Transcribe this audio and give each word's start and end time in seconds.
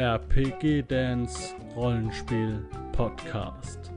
RPG 0.00 0.84
Dance 0.88 1.54
Rollenspiel 1.76 2.66
Podcast. 2.92 3.92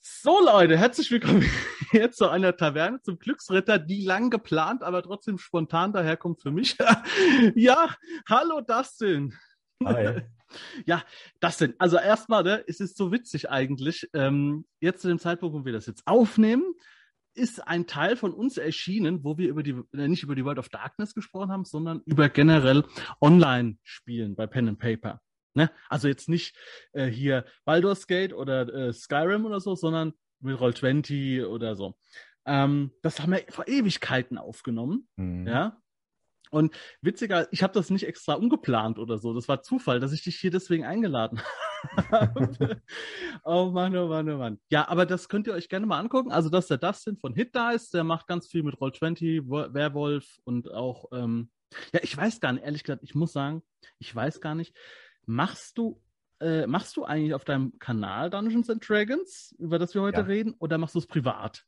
So 0.00 0.38
Leute, 0.44 0.78
herzlich 0.78 1.10
willkommen 1.10 1.44
hier 1.90 2.12
zu 2.12 2.28
einer 2.28 2.56
Taverne 2.56 3.02
zum 3.02 3.18
Glücksritter, 3.18 3.80
die 3.80 4.04
lang 4.04 4.30
geplant, 4.30 4.84
aber 4.84 5.02
trotzdem 5.02 5.36
spontan 5.36 5.92
daherkommt 5.92 6.42
für 6.42 6.52
mich. 6.52 6.76
ja, 7.56 7.92
hallo 8.28 8.60
Dustin. 8.60 9.34
Hi. 9.84 10.22
Ja, 10.86 11.02
Dustin, 11.40 11.74
also 11.78 11.98
erstmal, 11.98 12.42
ne, 12.42 12.64
es 12.66 12.80
ist 12.80 12.96
so 12.96 13.12
witzig 13.12 13.50
eigentlich. 13.50 14.08
Ähm, 14.14 14.64
jetzt 14.80 15.02
zu 15.02 15.08
dem 15.08 15.18
Zeitpunkt, 15.18 15.54
wo 15.54 15.66
wir 15.66 15.74
das 15.74 15.84
jetzt 15.84 16.06
aufnehmen, 16.06 16.64
ist 17.38 17.66
ein 17.66 17.86
Teil 17.86 18.16
von 18.16 18.32
uns 18.32 18.58
erschienen, 18.58 19.24
wo 19.24 19.38
wir 19.38 19.48
über 19.48 19.62
die, 19.62 19.80
äh, 19.92 20.08
nicht 20.08 20.22
über 20.22 20.34
die 20.34 20.44
World 20.44 20.58
of 20.58 20.68
Darkness 20.68 21.14
gesprochen 21.14 21.50
haben, 21.50 21.64
sondern 21.64 22.02
über 22.04 22.28
generell 22.28 22.84
Online-Spielen 23.20 24.34
bei 24.36 24.46
Pen 24.46 24.68
and 24.68 24.78
Paper. 24.78 25.20
Ne? 25.54 25.70
Also 25.88 26.08
jetzt 26.08 26.28
nicht 26.28 26.56
äh, 26.92 27.06
hier 27.06 27.44
Baldur's 27.64 28.06
Gate 28.06 28.32
oder 28.32 28.72
äh, 28.72 28.92
Skyrim 28.92 29.46
oder 29.46 29.60
so, 29.60 29.74
sondern 29.74 30.12
mit 30.40 30.58
Roll20 30.58 31.46
oder 31.46 31.74
so. 31.74 31.96
Ähm, 32.44 32.92
das 33.02 33.20
haben 33.20 33.32
wir 33.32 33.44
vor 33.48 33.68
Ewigkeiten 33.68 34.38
aufgenommen. 34.38 35.08
Mhm. 35.16 35.46
Ja. 35.46 35.80
Und 36.50 36.74
witziger, 37.00 37.48
ich 37.52 37.62
habe 37.62 37.72
das 37.72 37.90
nicht 37.90 38.06
extra 38.06 38.34
umgeplant 38.34 38.98
oder 38.98 39.18
so. 39.18 39.34
Das 39.34 39.48
war 39.48 39.62
Zufall, 39.62 40.00
dass 40.00 40.12
ich 40.12 40.22
dich 40.22 40.36
hier 40.36 40.50
deswegen 40.50 40.84
eingeladen 40.84 41.40
habe. 42.10 42.82
oh 43.44 43.70
Mann, 43.72 43.96
oh 43.96 44.08
Mann, 44.08 44.28
oh 44.28 44.38
Mann. 44.38 44.58
Ja, 44.70 44.88
aber 44.88 45.06
das 45.06 45.28
könnt 45.28 45.46
ihr 45.46 45.54
euch 45.54 45.68
gerne 45.68 45.86
mal 45.86 45.98
angucken. 45.98 46.32
Also, 46.32 46.48
das 46.48 46.64
ist 46.64 46.70
der 46.70 46.78
Dustin 46.78 47.16
von 47.16 47.34
Hit 47.34 47.54
Dice, 47.54 47.90
der 47.90 48.04
macht 48.04 48.26
ganz 48.26 48.46
viel 48.48 48.62
mit 48.62 48.76
Roll20, 48.76 49.48
Werwolf 49.74 50.38
und 50.44 50.72
auch, 50.72 51.06
ähm, 51.12 51.50
ja, 51.92 52.00
ich 52.02 52.16
weiß 52.16 52.40
gar 52.40 52.52
nicht, 52.52 52.64
ehrlich 52.64 52.84
gesagt, 52.84 53.02
ich 53.02 53.14
muss 53.14 53.32
sagen, 53.32 53.62
ich 53.98 54.14
weiß 54.14 54.40
gar 54.40 54.54
nicht, 54.54 54.76
machst 55.26 55.76
du 55.78 56.00
äh, 56.40 56.66
machst 56.66 56.96
du 56.96 57.04
eigentlich 57.04 57.34
auf 57.34 57.44
deinem 57.44 57.78
Kanal 57.78 58.30
Dungeons 58.30 58.70
and 58.70 58.88
Dragons, 58.88 59.54
über 59.58 59.78
das 59.78 59.94
wir 59.94 60.02
heute 60.02 60.20
ja. 60.20 60.26
reden, 60.26 60.54
oder 60.58 60.78
machst 60.78 60.94
du 60.94 61.00
es 61.00 61.06
privat? 61.06 61.64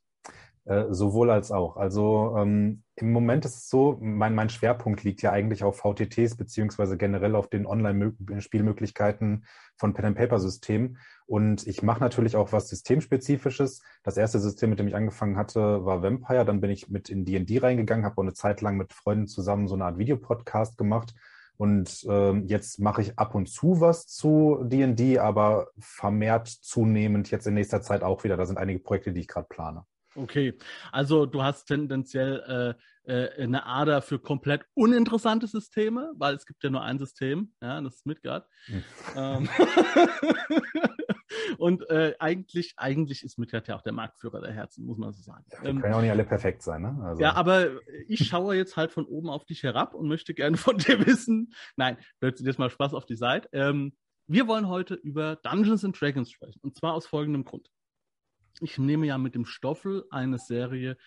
Äh, 0.65 0.93
sowohl 0.93 1.31
als 1.31 1.51
auch. 1.51 1.75
Also 1.75 2.35
ähm, 2.37 2.83
im 2.95 3.11
Moment 3.11 3.45
ist 3.45 3.55
es 3.55 3.69
so, 3.69 3.97
mein, 3.99 4.35
mein 4.35 4.49
Schwerpunkt 4.49 5.03
liegt 5.03 5.23
ja 5.23 5.31
eigentlich 5.31 5.63
auf 5.63 5.77
VTTs 5.77 6.35
beziehungsweise 6.37 6.97
generell 6.97 7.35
auf 7.35 7.49
den 7.49 7.65
Online-Spielmöglichkeiten 7.65 9.45
von 9.75 9.93
Pen-and-Paper-Systemen. 9.95 10.99
Und 11.25 11.65
ich 11.65 11.81
mache 11.81 11.99
natürlich 11.99 12.35
auch 12.35 12.51
was 12.51 12.69
Systemspezifisches. 12.69 13.81
Das 14.03 14.17
erste 14.17 14.39
System, 14.39 14.69
mit 14.69 14.77
dem 14.77 14.87
ich 14.87 14.95
angefangen 14.95 15.35
hatte, 15.35 15.83
war 15.83 16.03
Vampire. 16.03 16.45
Dann 16.45 16.61
bin 16.61 16.69
ich 16.69 16.89
mit 16.89 17.09
in 17.09 17.25
D&D 17.25 17.57
reingegangen, 17.57 18.05
habe 18.05 18.21
eine 18.21 18.33
Zeit 18.33 18.61
lang 18.61 18.77
mit 18.77 18.93
Freunden 18.93 19.27
zusammen 19.27 19.67
so 19.67 19.73
eine 19.73 19.85
Art 19.85 19.97
Videopodcast 19.97 20.77
gemacht. 20.77 21.15
Und 21.57 22.05
ähm, 22.07 22.45
jetzt 22.45 22.79
mache 22.79 23.01
ich 23.01 23.17
ab 23.17 23.33
und 23.33 23.47
zu 23.47 23.81
was 23.81 24.05
zu 24.05 24.63
D&D, 24.63 25.17
aber 25.17 25.69
vermehrt 25.79 26.47
zunehmend 26.47 27.31
jetzt 27.31 27.47
in 27.47 27.55
nächster 27.55 27.81
Zeit 27.81 28.03
auch 28.03 28.23
wieder. 28.23 28.37
Da 28.37 28.45
sind 28.45 28.59
einige 28.59 28.79
Projekte, 28.79 29.11
die 29.11 29.21
ich 29.21 29.27
gerade 29.27 29.47
plane. 29.47 29.85
Okay, 30.15 30.57
also 30.91 31.25
du 31.25 31.41
hast 31.41 31.65
tendenziell 31.65 32.75
äh, 33.05 33.11
äh, 33.11 33.43
eine 33.43 33.65
Ader 33.65 34.01
für 34.01 34.19
komplett 34.19 34.65
uninteressante 34.73 35.47
Systeme, 35.47 36.11
weil 36.17 36.35
es 36.35 36.45
gibt 36.45 36.63
ja 36.63 36.69
nur 36.69 36.83
ein 36.83 36.99
System, 36.99 37.53
ja, 37.61 37.79
das 37.81 37.95
ist 37.95 38.05
Midgard. 38.05 38.47
Hm. 38.65 38.83
Ähm, 39.15 39.49
und 41.57 41.89
äh, 41.89 42.13
eigentlich, 42.19 42.73
eigentlich 42.77 43.23
ist 43.23 43.39
Midgard 43.39 43.67
ja 43.69 43.77
auch 43.77 43.81
der 43.81 43.93
Marktführer 43.93 44.41
der 44.41 44.51
Herzen, 44.51 44.85
muss 44.85 44.97
man 44.97 45.13
so 45.13 45.21
sagen. 45.21 45.45
Ja, 45.51 45.63
ähm, 45.63 45.79
können 45.79 45.93
ja 45.93 45.97
auch 45.97 46.01
nicht 46.01 46.11
alle 46.11 46.25
perfekt 46.25 46.61
sein, 46.61 46.81
ne? 46.81 46.99
Also. 47.03 47.21
Ja, 47.21 47.35
aber 47.35 47.69
ich 48.07 48.27
schaue 48.27 48.55
jetzt 48.55 48.75
halt 48.75 48.91
von 48.91 49.05
oben 49.05 49.29
auf 49.29 49.45
dich 49.45 49.63
herab 49.63 49.93
und 49.93 50.07
möchte 50.07 50.33
gerne 50.33 50.57
von 50.57 50.77
dir 50.77 50.99
wissen. 51.07 51.53
Nein, 51.77 51.97
jetzt 52.21 52.59
mal 52.59 52.69
Spaß 52.69 52.93
auf 52.93 53.05
die 53.05 53.15
Seite. 53.15 53.47
Ähm, 53.53 53.93
wir 54.27 54.47
wollen 54.47 54.67
heute 54.67 54.95
über 54.95 55.37
Dungeons 55.37 55.83
and 55.83 55.99
Dragons 55.99 56.31
sprechen. 56.31 56.59
Und 56.61 56.75
zwar 56.75 56.93
aus 56.93 57.07
folgendem 57.07 57.43
Grund 57.43 57.69
ich 58.61 58.77
nehme 58.77 59.07
ja 59.07 59.17
mit 59.17 59.35
dem 59.35 59.45
Stoffel 59.45 60.05
eine 60.09 60.37
Serie 60.37 60.97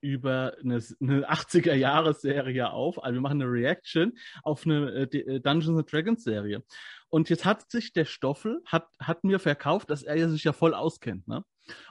über 0.00 0.56
eine, 0.62 0.82
eine 1.00 1.28
80er-Jahres-Serie 1.30 2.70
auf. 2.70 3.02
Also 3.02 3.14
wir 3.14 3.20
machen 3.20 3.40
eine 3.40 3.50
Reaction 3.50 4.16
auf 4.42 4.64
eine 4.64 4.90
äh, 4.90 5.18
äh, 5.18 5.40
Dungeons 5.40 5.78
and 5.78 5.92
Dragons 5.92 6.24
Serie. 6.24 6.62
Und 7.08 7.28
jetzt 7.28 7.44
hat 7.44 7.70
sich 7.70 7.92
der 7.92 8.04
Stoffel, 8.04 8.62
hat, 8.66 8.88
hat 8.98 9.24
mir 9.24 9.38
verkauft, 9.38 9.90
dass 9.90 10.02
er 10.02 10.28
sich 10.28 10.44
ja 10.44 10.52
voll 10.52 10.74
auskennt. 10.74 11.26
Ne? 11.28 11.44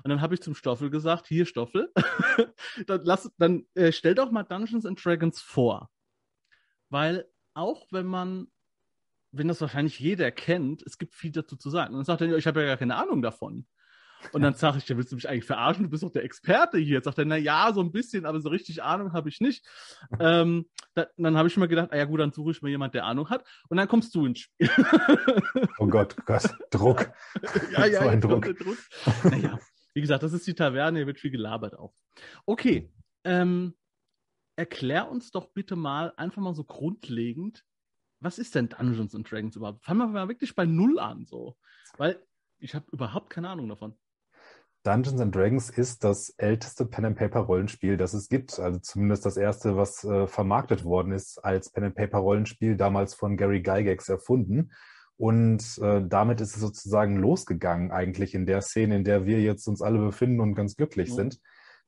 Und 0.03 0.09
dann 0.09 0.21
habe 0.21 0.33
ich 0.33 0.41
zum 0.41 0.55
Stoffel 0.55 0.89
gesagt, 0.89 1.27
hier 1.27 1.45
Stoffel, 1.45 1.91
dann, 2.87 3.01
lass, 3.03 3.31
dann 3.37 3.65
äh, 3.75 3.91
stell 3.91 4.15
doch 4.15 4.31
mal 4.31 4.43
Dungeons 4.43 4.85
and 4.85 5.03
Dragons 5.03 5.41
vor. 5.41 5.89
Weil 6.89 7.25
auch 7.53 7.85
wenn 7.91 8.07
man, 8.07 8.47
wenn 9.31 9.47
das 9.47 9.61
wahrscheinlich 9.61 9.99
jeder 9.99 10.31
kennt, 10.31 10.81
es 10.83 10.97
gibt 10.97 11.13
viel 11.13 11.31
dazu 11.31 11.55
zu 11.55 11.69
sagen. 11.69 11.93
Und 11.93 11.99
dann 11.99 12.05
sagt 12.05 12.21
er, 12.21 12.35
ich 12.37 12.47
habe 12.47 12.61
ja 12.61 12.67
gar 12.67 12.77
keine 12.77 12.95
Ahnung 12.95 13.21
davon. 13.21 13.67
Und 14.31 14.41
dann 14.41 14.53
sage 14.53 14.77
ich, 14.77 14.87
ja, 14.87 14.97
willst 14.97 15.11
du 15.11 15.15
mich 15.15 15.29
eigentlich 15.29 15.45
verarschen? 15.45 15.83
Du 15.83 15.89
bist 15.89 16.03
doch 16.03 16.11
der 16.11 16.23
Experte 16.23 16.77
hier. 16.77 16.95
Jetzt 16.95 17.05
sagt 17.05 17.17
er, 17.17 17.25
na 17.25 17.37
ja, 17.37 17.71
so 17.73 17.81
ein 17.81 17.91
bisschen, 17.91 18.25
aber 18.25 18.41
so 18.41 18.49
richtig 18.49 18.83
Ahnung 18.83 19.13
habe 19.13 19.29
ich 19.29 19.39
nicht. 19.39 19.65
ähm, 20.19 20.69
da, 20.93 21.07
dann 21.17 21.37
habe 21.37 21.47
ich 21.47 21.57
mir 21.57 21.67
gedacht, 21.67 21.89
ah 21.91 21.97
ja 21.97 22.05
gut, 22.05 22.19
dann 22.19 22.31
suche 22.31 22.51
ich 22.51 22.61
mir 22.61 22.69
jemand, 22.69 22.93
der 22.93 23.05
Ahnung 23.05 23.29
hat. 23.29 23.45
Und 23.69 23.77
dann 23.77 23.87
kommst 23.87 24.13
du 24.15 24.25
ins 24.25 24.39
Spiel. 24.39 24.69
oh 25.79 25.87
Gott, 25.87 26.15
Gott, 26.25 26.49
Druck. 26.69 27.11
ja, 27.71 27.85
ja, 27.85 28.03
so 28.03 28.09
ein 28.09 28.21
Druck. 28.21 28.45
Druck. 28.57 28.77
Naja, 29.23 29.59
wie 29.93 30.01
gesagt, 30.01 30.23
das 30.23 30.33
ist 30.33 30.45
die 30.47 30.53
Taverne, 30.53 30.99
hier 30.99 31.07
wird 31.07 31.19
viel 31.19 31.31
gelabert 31.31 31.77
auch. 31.77 31.93
Okay, 32.45 32.91
ähm, 33.23 33.75
erklär 34.55 35.09
uns 35.09 35.31
doch 35.31 35.51
bitte 35.53 35.75
mal 35.75 36.13
einfach 36.17 36.41
mal 36.41 36.53
so 36.53 36.63
grundlegend, 36.63 37.63
was 38.19 38.37
ist 38.37 38.55
denn 38.55 38.69
Dungeons 38.69 39.15
and 39.15 39.29
Dragons 39.29 39.55
überhaupt? 39.55 39.83
Fangen 39.83 39.99
wir 39.99 40.07
mal 40.07 40.27
wirklich 40.27 40.55
bei 40.55 40.65
Null 40.65 40.99
an, 40.99 41.25
so. 41.25 41.57
Weil 41.97 42.21
ich 42.59 42.75
habe 42.75 42.85
überhaupt 42.91 43.29
keine 43.29 43.49
Ahnung 43.49 43.69
davon. 43.69 43.97
Dungeons 44.89 45.21
and 45.21 45.35
Dragons 45.35 45.69
ist 45.69 46.03
das 46.03 46.33
älteste 46.37 46.83
Pen-and-Paper-Rollenspiel, 46.83 47.95
das 47.95 48.15
es 48.15 48.27
gibt. 48.27 48.59
Also 48.59 48.79
zumindest 48.79 49.23
das 49.23 49.37
erste, 49.37 49.77
was 49.77 50.03
äh, 50.03 50.25
vermarktet 50.25 50.83
worden 50.83 51.11
ist 51.11 51.37
als 51.45 51.69
Pen-and-Paper-Rollenspiel, 51.69 52.75
damals 52.75 53.13
von 53.13 53.37
Gary 53.37 53.61
Gygax 53.61 54.09
erfunden. 54.09 54.71
Und 55.15 55.77
äh, 55.83 56.01
damit 56.03 56.41
ist 56.41 56.55
es 56.55 56.61
sozusagen 56.61 57.17
losgegangen 57.17 57.91
eigentlich 57.91 58.33
in 58.33 58.47
der 58.47 58.61
Szene, 58.61 58.95
in 58.95 59.03
der 59.03 59.27
wir 59.27 59.39
jetzt 59.41 59.67
uns 59.67 59.83
alle 59.83 59.99
befinden 59.99 60.39
und 60.39 60.55
ganz 60.55 60.75
glücklich 60.75 61.11
mhm. 61.11 61.15
sind 61.15 61.39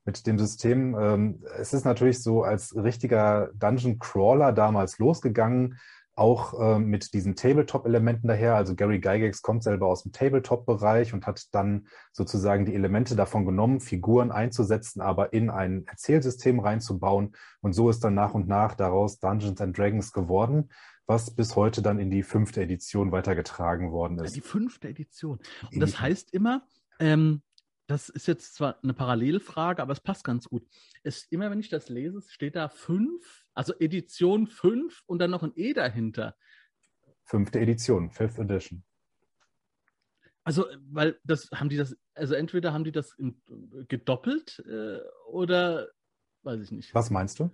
mit 0.06 0.28
dem 0.28 0.38
System. 0.38 0.96
Ähm, 1.00 1.44
es 1.58 1.74
ist 1.74 1.86
natürlich 1.86 2.22
so 2.22 2.44
als 2.44 2.76
richtiger 2.76 3.50
Dungeon 3.56 3.98
Crawler 3.98 4.52
damals 4.52 5.00
losgegangen 5.00 5.80
auch 6.22 6.60
äh, 6.60 6.80
mit 6.80 7.14
diesen 7.14 7.36
Tabletop-Elementen 7.36 8.28
daher. 8.28 8.56
Also 8.56 8.76
Gary 8.76 9.00
Gygax 9.00 9.42
kommt 9.42 9.64
selber 9.64 9.88
aus 9.88 10.04
dem 10.04 10.12
Tabletop-Bereich 10.12 11.14
und 11.14 11.26
hat 11.26 11.44
dann 11.52 11.88
sozusagen 12.12 12.66
die 12.66 12.76
Elemente 12.76 13.16
davon 13.16 13.44
genommen, 13.44 13.80
Figuren 13.80 14.32
einzusetzen, 14.32 15.02
aber 15.02 15.34
in 15.34 15.50
ein 15.50 15.86
Erzählsystem 15.88 16.60
reinzubauen. 16.60 17.36
Und 17.62 17.74
so 17.74 17.90
ist 17.90 18.04
dann 18.04 18.14
nach 18.14 18.36
und 18.36 18.48
nach 18.48 18.76
daraus 18.76 19.20
Dungeons 19.20 19.60
and 19.62 19.76
Dragons 19.76 20.14
geworden, 20.14 20.70
was 21.08 21.36
bis 21.36 21.56
heute 21.56 21.82
dann 21.82 21.98
in 21.98 22.12
die 22.12 22.22
fünfte 22.22 22.62
Edition 22.62 23.12
weitergetragen 23.12 23.92
worden 23.92 24.20
ist. 24.20 24.36
Die 24.36 24.42
fünfte 24.42 24.90
Edition. 24.90 25.40
Und 25.74 25.80
das 25.80 26.00
heißt 26.00 26.34
immer, 26.34 26.62
ähm, 27.00 27.42
das 27.88 28.10
ist 28.10 28.28
jetzt 28.28 28.54
zwar 28.54 28.78
eine 28.84 28.94
Parallelfrage, 28.94 29.82
aber 29.82 29.92
es 29.92 30.00
passt 30.00 30.24
ganz 30.24 30.48
gut. 30.48 30.66
Es, 31.04 31.26
immer 31.32 31.50
wenn 31.50 31.60
ich 31.60 31.70
das 31.70 31.90
lese, 31.90 32.22
steht 32.28 32.56
da 32.56 32.70
fünf 32.70 33.41
also 33.54 33.74
Edition 33.80 34.48
5 34.48 35.04
und 35.06 35.20
dann 35.20 35.32
noch 35.32 35.44
ein 35.44 35.54
E 35.56 35.74
dahinter. 35.74 36.36
Fünfte 37.24 37.60
Edition, 37.60 38.12
Fifth 38.12 38.40
Edition. 38.40 38.84
Also, 40.44 40.66
weil 40.90 41.20
das 41.24 41.50
haben 41.54 41.70
die 41.70 41.78
das, 41.78 41.96
also 42.16 42.34
entweder 42.34 42.74
haben 42.74 42.84
die 42.84 42.92
das 42.92 43.14
in, 43.14 43.42
gedoppelt 43.88 44.64
äh, 44.68 45.00
oder 45.28 45.90
weiß 46.44 46.62
ich 46.62 46.72
nicht. 46.72 46.96
Was 46.96 47.12
meinst 47.12 47.40
du? 47.40 47.54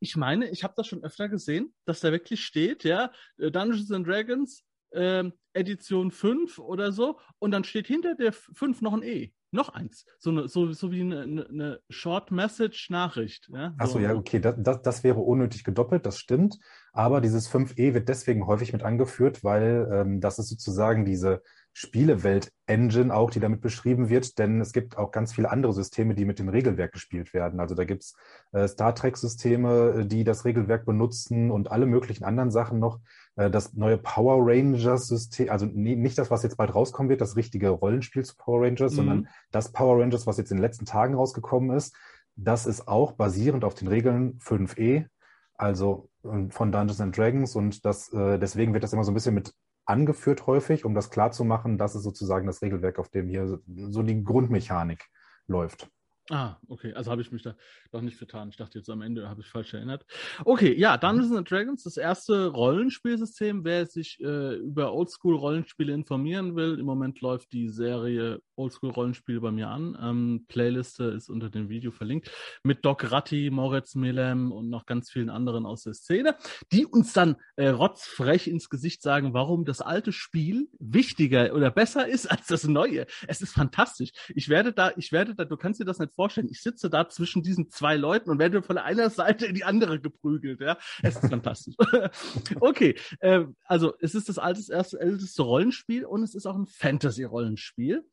Ich 0.00 0.16
meine, 0.16 0.50
ich 0.50 0.64
habe 0.64 0.74
das 0.76 0.88
schon 0.88 1.04
öfter 1.04 1.28
gesehen, 1.28 1.72
dass 1.84 2.00
da 2.00 2.10
wirklich 2.10 2.44
steht, 2.44 2.82
ja, 2.82 3.12
äh, 3.38 3.52
Dungeons 3.52 3.92
and 3.92 4.06
Dragons 4.06 4.64
äh, 4.90 5.30
Edition 5.52 6.10
5 6.10 6.58
oder 6.58 6.90
so 6.90 7.20
und 7.38 7.52
dann 7.52 7.62
steht 7.62 7.86
hinter 7.86 8.16
der 8.16 8.32
5 8.32 8.82
noch 8.82 8.94
ein 8.94 9.02
E 9.02 9.32
noch 9.50 9.70
eins. 9.70 10.04
So, 10.18 10.30
eine, 10.30 10.48
so, 10.48 10.72
so 10.72 10.92
wie 10.92 11.00
eine, 11.00 11.46
eine 11.48 11.80
Short-Message-Nachricht. 11.88 13.48
Ja? 13.52 13.74
Achso, 13.78 13.94
so. 13.94 13.98
ja, 14.00 14.14
okay, 14.14 14.40
das, 14.40 14.54
das, 14.58 14.82
das, 14.82 15.04
wäre 15.04 15.20
unnötig 15.20 15.64
gedoppelt, 15.64 16.06
das 16.06 16.18
stimmt. 16.18 16.58
Aber 16.92 17.20
dieses 17.20 17.50
5e 17.50 17.94
wird 17.94 18.08
deswegen 18.08 18.46
häufig 18.46 18.72
mit 18.72 18.82
angeführt, 18.82 19.44
weil 19.44 19.88
ähm, 19.92 20.20
das 20.20 20.38
ist 20.38 20.48
sozusagen 20.48 21.04
diese 21.04 21.42
Spielewelt-Engine 21.78 23.14
auch, 23.14 23.30
die 23.30 23.38
damit 23.38 23.60
beschrieben 23.60 24.08
wird, 24.08 24.38
denn 24.38 24.62
es 24.62 24.72
gibt 24.72 24.96
auch 24.96 25.10
ganz 25.10 25.34
viele 25.34 25.50
andere 25.50 25.74
Systeme, 25.74 26.14
die 26.14 26.24
mit 26.24 26.38
dem 26.38 26.48
Regelwerk 26.48 26.92
gespielt 26.92 27.34
werden. 27.34 27.60
Also 27.60 27.74
da 27.74 27.84
gibt's 27.84 28.16
äh, 28.52 28.66
Star 28.66 28.94
Trek-Systeme, 28.94 30.06
die 30.06 30.24
das 30.24 30.46
Regelwerk 30.46 30.86
benutzen 30.86 31.50
und 31.50 31.70
alle 31.70 31.84
möglichen 31.84 32.24
anderen 32.24 32.50
Sachen 32.50 32.78
noch. 32.78 33.00
Äh, 33.36 33.50
das 33.50 33.74
neue 33.74 33.98
Power 33.98 34.44
Rangers-System, 34.46 35.50
also 35.50 35.66
nicht 35.66 36.18
das, 36.18 36.30
was 36.30 36.42
jetzt 36.42 36.56
bald 36.56 36.74
rauskommen 36.74 37.08
wird, 37.08 37.20
das 37.20 37.36
richtige 37.36 37.68
Rollenspiel 37.70 38.24
zu 38.24 38.34
Power 38.36 38.62
Rangers, 38.66 38.92
mhm. 38.92 38.96
sondern 38.96 39.28
das 39.52 39.72
Power 39.72 40.00
Rangers, 40.00 40.26
was 40.26 40.38
jetzt 40.38 40.50
in 40.50 40.56
den 40.56 40.62
letzten 40.62 40.86
Tagen 40.86 41.14
rausgekommen 41.14 41.76
ist. 41.76 41.94
Das 42.34 42.66
ist 42.66 42.88
auch 42.88 43.12
basierend 43.12 43.64
auf 43.64 43.74
den 43.74 43.88
Regeln 43.88 44.38
5e, 44.40 45.06
also 45.54 46.10
ähm, 46.24 46.50
von 46.50 46.72
Dungeons 46.72 47.00
and 47.00 47.16
Dragons. 47.16 47.54
Und 47.56 47.84
das, 47.84 48.12
äh, 48.12 48.38
deswegen 48.38 48.72
wird 48.74 48.84
das 48.84 48.92
immer 48.92 49.04
so 49.04 49.12
ein 49.12 49.14
bisschen 49.14 49.34
mit 49.34 49.54
angeführt 49.86 50.46
häufig, 50.46 50.84
um 50.84 50.94
das 50.94 51.10
klarzumachen. 51.10 51.78
Das 51.78 51.94
ist 51.94 52.02
sozusagen 52.02 52.46
das 52.46 52.60
Regelwerk, 52.60 52.98
auf 52.98 53.08
dem 53.08 53.28
hier 53.28 53.60
so 53.66 54.02
die 54.02 54.24
Grundmechanik 54.24 55.06
läuft. 55.46 55.88
Ah, 56.30 56.56
okay. 56.68 56.92
Also 56.94 57.10
habe 57.10 57.22
ich 57.22 57.30
mich 57.30 57.42
da 57.42 57.54
doch 57.92 58.00
nicht 58.00 58.16
vertan. 58.16 58.48
Ich 58.48 58.56
dachte 58.56 58.78
jetzt 58.78 58.90
am 58.90 59.02
Ende 59.02 59.28
habe 59.28 59.42
ich 59.42 59.46
falsch 59.46 59.74
erinnert. 59.74 60.04
Okay, 60.44 60.74
ja, 60.74 60.96
Dungeons 60.96 61.32
and 61.32 61.48
Dragons, 61.48 61.84
das 61.84 61.96
erste 61.96 62.48
Rollenspielsystem. 62.48 63.64
Wer 63.64 63.86
sich 63.86 64.18
äh, 64.20 64.56
über 64.56 64.92
Oldschool-Rollenspiele 64.92 65.92
informieren 65.92 66.56
will, 66.56 66.80
im 66.80 66.86
Moment 66.86 67.20
läuft 67.20 67.52
die 67.52 67.68
Serie 67.68 68.40
Oldschool-Rollenspiele 68.56 69.40
bei 69.40 69.50
mir 69.50 69.68
an. 69.68 69.96
Ähm, 70.00 70.44
Playliste 70.48 71.04
ist 71.04 71.28
unter 71.28 71.50
dem 71.50 71.68
Video 71.68 71.90
verlinkt. 71.90 72.30
Mit 72.62 72.84
Doc 72.84 73.10
Ratti, 73.10 73.50
Moritz 73.50 73.94
Melem 73.94 74.52
und 74.52 74.68
noch 74.68 74.86
ganz 74.86 75.10
vielen 75.10 75.30
anderen 75.30 75.66
aus 75.66 75.82
der 75.82 75.94
Szene, 75.94 76.36
die 76.72 76.86
uns 76.86 77.12
dann 77.12 77.36
äh, 77.56 77.68
rotzfrech 77.68 78.48
ins 78.48 78.68
Gesicht 78.70 79.02
sagen, 79.02 79.34
warum 79.34 79.64
das 79.64 79.80
alte 79.80 80.12
Spiel 80.12 80.68
wichtiger 80.78 81.54
oder 81.54 81.70
besser 81.70 82.06
ist 82.08 82.26
als 82.30 82.46
das 82.46 82.64
neue. 82.64 83.06
Es 83.26 83.42
ist 83.42 83.52
fantastisch. 83.52 84.10
Ich 84.34 84.48
werde 84.48 84.72
da, 84.72 84.92
ich 84.96 85.12
werde 85.12 85.34
da, 85.34 85.44
du 85.44 85.56
kannst 85.56 85.80
dir 85.80 85.84
das 85.84 85.98
nicht 85.98 86.14
vorstellen. 86.14 86.48
Ich 86.50 86.62
sitze 86.62 86.90
da 86.90 87.08
zwischen 87.08 87.42
diesen 87.42 87.70
zwei 87.70 87.96
Leuten 87.96 88.30
und 88.30 88.38
werde 88.38 88.62
von 88.62 88.78
einer 88.78 89.10
Seite 89.10 89.46
in 89.46 89.54
die 89.54 89.64
andere 89.64 90.00
geprügelt. 90.00 90.60
Ja, 90.60 90.78
es 91.02 91.16
ist 91.16 91.28
fantastisch. 91.28 91.74
okay, 92.60 92.96
äh, 93.20 93.44
also 93.64 93.94
es 94.00 94.14
ist 94.14 94.28
das 94.28 94.38
altes, 94.38 94.68
erste, 94.68 95.00
älteste 95.00 95.42
Rollenspiel 95.42 96.04
und 96.04 96.22
es 96.22 96.34
ist 96.34 96.46
auch 96.46 96.56
ein 96.56 96.66
Fantasy-Rollenspiel. 96.66 98.04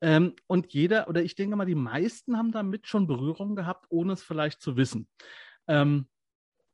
Ähm, 0.00 0.34
und 0.46 0.72
jeder, 0.72 1.08
oder 1.08 1.22
ich 1.22 1.34
denke 1.34 1.56
mal, 1.56 1.66
die 1.66 1.74
meisten 1.74 2.36
haben 2.36 2.52
damit 2.52 2.86
schon 2.86 3.06
Berührung 3.06 3.54
gehabt, 3.54 3.86
ohne 3.88 4.14
es 4.14 4.22
vielleicht 4.22 4.60
zu 4.60 4.76
wissen. 4.76 5.08
Ähm, 5.68 6.06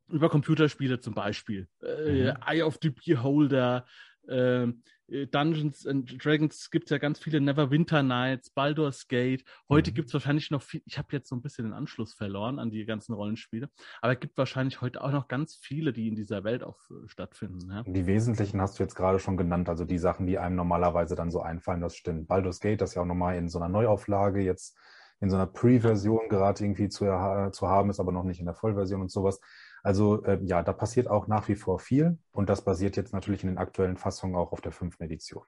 über 0.08 0.30
Computerspiele 0.30 1.00
zum 1.00 1.14
Beispiel. 1.14 1.68
Äh, 1.82 2.32
mhm. 2.32 2.38
Eye 2.46 2.62
of 2.62 2.78
the 2.80 2.90
Beholder, 2.90 3.86
äh, 4.28 4.68
Dungeons 5.08 5.86
and 5.86 6.24
Dragons 6.24 6.70
gibt 6.70 6.86
es 6.86 6.90
ja 6.90 6.98
ganz 6.98 7.18
viele 7.20 7.40
Neverwinter 7.40 8.02
Nights, 8.02 8.50
Baldur's 8.50 9.06
Gate. 9.06 9.44
Heute 9.68 9.90
mhm. 9.90 9.94
gibt 9.94 10.08
es 10.08 10.14
wahrscheinlich 10.14 10.50
noch 10.50 10.62
viel, 10.62 10.82
ich 10.84 10.98
habe 10.98 11.08
jetzt 11.12 11.28
so 11.28 11.36
ein 11.36 11.42
bisschen 11.42 11.64
den 11.64 11.72
Anschluss 11.72 12.14
verloren 12.14 12.58
an 12.58 12.70
die 12.70 12.84
ganzen 12.84 13.12
Rollenspiele, 13.12 13.70
aber 14.02 14.14
es 14.14 14.20
gibt 14.20 14.36
wahrscheinlich 14.36 14.80
heute 14.80 15.02
auch 15.02 15.12
noch 15.12 15.28
ganz 15.28 15.54
viele, 15.54 15.92
die 15.92 16.08
in 16.08 16.16
dieser 16.16 16.42
Welt 16.44 16.64
auch 16.64 16.78
äh, 16.90 17.08
stattfinden. 17.08 17.70
Ja? 17.70 17.84
Die 17.86 18.06
wesentlichen 18.06 18.60
hast 18.60 18.78
du 18.78 18.82
jetzt 18.82 18.96
gerade 18.96 19.18
schon 19.18 19.36
genannt, 19.36 19.68
also 19.68 19.84
die 19.84 19.98
Sachen, 19.98 20.26
die 20.26 20.38
einem 20.38 20.56
normalerweise 20.56 21.14
dann 21.14 21.30
so 21.30 21.40
einfallen, 21.40 21.80
das 21.80 21.94
stimmt. 21.94 22.26
Baldur's 22.26 22.60
Gate, 22.60 22.80
das 22.80 22.94
ja 22.94 23.02
auch 23.02 23.06
nochmal 23.06 23.36
in 23.36 23.48
so 23.48 23.58
einer 23.58 23.68
Neuauflage 23.68 24.40
jetzt 24.40 24.76
in 25.20 25.30
so 25.30 25.36
einer 25.36 25.46
Pre-Version 25.46 26.28
gerade 26.28 26.62
irgendwie 26.62 26.88
zu, 26.88 27.04
zu 27.52 27.68
haben 27.68 27.90
ist, 27.90 28.00
aber 28.00 28.12
noch 28.12 28.24
nicht 28.24 28.40
in 28.40 28.46
der 28.46 28.54
Vollversion 28.54 29.00
und 29.00 29.10
sowas. 29.10 29.40
Also 29.86 30.24
äh, 30.24 30.40
ja, 30.42 30.64
da 30.64 30.72
passiert 30.72 31.06
auch 31.06 31.28
nach 31.28 31.46
wie 31.46 31.54
vor 31.54 31.78
viel 31.78 32.18
und 32.32 32.48
das 32.48 32.64
basiert 32.64 32.96
jetzt 32.96 33.12
natürlich 33.12 33.44
in 33.44 33.50
den 33.50 33.58
aktuellen 33.58 33.96
Fassungen 33.96 34.34
auch 34.34 34.50
auf 34.50 34.60
der 34.60 34.72
fünften 34.72 35.04
Edition. 35.04 35.44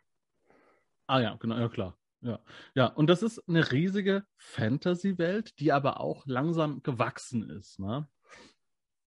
Ah 1.09 1.19
ja, 1.19 1.35
genau, 1.41 1.59
ja 1.59 1.69
klar. 1.69 1.99
Ja, 2.21 2.39
ja, 2.75 2.87
und 2.87 3.09
das 3.09 3.25
ist 3.25 3.43
eine 3.49 3.73
riesige 3.73 4.23
Fantasy-Welt, 4.37 5.59
die 5.59 5.73
aber 5.73 6.01
auch 6.01 6.25
langsam 6.27 6.85
gewachsen 6.85 7.51
ist. 7.51 7.81
Ne? 7.81 8.07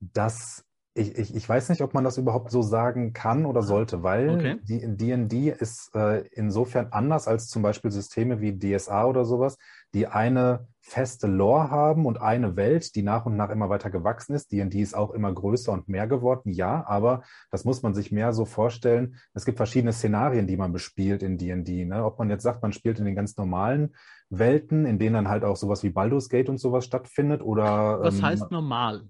Das 0.02 0.66
ich, 0.94 1.18
ich, 1.18 1.34
ich 1.34 1.48
weiß 1.48 1.70
nicht, 1.70 1.82
ob 1.82 1.94
man 1.94 2.04
das 2.04 2.18
überhaupt 2.18 2.52
so 2.52 2.62
sagen 2.62 3.14
kann 3.14 3.46
oder 3.46 3.62
sollte, 3.62 4.04
weil 4.04 4.32
okay. 4.32 4.60
die 4.64 4.82
D&D 4.86 5.50
ist 5.50 5.96
äh, 5.96 6.28
insofern 6.34 6.88
anders 6.92 7.30
als 7.30 7.48
zum 7.48 7.62
Beispiel 7.62 7.92
Systeme 7.92 8.42
wie 8.42 8.60
DSA 8.60 9.06
oder 9.06 9.24
sowas, 9.24 9.58
die 9.94 10.08
eine 10.08 10.68
feste 10.82 11.28
Lore 11.28 11.70
haben 11.70 12.06
und 12.06 12.20
eine 12.20 12.56
Welt, 12.56 12.96
die 12.96 13.04
nach 13.04 13.26
und 13.26 13.38
nach 13.38 13.50
immer 13.50 13.70
weiter 13.70 13.90
gewachsen 13.90 14.34
ist. 14.34 14.52
D&D 14.52 14.82
ist 14.82 14.96
auch 14.96 15.12
immer 15.12 15.32
größer 15.32 15.72
und 15.72 15.88
mehr 15.88 16.08
geworden, 16.08 16.52
ja, 16.52 16.86
aber 16.88 17.24
das 17.52 17.66
muss 17.66 17.84
man 17.84 17.94
sich 17.94 18.12
mehr 18.12 18.34
so 18.34 18.46
vorstellen. 18.46 19.16
Es 19.34 19.46
gibt 19.46 19.58
verschiedene 19.58 19.94
Szenarien, 19.94 20.48
die 20.48 20.58
man 20.58 20.74
bespielt 20.74 21.24
in 21.24 21.38
D&D. 21.38 21.86
Ne? 21.86 22.04
Ob 22.04 22.18
man 22.18 22.30
jetzt 22.30 22.44
sagt, 22.44 22.62
man 22.64 22.74
spielt 22.74 23.00
in 23.00 23.06
den 23.06 23.16
ganz 23.16 23.38
normalen 23.38 23.96
Welten, 24.30 24.86
in 24.86 24.98
denen 24.98 25.14
dann 25.14 25.30
halt 25.30 25.44
auch 25.44 25.56
sowas 25.56 25.84
wie 25.84 25.92
Baldur's 25.92 26.30
Gate 26.30 26.50
und 26.50 26.58
sowas 26.58 26.84
stattfindet 26.84 27.42
oder... 27.42 28.02
Was 28.02 28.18
ähm, 28.18 28.24
heißt 28.24 28.52
normal? 28.52 29.04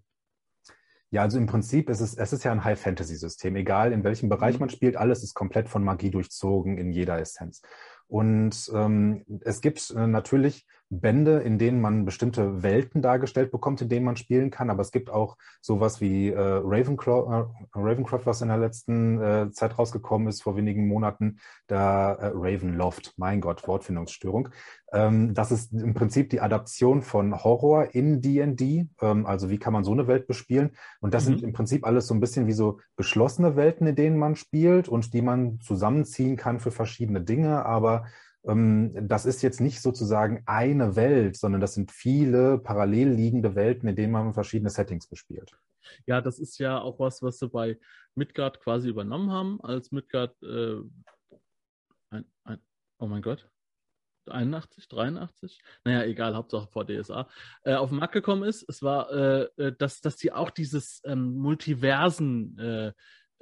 Ja, 1.09 1.23
also 1.23 1.37
im 1.37 1.45
Prinzip 1.45 1.89
ist 1.89 1.99
es, 1.99 2.15
es 2.15 2.31
ist 2.31 2.43
ja 2.43 2.53
ein 2.53 2.63
High-Fantasy-System. 2.63 3.55
Egal 3.57 3.91
in 3.91 4.03
welchem 4.03 4.29
Bereich 4.29 4.55
mhm. 4.55 4.61
man 4.61 4.69
spielt, 4.69 4.95
alles 4.95 5.23
ist 5.23 5.33
komplett 5.33 5.67
von 5.67 5.83
Magie 5.83 6.09
durchzogen 6.09 6.77
in 6.77 6.91
jeder 6.91 7.19
Essenz. 7.19 7.61
Und 8.07 8.69
ähm, 8.73 9.25
es 9.41 9.61
gibt 9.61 9.89
äh, 9.91 10.07
natürlich 10.07 10.65
Bände, 10.91 11.39
in 11.39 11.57
denen 11.57 11.79
man 11.79 12.03
bestimmte 12.03 12.63
Welten 12.63 13.01
dargestellt 13.01 13.49
bekommt, 13.49 13.81
in 13.81 13.87
denen 13.87 14.05
man 14.05 14.17
spielen 14.17 14.51
kann. 14.51 14.69
Aber 14.69 14.81
es 14.81 14.91
gibt 14.91 15.09
auch 15.09 15.37
sowas 15.61 16.01
wie 16.01 16.29
äh, 16.29 16.37
Ravenclaw, 16.37 17.31
äh, 17.31 17.79
Ravencroft, 17.79 18.25
was 18.25 18.41
in 18.41 18.49
der 18.49 18.57
letzten 18.57 19.21
äh, 19.21 19.51
Zeit 19.51 19.79
rausgekommen 19.79 20.27
ist, 20.27 20.43
vor 20.43 20.57
wenigen 20.57 20.87
Monaten, 20.89 21.39
da 21.67 22.13
äh, 22.13 22.31
Ravenloft, 22.33 23.13
mein 23.15 23.39
Gott, 23.39 23.65
Wortfindungsstörung. 23.67 24.49
Ähm, 24.91 25.33
das 25.33 25.51
ist 25.51 25.71
im 25.71 25.93
Prinzip 25.93 26.29
die 26.29 26.41
Adaption 26.41 27.01
von 27.01 27.41
Horror 27.41 27.95
in 27.95 28.21
D&D. 28.21 28.89
Ähm, 29.01 29.25
also 29.25 29.49
wie 29.49 29.59
kann 29.59 29.71
man 29.71 29.85
so 29.85 29.93
eine 29.93 30.07
Welt 30.07 30.27
bespielen? 30.27 30.71
Und 30.99 31.13
das 31.13 31.23
mhm. 31.23 31.29
sind 31.29 31.43
im 31.43 31.53
Prinzip 31.53 31.85
alles 31.85 32.07
so 32.07 32.13
ein 32.13 32.19
bisschen 32.19 32.47
wie 32.47 32.53
so 32.53 32.79
geschlossene 32.97 33.55
Welten, 33.55 33.87
in 33.87 33.95
denen 33.95 34.17
man 34.17 34.35
spielt 34.35 34.89
und 34.89 35.13
die 35.13 35.21
man 35.21 35.61
zusammenziehen 35.61 36.35
kann 36.35 36.59
für 36.59 36.71
verschiedene 36.71 37.21
Dinge. 37.21 37.65
Aber 37.65 38.03
das 38.43 39.25
ist 39.25 39.43
jetzt 39.43 39.61
nicht 39.61 39.81
sozusagen 39.81 40.41
eine 40.47 40.95
Welt, 40.95 41.37
sondern 41.37 41.61
das 41.61 41.75
sind 41.75 41.91
viele 41.91 42.57
parallel 42.57 43.09
liegende 43.09 43.55
Welten, 43.55 43.87
in 43.87 43.95
denen 43.95 44.11
man 44.11 44.33
verschiedene 44.33 44.71
Settings 44.71 45.07
bespielt. 45.07 45.51
Ja, 46.07 46.21
das 46.21 46.39
ist 46.39 46.57
ja 46.57 46.79
auch 46.79 46.99
was, 46.99 47.21
was 47.21 47.37
sie 47.39 47.47
bei 47.47 47.77
Midgard 48.15 48.59
quasi 48.59 48.89
übernommen 48.89 49.31
haben, 49.31 49.61
als 49.61 49.91
Midgard 49.91 50.35
äh, 50.41 50.77
ein, 52.09 52.25
ein, 52.43 52.59
oh 52.97 53.07
mein 53.07 53.21
Gott, 53.21 53.47
81, 54.27 54.87
83, 54.87 55.61
naja, 55.83 56.03
egal, 56.03 56.35
Hauptsache 56.35 56.67
vor 56.67 56.85
DSA, 56.85 57.27
äh, 57.63 57.73
auf 57.73 57.89
den 57.89 57.99
Markt 57.99 58.13
gekommen 58.13 58.43
ist. 58.43 58.67
Es 58.69 58.81
war, 58.81 59.11
äh, 59.11 59.47
äh 59.57 59.75
dass, 59.77 60.01
dass 60.01 60.17
die 60.17 60.31
auch 60.31 60.49
dieses 60.49 61.01
ähm, 61.05 61.35
Multiversen 61.37 62.57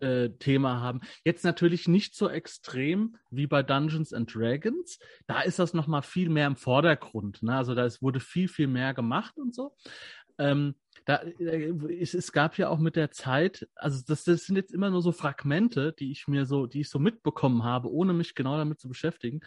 äh, 0.01 0.29
Thema 0.39 0.81
haben. 0.81 1.01
Jetzt 1.23 1.43
natürlich 1.43 1.87
nicht 1.87 2.15
so 2.15 2.29
extrem 2.29 3.17
wie 3.29 3.47
bei 3.47 3.63
Dungeons 3.63 4.13
and 4.13 4.33
Dragons. 4.33 4.99
Da 5.27 5.41
ist 5.41 5.59
das 5.59 5.73
nochmal 5.73 6.01
viel 6.01 6.29
mehr 6.29 6.47
im 6.47 6.55
Vordergrund. 6.55 7.43
Ne? 7.43 7.55
Also 7.55 7.75
da 7.75 7.85
ist, 7.85 8.01
wurde 8.01 8.19
viel, 8.19 8.47
viel 8.47 8.67
mehr 8.67 8.93
gemacht 8.93 9.37
und 9.37 9.53
so. 9.53 9.75
Ähm, 10.37 10.75
da, 11.05 11.17
äh, 11.39 11.73
es, 11.99 12.13
es, 12.13 12.31
gab 12.31 12.57
ja 12.57 12.69
auch 12.69 12.79
mit 12.79 12.95
der 12.95 13.11
Zeit, 13.11 13.67
also 13.75 14.01
das, 14.07 14.23
das, 14.23 14.45
sind 14.45 14.55
jetzt 14.55 14.73
immer 14.73 14.89
nur 14.89 15.01
so 15.01 15.11
Fragmente, 15.11 15.93
die 15.97 16.11
ich 16.11 16.27
mir 16.27 16.45
so, 16.45 16.65
die 16.65 16.81
ich 16.81 16.89
so 16.89 16.99
mitbekommen 16.99 17.63
habe, 17.63 17.91
ohne 17.91 18.13
mich 18.13 18.35
genau 18.35 18.57
damit 18.57 18.79
zu 18.79 18.87
beschäftigen. 18.87 19.41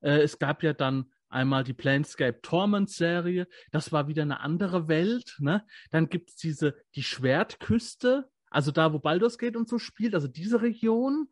Äh, 0.00 0.22
es 0.22 0.38
gab 0.38 0.62
ja 0.62 0.72
dann 0.72 1.12
einmal 1.28 1.64
die 1.64 1.74
Planescape 1.74 2.40
Torment 2.42 2.90
Serie, 2.90 3.46
das 3.70 3.92
war 3.92 4.08
wieder 4.08 4.22
eine 4.22 4.40
andere 4.40 4.88
Welt, 4.88 5.36
ne? 5.38 5.64
Dann 5.90 6.08
gibt's 6.08 6.36
diese, 6.36 6.76
die 6.94 7.02
Schwertküste, 7.02 8.28
also 8.52 8.70
da, 8.70 8.92
wo 8.92 8.98
Baldur's 8.98 9.38
Gate 9.38 9.56
und 9.56 9.68
so 9.68 9.78
spielt, 9.78 10.14
also 10.14 10.28
diese 10.28 10.62
Region. 10.62 11.28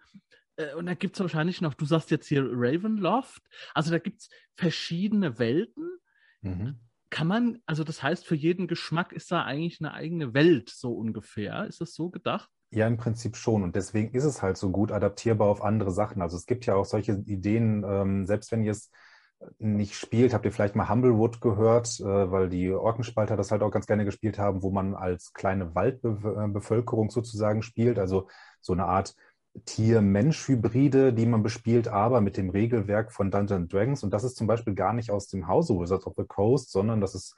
Äh, 0.56 0.74
und 0.74 0.86
da 0.86 0.94
gibt 0.94 1.16
es 1.16 1.20
wahrscheinlich 1.20 1.60
noch, 1.60 1.74
du 1.74 1.84
sagst 1.84 2.10
jetzt 2.10 2.28
hier 2.28 2.44
Ravenloft. 2.44 3.42
Also 3.74 3.90
da 3.90 3.98
gibt 3.98 4.22
es 4.22 4.30
verschiedene 4.56 5.38
Welten. 5.38 5.88
Mhm. 6.42 6.80
Kann 7.10 7.26
man, 7.26 7.58
also 7.66 7.82
das 7.82 8.02
heißt, 8.02 8.26
für 8.26 8.36
jeden 8.36 8.68
Geschmack 8.68 9.12
ist 9.12 9.32
da 9.32 9.42
eigentlich 9.42 9.80
eine 9.80 9.92
eigene 9.92 10.32
Welt, 10.32 10.70
so 10.70 10.92
ungefähr. 10.92 11.66
Ist 11.66 11.80
das 11.80 11.94
so 11.94 12.08
gedacht? 12.08 12.48
Ja, 12.70 12.86
im 12.86 12.98
Prinzip 12.98 13.36
schon. 13.36 13.64
Und 13.64 13.74
deswegen 13.74 14.14
ist 14.14 14.24
es 14.24 14.42
halt 14.42 14.56
so 14.56 14.70
gut 14.70 14.92
adaptierbar 14.92 15.48
auf 15.48 15.62
andere 15.62 15.90
Sachen. 15.90 16.22
Also 16.22 16.36
es 16.36 16.46
gibt 16.46 16.66
ja 16.66 16.74
auch 16.76 16.84
solche 16.84 17.12
Ideen, 17.26 17.84
ähm, 17.84 18.26
selbst 18.26 18.52
wenn 18.52 18.62
ihr 18.62 18.70
es 18.70 18.90
nicht 19.58 19.94
spielt, 19.94 20.34
habt 20.34 20.44
ihr 20.44 20.52
vielleicht 20.52 20.76
mal 20.76 20.88
Humblewood 20.88 21.40
gehört, 21.40 22.00
äh, 22.00 22.30
weil 22.30 22.48
die 22.48 22.70
Orkenspalter 22.72 23.36
das 23.36 23.50
halt 23.50 23.62
auch 23.62 23.70
ganz 23.70 23.86
gerne 23.86 24.04
gespielt 24.04 24.38
haben, 24.38 24.62
wo 24.62 24.70
man 24.70 24.94
als 24.94 25.32
kleine 25.32 25.74
Waldbevölkerung 25.74 27.10
sozusagen 27.10 27.62
spielt, 27.62 27.98
also 27.98 28.28
so 28.60 28.72
eine 28.72 28.84
Art 28.84 29.14
Tier-Mensch-Hybride, 29.64 31.12
die 31.12 31.26
man 31.26 31.42
bespielt, 31.42 31.88
aber 31.88 32.20
mit 32.20 32.36
dem 32.36 32.50
Regelwerk 32.50 33.12
von 33.12 33.30
Dungeons 33.30 33.68
Dragons. 33.68 34.04
Und 34.04 34.12
das 34.12 34.24
ist 34.24 34.36
zum 34.36 34.46
Beispiel 34.46 34.74
gar 34.74 34.92
nicht 34.92 35.10
aus 35.10 35.26
dem 35.26 35.48
Hause 35.48 35.74
Wizards 35.74 36.06
of 36.06 36.14
the 36.16 36.24
Coast, 36.24 36.70
sondern 36.70 37.00
das 37.00 37.14
ist 37.14 37.34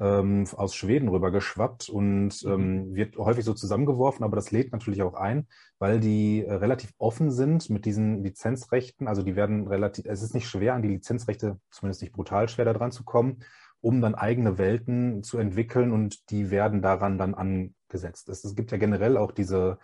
ähm, 0.00 0.46
aus 0.56 0.74
Schweden 0.74 1.08
rüber 1.08 1.30
geschwappt 1.30 1.88
und 1.88 2.42
mhm. 2.44 2.50
ähm, 2.50 2.94
wird 2.94 3.16
häufig 3.16 3.44
so 3.44 3.54
zusammengeworfen, 3.54 4.24
aber 4.24 4.36
das 4.36 4.50
lädt 4.50 4.72
natürlich 4.72 5.02
auch 5.02 5.14
ein, 5.14 5.46
weil 5.78 6.00
die 6.00 6.44
äh, 6.44 6.52
relativ 6.52 6.92
offen 6.98 7.30
sind 7.30 7.70
mit 7.70 7.84
diesen 7.84 8.22
Lizenzrechten. 8.22 9.06
Also 9.06 9.22
die 9.22 9.36
werden 9.36 9.68
relativ, 9.68 10.06
es 10.06 10.22
ist 10.22 10.34
nicht 10.34 10.48
schwer, 10.48 10.74
an 10.74 10.82
die 10.82 10.88
Lizenzrechte, 10.88 11.58
zumindest 11.70 12.02
nicht 12.02 12.12
brutal 12.12 12.48
schwer, 12.48 12.64
da 12.64 12.72
dran 12.72 12.92
zu 12.92 13.04
kommen, 13.04 13.44
um 13.80 14.00
dann 14.00 14.14
eigene 14.14 14.58
Welten 14.58 15.22
zu 15.22 15.38
entwickeln 15.38 15.92
und 15.92 16.30
die 16.30 16.50
werden 16.50 16.82
daran 16.82 17.18
dann 17.18 17.34
angesetzt. 17.34 18.28
Es, 18.28 18.44
es 18.44 18.56
gibt 18.56 18.72
ja 18.72 18.78
generell 18.78 19.16
auch 19.16 19.30
diese 19.30 19.78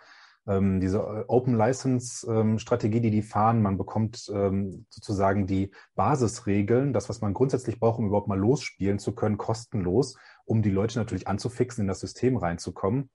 ähm, 0.47 0.79
diese 0.79 0.97
äh, 0.97 1.25
Open 1.27 1.55
License 1.55 2.25
ähm, 2.31 2.59
Strategie, 2.59 3.01
die 3.01 3.11
die 3.11 3.21
fahren. 3.21 3.61
Man 3.61 3.77
bekommt 3.77 4.29
ähm, 4.33 4.85
sozusagen 4.89 5.47
die 5.47 5.71
Basisregeln, 5.95 6.93
das, 6.93 7.09
was 7.09 7.21
man 7.21 7.33
grundsätzlich 7.33 7.79
braucht, 7.79 7.99
um 7.99 8.07
überhaupt 8.07 8.27
mal 8.27 8.39
losspielen 8.39 8.99
zu 8.99 9.13
können, 9.13 9.37
kostenlos, 9.37 10.17
um 10.45 10.61
die 10.61 10.71
Leute 10.71 10.99
natürlich 10.99 11.27
anzufixen, 11.27 11.83
in 11.83 11.87
das 11.87 11.99
System 11.99 12.37
reinzukommen. 12.37 13.09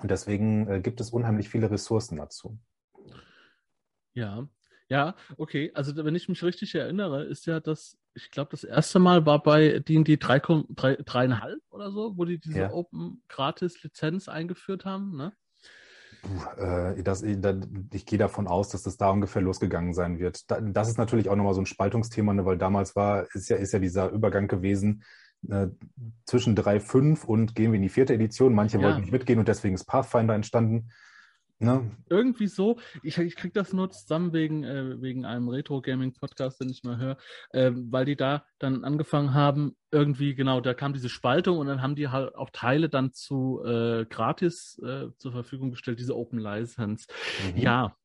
Und 0.00 0.10
deswegen 0.10 0.68
äh, 0.68 0.80
gibt 0.80 1.00
es 1.00 1.10
unheimlich 1.10 1.48
viele 1.48 1.70
Ressourcen 1.70 2.16
dazu. 2.16 2.58
Ja, 4.14 4.46
ja, 4.88 5.16
okay. 5.38 5.70
Also 5.74 5.96
wenn 5.96 6.14
ich 6.14 6.28
mich 6.28 6.42
richtig 6.42 6.74
erinnere, 6.74 7.24
ist 7.24 7.46
ja 7.46 7.60
das, 7.60 7.98
ich 8.14 8.30
glaube, 8.30 8.50
das 8.50 8.62
erste 8.62 8.98
Mal 8.98 9.26
war 9.26 9.42
bei 9.42 9.78
D&D 9.78 10.14
3,5 10.14 11.56
oder 11.70 11.90
so, 11.90 12.16
wo 12.16 12.24
die 12.24 12.38
diese 12.38 12.60
ja. 12.60 12.72
Open 12.72 13.22
Gratis 13.28 13.82
Lizenz 13.82 14.28
eingeführt 14.28 14.84
haben, 14.84 15.16
ne? 15.16 15.32
Äh, 16.56 17.02
das, 17.02 17.22
ich 17.22 18.06
gehe 18.06 18.18
davon 18.18 18.46
aus, 18.46 18.68
dass 18.68 18.82
das 18.82 18.96
da 18.96 19.10
ungefähr 19.10 19.42
losgegangen 19.42 19.92
sein 19.92 20.18
wird. 20.18 20.44
Das 20.48 20.88
ist 20.88 20.98
natürlich 20.98 21.28
auch 21.28 21.36
nochmal 21.36 21.54
so 21.54 21.60
ein 21.60 21.66
Spaltungsthema, 21.66 22.32
ne, 22.32 22.44
weil 22.44 22.58
damals 22.58 22.94
war, 22.94 23.26
ist 23.34 23.48
ja, 23.48 23.56
ist 23.56 23.72
ja 23.72 23.78
dieser 23.78 24.10
Übergang 24.10 24.46
gewesen 24.46 25.04
äh, 25.48 25.68
zwischen 26.24 26.56
3.5 26.56 27.24
und 27.24 27.54
gehen 27.54 27.72
wir 27.72 27.76
in 27.76 27.82
die 27.82 27.88
vierte 27.88 28.14
Edition. 28.14 28.54
Manche 28.54 28.78
ja. 28.78 28.84
wollten 28.84 29.00
nicht 29.00 29.12
mitgehen 29.12 29.38
und 29.38 29.48
deswegen 29.48 29.74
ist 29.74 29.84
Pathfinder 29.84 30.34
entstanden. 30.34 30.90
Ne? 31.62 31.90
Irgendwie 32.10 32.48
so. 32.48 32.78
Ich, 33.04 33.18
ich 33.18 33.36
kriege 33.36 33.52
das 33.52 33.72
nur 33.72 33.90
zusammen 33.90 34.32
wegen, 34.32 34.64
äh, 34.64 35.00
wegen 35.00 35.24
einem 35.24 35.48
Retro-Gaming-Podcast, 35.48 36.60
den 36.60 36.70
ich 36.70 36.82
mal 36.82 36.98
höre, 36.98 37.16
äh, 37.50 37.70
weil 37.72 38.04
die 38.04 38.16
da 38.16 38.44
dann 38.58 38.84
angefangen 38.84 39.32
haben, 39.32 39.76
irgendwie, 39.92 40.34
genau, 40.34 40.60
da 40.60 40.74
kam 40.74 40.92
diese 40.92 41.08
Spaltung 41.08 41.58
und 41.58 41.68
dann 41.68 41.80
haben 41.80 41.94
die 41.94 42.08
halt 42.08 42.34
auch 42.34 42.50
Teile 42.50 42.88
dann 42.88 43.12
zu 43.12 43.62
äh, 43.64 44.04
gratis 44.06 44.80
äh, 44.84 45.08
zur 45.18 45.30
Verfügung 45.30 45.70
gestellt, 45.70 46.00
diese 46.00 46.16
Open 46.16 46.40
License. 46.40 47.06
Mhm. 47.54 47.60
Ja, 47.60 47.96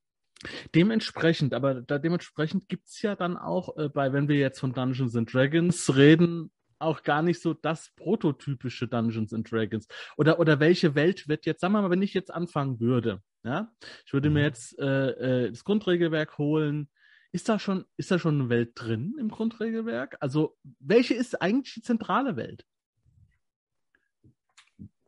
Dementsprechend, 0.76 1.56
aber 1.56 1.82
da, 1.82 1.98
dementsprechend 1.98 2.70
gibt 2.70 2.90
es 2.90 3.02
ja 3.02 3.16
dann 3.16 3.38
auch 3.38 3.76
äh, 3.76 3.90
bei, 3.90 4.14
wenn 4.14 4.28
wir 4.28 4.38
jetzt 4.38 4.60
von 4.60 4.72
Dungeons 4.72 5.16
and 5.16 5.34
Dragons 5.34 5.96
reden, 5.96 6.52
auch 6.80 7.04
gar 7.04 7.22
nicht 7.22 7.42
so 7.42 7.54
das 7.54 7.92
prototypische 7.96 8.88
Dungeons 8.88 9.34
and 9.34 9.50
Dragons. 9.52 9.88
Oder, 10.18 10.40
oder 10.40 10.60
welche 10.60 10.96
Welt 10.96 11.28
wird 11.28 11.46
jetzt, 11.46 11.62
sagen 11.62 11.74
wir 11.74 11.82
mal, 11.82 11.90
wenn 11.90 12.02
ich 12.02 12.14
jetzt 12.14 12.34
anfangen 12.34 12.80
würde, 12.80 13.22
ja, 13.44 13.72
ich 14.06 14.14
würde 14.14 14.30
mhm. 14.30 14.34
mir 14.36 14.44
jetzt 14.44 14.78
äh, 14.80 15.46
äh, 15.46 15.50
das 15.50 15.64
Grundregelwerk 15.64 16.38
holen. 16.38 16.90
Ist 17.32 17.50
da 17.50 17.60
schon, 17.60 17.86
ist 17.98 18.10
da 18.10 18.20
schon 18.20 18.40
eine 18.40 18.50
Welt 18.50 18.72
drin 18.76 19.16
im 19.20 19.30
Grundregelwerk? 19.30 20.18
Also, 20.22 20.58
welche 20.80 21.14
ist 21.14 21.42
eigentlich 21.42 21.76
die 21.76 21.82
zentrale 21.82 22.36
Welt? 22.36 22.66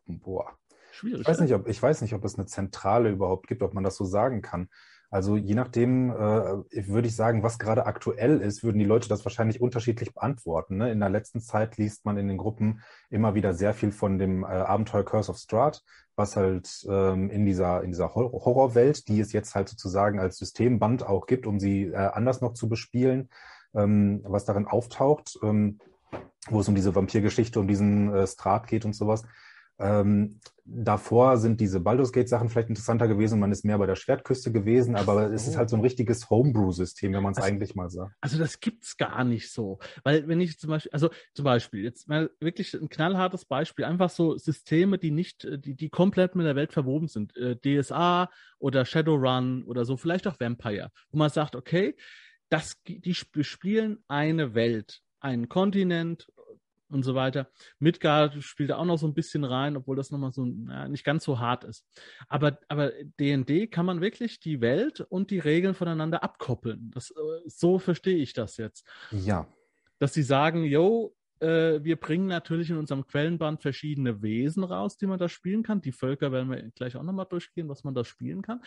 Boah. 0.05 0.57
Schwierig. 0.91 1.21
Ich 1.21 1.27
weiß, 1.27 1.39
nicht, 1.39 1.53
ob, 1.53 1.67
ich 1.67 1.81
weiß 1.81 2.01
nicht, 2.01 2.13
ob 2.13 2.23
es 2.25 2.35
eine 2.35 2.45
zentrale 2.45 3.09
überhaupt 3.09 3.47
gibt, 3.47 3.63
ob 3.63 3.73
man 3.73 3.83
das 3.83 3.95
so 3.95 4.05
sagen 4.05 4.41
kann. 4.41 4.69
Also 5.11 5.37
je 5.37 5.55
nachdem, 5.55 6.11
äh, 6.11 6.87
würde 6.87 7.07
ich 7.07 7.15
sagen, 7.15 7.41
was 7.41 7.57
gerade 7.57 7.87
aktuell 7.87 8.41
ist, 8.41 8.63
würden 8.63 8.77
die 8.77 8.85
Leute 8.85 9.09
das 9.09 9.25
wahrscheinlich 9.25 9.59
unterschiedlich 9.59 10.13
beantworten. 10.13 10.77
Ne? 10.77 10.91
In 10.91 10.99
der 10.99 11.09
letzten 11.09 11.41
Zeit 11.41 11.77
liest 11.77 12.05
man 12.05 12.17
in 12.17 12.27
den 12.27 12.37
Gruppen 12.37 12.81
immer 13.09 13.33
wieder 13.33 13.55
sehr 13.55 13.73
viel 13.73 13.91
von 13.91 14.19
dem 14.19 14.43
äh, 14.43 14.47
Abenteuer 14.47 15.03
Curse 15.03 15.31
of 15.31 15.37
Strahd, 15.37 15.83
was 16.15 16.35
halt 16.35 16.85
ähm, 16.87 17.31
in 17.31 17.45
dieser, 17.45 17.81
in 17.83 17.91
dieser 17.91 18.13
Horrorwelt, 18.13 19.07
die 19.07 19.19
es 19.19 19.33
jetzt 19.33 19.55
halt 19.55 19.69
sozusagen 19.69 20.19
als 20.19 20.37
Systemband 20.37 21.03
auch 21.03 21.25
gibt, 21.25 21.47
um 21.47 21.59
sie 21.59 21.85
äh, 21.85 21.95
anders 21.95 22.41
noch 22.41 22.53
zu 22.53 22.69
bespielen, 22.69 23.29
ähm, 23.73 24.21
was 24.25 24.45
darin 24.45 24.67
auftaucht, 24.67 25.39
ähm, 25.41 25.79
wo 26.49 26.59
es 26.59 26.67
um 26.67 26.75
diese 26.75 26.93
Vampirgeschichte, 26.93 27.59
um 27.59 27.67
diesen 27.67 28.13
äh, 28.13 28.27
Strahd 28.27 28.67
geht 28.67 28.85
und 28.85 28.93
sowas. 28.93 29.23
Ähm, 29.79 30.39
davor 30.65 31.37
sind 31.37 31.61
diese 31.61 31.79
Baldur's 31.79 32.11
Gate-Sachen 32.11 32.49
vielleicht 32.49 32.69
interessanter 32.69 33.07
gewesen. 33.07 33.39
Man 33.39 33.51
ist 33.51 33.63
mehr 33.63 33.77
bei 33.77 33.85
der 33.85 33.95
Schwertküste 33.95 34.51
gewesen, 34.51 34.95
aber 34.95 35.31
es 35.31 35.47
ist 35.47 35.57
halt 35.57 35.69
so 35.69 35.77
ein 35.77 35.81
richtiges 35.81 36.29
Homebrew-System, 36.29 37.13
wenn 37.13 37.23
man 37.23 37.31
es 37.31 37.37
also, 37.37 37.47
eigentlich 37.47 37.75
mal 37.75 37.89
sagt. 37.89 38.13
Also 38.19 38.37
das 38.37 38.59
gibt's 38.59 38.97
gar 38.97 39.23
nicht 39.23 39.51
so. 39.51 39.79
Weil 40.03 40.27
wenn 40.27 40.41
ich 40.41 40.59
zum 40.59 40.69
Beispiel, 40.69 40.91
also 40.91 41.09
zum 41.33 41.45
Beispiel, 41.45 41.83
jetzt 41.83 42.09
mal 42.09 42.29
wirklich 42.39 42.73
ein 42.73 42.89
knallhartes 42.89 43.45
Beispiel, 43.45 43.85
einfach 43.85 44.09
so 44.09 44.37
Systeme, 44.37 44.97
die 44.97 45.11
nicht, 45.11 45.47
die, 45.49 45.75
die 45.75 45.89
komplett 45.89 46.35
mit 46.35 46.45
der 46.45 46.55
Welt 46.55 46.73
verwoben 46.73 47.07
sind. 47.07 47.35
Äh, 47.37 47.55
DSA 47.55 48.29
oder 48.59 48.85
Shadowrun 48.85 49.63
oder 49.63 49.85
so, 49.85 49.95
vielleicht 49.95 50.27
auch 50.27 50.39
Vampire, 50.39 50.91
wo 51.11 51.17
man 51.17 51.29
sagt, 51.29 51.55
okay, 51.55 51.95
das, 52.49 52.75
die 52.85 53.13
spielen 53.13 54.03
eine 54.07 54.55
Welt, 54.55 55.01
einen 55.19 55.49
Kontinent 55.49 56.27
und 56.89 57.03
so 57.03 57.15
weiter. 57.15 57.49
Midgard 57.79 58.43
spielt 58.43 58.71
da 58.71 58.77
auch 58.77 58.85
noch 58.85 58.97
so 58.97 59.07
ein 59.07 59.13
bisschen 59.13 59.43
rein, 59.43 59.77
obwohl 59.77 59.95
das 59.95 60.11
nochmal 60.11 60.31
so 60.31 60.45
ja, 60.45 60.87
nicht 60.87 61.03
ganz 61.03 61.23
so 61.23 61.39
hart 61.39 61.63
ist. 61.63 61.85
Aber, 62.27 62.59
aber 62.67 62.91
D&D 63.19 63.67
kann 63.67 63.85
man 63.85 64.01
wirklich 64.01 64.39
die 64.39 64.61
Welt 64.61 65.01
und 65.01 65.31
die 65.31 65.39
Regeln 65.39 65.75
voneinander 65.75 66.23
abkoppeln. 66.23 66.91
Das, 66.91 67.11
äh, 67.11 67.13
so 67.45 67.79
verstehe 67.79 68.17
ich 68.17 68.33
das 68.33 68.57
jetzt. 68.57 68.87
Ja. 69.11 69.47
Dass 69.99 70.13
sie 70.13 70.23
sagen, 70.23 70.63
yo, 70.63 71.15
äh, 71.39 71.83
wir 71.83 71.95
bringen 71.95 72.27
natürlich 72.27 72.69
in 72.69 72.77
unserem 72.77 73.05
Quellenband 73.05 73.61
verschiedene 73.61 74.21
Wesen 74.21 74.63
raus, 74.63 74.97
die 74.97 75.07
man 75.07 75.19
da 75.19 75.29
spielen 75.29 75.63
kann. 75.63 75.81
Die 75.81 75.91
Völker 75.91 76.31
werden 76.31 76.49
wir 76.49 76.71
gleich 76.71 76.95
auch 76.95 77.03
nochmal 77.03 77.27
durchgehen, 77.29 77.69
was 77.69 77.83
man 77.83 77.93
da 77.93 78.03
spielen 78.03 78.41
kann. 78.41 78.61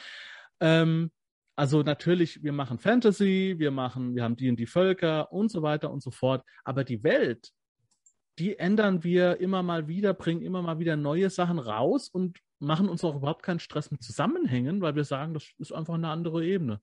Ähm, 0.61 1.11
also 1.55 1.83
natürlich, 1.83 2.43
wir 2.43 2.53
machen 2.53 2.79
Fantasy, 2.79 3.57
wir 3.59 3.71
machen, 3.71 4.15
wir 4.15 4.23
haben 4.23 4.37
die 4.37 4.49
und 4.49 4.57
die 4.57 4.67
Völker 4.67 5.31
und 5.33 5.51
so 5.51 5.63
weiter 5.63 5.91
und 5.91 6.03
so 6.03 6.11
fort. 6.11 6.45
Aber 6.65 6.83
die 6.83 7.03
Welt 7.03 7.53
die 8.43 8.59
ändern 8.59 9.05
wir 9.05 9.41
immer 9.41 9.63
mal 9.63 9.87
wieder, 9.87 10.15
bringen 10.15 10.43
immer 10.43 10.63
mal 10.63 10.81
wieder 10.81 10.97
neue 10.97 11.31
Sachen 11.31 11.61
raus 11.61 12.09
und 12.09 12.41
machen 12.59 12.89
uns 12.89 13.05
auch 13.05 13.15
überhaupt 13.15 13.45
keinen 13.45 13.61
Stress 13.61 13.93
mit 13.93 14.03
Zusammenhängen, 14.03 14.81
weil 14.81 14.97
wir 14.97 15.05
sagen, 15.05 15.33
das 15.33 15.53
ist 15.59 15.71
einfach 15.71 15.95
eine 15.95 16.09
andere 16.09 16.45
Ebene. 16.45 16.81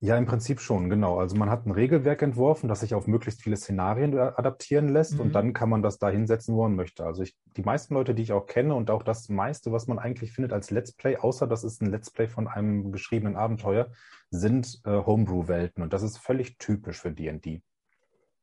Ja, 0.00 0.16
im 0.16 0.24
Prinzip 0.24 0.60
schon, 0.60 0.88
genau. 0.88 1.18
Also 1.18 1.36
man 1.36 1.50
hat 1.50 1.66
ein 1.66 1.70
Regelwerk 1.70 2.22
entworfen, 2.22 2.66
das 2.66 2.80
sich 2.80 2.94
auf 2.94 3.06
möglichst 3.06 3.42
viele 3.42 3.58
Szenarien 3.58 4.18
adaptieren 4.18 4.88
lässt 4.88 5.14
mhm. 5.14 5.20
und 5.20 5.32
dann 5.34 5.52
kann 5.52 5.68
man 5.68 5.82
das 5.82 5.98
da 5.98 6.08
hinsetzen, 6.08 6.54
wo 6.54 6.62
man 6.62 6.76
möchte. 6.76 7.04
Also 7.04 7.22
ich, 7.22 7.36
die 7.58 7.62
meisten 7.62 7.92
Leute, 7.92 8.14
die 8.14 8.22
ich 8.22 8.32
auch 8.32 8.46
kenne 8.46 8.74
und 8.74 8.90
auch 8.90 9.02
das 9.02 9.28
meiste, 9.28 9.70
was 9.70 9.86
man 9.86 9.98
eigentlich 9.98 10.32
findet 10.32 10.54
als 10.54 10.70
Let's 10.70 10.92
Play, 10.92 11.18
außer 11.18 11.46
das 11.46 11.62
ist 11.62 11.82
ein 11.82 11.90
Let's 11.90 12.10
Play 12.10 12.26
von 12.26 12.48
einem 12.48 12.90
geschriebenen 12.90 13.36
Abenteuer, 13.36 13.92
sind 14.30 14.80
äh, 14.86 14.90
Homebrew-Welten 14.90 15.82
und 15.82 15.92
das 15.92 16.02
ist 16.02 16.16
völlig 16.16 16.56
typisch 16.56 17.02
für 17.02 17.12
D&D. 17.12 17.62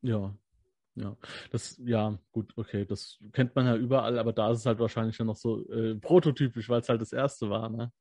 Ja, 0.02 0.36
ja, 1.00 1.16
das, 1.52 1.80
ja, 1.84 2.18
gut, 2.32 2.54
okay, 2.58 2.86
das 2.86 3.20
kennt 3.32 3.56
man 3.56 3.66
ja 3.66 3.76
überall, 3.76 4.20
aber 4.20 4.34
da 4.34 4.52
ist 4.52 4.60
es 4.60 4.66
halt 4.66 4.80
wahrscheinlich 4.80 5.18
ja 5.18 5.26
noch 5.26 5.38
so 5.38 5.66
äh, 5.70 5.96
prototypisch, 5.96 6.68
weil 6.70 6.82
es 6.82 6.90
halt 6.90 7.02
das 7.02 7.14
erste 7.14 7.50
war, 7.50 7.70
ne? 7.70 7.92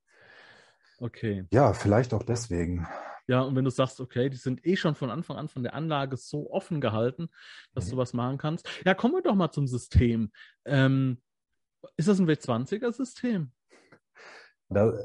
Okay. 1.01 1.47
Ja, 1.53 1.73
vielleicht 1.75 2.13
auch 2.13 2.25
deswegen. 2.25 2.89
Ja, 3.29 3.43
und 3.43 3.55
wenn 3.55 3.65
du 3.65 3.71
sagst, 3.71 4.01
okay, 4.01 4.29
die 4.29 4.37
sind 4.37 4.67
eh 4.67 4.75
schon 4.75 4.97
von 4.97 5.11
Anfang 5.11 5.37
an 5.37 5.49
von 5.49 5.63
der 5.63 5.75
Anlage 5.75 6.17
so 6.17 6.51
offen 6.51 6.81
gehalten, 6.81 7.29
dass 7.73 7.87
mhm. 7.87 7.91
du 7.91 7.97
was 7.99 8.15
machen 8.15 8.39
kannst. 8.39 8.69
Ja, 8.85 8.95
kommen 8.95 9.15
wir 9.15 9.23
doch 9.23 9.37
mal 9.37 9.53
zum 9.53 9.69
System. 9.69 10.33
Ähm, 10.65 11.23
ist 11.97 12.09
das 12.09 12.19
ein 12.19 12.29
W20er-System? 12.29 13.53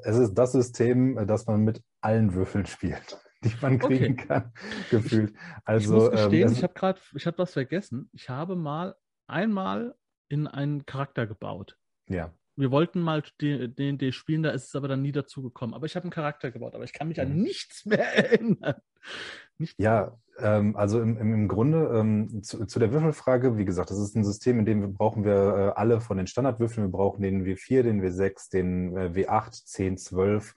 es 0.03 0.17
ist 0.17 0.33
das 0.33 0.51
System, 0.51 1.25
das 1.27 1.45
man 1.45 1.61
mit 1.61 1.81
allen 2.01 2.33
Würfeln 2.33 2.65
spielt 2.65 3.22
die 3.43 3.53
man 3.61 3.79
kriegen 3.79 4.13
okay. 4.13 4.27
kann, 4.27 4.53
gefühlt. 4.89 5.33
Also, 5.65 5.83
ich 5.83 6.01
muss 6.01 6.11
gestehen, 6.11 6.47
ähm, 6.49 6.53
ich 6.53 6.63
habe 6.63 6.73
gerade, 6.73 6.99
ich 7.15 7.25
habe 7.25 7.37
was 7.37 7.53
vergessen. 7.53 8.09
Ich 8.13 8.29
habe 8.29 8.55
mal 8.55 8.95
einmal 9.27 9.95
in 10.29 10.47
einen 10.47 10.85
Charakter 10.85 11.27
gebaut. 11.27 11.77
Ja. 12.07 12.33
Wir 12.55 12.69
wollten 12.69 13.01
mal 13.01 13.23
den 13.41 14.11
spielen, 14.11 14.43
da 14.43 14.51
ist 14.51 14.67
es 14.67 14.75
aber 14.75 14.87
dann 14.87 15.01
nie 15.01 15.11
dazu 15.11 15.41
gekommen. 15.41 15.73
Aber 15.73 15.87
ich 15.87 15.95
habe 15.95 16.03
einen 16.03 16.11
Charakter 16.11 16.51
gebaut, 16.51 16.75
aber 16.75 16.83
ich 16.83 16.93
kann 16.93 17.07
mich 17.07 17.19
an 17.19 17.35
mhm. 17.35 17.41
nichts 17.41 17.85
mehr 17.85 18.15
erinnern. 18.15 18.75
Nicht 19.57 19.79
ja, 19.79 20.17
ähm, 20.39 20.75
also 20.75 20.99
im, 20.99 21.17
im, 21.17 21.47
Grunde 21.47 21.91
ähm, 21.93 22.41
zu, 22.41 22.65
zu, 22.65 22.79
der 22.79 22.91
Würfelfrage, 22.91 23.57
wie 23.57 23.65
gesagt, 23.65 23.91
das 23.91 23.99
ist 23.99 24.15
ein 24.15 24.23
System, 24.23 24.59
in 24.59 24.65
dem 24.65 24.81
wir 24.81 24.87
brauchen 24.87 25.23
wir 25.23 25.33
äh, 25.75 25.79
alle 25.79 26.01
von 26.01 26.17
den 26.17 26.25
Standardwürfeln. 26.25 26.87
Wir 26.87 26.91
brauchen 26.91 27.21
den 27.21 27.45
W4, 27.45 27.83
den 27.83 28.01
W6, 28.01 28.51
den 28.51 28.97
äh, 28.97 29.11
W8, 29.13 29.65
10, 29.65 29.97
12 29.97 30.55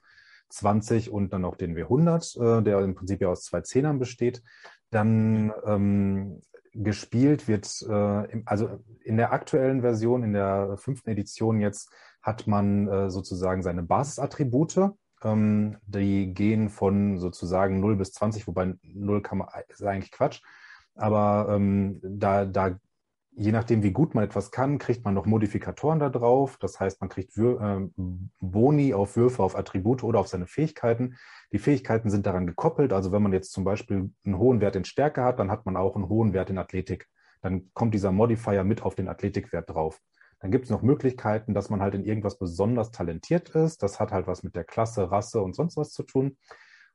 20 0.49 1.11
und 1.11 1.33
dann 1.33 1.41
noch 1.41 1.55
den 1.55 1.75
W100, 1.75 2.59
äh, 2.59 2.63
der 2.63 2.79
im 2.79 2.95
Prinzip 2.95 3.21
ja 3.21 3.29
aus 3.29 3.43
zwei 3.43 3.61
Zehnern 3.61 3.99
besteht. 3.99 4.41
Dann 4.89 5.51
ähm, 5.65 6.41
gespielt 6.73 7.47
wird, 7.47 7.67
äh, 7.89 8.31
im, 8.31 8.43
also 8.45 8.79
in 9.03 9.17
der 9.17 9.33
aktuellen 9.33 9.81
Version, 9.81 10.23
in 10.23 10.33
der 10.33 10.77
fünften 10.77 11.09
Edition 11.09 11.59
jetzt, 11.59 11.91
hat 12.21 12.47
man 12.47 12.87
äh, 12.87 13.09
sozusagen 13.09 13.63
seine 13.63 13.83
Basisattribute. 13.83 14.91
Ähm, 15.23 15.77
die 15.85 16.33
gehen 16.33 16.69
von 16.69 17.19
sozusagen 17.19 17.79
0 17.79 17.95
bis 17.95 18.11
20, 18.13 18.47
wobei 18.47 18.75
0 18.83 19.21
kann 19.21 19.39
man, 19.39 19.47
ist 19.69 19.83
eigentlich 19.83 20.11
Quatsch. 20.11 20.41
Aber 20.95 21.47
ähm, 21.55 21.99
da, 22.03 22.45
da 22.45 22.77
je 23.37 23.51
nachdem, 23.51 23.83
wie 23.83 23.91
gut 23.91 24.15
man 24.15 24.23
etwas 24.23 24.49
kann, 24.49 24.79
kriegt 24.79 25.05
man 25.05 25.13
noch 25.13 25.27
Modifikatoren 25.27 25.99
da 25.99 26.09
drauf. 26.09 26.57
Das 26.59 26.79
heißt, 26.79 26.99
man 27.01 27.09
kriegt 27.09 27.37
Wür 27.37 27.61
äh, 27.61 28.01
Boni 28.41 28.95
auf 28.95 29.15
Würfe, 29.15 29.43
auf 29.43 29.55
Attribute 29.55 30.03
oder 30.03 30.19
auf 30.19 30.27
seine 30.27 30.47
Fähigkeiten. 30.47 31.17
Die 31.51 31.59
Fähigkeiten 31.59 32.09
sind 32.09 32.25
daran 32.25 32.47
gekoppelt. 32.47 32.91
Also 32.93 33.11
wenn 33.11 33.21
man 33.21 33.33
jetzt 33.33 33.51
zum 33.51 33.63
Beispiel 33.63 34.09
einen 34.25 34.39
hohen 34.39 34.59
Wert 34.59 34.75
in 34.75 34.85
Stärke 34.85 35.23
hat, 35.23 35.39
dann 35.39 35.51
hat 35.51 35.67
man 35.67 35.77
auch 35.77 35.95
einen 35.95 36.09
hohen 36.09 36.33
Wert 36.33 36.49
in 36.49 36.57
Athletik. 36.57 37.07
Dann 37.41 37.69
kommt 37.73 37.93
dieser 37.93 38.11
Modifier 38.11 38.63
mit 38.63 38.81
auf 38.81 38.95
den 38.95 39.07
Athletikwert 39.07 39.69
drauf. 39.69 40.01
Dann 40.39 40.49
gibt 40.49 40.65
es 40.65 40.71
noch 40.71 40.81
Möglichkeiten, 40.81 41.53
dass 41.53 41.69
man 41.69 41.81
halt 41.81 41.93
in 41.93 42.05
irgendwas 42.05 42.39
besonders 42.39 42.91
talentiert 42.91 43.49
ist. 43.49 43.83
Das 43.83 43.99
hat 43.99 44.11
halt 44.11 44.25
was 44.25 44.41
mit 44.41 44.55
der 44.55 44.63
Klasse, 44.63 45.11
Rasse 45.11 45.41
und 45.41 45.55
sonst 45.55 45.77
was 45.77 45.91
zu 45.91 46.01
tun. 46.01 46.37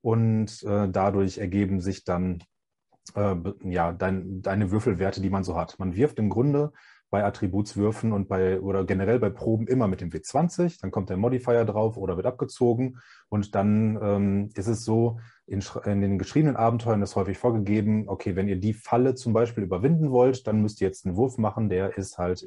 Und 0.01 0.65
äh, 0.65 0.89
dadurch 0.89 1.39
ergeben 1.39 1.81
sich 1.81 2.05
dann 2.05 2.43
äh, 3.15 3.35
ja, 3.65 3.93
dein, 3.93 4.43
deine 4.43 4.71
Würfelwerte, 4.71 5.21
die 5.21 5.31
man 5.31 5.45
so 5.45 5.57
hat. 5.57 5.79
Man 5.79 5.95
wirft 5.95 6.19
im 6.19 6.31
Grunde 6.31 6.73
bei 7.13 7.25
Attributswürfen 7.25 8.11
und 8.11 8.27
bei 8.27 8.59
oder 8.59 8.85
generell 8.85 9.19
bei 9.19 9.29
Proben 9.29 9.67
immer 9.67 9.87
mit 9.87 10.01
dem 10.01 10.09
W20, 10.09 10.81
dann 10.81 10.91
kommt 10.91 11.11
der 11.11 11.19
Modifier 11.19 11.67
drauf 11.67 11.99
oder 11.99 12.17
wird 12.17 12.25
abgezogen 12.25 13.01
und 13.29 13.55
dann 13.55 13.99
ähm, 14.03 14.49
ist 14.55 14.67
es 14.67 14.83
so, 14.83 15.21
in, 15.47 15.63
in, 15.85 16.01
den 16.01 16.19
geschriebenen 16.19 16.57
Abenteuern 16.57 17.03
ist 17.03 17.15
häufig 17.15 17.37
vorgegeben, 17.37 18.09
okay, 18.09 18.35
wenn 18.35 18.49
ihr 18.49 18.59
die 18.59 18.73
Falle 18.73 19.15
zum 19.15 19.35
Beispiel 19.35 19.63
überwinden 19.63 20.11
wollt, 20.11 20.47
dann 20.47 20.63
müsst 20.63 20.81
ihr 20.81 20.87
jetzt 20.87 21.05
einen 21.05 21.17
Wurf 21.17 21.37
machen, 21.37 21.69
der 21.69 21.99
ist 21.99 22.17
halt 22.17 22.47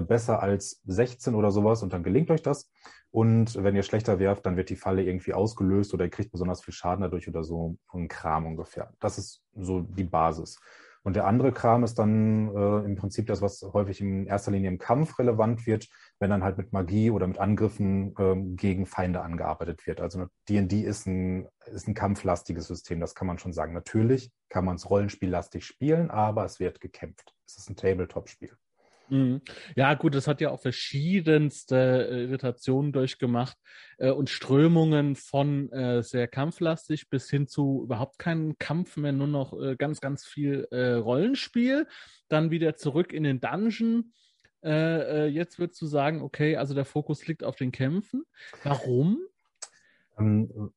besser 0.00 0.42
als 0.42 0.80
16 0.86 1.34
oder 1.34 1.50
sowas 1.50 1.82
und 1.82 1.92
dann 1.92 2.02
gelingt 2.02 2.30
euch 2.30 2.42
das. 2.42 2.70
Und 3.10 3.62
wenn 3.62 3.76
ihr 3.76 3.82
schlechter 3.82 4.18
werft, 4.18 4.46
dann 4.46 4.56
wird 4.56 4.70
die 4.70 4.76
Falle 4.76 5.02
irgendwie 5.02 5.34
ausgelöst 5.34 5.92
oder 5.92 6.04
ihr 6.04 6.10
kriegt 6.10 6.32
besonders 6.32 6.64
viel 6.64 6.72
Schaden 6.72 7.02
dadurch 7.02 7.28
oder 7.28 7.44
so 7.44 7.76
ein 7.92 8.08
Kram 8.08 8.46
ungefähr. 8.46 8.94
Das 9.00 9.18
ist 9.18 9.42
so 9.54 9.82
die 9.82 10.04
Basis. 10.04 10.58
Und 11.04 11.16
der 11.16 11.26
andere 11.26 11.52
Kram 11.52 11.82
ist 11.82 11.98
dann 11.98 12.54
äh, 12.54 12.84
im 12.84 12.94
Prinzip 12.94 13.26
das, 13.26 13.42
was 13.42 13.60
häufig 13.72 14.00
in 14.00 14.26
erster 14.26 14.52
Linie 14.52 14.70
im 14.70 14.78
Kampf 14.78 15.18
relevant 15.18 15.66
wird, 15.66 15.88
wenn 16.20 16.30
dann 16.30 16.44
halt 16.44 16.58
mit 16.58 16.72
Magie 16.72 17.10
oder 17.10 17.26
mit 17.26 17.38
Angriffen 17.38 18.14
ähm, 18.18 18.54
gegen 18.54 18.86
Feinde 18.86 19.20
angearbeitet 19.20 19.86
wird. 19.86 20.00
Also 20.00 20.26
D&D 20.48 20.80
ist 20.80 21.06
ein, 21.06 21.48
ist 21.66 21.88
ein 21.88 21.94
kampflastiges 21.94 22.68
System, 22.68 23.00
das 23.00 23.16
kann 23.16 23.26
man 23.26 23.38
schon 23.38 23.52
sagen. 23.52 23.74
Natürlich 23.74 24.30
kann 24.48 24.64
man 24.64 24.76
es 24.76 24.88
rollenspiellastig 24.88 25.66
spielen, 25.66 26.10
aber 26.10 26.44
es 26.44 26.60
wird 26.60 26.80
gekämpft. 26.80 27.34
Es 27.46 27.56
ist 27.56 27.68
ein 27.68 27.76
Tabletop-Spiel. 27.76 28.56
Mhm. 29.08 29.42
Ja, 29.76 29.94
gut, 29.94 30.14
das 30.14 30.26
hat 30.26 30.40
ja 30.40 30.50
auch 30.50 30.60
verschiedenste 30.60 32.08
äh, 32.10 32.22
Irritationen 32.24 32.92
durchgemacht 32.92 33.56
äh, 33.98 34.10
und 34.10 34.30
Strömungen 34.30 35.16
von 35.16 35.70
äh, 35.72 36.02
sehr 36.02 36.28
kampflastig 36.28 37.10
bis 37.10 37.28
hin 37.28 37.46
zu 37.46 37.82
überhaupt 37.84 38.18
keinen 38.18 38.58
Kampf 38.58 38.96
mehr, 38.96 39.12
nur 39.12 39.26
noch 39.26 39.52
äh, 39.60 39.76
ganz, 39.76 40.00
ganz 40.00 40.24
viel 40.24 40.66
äh, 40.70 40.92
Rollenspiel. 40.92 41.86
Dann 42.28 42.50
wieder 42.50 42.76
zurück 42.76 43.12
in 43.12 43.24
den 43.24 43.40
Dungeon. 43.40 44.12
Äh, 44.64 45.26
jetzt 45.26 45.58
würdest 45.58 45.82
du 45.82 45.86
sagen, 45.86 46.22
okay, 46.22 46.56
also 46.56 46.72
der 46.72 46.84
Fokus 46.84 47.26
liegt 47.26 47.44
auf 47.44 47.56
den 47.56 47.72
Kämpfen. 47.72 48.24
Warum? 48.62 49.18
Ähm, 50.18 50.72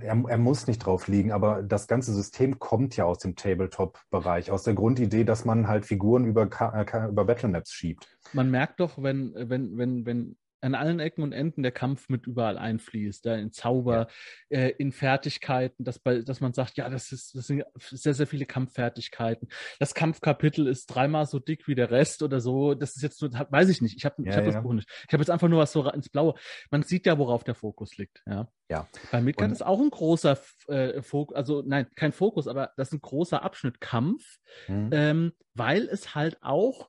er, 0.00 0.24
er, 0.28 0.38
muss 0.38 0.66
nicht 0.66 0.78
drauf 0.78 1.08
liegen, 1.08 1.32
aber 1.32 1.62
das 1.62 1.86
ganze 1.86 2.12
System 2.12 2.58
kommt 2.58 2.96
ja 2.96 3.04
aus 3.04 3.18
dem 3.18 3.36
Tabletop-Bereich, 3.36 4.50
aus 4.50 4.64
der 4.64 4.74
Grundidee, 4.74 5.24
dass 5.24 5.44
man 5.44 5.68
halt 5.68 5.86
Figuren 5.86 6.24
über, 6.24 6.44
über 6.44 7.24
Battlemaps 7.24 7.72
schiebt. 7.72 8.18
Man 8.32 8.50
merkt 8.50 8.80
doch, 8.80 9.02
wenn, 9.02 9.32
wenn, 9.34 9.76
wenn, 9.78 10.06
wenn 10.06 10.36
an 10.62 10.74
allen 10.76 11.00
Ecken 11.00 11.22
und 11.22 11.32
Enden 11.32 11.62
der 11.62 11.72
Kampf 11.72 12.08
mit 12.08 12.26
überall 12.26 12.56
einfließt, 12.56 13.24
ja, 13.24 13.34
in 13.34 13.50
Zauber, 13.50 14.06
ja. 14.48 14.58
äh, 14.58 14.68
in 14.78 14.92
Fertigkeiten, 14.92 15.84
dass, 15.84 15.98
bei, 15.98 16.20
dass 16.20 16.40
man 16.40 16.52
sagt, 16.52 16.76
ja, 16.76 16.88
das, 16.88 17.10
ist, 17.10 17.34
das 17.34 17.48
sind 17.48 17.64
sehr, 17.76 18.14
sehr 18.14 18.28
viele 18.28 18.46
Kampffertigkeiten. 18.46 19.48
Das 19.80 19.94
Kampfkapitel 19.94 20.68
ist 20.68 20.86
dreimal 20.86 21.26
so 21.26 21.40
dick 21.40 21.66
wie 21.66 21.74
der 21.74 21.90
Rest 21.90 22.22
oder 22.22 22.40
so. 22.40 22.74
Das 22.74 22.94
ist 22.94 23.02
jetzt 23.02 23.20
nur, 23.20 23.32
weiß 23.32 23.68
ich 23.70 23.82
nicht. 23.82 23.96
Ich 23.96 24.04
habe 24.04 24.22
ja, 24.22 24.30
ich 24.30 24.36
hab 24.36 24.44
das 24.44 24.62
Buch 24.62 24.72
nicht. 24.72 24.88
Ich 25.08 25.12
habe 25.12 25.22
jetzt 25.22 25.30
einfach 25.30 25.48
nur 25.48 25.58
was 25.58 25.72
so 25.72 25.88
ins 25.90 26.08
Blaue. 26.08 26.34
Man 26.70 26.84
sieht 26.84 27.06
ja, 27.06 27.18
worauf 27.18 27.42
der 27.42 27.56
Fokus 27.56 27.96
liegt. 27.96 28.22
Ja. 28.26 28.48
ja. 28.68 28.86
Bei 29.10 29.20
Midgard 29.20 29.48
und, 29.48 29.52
ist 29.52 29.66
auch 29.66 29.80
ein 29.80 29.90
großer 29.90 30.38
äh, 30.68 31.02
Fokus, 31.02 31.36
also 31.36 31.62
nein, 31.66 31.88
kein 31.96 32.12
Fokus, 32.12 32.46
aber 32.46 32.70
das 32.76 32.88
ist 32.88 32.94
ein 32.94 33.00
großer 33.00 33.42
Abschnitt 33.42 33.80
Kampf, 33.80 34.38
mhm. 34.68 34.90
ähm, 34.92 35.32
weil 35.54 35.88
es 35.88 36.14
halt 36.14 36.38
auch 36.40 36.88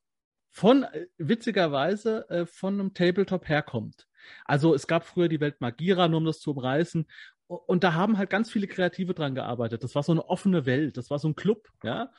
von, 0.54 0.84
äh, 0.84 1.08
witzigerweise, 1.18 2.30
äh, 2.30 2.46
von 2.46 2.80
einem 2.80 2.94
Tabletop 2.94 3.50
herkommt. 3.50 4.08
Also 4.46 4.74
es 4.74 4.88
gab 4.88 5.06
früher 5.06 5.28
die 5.28 5.42
Welt 5.42 5.60
Magira, 5.60 6.08
nur 6.08 6.20
um 6.20 6.26
das 6.26 6.40
zu 6.40 6.52
umreißen. 6.52 7.06
Und 7.48 7.84
da 7.84 7.94
haben 7.94 8.18
halt 8.18 8.30
ganz 8.30 8.50
viele 8.50 8.68
Kreative 8.68 9.14
dran 9.14 9.36
gearbeitet. 9.36 9.84
Das 9.84 9.96
war 9.96 10.04
so 10.04 10.12
eine 10.14 10.28
offene 10.30 10.66
Welt, 10.66 10.96
das 10.96 11.10
war 11.10 11.20
so 11.20 11.28
ein 11.28 11.36
Club, 11.36 11.68
ja. 11.84 12.10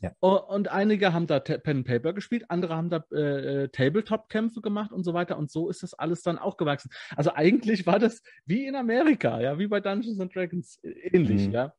ja. 0.00 0.12
Und 0.20 0.68
einige 0.68 1.12
haben 1.12 1.26
da 1.26 1.40
Pen 1.40 1.78
and 1.78 1.86
Paper 1.86 2.12
gespielt, 2.12 2.44
andere 2.50 2.76
haben 2.76 2.90
da 2.90 3.04
äh, 3.10 3.64
äh, 3.64 3.68
Tabletop-Kämpfe 3.68 4.60
gemacht 4.60 4.92
und 4.92 5.02
so 5.02 5.14
weiter. 5.14 5.38
Und 5.38 5.50
so 5.50 5.70
ist 5.70 5.82
das 5.82 5.94
alles 5.94 6.22
dann 6.22 6.38
auch 6.38 6.56
gewachsen. 6.56 6.90
Also 7.16 7.32
eigentlich 7.34 7.86
war 7.86 7.98
das 7.98 8.22
wie 8.44 8.66
in 8.66 8.76
Amerika, 8.76 9.40
ja, 9.40 9.58
wie 9.58 9.66
bei 9.66 9.80
Dungeons 9.80 10.20
and 10.20 10.34
Dragons 10.34 10.78
ähnlich, 10.82 11.48
mhm. 11.48 11.52
ja. 11.52 11.74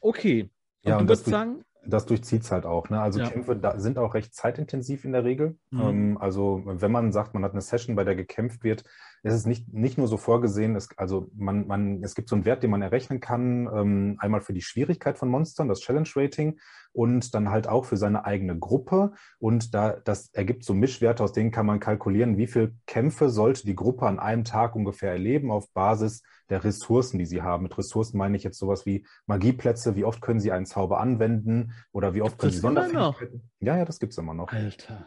Okay. 0.00 0.50
Und 0.82 0.90
ja, 0.90 0.98
du 0.98 1.04
würdest 1.04 1.26
sagen, 1.26 1.64
das 1.84 2.06
durchzieht 2.06 2.42
es 2.42 2.52
halt 2.52 2.64
auch. 2.64 2.90
Ne? 2.90 3.00
Also 3.00 3.20
ja. 3.20 3.28
Kämpfe 3.28 3.56
da, 3.56 3.78
sind 3.78 3.98
auch 3.98 4.14
recht 4.14 4.34
zeitintensiv 4.34 5.04
in 5.04 5.12
der 5.12 5.24
Regel. 5.24 5.58
Mhm. 5.70 5.80
Ähm, 5.80 6.18
also 6.18 6.62
wenn 6.64 6.92
man 6.92 7.12
sagt, 7.12 7.34
man 7.34 7.44
hat 7.44 7.52
eine 7.52 7.60
Session, 7.60 7.96
bei 7.96 8.04
der 8.04 8.14
gekämpft 8.14 8.62
wird, 8.62 8.84
ist 9.24 9.34
es 9.34 9.46
nicht, 9.46 9.72
nicht 9.72 9.98
nur 9.98 10.08
so 10.08 10.16
vorgesehen, 10.16 10.74
es, 10.74 10.88
also 10.96 11.30
man, 11.34 11.66
man, 11.66 12.02
es 12.02 12.14
gibt 12.14 12.28
so 12.28 12.34
einen 12.34 12.44
Wert, 12.44 12.62
den 12.62 12.70
man 12.70 12.82
errechnen 12.82 13.20
kann, 13.20 13.68
ähm, 13.72 14.16
einmal 14.18 14.40
für 14.40 14.52
die 14.52 14.62
Schwierigkeit 14.62 15.16
von 15.16 15.28
Monstern, 15.28 15.68
das 15.68 15.80
Challenge 15.80 16.08
Rating, 16.16 16.58
und 16.92 17.34
dann 17.34 17.50
halt 17.50 17.68
auch 17.68 17.84
für 17.84 17.96
seine 17.96 18.24
eigene 18.24 18.58
Gruppe. 18.58 19.12
Und 19.38 19.74
da 19.74 19.96
das 20.04 20.28
ergibt 20.34 20.64
so 20.64 20.74
Mischwerte, 20.74 21.22
aus 21.22 21.32
denen 21.32 21.50
kann 21.50 21.66
man 21.66 21.80
kalkulieren, 21.80 22.36
wie 22.36 22.46
viele 22.46 22.74
Kämpfe 22.86 23.30
sollte 23.30 23.64
die 23.64 23.76
Gruppe 23.76 24.06
an 24.06 24.18
einem 24.18 24.44
Tag 24.44 24.74
ungefähr 24.74 25.12
erleben 25.12 25.50
auf 25.50 25.72
Basis 25.72 26.22
der 26.52 26.62
Ressourcen, 26.64 27.18
die 27.18 27.24
sie 27.24 27.40
haben. 27.40 27.62
Mit 27.62 27.78
Ressourcen 27.78 28.18
meine 28.18 28.36
ich 28.36 28.44
jetzt 28.44 28.58
sowas 28.58 28.84
wie 28.84 29.06
Magieplätze, 29.26 29.96
wie 29.96 30.04
oft 30.04 30.20
können 30.20 30.38
sie 30.38 30.52
einen 30.52 30.66
Zauber 30.66 31.00
anwenden 31.00 31.72
oder 31.92 32.12
wie 32.12 32.20
oft 32.20 32.38
können 32.38 32.52
sie 32.52 32.58
Sonderfähigkeiten. 32.58 33.50
Ja, 33.60 33.78
ja, 33.78 33.86
das 33.86 33.98
gibt's 33.98 34.18
immer 34.18 34.34
noch. 34.34 34.52
Alter. 34.52 35.06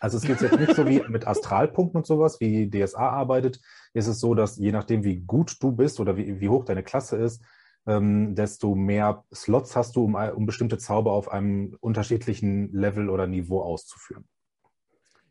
Also 0.00 0.16
es 0.16 0.24
geht 0.24 0.40
jetzt 0.40 0.58
nicht 0.58 0.74
so 0.74 0.88
wie 0.88 1.00
mit 1.08 1.28
Astralpunkten 1.28 1.98
und 1.98 2.06
sowas, 2.06 2.40
wie 2.40 2.68
DSA 2.68 3.08
arbeitet. 3.08 3.60
Ist 3.94 4.08
es 4.08 4.18
so, 4.18 4.34
dass 4.34 4.56
je 4.56 4.72
nachdem, 4.72 5.04
wie 5.04 5.20
gut 5.20 5.62
du 5.62 5.70
bist 5.70 6.00
oder 6.00 6.16
wie, 6.16 6.40
wie 6.40 6.48
hoch 6.48 6.64
deine 6.64 6.82
Klasse 6.82 7.16
ist, 7.16 7.40
ähm, 7.86 8.34
desto 8.34 8.74
mehr 8.74 9.24
Slots 9.32 9.76
hast 9.76 9.94
du, 9.94 10.04
um, 10.04 10.16
um 10.16 10.44
bestimmte 10.44 10.78
Zauber 10.78 11.12
auf 11.12 11.30
einem 11.30 11.76
unterschiedlichen 11.78 12.72
Level 12.72 13.10
oder 13.10 13.28
Niveau 13.28 13.62
auszuführen. 13.62 14.24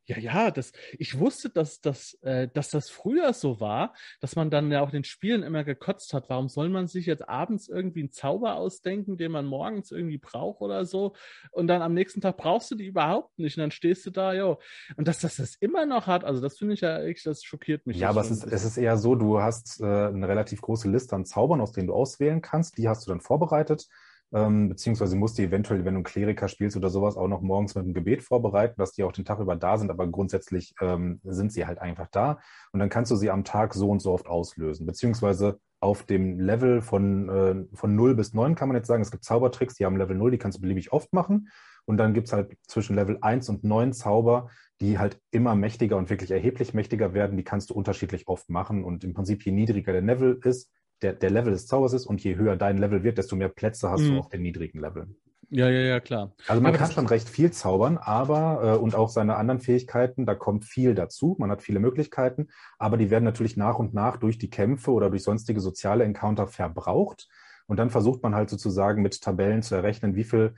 Ja, 0.09 0.17
ja, 0.17 0.49
das, 0.49 0.71
ich 0.97 1.19
wusste, 1.19 1.51
dass, 1.51 1.81
dass, 1.81 2.15
äh, 2.23 2.47
dass 2.51 2.71
das 2.71 2.89
früher 2.89 3.31
so 3.31 3.59
war, 3.59 3.93
dass 4.21 4.35
man 4.35 4.49
dann 4.49 4.71
ja 4.71 4.81
auch 4.81 4.89
den 4.89 5.03
Spielen 5.03 5.43
immer 5.43 5.63
gekotzt 5.63 6.13
hat. 6.15 6.29
Warum 6.29 6.49
soll 6.49 6.69
man 6.69 6.87
sich 6.87 7.05
jetzt 7.05 7.29
abends 7.29 7.69
irgendwie 7.69 7.99
einen 7.99 8.11
Zauber 8.11 8.55
ausdenken, 8.55 9.17
den 9.17 9.31
man 9.31 9.45
morgens 9.45 9.91
irgendwie 9.91 10.17
braucht 10.17 10.61
oder 10.61 10.85
so? 10.85 11.13
Und 11.51 11.67
dann 11.67 11.83
am 11.83 11.93
nächsten 11.93 12.21
Tag 12.21 12.37
brauchst 12.37 12.71
du 12.71 12.75
die 12.75 12.87
überhaupt 12.87 13.37
nicht. 13.37 13.55
Und 13.55 13.61
dann 13.61 13.71
stehst 13.71 14.03
du 14.07 14.09
da, 14.09 14.33
jo. 14.33 14.57
Und 14.97 15.07
dass 15.07 15.19
das 15.19 15.35
das 15.35 15.55
immer 15.59 15.85
noch 15.85 16.07
hat, 16.07 16.23
also 16.23 16.41
das 16.41 16.57
finde 16.57 16.73
ich 16.73 16.81
ja 16.81 17.03
echt, 17.03 17.27
das 17.27 17.43
schockiert 17.43 17.85
mich. 17.85 17.97
Ja, 17.97 18.09
aber 18.09 18.21
es 18.21 18.31
ist, 18.31 18.45
es 18.45 18.65
ist 18.65 18.77
eher 18.77 18.97
so, 18.97 19.13
du 19.13 19.39
hast 19.39 19.79
äh, 19.79 19.85
eine 19.85 20.27
relativ 20.27 20.61
große 20.61 20.89
Liste 20.89 21.15
an 21.15 21.25
Zaubern, 21.25 21.61
aus 21.61 21.71
denen 21.71 21.85
du 21.85 21.93
auswählen 21.93 22.41
kannst. 22.41 22.79
Die 22.79 22.89
hast 22.89 23.05
du 23.05 23.11
dann 23.11 23.21
vorbereitet 23.21 23.87
ähm, 24.33 24.69
beziehungsweise 24.69 25.15
musst 25.15 25.37
du 25.37 25.43
eventuell, 25.43 25.85
wenn 25.85 25.93
du 25.93 25.99
einen 25.99 26.03
Kleriker 26.03 26.47
spielst 26.47 26.77
oder 26.77 26.89
sowas, 26.89 27.17
auch 27.17 27.27
noch 27.27 27.41
morgens 27.41 27.75
mit 27.75 27.83
einem 27.83 27.93
Gebet 27.93 28.23
vorbereiten, 28.23 28.75
dass 28.77 28.91
die 28.91 29.03
auch 29.03 29.11
den 29.11 29.25
Tag 29.25 29.39
über 29.39 29.55
da 29.55 29.77
sind, 29.77 29.89
aber 29.89 30.07
grundsätzlich 30.07 30.73
ähm, 30.81 31.19
sind 31.23 31.51
sie 31.51 31.65
halt 31.65 31.79
einfach 31.79 32.07
da. 32.11 32.39
Und 32.71 32.79
dann 32.79 32.89
kannst 32.89 33.11
du 33.11 33.15
sie 33.15 33.31
am 33.31 33.43
Tag 33.43 33.73
so 33.73 33.89
und 33.89 34.01
so 34.01 34.13
oft 34.13 34.27
auslösen, 34.27 34.85
beziehungsweise 34.85 35.59
auf 35.81 36.03
dem 36.03 36.39
Level 36.39 36.81
von, 36.81 37.29
äh, 37.29 37.75
von 37.75 37.95
0 37.95 38.15
bis 38.15 38.33
9 38.33 38.55
kann 38.55 38.67
man 38.67 38.75
jetzt 38.75 38.87
sagen, 38.87 39.01
es 39.01 39.11
gibt 39.11 39.23
Zaubertricks, 39.23 39.75
die 39.75 39.85
haben 39.85 39.97
Level 39.97 40.15
0, 40.15 40.31
die 40.31 40.37
kannst 40.37 40.57
du 40.57 40.61
beliebig 40.61 40.91
oft 40.91 41.13
machen. 41.13 41.49
Und 41.85 41.97
dann 41.97 42.13
gibt's 42.13 42.33
halt 42.33 42.55
zwischen 42.67 42.95
Level 42.95 43.17
1 43.21 43.49
und 43.49 43.63
9 43.63 43.93
Zauber, 43.93 44.49
die 44.81 44.99
halt 44.99 45.19
immer 45.31 45.55
mächtiger 45.55 45.97
und 45.97 46.09
wirklich 46.09 46.31
erheblich 46.31 46.73
mächtiger 46.73 47.13
werden, 47.13 47.35
die 47.35 47.43
kannst 47.43 47.69
du 47.69 47.73
unterschiedlich 47.73 48.27
oft 48.27 48.49
machen. 48.49 48.83
Und 48.83 49.03
im 49.03 49.13
Prinzip 49.13 49.43
je 49.43 49.51
niedriger 49.51 49.93
der 49.93 50.01
Level 50.01 50.39
ist, 50.43 50.71
der, 51.01 51.13
der 51.13 51.29
Level 51.29 51.53
des 51.53 51.67
Zaubers 51.67 51.93
ist 51.93 52.05
und 52.05 52.23
je 52.23 52.35
höher 52.35 52.55
dein 52.55 52.77
Level 52.77 53.03
wird, 53.03 53.17
desto 53.17 53.35
mehr 53.35 53.49
Plätze 53.49 53.89
hast 53.89 54.01
mhm. 54.01 54.13
du 54.13 54.19
auf 54.19 54.29
den 54.29 54.41
niedrigen 54.41 54.79
Leveln. 54.79 55.15
Ja, 55.51 55.67
ja, 55.67 55.81
ja, 55.81 55.99
klar. 55.99 56.31
Also 56.47 56.61
man 56.61 56.75
aber 56.75 56.77
kann 56.77 56.91
schon 56.91 57.07
recht 57.07 57.27
viel 57.27 57.51
zaubern, 57.51 57.97
aber 57.97 58.75
äh, 58.75 58.77
und 58.77 58.93
auch 58.93 59.09
seine 59.09 59.35
anderen 59.35 59.59
Fähigkeiten, 59.59 60.27
da 60.27 60.35
kommt 60.35 60.63
viel 60.63 60.93
dazu. 60.93 61.35
Man 61.39 61.49
hat 61.49 61.63
viele 61.63 61.79
Möglichkeiten, 61.79 62.49
aber 62.77 62.97
die 62.97 63.09
werden 63.09 63.23
natürlich 63.23 63.57
nach 63.57 63.79
und 63.79 63.93
nach 63.93 64.17
durch 64.17 64.37
die 64.37 64.51
Kämpfe 64.51 64.91
oder 64.91 65.09
durch 65.09 65.23
sonstige 65.23 65.59
soziale 65.59 66.03
Encounter 66.03 66.45
verbraucht. 66.47 67.27
Und 67.65 67.77
dann 67.77 67.89
versucht 67.89 68.21
man 68.21 68.35
halt 68.35 68.49
sozusagen 68.49 69.01
mit 69.01 69.21
Tabellen 69.21 69.63
zu 69.63 69.73
errechnen, 69.73 70.15
wie 70.15 70.23
viel, 70.23 70.53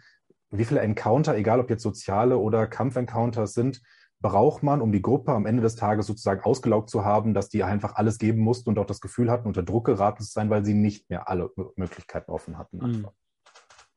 wie 0.49 0.65
viele 0.65 0.82
Encounter, 0.82 1.38
egal 1.38 1.62
ob 1.62 1.69
jetzt 1.69 1.84
soziale 1.84 2.38
oder 2.38 2.67
Kampfencounters 2.67 3.54
sind, 3.54 3.82
braucht 4.21 4.62
man, 4.62 4.81
um 4.81 4.91
die 4.91 5.01
Gruppe 5.01 5.31
am 5.31 5.45
Ende 5.45 5.63
des 5.63 5.75
Tages 5.75 6.05
sozusagen 6.05 6.43
ausgelaugt 6.43 6.89
zu 6.89 7.03
haben, 7.03 7.34
dass 7.34 7.49
die 7.49 7.63
einfach 7.63 7.95
alles 7.95 8.19
geben 8.19 8.41
mussten 8.41 8.69
und 8.69 8.79
auch 8.79 8.86
das 8.86 9.01
Gefühl 9.01 9.31
hatten, 9.31 9.47
unter 9.47 9.63
Druck 9.63 9.86
geraten 9.86 10.23
zu 10.23 10.31
sein, 10.31 10.49
weil 10.49 10.63
sie 10.63 10.75
nicht 10.75 11.10
mehr 11.10 11.27
alle 11.27 11.51
Möglichkeiten 11.75 12.31
offen 12.31 12.57
hatten. 12.57 12.77
Mhm. 12.77 13.07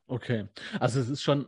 Okay, 0.07 0.47
also 0.79 0.99
es 0.99 1.09
ist 1.09 1.21
schon, 1.21 1.47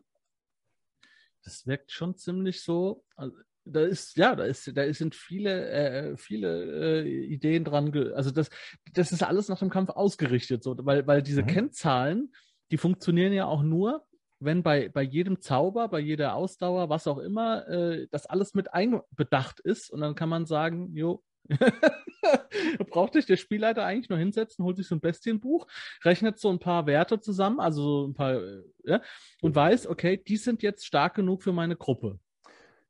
das 1.43 1.65
wirkt 1.65 1.91
schon 1.91 2.15
ziemlich 2.15 2.61
so. 2.61 3.03
Also 3.15 3.35
da 3.65 3.81
ist 3.81 4.15
ja, 4.15 4.35
da 4.35 4.45
ist, 4.45 4.75
da 4.75 4.91
sind 4.93 5.15
viele, 5.15 5.69
äh, 5.69 6.17
viele 6.17 7.03
äh, 7.03 7.25
Ideen 7.25 7.63
dran. 7.63 7.91
also 8.13 8.31
das, 8.31 8.49
das 8.93 9.11
ist 9.11 9.23
alles 9.23 9.49
nach 9.49 9.59
dem 9.59 9.69
Kampf 9.69 9.89
ausgerichtet, 9.89 10.63
so, 10.63 10.75
weil, 10.85 11.05
weil 11.07 11.21
diese 11.21 11.41
mhm. 11.41 11.47
Kennzahlen, 11.47 12.33
die 12.71 12.77
funktionieren 12.77 13.33
ja 13.33 13.45
auch 13.45 13.63
nur, 13.63 14.05
wenn 14.39 14.63
bei, 14.63 14.89
bei 14.89 15.01
jedem 15.01 15.41
Zauber, 15.41 15.87
bei 15.87 15.99
jeder 15.99 16.35
Ausdauer, 16.35 16.89
was 16.89 17.07
auch 17.07 17.17
immer, 17.17 17.67
äh, 17.67 18.07
das 18.11 18.25
alles 18.25 18.53
mit 18.53 18.73
einbedacht 18.73 19.59
ist. 19.59 19.89
Und 19.89 20.01
dann 20.01 20.15
kann 20.15 20.29
man 20.29 20.45
sagen, 20.45 20.95
jo, 20.95 21.23
braucht 22.89 23.13
sich 23.13 23.25
der 23.25 23.37
Spielleiter 23.37 23.85
eigentlich 23.85 24.09
nur 24.09 24.19
hinsetzen, 24.19 24.65
holt 24.65 24.77
sich 24.77 24.87
so 24.87 24.95
ein 24.95 25.01
Bestienbuch, 25.01 25.67
rechnet 26.03 26.39
so 26.39 26.49
ein 26.49 26.59
paar 26.59 26.85
Werte 26.85 27.19
zusammen, 27.19 27.59
also 27.59 27.81
so 27.81 28.07
ein 28.07 28.13
paar, 28.13 28.35
äh, 28.35 28.63
ja, 28.83 29.01
und 29.41 29.55
weiß, 29.55 29.87
okay, 29.87 30.17
die 30.17 30.37
sind 30.37 30.61
jetzt 30.61 30.85
stark 30.85 31.15
genug 31.15 31.43
für 31.43 31.53
meine 31.53 31.75
Gruppe. 31.75 32.19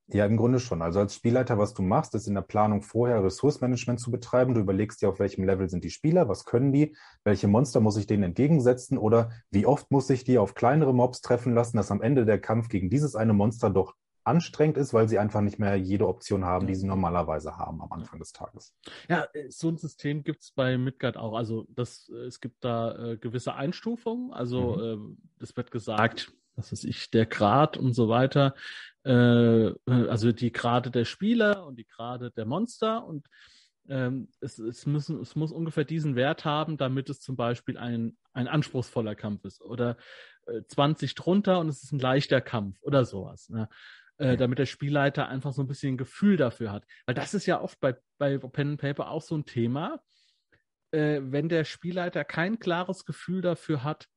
Ja, 0.09 0.25
im 0.25 0.37
Grunde 0.37 0.59
schon. 0.59 0.81
Also 0.81 0.99
als 0.99 1.15
Spielleiter, 1.15 1.57
was 1.57 1.73
du 1.73 1.81
machst, 1.81 2.15
ist 2.15 2.27
in 2.27 2.35
der 2.35 2.41
Planung 2.41 2.81
vorher 2.81 3.21
Ressourcenmanagement 3.23 3.99
zu 3.99 4.09
betreiben. 4.09 4.53
Du 4.53 4.61
überlegst 4.61 5.01
dir, 5.01 5.09
auf 5.09 5.19
welchem 5.19 5.43
Level 5.43 5.67
sind 5.69 5.83
die 5.83 5.89
Spieler, 5.89 6.29
was 6.29 6.45
können 6.45 6.71
die, 6.71 6.95
welche 7.25 7.49
Monster 7.49 7.81
muss 7.81 7.97
ich 7.97 8.07
denen 8.07 8.23
entgegensetzen 8.23 8.97
oder 8.97 9.31
wie 9.51 9.65
oft 9.65 9.91
muss 9.91 10.09
ich 10.09 10.23
die 10.23 10.37
auf 10.37 10.55
kleinere 10.55 10.93
Mobs 10.93 11.19
treffen 11.19 11.53
lassen, 11.53 11.75
dass 11.75 11.91
am 11.91 12.01
Ende 12.01 12.25
der 12.25 12.39
Kampf 12.39 12.69
gegen 12.69 12.89
dieses 12.89 13.15
eine 13.15 13.33
Monster 13.33 13.69
doch 13.69 13.95
anstrengend 14.27 14.77
ist, 14.77 14.93
weil 14.93 15.07
sie 15.07 15.19
einfach 15.19 15.41
nicht 15.41 15.57
mehr 15.57 15.75
jede 15.75 16.07
Option 16.07 16.45
haben, 16.45 16.67
die 16.67 16.75
sie 16.75 16.85
normalerweise 16.85 17.57
haben 17.57 17.81
am 17.81 17.91
Anfang 17.91 18.19
des 18.19 18.33
Tages. 18.33 18.75
Ja, 19.09 19.25
äh, 19.33 19.49
so 19.49 19.69
ein 19.69 19.77
System 19.77 20.23
gibt 20.23 20.41
es 20.41 20.51
bei 20.51 20.77
Midgard 20.77 21.17
auch. 21.17 21.33
Also 21.33 21.65
das, 21.69 22.09
äh, 22.13 22.25
es 22.25 22.41
gibt 22.41 22.63
da 22.63 22.95
äh, 22.95 23.17
gewisse 23.17 23.55
Einstufungen. 23.55 24.33
Also 24.33 24.75
mhm. 24.75 25.17
äh, 25.39 25.43
es 25.43 25.55
wird 25.55 25.71
gesagt, 25.71 26.33
was 26.57 26.71
weiß 26.71 26.83
ich, 26.83 27.09
der 27.11 27.25
Grad 27.25 27.77
und 27.77 27.93
so 27.93 28.09
weiter. 28.09 28.55
Äh, 29.03 29.71
also 29.85 30.31
die 30.31 30.51
Grade 30.51 30.91
der 30.91 31.05
Spieler 31.05 31.65
und 31.65 31.77
die 31.77 31.87
Grade 31.87 32.31
der 32.31 32.45
Monster 32.45 33.05
und 33.05 33.27
ähm, 33.89 34.29
es, 34.41 34.59
es, 34.59 34.85
müssen, 34.85 35.21
es 35.21 35.35
muss 35.35 35.51
ungefähr 35.51 35.85
diesen 35.85 36.15
Wert 36.15 36.43
haben, 36.43 36.77
damit 36.77 37.09
es 37.09 37.21
zum 37.21 37.37
Beispiel 37.37 37.77
ein, 37.77 38.17
ein 38.33 38.47
anspruchsvoller 38.47 39.15
Kampf 39.15 39.45
ist. 39.45 39.61
Oder 39.61 39.95
äh, 40.45 40.61
20 40.67 41.15
drunter 41.15 41.59
und 41.59 41.69
es 41.69 41.83
ist 41.83 41.93
ein 41.93 41.99
leichter 41.99 42.41
Kampf 42.41 42.77
oder 42.81 43.05
sowas. 43.05 43.49
Ne? 43.49 43.69
Äh, 44.17 44.35
damit 44.35 44.59
der 44.59 44.65
Spielleiter 44.65 45.29
einfach 45.29 45.53
so 45.53 45.61
ein 45.61 45.67
bisschen 45.67 45.93
ein 45.93 45.97
Gefühl 45.97 46.37
dafür 46.37 46.71
hat. 46.71 46.85
Weil 47.05 47.15
das 47.15 47.33
ist 47.33 47.45
ja 47.45 47.61
oft 47.61 47.79
bei, 47.79 47.95
bei 48.17 48.37
Pen 48.37 48.71
and 48.71 48.81
Paper 48.81 49.09
auch 49.09 49.21
so 49.21 49.37
ein 49.37 49.45
Thema. 49.45 50.01
Äh, 50.91 51.21
wenn 51.23 51.49
der 51.49 51.65
Spielleiter 51.65 52.25
kein 52.25 52.59
klares 52.59 53.05
Gefühl 53.05 53.41
dafür 53.41 53.83
hat, 53.83 54.07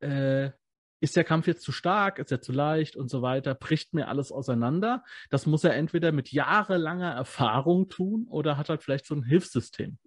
äh, 0.00 0.50
ist 1.00 1.16
der 1.16 1.24
Kampf 1.24 1.46
jetzt 1.46 1.62
zu 1.62 1.72
stark, 1.72 2.18
ist 2.18 2.32
er 2.32 2.40
zu 2.40 2.52
leicht 2.52 2.96
und 2.96 3.10
so 3.10 3.22
weiter, 3.22 3.54
bricht 3.54 3.94
mir 3.94 4.08
alles 4.08 4.32
auseinander. 4.32 5.04
Das 5.30 5.46
muss 5.46 5.64
er 5.64 5.74
entweder 5.74 6.12
mit 6.12 6.32
jahrelanger 6.32 7.12
Erfahrung 7.12 7.88
tun 7.88 8.26
oder 8.30 8.56
hat 8.56 8.68
halt 8.68 8.82
vielleicht 8.82 9.06
so 9.06 9.14
ein 9.14 9.22
Hilfssystem. 9.22 9.98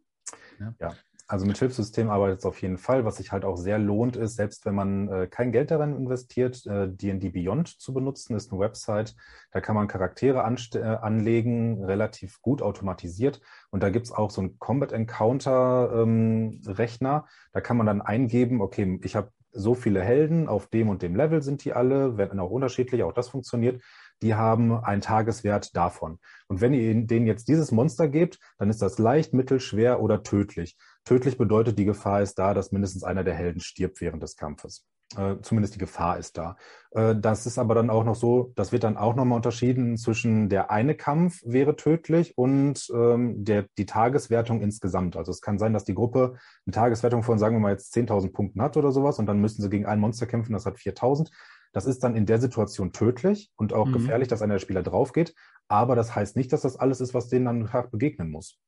Ja, 0.59 0.73
ja. 0.79 0.93
also 1.27 1.45
mit 1.45 1.57
Hilfssystem 1.57 2.09
arbeitet 2.09 2.39
es 2.39 2.45
auf 2.45 2.61
jeden 2.61 2.77
Fall. 2.77 3.05
Was 3.05 3.17
sich 3.17 3.31
halt 3.31 3.45
auch 3.45 3.55
sehr 3.55 3.79
lohnt, 3.79 4.15
ist, 4.15 4.35
selbst 4.35 4.65
wenn 4.65 4.75
man 4.75 5.07
äh, 5.07 5.27
kein 5.27 5.51
Geld 5.51 5.71
darin 5.71 5.95
investiert, 5.95 6.65
D&D 6.65 7.27
äh, 7.27 7.29
Beyond 7.29 7.67
zu 7.67 7.93
benutzen, 7.93 8.35
ist 8.35 8.51
eine 8.51 8.59
Website. 8.59 9.15
Da 9.51 9.61
kann 9.61 9.75
man 9.75 9.87
Charaktere 9.87 10.39
äh, 10.39 10.79
anlegen, 10.79 11.83
relativ 11.83 12.41
gut 12.41 12.61
automatisiert. 12.61 13.41
Und 13.69 13.83
da 13.83 13.89
gibt 13.89 14.07
es 14.07 14.11
auch 14.11 14.31
so 14.31 14.41
einen 14.41 14.59
Combat 14.59 14.91
Encounter 14.91 15.91
ähm, 15.93 16.61
Rechner. 16.65 17.25
Da 17.53 17.61
kann 17.61 17.77
man 17.77 17.85
dann 17.85 18.01
eingeben, 18.01 18.61
okay, 18.61 18.99
ich 19.03 19.15
habe 19.15 19.31
so 19.51 19.73
viele 19.75 20.01
Helden, 20.01 20.47
auf 20.47 20.67
dem 20.67 20.89
und 20.89 21.01
dem 21.01 21.15
Level 21.15 21.41
sind 21.41 21.63
die 21.63 21.73
alle, 21.73 22.17
werden 22.17 22.39
auch 22.39 22.51
unterschiedlich, 22.51 23.03
auch 23.03 23.13
das 23.13 23.29
funktioniert. 23.29 23.81
Die 24.21 24.35
haben 24.35 24.73
einen 24.73 25.01
Tageswert 25.01 25.75
davon. 25.75 26.19
Und 26.47 26.61
wenn 26.61 26.73
ihr 26.73 26.93
denen 27.05 27.27
jetzt 27.27 27.47
dieses 27.47 27.71
Monster 27.71 28.07
gebt, 28.07 28.39
dann 28.57 28.69
ist 28.69 28.81
das 28.81 28.99
leicht, 28.99 29.33
mittel, 29.33 29.59
schwer 29.59 30.01
oder 30.01 30.23
tödlich. 30.23 30.77
Tödlich 31.05 31.37
bedeutet, 31.37 31.79
die 31.79 31.85
Gefahr 31.85 32.21
ist 32.21 32.35
da, 32.35 32.53
dass 32.53 32.71
mindestens 32.71 33.03
einer 33.03 33.23
der 33.23 33.35
Helden 33.35 33.61
stirbt 33.61 34.01
während 34.01 34.21
des 34.21 34.35
Kampfes. 34.35 34.85
Äh, 35.17 35.37
zumindest 35.41 35.73
die 35.73 35.79
Gefahr 35.79 36.19
ist 36.19 36.37
da. 36.37 36.55
Äh, 36.91 37.15
das 37.15 37.47
ist 37.47 37.57
aber 37.57 37.73
dann 37.73 37.89
auch 37.89 38.03
noch 38.03 38.13
so, 38.13 38.53
das 38.55 38.71
wird 38.71 38.83
dann 38.83 38.95
auch 38.95 39.15
nochmal 39.15 39.37
unterschieden 39.37 39.97
zwischen 39.97 40.49
der 40.49 40.69
eine 40.69 40.93
Kampf 40.93 41.41
wäre 41.43 41.75
tödlich 41.75 42.37
und 42.37 42.87
ähm, 42.93 43.43
der, 43.43 43.65
die 43.79 43.87
Tageswertung 43.87 44.61
insgesamt. 44.61 45.17
Also 45.17 45.31
es 45.31 45.41
kann 45.41 45.57
sein, 45.57 45.73
dass 45.73 45.83
die 45.83 45.95
Gruppe 45.95 46.35
eine 46.67 46.73
Tageswertung 46.73 47.23
von, 47.23 47.39
sagen 47.39 47.55
wir 47.55 47.59
mal, 47.59 47.71
jetzt 47.71 47.95
10.000 47.95 48.31
Punkten 48.33 48.61
hat 48.61 48.77
oder 48.77 48.91
sowas 48.91 49.17
und 49.17 49.25
dann 49.25 49.41
müssen 49.41 49.63
sie 49.63 49.69
gegen 49.69 49.87
ein 49.87 49.99
Monster 49.99 50.27
kämpfen, 50.27 50.53
das 50.53 50.67
hat 50.67 50.77
4.000. 50.77 51.31
Das 51.71 51.85
ist 51.85 52.03
dann 52.03 52.15
in 52.15 52.27
der 52.27 52.39
Situation 52.39 52.91
tödlich 52.91 53.51
und 53.55 53.73
auch 53.73 53.87
mhm. 53.87 53.93
gefährlich, 53.93 54.27
dass 54.27 54.43
einer 54.43 54.55
der 54.55 54.59
Spieler 54.59 54.83
drauf 54.83 55.11
geht. 55.11 55.33
Aber 55.67 55.95
das 55.95 56.15
heißt 56.15 56.35
nicht, 56.35 56.53
dass 56.53 56.61
das 56.61 56.77
alles 56.77 57.01
ist, 57.01 57.13
was 57.15 57.29
denen 57.29 57.45
dann 57.45 57.89
begegnen 57.91 58.29
muss. 58.29 58.59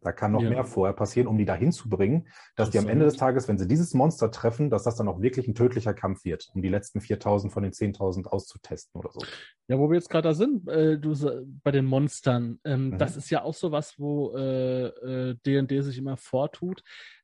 Da 0.00 0.12
kann 0.12 0.32
noch 0.32 0.42
ja. 0.42 0.50
mehr 0.50 0.64
vorher 0.64 0.94
passieren, 0.94 1.26
um 1.26 1.38
die 1.38 1.44
dahin 1.44 1.72
zu 1.72 1.88
bringen, 1.88 2.28
dass 2.54 2.68
das 2.68 2.70
die 2.70 2.78
am 2.78 2.88
Ende 2.88 3.04
des 3.04 3.16
Tages, 3.16 3.48
wenn 3.48 3.58
sie 3.58 3.66
dieses 3.66 3.94
Monster 3.94 4.30
treffen, 4.30 4.70
dass 4.70 4.84
das 4.84 4.96
dann 4.96 5.08
auch 5.08 5.20
wirklich 5.20 5.48
ein 5.48 5.54
tödlicher 5.54 5.94
Kampf 5.94 6.24
wird, 6.24 6.50
um 6.54 6.62
die 6.62 6.68
letzten 6.68 7.00
4000 7.00 7.52
von 7.52 7.62
den 7.62 7.72
10.000 7.72 8.26
auszutesten 8.26 8.98
oder 9.00 9.10
so. 9.12 9.20
Ja, 9.68 9.78
wo 9.78 9.88
wir 9.90 9.96
jetzt 9.96 10.10
gerade 10.10 10.28
da 10.28 10.34
sind, 10.34 10.68
äh, 10.68 10.98
du, 10.98 11.14
bei 11.62 11.70
den 11.70 11.84
Monstern, 11.84 12.60
ähm, 12.64 12.90
mhm. 12.90 12.98
das 12.98 13.16
ist 13.16 13.30
ja 13.30 13.42
auch 13.42 13.54
so 13.54 13.72
was, 13.72 13.98
wo 13.98 14.32
D&D 14.36 15.40
äh, 15.44 15.78
äh, 15.78 15.82
sich 15.82 15.98
immer 15.98 16.16
vortut. 16.16 16.82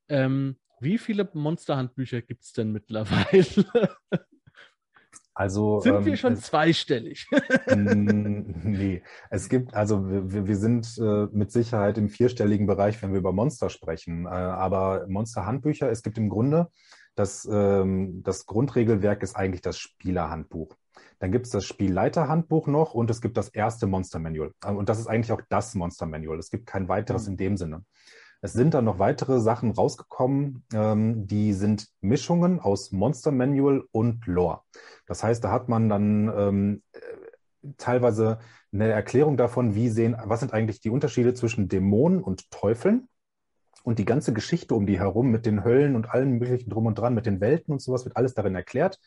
Ähm, 0.08 0.56
wie 0.80 0.98
viele 0.98 1.28
Monsterhandbücher 1.32 2.22
gibt 2.22 2.42
es 2.42 2.52
denn 2.52 2.72
mittlerweile? 2.72 3.46
Also, 5.34 5.80
sind 5.80 5.94
ähm, 5.94 6.04
wir 6.04 6.16
schon 6.16 6.34
es, 6.34 6.42
zweistellig? 6.42 7.26
nee, 7.74 9.02
es 9.30 9.48
gibt, 9.48 9.74
also 9.74 10.06
wir, 10.06 10.46
wir 10.46 10.56
sind 10.56 10.98
äh, 10.98 11.26
mit 11.32 11.50
Sicherheit 11.50 11.96
im 11.96 12.10
vierstelligen 12.10 12.66
Bereich, 12.66 13.02
wenn 13.02 13.12
wir 13.12 13.18
über 13.18 13.32
Monster 13.32 13.70
sprechen. 13.70 14.26
Äh, 14.26 14.28
aber 14.28 15.06
Monster-Handbücher, 15.08 15.90
es 15.90 16.02
gibt 16.02 16.18
im 16.18 16.28
Grunde, 16.28 16.68
das, 17.14 17.48
ähm, 17.50 18.22
das 18.22 18.46
Grundregelwerk 18.46 19.22
ist 19.22 19.34
eigentlich 19.34 19.62
das 19.62 19.78
Spielerhandbuch. 19.78 20.76
Dann 21.18 21.30
gibt 21.30 21.46
es 21.46 21.52
das 21.52 21.64
Spielleiterhandbuch 21.64 22.66
noch 22.66 22.94
und 22.94 23.08
es 23.08 23.20
gibt 23.20 23.36
das 23.36 23.48
erste 23.48 23.86
Monster 23.86 24.18
Manual. 24.18 24.52
Und 24.66 24.88
das 24.88 24.98
ist 24.98 25.06
eigentlich 25.06 25.32
auch 25.32 25.42
das 25.48 25.74
Monster 25.74 26.04
Manual. 26.04 26.38
Es 26.38 26.50
gibt 26.50 26.66
kein 26.66 26.88
weiteres 26.88 27.26
mhm. 27.26 27.32
in 27.32 27.36
dem 27.36 27.56
Sinne. 27.56 27.84
Es 28.44 28.52
sind 28.54 28.74
dann 28.74 28.84
noch 28.84 28.98
weitere 28.98 29.38
Sachen 29.38 29.70
rausgekommen, 29.70 30.64
ähm, 30.74 31.28
die 31.28 31.52
sind 31.52 31.86
Mischungen 32.00 32.58
aus 32.58 32.90
Monster 32.90 33.30
Manual 33.30 33.84
und 33.92 34.26
Lore. 34.26 34.62
Das 35.06 35.22
heißt, 35.22 35.44
da 35.44 35.52
hat 35.52 35.68
man 35.68 35.88
dann 35.88 36.32
ähm, 36.36 36.82
äh, 36.92 36.98
teilweise 37.78 38.40
eine 38.72 38.88
Erklärung 38.88 39.36
davon, 39.36 39.76
wie 39.76 39.88
sehen, 39.88 40.16
was 40.24 40.40
sind 40.40 40.52
eigentlich 40.52 40.80
die 40.80 40.90
Unterschiede 40.90 41.34
zwischen 41.34 41.68
Dämonen 41.68 42.20
und 42.20 42.50
Teufeln 42.50 43.08
und 43.84 44.00
die 44.00 44.04
ganze 44.04 44.32
Geschichte 44.32 44.74
um 44.74 44.86
die 44.86 44.98
herum 44.98 45.30
mit 45.30 45.46
den 45.46 45.64
Höllen 45.64 45.94
und 45.94 46.10
allem 46.10 46.38
möglichen 46.38 46.68
drum 46.68 46.86
und 46.86 46.98
dran, 46.98 47.14
mit 47.14 47.26
den 47.26 47.40
Welten 47.40 47.72
und 47.72 47.80
sowas 47.80 48.04
wird 48.04 48.16
alles 48.16 48.34
darin 48.34 48.56
erklärt. 48.56 48.98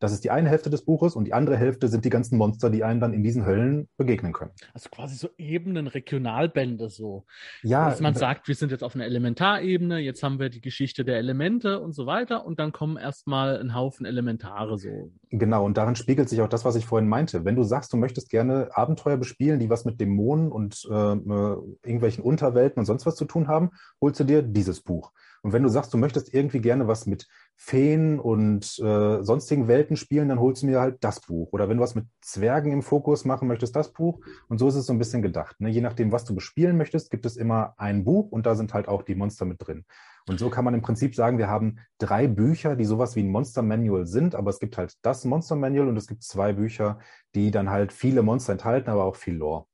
Das 0.00 0.12
ist 0.12 0.24
die 0.24 0.30
eine 0.30 0.48
Hälfte 0.48 0.70
des 0.70 0.84
Buches 0.84 1.16
und 1.16 1.24
die 1.24 1.32
andere 1.32 1.56
Hälfte 1.56 1.88
sind 1.88 2.04
die 2.04 2.10
ganzen 2.10 2.36
Monster, 2.36 2.70
die 2.70 2.84
einem 2.84 3.00
dann 3.00 3.12
in 3.12 3.22
diesen 3.22 3.46
Höllen 3.46 3.88
begegnen 3.96 4.32
können. 4.32 4.50
Also 4.72 4.88
quasi 4.90 5.16
so 5.16 5.28
Ebenen, 5.38 5.86
Regionalbände 5.86 6.88
so. 6.88 7.24
Ja. 7.62 7.88
Dass 7.88 8.00
man 8.00 8.14
sagt, 8.14 8.48
wir 8.48 8.54
sind 8.54 8.72
jetzt 8.72 8.82
auf 8.82 8.94
einer 8.94 9.04
Elementarebene, 9.04 9.98
jetzt 9.98 10.22
haben 10.22 10.38
wir 10.38 10.50
die 10.50 10.60
Geschichte 10.60 11.04
der 11.04 11.18
Elemente 11.18 11.80
und 11.80 11.92
so 11.92 12.06
weiter 12.06 12.44
und 12.44 12.58
dann 12.58 12.72
kommen 12.72 12.96
erstmal 12.96 13.58
ein 13.60 13.74
Haufen 13.74 14.06
Elementare 14.06 14.78
so. 14.78 15.10
Genau, 15.30 15.64
und 15.64 15.76
darin 15.76 15.96
spiegelt 15.96 16.28
sich 16.28 16.40
auch 16.40 16.48
das, 16.48 16.64
was 16.64 16.76
ich 16.76 16.86
vorhin 16.86 17.08
meinte. 17.08 17.44
Wenn 17.44 17.56
du 17.56 17.62
sagst, 17.62 17.92
du 17.92 17.96
möchtest 17.96 18.30
gerne 18.30 18.68
Abenteuer 18.72 19.16
bespielen, 19.16 19.58
die 19.58 19.70
was 19.70 19.84
mit 19.84 20.00
Dämonen 20.00 20.52
und 20.52 20.86
äh, 20.90 20.94
äh 20.94 21.56
irgendwelchen 21.82 22.24
Unterwelten 22.24 22.80
und 22.80 22.86
sonst 22.86 23.06
was 23.06 23.16
zu 23.16 23.24
tun 23.24 23.48
haben, 23.48 23.70
holst 24.00 24.20
du 24.20 24.24
dir 24.24 24.42
dieses 24.42 24.80
Buch. 24.80 25.12
Und 25.44 25.52
wenn 25.52 25.62
du 25.62 25.68
sagst, 25.68 25.92
du 25.92 25.98
möchtest 25.98 26.32
irgendwie 26.32 26.62
gerne 26.62 26.88
was 26.88 27.04
mit 27.04 27.28
Feen 27.54 28.18
und 28.18 28.78
äh, 28.78 29.22
sonstigen 29.22 29.68
Welten 29.68 29.94
spielen, 29.94 30.30
dann 30.30 30.40
holst 30.40 30.62
du 30.62 30.66
mir 30.66 30.80
halt 30.80 31.04
das 31.04 31.20
Buch. 31.20 31.52
Oder 31.52 31.68
wenn 31.68 31.76
du 31.76 31.82
was 31.82 31.94
mit 31.94 32.06
Zwergen 32.22 32.72
im 32.72 32.80
Fokus 32.80 33.26
machen 33.26 33.46
möchtest, 33.46 33.76
das 33.76 33.92
Buch. 33.92 34.20
Und 34.48 34.56
so 34.56 34.68
ist 34.68 34.74
es 34.74 34.86
so 34.86 34.94
ein 34.94 34.98
bisschen 34.98 35.20
gedacht. 35.20 35.60
Ne? 35.60 35.68
Je 35.68 35.82
nachdem, 35.82 36.12
was 36.12 36.24
du 36.24 36.34
bespielen 36.34 36.78
möchtest, 36.78 37.10
gibt 37.10 37.26
es 37.26 37.36
immer 37.36 37.74
ein 37.76 38.04
Buch 38.04 38.32
und 38.32 38.46
da 38.46 38.54
sind 38.54 38.72
halt 38.72 38.88
auch 38.88 39.02
die 39.02 39.14
Monster 39.14 39.44
mit 39.44 39.58
drin. 39.60 39.84
Und 40.26 40.40
so 40.40 40.48
kann 40.48 40.64
man 40.64 40.72
im 40.72 40.80
Prinzip 40.80 41.14
sagen, 41.14 41.36
wir 41.36 41.50
haben 41.50 41.76
drei 41.98 42.26
Bücher, 42.26 42.74
die 42.74 42.86
sowas 42.86 43.14
wie 43.14 43.22
ein 43.22 43.28
Monster 43.28 43.60
Manual 43.60 44.06
sind, 44.06 44.34
aber 44.34 44.48
es 44.48 44.60
gibt 44.60 44.78
halt 44.78 44.94
das 45.02 45.26
Monster 45.26 45.56
Manual 45.56 45.88
und 45.88 45.98
es 45.98 46.06
gibt 46.06 46.22
zwei 46.22 46.54
Bücher, 46.54 47.00
die 47.34 47.50
dann 47.50 47.68
halt 47.68 47.92
viele 47.92 48.22
Monster 48.22 48.52
enthalten, 48.52 48.88
aber 48.88 49.04
auch 49.04 49.16
viel 49.16 49.34
Lore. 49.34 49.66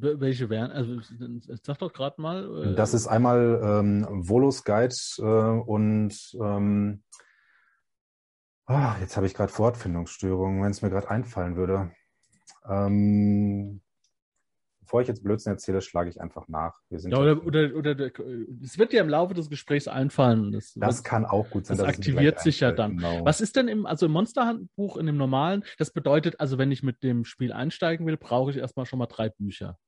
Welche 0.00 0.50
wären? 0.50 0.72
Also 0.72 1.00
sag 1.62 1.78
doch 1.78 1.92
gerade 1.92 2.20
mal. 2.20 2.72
Äh, 2.72 2.74
das 2.74 2.94
ist 2.94 3.06
einmal 3.06 3.60
ähm, 3.62 4.26
Volos 4.28 4.64
Guide 4.64 4.94
äh, 5.18 5.22
und 5.22 6.16
ähm, 6.40 7.02
oh, 8.66 8.92
jetzt 9.00 9.16
habe 9.16 9.26
ich 9.26 9.34
gerade 9.34 9.56
Wortfindungsstörungen, 9.56 10.62
wenn 10.62 10.70
es 10.70 10.82
mir 10.82 10.90
gerade 10.90 11.10
einfallen 11.10 11.56
würde. 11.56 11.92
Ähm, 12.68 13.80
bevor 14.84 15.00
ich 15.00 15.08
jetzt 15.08 15.24
Blödsinn 15.24 15.52
erzähle, 15.52 15.80
schlage 15.80 16.10
ich 16.10 16.20
einfach 16.20 16.46
nach. 16.48 16.78
ja, 16.90 17.18
oder, 17.18 17.44
oder, 17.44 17.74
oder, 17.74 18.10
es 18.62 18.78
wird 18.78 18.92
dir 18.92 19.00
im 19.00 19.08
Laufe 19.08 19.34
des 19.34 19.48
Gesprächs 19.48 19.88
einfallen. 19.88 20.52
Das, 20.52 20.74
das 20.74 21.02
kann 21.02 21.24
auch 21.24 21.48
gut 21.50 21.66
sein. 21.66 21.78
Das 21.78 21.86
aktiviert 21.86 22.40
sich 22.40 22.60
ja 22.60 22.70
dann. 22.70 22.98
Genau. 22.98 23.24
Was 23.24 23.40
ist 23.40 23.56
denn 23.56 23.68
im, 23.68 23.86
also 23.86 24.06
im 24.06 24.12
Monsterhandbuch, 24.12 24.98
in 24.98 25.06
dem 25.06 25.16
normalen, 25.16 25.64
das 25.78 25.90
bedeutet, 25.90 26.38
also 26.38 26.58
wenn 26.58 26.70
ich 26.70 26.82
mit 26.82 27.02
dem 27.02 27.24
Spiel 27.24 27.52
einsteigen 27.52 28.06
will, 28.06 28.18
brauche 28.18 28.50
ich 28.50 28.58
erstmal 28.58 28.84
schon 28.86 28.98
mal 28.98 29.06
drei 29.06 29.30
Bücher. 29.30 29.78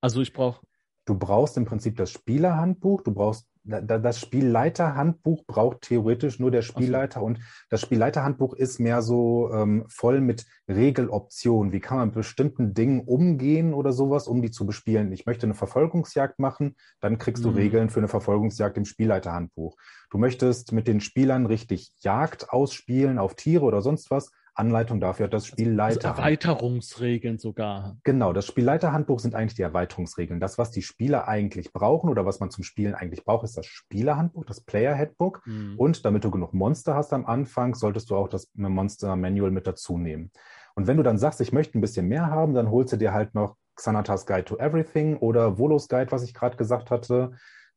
Also 0.00 0.20
ich 0.20 0.32
brauche. 0.32 0.66
Du 1.06 1.16
brauchst 1.16 1.56
im 1.56 1.64
Prinzip 1.64 1.96
das 1.96 2.10
Spielerhandbuch, 2.10 3.02
du 3.02 3.12
brauchst 3.12 3.46
das 3.64 4.20
Spielleiterhandbuch 4.20 5.44
braucht 5.46 5.82
theoretisch 5.82 6.38
nur 6.38 6.50
der 6.50 6.62
Spielleiter 6.62 7.20
so. 7.20 7.26
und 7.26 7.40
das 7.70 7.80
Spielleiterhandbuch 7.80 8.54
ist 8.54 8.78
mehr 8.78 9.00
so 9.00 9.50
ähm, 9.52 9.84
voll 9.88 10.20
mit 10.20 10.46
Regeloptionen. 10.68 11.72
Wie 11.72 11.80
kann 11.80 11.98
man 11.98 12.08
mit 12.08 12.16
bestimmten 12.16 12.74
Dingen 12.74 13.00
umgehen 13.00 13.72
oder 13.72 13.92
sowas, 13.92 14.28
um 14.28 14.42
die 14.42 14.50
zu 14.50 14.66
bespielen? 14.66 15.12
Ich 15.12 15.24
möchte 15.24 15.46
eine 15.46 15.54
Verfolgungsjagd 15.54 16.38
machen, 16.38 16.76
dann 17.00 17.18
kriegst 17.18 17.44
mhm. 17.44 17.50
du 17.50 17.56
Regeln 17.56 17.90
für 17.90 18.00
eine 18.00 18.08
Verfolgungsjagd 18.08 18.76
im 18.76 18.84
Spielleiterhandbuch. 18.84 19.76
Du 20.10 20.18
möchtest 20.18 20.72
mit 20.72 20.86
den 20.86 21.00
Spielern 21.00 21.46
richtig 21.46 21.92
Jagd 22.00 22.50
ausspielen 22.50 23.18
auf 23.18 23.34
Tiere 23.34 23.64
oder 23.64 23.80
sonst 23.80 24.10
was, 24.10 24.30
Anleitung 24.54 25.00
dafür 25.00 25.24
hat 25.24 25.34
das 25.34 25.46
Spielleiter. 25.46 26.10
Also 26.10 26.22
Erweiterungsregeln 26.22 27.38
sogar. 27.38 27.96
Genau, 28.04 28.32
das 28.32 28.46
Spielleiterhandbuch 28.46 29.18
sind 29.18 29.34
eigentlich 29.34 29.54
die 29.54 29.62
Erweiterungsregeln. 29.62 30.40
Das, 30.40 30.58
was 30.58 30.70
die 30.70 30.82
Spieler 30.82 31.26
eigentlich 31.26 31.72
brauchen 31.72 32.08
oder 32.08 32.24
was 32.24 32.40
man 32.40 32.50
zum 32.50 32.62
Spielen 32.64 32.94
eigentlich 32.94 33.24
braucht, 33.24 33.44
ist 33.44 33.56
das 33.56 33.66
Spielerhandbuch, 33.66 34.44
das 34.44 34.60
Player 34.60 34.94
Headbook. 34.94 35.42
Mhm. 35.46 35.74
Und 35.76 36.04
damit 36.04 36.24
du 36.24 36.30
genug 36.30 36.54
Monster 36.54 36.94
hast 36.94 37.12
am 37.12 37.26
Anfang, 37.26 37.74
solltest 37.74 38.10
du 38.10 38.16
auch 38.16 38.28
das 38.28 38.50
Monster 38.54 39.16
Manual 39.16 39.50
mit 39.50 39.66
dazu 39.66 39.98
nehmen. 39.98 40.30
Und 40.74 40.86
wenn 40.86 40.96
du 40.96 41.02
dann 41.02 41.18
sagst, 41.18 41.40
ich 41.40 41.52
möchte 41.52 41.78
ein 41.78 41.80
bisschen 41.80 42.06
mehr 42.06 42.30
haben, 42.30 42.54
dann 42.54 42.70
holst 42.70 42.92
du 42.92 42.96
dir 42.96 43.12
halt 43.12 43.34
noch 43.34 43.56
Xanatas 43.76 44.26
Guide 44.26 44.44
to 44.44 44.58
Everything 44.58 45.16
oder 45.16 45.58
Volos 45.58 45.88
Guide, 45.88 46.12
was 46.12 46.22
ich 46.22 46.34
gerade 46.34 46.56
gesagt 46.56 46.90
hatte. 46.90 47.32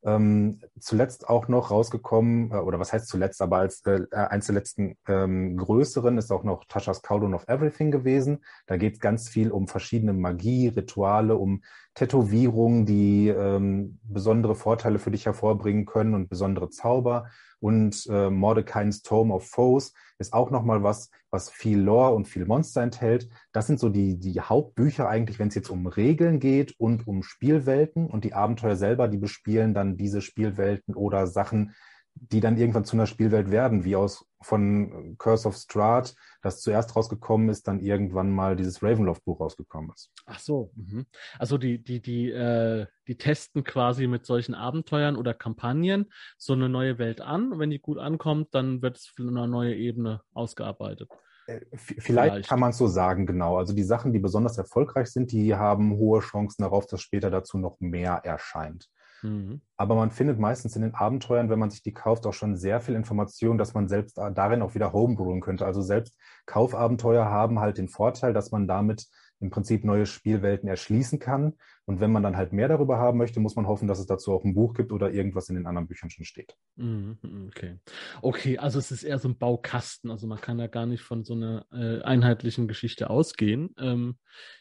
Ähm, 0.07 0.61
zuletzt 0.79 1.27
auch 1.27 1.49
noch 1.49 1.69
rausgekommen, 1.69 2.51
äh, 2.51 2.55
oder 2.55 2.79
was 2.79 2.93
heißt 2.93 3.09
zuletzt, 3.09 3.41
aber 3.41 3.57
als 3.57 3.85
äh, 3.85 4.05
eins 4.11 4.45
der 4.45 4.55
letzten 4.55 4.95
ähm, 5.05 5.57
größeren 5.57 6.17
ist 6.17 6.31
auch 6.31 6.45
noch 6.45 6.63
Tasha's 6.69 7.01
Cauldron 7.01 7.33
of 7.33 7.45
Everything 7.49 7.91
gewesen. 7.91 8.39
Da 8.67 8.77
geht 8.77 8.93
es 8.93 8.99
ganz 9.01 9.27
viel 9.27 9.51
um 9.51 9.67
verschiedene 9.67 10.13
Magie, 10.13 10.69
Rituale, 10.69 11.35
um 11.35 11.61
Tätowierungen, 11.93 12.85
die 12.85 13.27
ähm, 13.27 13.99
besondere 14.03 14.55
Vorteile 14.55 14.97
für 14.97 15.11
dich 15.11 15.25
hervorbringen 15.25 15.85
können 15.85 16.13
und 16.13 16.29
besondere 16.29 16.69
Zauber. 16.69 17.27
Und 17.59 18.07
äh, 18.09 18.29
Mordecai's 18.29 19.01
Tome 19.01 19.33
of 19.33 19.49
Foes 19.49 19.93
ist 20.19 20.33
auch 20.33 20.51
nochmal 20.51 20.83
was, 20.83 21.09
was 21.29 21.49
viel 21.49 21.79
Lore 21.79 22.13
und 22.13 22.27
viel 22.27 22.45
Monster 22.45 22.81
enthält. 22.81 23.29
Das 23.51 23.67
sind 23.67 23.79
so 23.79 23.89
die, 23.89 24.17
die 24.19 24.39
Hauptbücher 24.39 25.07
eigentlich, 25.07 25.39
wenn 25.39 25.49
es 25.49 25.55
jetzt 25.55 25.69
um 25.69 25.87
Regeln 25.87 26.39
geht 26.39 26.73
und 26.79 27.07
um 27.07 27.23
Spielwelten. 27.23 28.07
Und 28.07 28.23
die 28.23 28.33
Abenteuer 28.33 28.75
selber, 28.75 29.07
die 29.07 29.17
bespielen 29.17 29.73
dann 29.73 29.97
diese 29.97 30.21
Spielwelten 30.21 30.95
oder 30.95 31.27
Sachen, 31.27 31.73
die 32.19 32.39
dann 32.39 32.57
irgendwann 32.57 32.85
zu 32.85 32.95
einer 32.95 33.07
Spielwelt 33.07 33.51
werden, 33.51 33.83
wie 33.83 33.95
aus 33.95 34.25
von 34.41 35.15
Curse 35.17 35.47
of 35.47 35.55
Strahd, 35.55 36.15
das 36.41 36.61
zuerst 36.61 36.95
rausgekommen 36.95 37.49
ist, 37.49 37.67
dann 37.67 37.79
irgendwann 37.79 38.31
mal 38.31 38.55
dieses 38.55 38.83
Ravenloft-Buch 38.83 39.39
rausgekommen 39.39 39.91
ist. 39.93 40.11
Ach 40.25 40.39
so, 40.39 40.71
mh. 40.75 41.03
also 41.39 41.57
die, 41.57 41.83
die, 41.83 42.01
die, 42.01 42.29
äh, 42.31 42.85
die 43.07 43.17
testen 43.17 43.63
quasi 43.63 44.07
mit 44.07 44.25
solchen 44.25 44.53
Abenteuern 44.53 45.15
oder 45.15 45.33
Kampagnen 45.33 46.11
so 46.37 46.53
eine 46.53 46.69
neue 46.69 46.99
Welt 46.99 47.21
an. 47.21 47.51
Und 47.51 47.59
wenn 47.59 47.71
die 47.71 47.79
gut 47.79 47.97
ankommt, 47.97 48.53
dann 48.53 48.81
wird 48.81 48.97
es 48.97 49.07
für 49.07 49.27
eine 49.27 49.47
neue 49.47 49.75
Ebene 49.75 50.21
ausgearbeitet. 50.33 51.09
Äh, 51.47 51.61
vielleicht, 51.75 52.01
Vielleicht, 52.03 52.49
kann 52.49 52.59
man 52.59 52.69
es 52.71 52.77
so 52.77 52.87
sagen, 52.87 53.25
genau. 53.25 53.57
Also 53.57 53.73
die 53.73 53.83
Sachen, 53.83 54.13
die 54.13 54.19
besonders 54.19 54.57
erfolgreich 54.57 55.07
sind, 55.07 55.31
die 55.31 55.55
haben 55.55 55.97
hohe 55.97 56.19
Chancen 56.19 56.61
darauf, 56.61 56.85
dass 56.85 57.01
später 57.01 57.31
dazu 57.31 57.57
noch 57.57 57.77
mehr 57.79 58.21
erscheint. 58.23 58.89
Mhm. 59.21 59.61
Aber 59.75 59.95
man 59.95 60.11
findet 60.11 60.39
meistens 60.39 60.75
in 60.75 60.81
den 60.81 60.93
Abenteuern, 60.93 61.49
wenn 61.49 61.59
man 61.59 61.69
sich 61.69 61.81
die 61.81 61.93
kauft, 61.93 62.25
auch 62.25 62.33
schon 62.33 62.55
sehr 62.55 62.79
viel 62.81 62.95
Information, 62.95 63.57
dass 63.57 63.73
man 63.73 63.87
selbst 63.87 64.17
darin 64.17 64.61
auch 64.61 64.75
wieder 64.75 64.93
homebrewen 64.93 65.41
könnte. 65.41 65.65
Also 65.65 65.81
selbst 65.81 66.15
Kaufabenteuer 66.45 67.25
haben 67.25 67.59
halt 67.59 67.77
den 67.77 67.89
Vorteil, 67.89 68.33
dass 68.33 68.51
man 68.51 68.67
damit 68.67 69.07
im 69.39 69.49
Prinzip 69.49 69.83
neue 69.83 70.05
Spielwelten 70.05 70.67
erschließen 70.67 71.19
kann. 71.19 71.53
Und 71.85 71.99
wenn 71.99 72.11
man 72.11 72.23
dann 72.23 72.37
halt 72.37 72.53
mehr 72.53 72.67
darüber 72.67 72.97
haben 72.97 73.17
möchte, 73.17 73.39
muss 73.39 73.55
man 73.55 73.67
hoffen, 73.67 73.87
dass 73.87 73.99
es 73.99 74.07
dazu 74.07 74.33
auch 74.33 74.43
ein 74.43 74.55
Buch 74.55 74.73
gibt 74.73 74.91
oder 74.91 75.11
irgendwas 75.11 75.49
in 75.49 75.55
den 75.55 75.67
anderen 75.67 75.87
Büchern 75.87 76.09
schon 76.09 76.25
steht. 76.25 76.55
Mhm, 76.75 77.17
mhm, 77.21 77.47
okay. 77.47 77.79
Okay, 78.21 78.57
also 78.57 78.79
es 78.79 78.91
ist 78.91 79.03
eher 79.03 79.19
so 79.19 79.29
ein 79.29 79.37
Baukasten. 79.37 80.09
Also 80.09 80.27
man 80.27 80.41
kann 80.41 80.57
da 80.57 80.67
gar 80.67 80.85
nicht 80.85 81.03
von 81.03 81.23
so 81.23 81.33
einer 81.33 81.65
äh, 81.71 82.01
einheitlichen 82.01 82.67
Geschichte 82.67 83.09
ausgehen. 83.09 83.69
Ähm, 83.77 84.17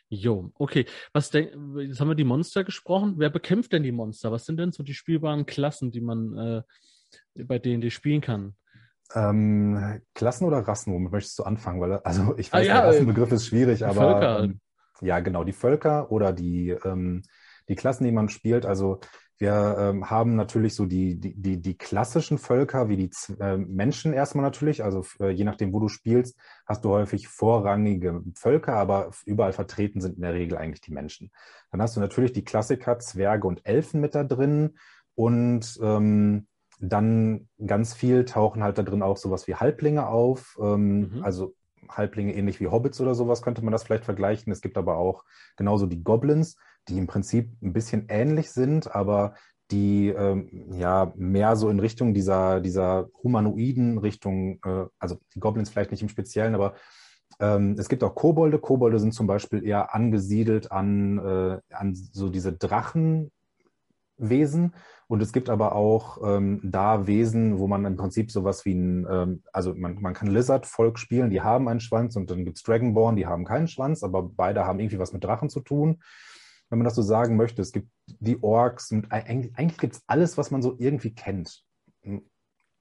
jo, 0.08 0.50
okay. 0.54 0.84
Was 1.12 1.30
denk, 1.30 1.52
jetzt 1.78 2.00
haben 2.00 2.08
wir 2.08 2.14
die 2.14 2.24
Monster 2.24 2.62
gesprochen. 2.62 3.14
Wer 3.16 3.30
bekämpft 3.30 3.72
denn 3.72 3.82
die 3.82 3.92
Monster? 3.92 4.30
Was 4.30 4.44
sind 4.44 4.58
denn 4.58 4.72
so 4.72 4.82
die 4.82 4.94
spielbaren 4.94 5.46
Klassen, 5.46 5.90
die 5.90 6.02
man 6.02 6.36
äh, 6.36 6.62
bei 7.44 7.58
denen 7.58 7.80
die 7.80 7.90
spielen 7.90 8.20
kann? 8.20 8.54
Ähm, 9.14 10.00
Klassen 10.14 10.46
oder 10.46 10.58
Rassen, 10.58 10.92
womit 10.92 11.12
möchtest 11.12 11.38
du 11.38 11.44
anfangen? 11.44 11.80
Weil, 11.80 11.92
also 11.98 12.36
ich 12.36 12.52
ah 12.52 12.58
weiß, 12.58 12.66
ah, 12.66 12.68
ja, 12.68 12.80
der 12.80 12.88
Rassenbegriff 12.88 13.32
ist 13.32 13.46
schwierig, 13.46 13.84
aber 13.84 13.94
Völker. 13.94 14.44
Ähm, 14.44 14.60
ja, 15.00 15.20
genau, 15.20 15.44
die 15.44 15.52
Völker 15.52 16.10
oder 16.10 16.32
die, 16.32 16.70
ähm, 16.84 17.22
die 17.68 17.74
Klassen, 17.74 18.04
die 18.04 18.12
man 18.12 18.28
spielt. 18.28 18.66
Also 18.66 19.00
wir 19.38 19.76
ähm, 19.78 20.08
haben 20.08 20.34
natürlich 20.34 20.74
so 20.74 20.86
die, 20.86 21.20
die, 21.20 21.34
die, 21.34 21.60
die 21.60 21.76
klassischen 21.76 22.38
Völker, 22.38 22.88
wie 22.88 22.96
die 22.96 23.10
äh, 23.38 23.58
Menschen 23.58 24.14
erstmal 24.14 24.42
natürlich. 24.42 24.82
Also 24.82 25.04
äh, 25.20 25.28
je 25.28 25.44
nachdem, 25.44 25.74
wo 25.74 25.80
du 25.80 25.88
spielst, 25.88 26.38
hast 26.64 26.84
du 26.84 26.90
häufig 26.90 27.28
vorrangige 27.28 28.22
Völker, 28.34 28.76
aber 28.76 29.10
überall 29.26 29.52
vertreten 29.52 30.00
sind 30.00 30.16
in 30.16 30.22
der 30.22 30.32
Regel 30.32 30.56
eigentlich 30.56 30.80
die 30.80 30.92
Menschen. 30.92 31.30
Dann 31.70 31.82
hast 31.82 31.96
du 31.96 32.00
natürlich 32.00 32.32
die 32.32 32.44
Klassiker, 32.44 32.98
Zwerge 32.98 33.46
und 33.46 33.66
Elfen 33.66 34.00
mit 34.00 34.14
da 34.14 34.24
drin. 34.24 34.78
Und 35.14 35.78
ähm, 35.82 36.46
dann 36.78 37.48
ganz 37.64 37.94
viel 37.94 38.24
tauchen 38.24 38.62
halt 38.62 38.78
da 38.78 38.82
drin 38.82 39.02
auch 39.02 39.16
sowas 39.16 39.46
wie 39.46 39.54
Halblinge 39.54 40.06
auf. 40.06 40.56
Ähm, 40.60 41.16
mhm. 41.16 41.24
Also 41.24 41.54
Halblinge 41.90 42.34
ähnlich 42.34 42.60
wie 42.60 42.68
Hobbits 42.68 43.00
oder 43.00 43.14
sowas 43.14 43.42
könnte 43.42 43.62
man 43.62 43.72
das 43.72 43.84
vielleicht 43.84 44.04
vergleichen. 44.04 44.52
Es 44.52 44.60
gibt 44.60 44.76
aber 44.78 44.96
auch 44.96 45.24
genauso 45.56 45.86
die 45.86 46.02
Goblins, 46.02 46.56
die 46.88 46.98
im 46.98 47.06
Prinzip 47.06 47.50
ein 47.62 47.72
bisschen 47.72 48.06
ähnlich 48.08 48.50
sind, 48.50 48.94
aber 48.94 49.34
die 49.70 50.08
ähm, 50.08 50.48
ja 50.72 51.12
mehr 51.16 51.56
so 51.56 51.68
in 51.68 51.80
Richtung 51.80 52.14
dieser, 52.14 52.60
dieser 52.60 53.08
humanoiden 53.22 53.98
Richtung, 53.98 54.60
äh, 54.64 54.86
also 54.98 55.16
die 55.34 55.40
Goblins 55.40 55.70
vielleicht 55.70 55.90
nicht 55.90 56.02
im 56.02 56.08
Speziellen, 56.08 56.54
aber 56.54 56.74
ähm, 57.40 57.74
es 57.78 57.88
gibt 57.88 58.04
auch 58.04 58.14
Kobolde. 58.14 58.58
Kobolde 58.58 58.98
sind 58.98 59.12
zum 59.12 59.26
Beispiel 59.26 59.64
eher 59.64 59.94
angesiedelt 59.94 60.70
an, 60.70 61.18
äh, 61.18 61.74
an 61.74 61.94
so 61.94 62.28
diese 62.28 62.52
Drachenwesen. 64.16 64.74
Und 65.08 65.22
es 65.22 65.32
gibt 65.32 65.48
aber 65.48 65.74
auch 65.74 66.18
ähm, 66.24 66.60
da 66.64 67.06
Wesen, 67.06 67.58
wo 67.58 67.68
man 67.68 67.84
im 67.84 67.96
Prinzip 67.96 68.30
sowas 68.30 68.64
wie 68.64 68.74
ein, 68.74 69.06
ähm, 69.08 69.42
also 69.52 69.74
man, 69.74 70.00
man 70.00 70.14
kann 70.14 70.28
Lizard-Volk 70.28 70.98
spielen, 70.98 71.30
die 71.30 71.42
haben 71.42 71.68
einen 71.68 71.80
Schwanz 71.80 72.16
und 72.16 72.30
dann 72.30 72.44
gibt 72.44 72.56
es 72.56 72.64
Dragonborn, 72.64 73.16
die 73.16 73.26
haben 73.26 73.44
keinen 73.44 73.68
Schwanz, 73.68 74.02
aber 74.02 74.22
beide 74.24 74.64
haben 74.64 74.80
irgendwie 74.80 74.98
was 74.98 75.12
mit 75.12 75.22
Drachen 75.22 75.48
zu 75.48 75.60
tun. 75.60 76.02
Wenn 76.68 76.78
man 76.78 76.84
das 76.84 76.96
so 76.96 77.02
sagen 77.02 77.36
möchte, 77.36 77.62
es 77.62 77.70
gibt 77.70 77.88
die 78.06 78.42
Orks 78.42 78.90
und 78.90 79.12
eigentlich, 79.12 79.56
eigentlich 79.56 79.78
gibt 79.78 79.94
es 79.94 80.02
alles, 80.08 80.36
was 80.36 80.50
man 80.50 80.62
so 80.62 80.74
irgendwie 80.78 81.14
kennt. 81.14 81.62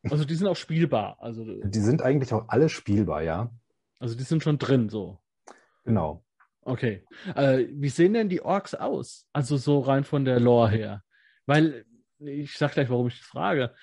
Also 0.10 0.26
die 0.26 0.36
sind 0.36 0.48
auch 0.48 0.56
spielbar. 0.56 1.18
Also, 1.20 1.46
die 1.46 1.80
sind 1.80 2.02
eigentlich 2.02 2.34
auch 2.34 2.46
alle 2.48 2.70
spielbar, 2.70 3.22
ja. 3.22 3.52
Also 4.00 4.16
die 4.16 4.24
sind 4.24 4.42
schon 4.42 4.58
drin 4.58 4.90
so. 4.90 5.20
Genau. 5.84 6.24
Okay. 6.62 7.06
Äh, 7.36 7.68
wie 7.74 7.90
sehen 7.90 8.14
denn 8.14 8.30
die 8.30 8.42
Orks 8.42 8.74
aus? 8.74 9.28
Also 9.32 9.58
so 9.58 9.80
rein 9.80 10.04
von 10.04 10.26
der 10.26 10.40
Lore 10.40 10.72
her. 10.72 11.05
Weil 11.46 11.86
ich 12.20 12.58
sag 12.58 12.74
gleich, 12.74 12.90
warum 12.90 13.08
ich 13.08 13.20
das 13.20 13.28
frage. 13.28 13.74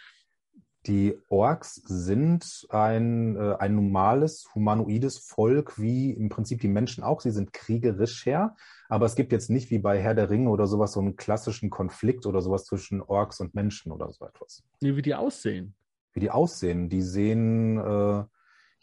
Die 0.86 1.16
Orks 1.28 1.76
sind 1.76 2.66
ein, 2.70 3.36
äh, 3.36 3.54
ein 3.60 3.76
normales, 3.76 4.48
humanoides 4.52 5.18
Volk, 5.18 5.80
wie 5.80 6.10
im 6.10 6.28
Prinzip 6.28 6.60
die 6.60 6.68
Menschen 6.68 7.04
auch. 7.04 7.20
Sie 7.20 7.30
sind 7.30 7.52
kriegerisch 7.52 8.26
her, 8.26 8.56
aber 8.88 9.06
es 9.06 9.14
gibt 9.14 9.30
jetzt 9.30 9.48
nicht 9.48 9.70
wie 9.70 9.78
bei 9.78 10.00
Herr 10.00 10.14
der 10.14 10.28
Ringe 10.28 10.50
oder 10.50 10.66
sowas 10.66 10.92
so 10.92 11.00
einen 11.00 11.14
klassischen 11.14 11.70
Konflikt 11.70 12.26
oder 12.26 12.40
sowas 12.40 12.64
zwischen 12.64 13.00
Orks 13.00 13.38
und 13.38 13.54
Menschen 13.54 13.92
oder 13.92 14.10
so 14.10 14.26
etwas. 14.26 14.64
Nee, 14.80 14.96
wie 14.96 15.02
die 15.02 15.14
aussehen. 15.14 15.76
Wie 16.14 16.20
die 16.20 16.32
aussehen. 16.32 16.88
Die 16.88 17.02
sehen, 17.02 17.78
äh, 17.78 18.24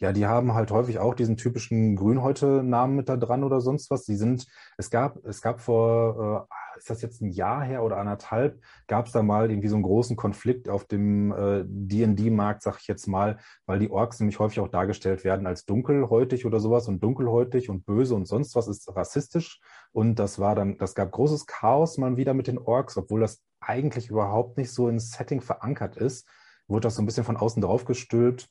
ja, 0.00 0.12
die 0.12 0.26
haben 0.26 0.54
halt 0.54 0.70
häufig 0.70 0.98
auch 0.98 1.14
diesen 1.14 1.36
typischen 1.36 1.94
Grünhäute-Namen 1.94 2.96
mit 2.96 3.10
da 3.10 3.18
dran 3.18 3.44
oder 3.44 3.60
sonst 3.60 3.90
was. 3.90 4.04
Die 4.04 4.16
sind, 4.16 4.46
es 4.78 4.88
gab, 4.88 5.22
es 5.26 5.42
gab 5.42 5.60
vor, 5.60 6.48
äh, 6.48 6.78
ist 6.78 6.88
das 6.88 7.02
jetzt 7.02 7.20
ein 7.20 7.28
Jahr 7.28 7.62
her 7.62 7.84
oder 7.84 7.98
anderthalb, 7.98 8.58
gab 8.86 9.06
es 9.06 9.12
da 9.12 9.22
mal 9.22 9.50
irgendwie 9.50 9.68
so 9.68 9.76
einen 9.76 9.82
großen 9.82 10.16
Konflikt 10.16 10.70
auf 10.70 10.86
dem 10.86 11.32
äh, 11.32 11.64
D&D-Markt, 11.66 12.62
sag 12.62 12.78
ich 12.80 12.86
jetzt 12.86 13.08
mal, 13.08 13.40
weil 13.66 13.78
die 13.78 13.90
Orks 13.90 14.18
nämlich 14.20 14.38
häufig 14.38 14.60
auch 14.60 14.68
dargestellt 14.68 15.22
werden 15.22 15.46
als 15.46 15.66
dunkelhäutig 15.66 16.46
oder 16.46 16.60
sowas 16.60 16.88
und 16.88 17.04
dunkelhäutig 17.04 17.68
und 17.68 17.84
böse 17.84 18.14
und 18.14 18.26
sonst 18.26 18.56
was 18.56 18.68
ist 18.68 18.88
rassistisch. 18.96 19.60
Und 19.92 20.18
das 20.18 20.38
war 20.38 20.54
dann, 20.54 20.78
das 20.78 20.94
gab 20.94 21.12
großes 21.12 21.46
Chaos 21.46 21.98
mal 21.98 22.16
wieder 22.16 22.32
mit 22.32 22.46
den 22.46 22.58
Orks, 22.58 22.96
obwohl 22.96 23.20
das 23.20 23.42
eigentlich 23.60 24.08
überhaupt 24.08 24.56
nicht 24.56 24.72
so 24.72 24.88
ins 24.88 25.10
Setting 25.10 25.42
verankert 25.42 25.98
ist, 25.98 26.26
wurde 26.68 26.82
das 26.82 26.94
so 26.94 27.02
ein 27.02 27.06
bisschen 27.06 27.24
von 27.24 27.36
außen 27.36 27.60
drauf 27.60 27.84
gestülpt 27.84 28.48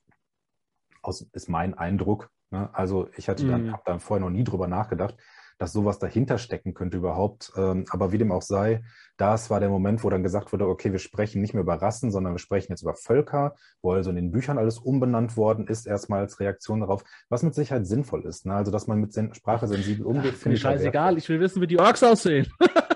aus, 1.09 1.27
ist 1.33 1.49
mein 1.49 1.73
Eindruck. 1.73 2.29
Ne? 2.51 2.69
Also 2.73 3.09
ich 3.17 3.27
hatte 3.27 3.45
dann, 3.47 3.65
mhm. 3.65 3.73
habe 3.73 3.83
dann 3.85 3.99
vorher 3.99 4.25
noch 4.25 4.31
nie 4.31 4.43
drüber 4.43 4.67
nachgedacht, 4.67 5.15
dass 5.59 5.73
sowas 5.73 5.99
dahinter 5.99 6.37
stecken 6.37 6.73
könnte 6.73 6.97
überhaupt. 6.97 7.51
Ähm, 7.57 7.83
aber 7.89 8.13
wie 8.13 8.17
dem 8.17 8.31
auch 8.31 8.41
sei, 8.41 8.81
das 9.17 9.49
war 9.49 9.59
der 9.59 9.67
Moment, 9.67 10.03
wo 10.03 10.09
dann 10.09 10.23
gesagt 10.23 10.53
wurde, 10.53 10.67
okay, 10.67 10.93
wir 10.93 10.99
sprechen 10.99 11.41
nicht 11.41 11.53
mehr 11.53 11.63
über 11.63 11.75
Rassen, 11.81 12.11
sondern 12.11 12.33
wir 12.33 12.39
sprechen 12.39 12.71
jetzt 12.71 12.81
über 12.81 12.95
Völker, 12.95 13.55
wo 13.81 13.91
also 13.91 14.09
in 14.09 14.15
den 14.15 14.31
Büchern 14.31 14.57
alles 14.57 14.79
umbenannt 14.79 15.35
worden 15.35 15.67
ist, 15.67 15.85
erstmal 15.85 16.21
als 16.21 16.39
Reaktion 16.39 16.79
darauf, 16.79 17.03
was 17.27 17.43
mit 17.43 17.53
Sicherheit 17.53 17.85
sinnvoll 17.85 18.25
ist. 18.25 18.45
Ne? 18.45 18.53
Also, 18.53 18.71
dass 18.71 18.87
man 18.87 18.99
mit 18.99 19.11
Sen 19.11 19.33
Sprache 19.33 19.67
sensibel 19.67 20.05
umgeht, 20.05 20.35
finde 20.35 20.55
ich. 20.55 20.61
Scheißegal, 20.61 21.17
ich 21.17 21.27
will 21.27 21.41
wissen, 21.41 21.61
wie 21.61 21.67
die 21.67 21.79
Orks 21.79 22.03
aussehen. 22.03 22.47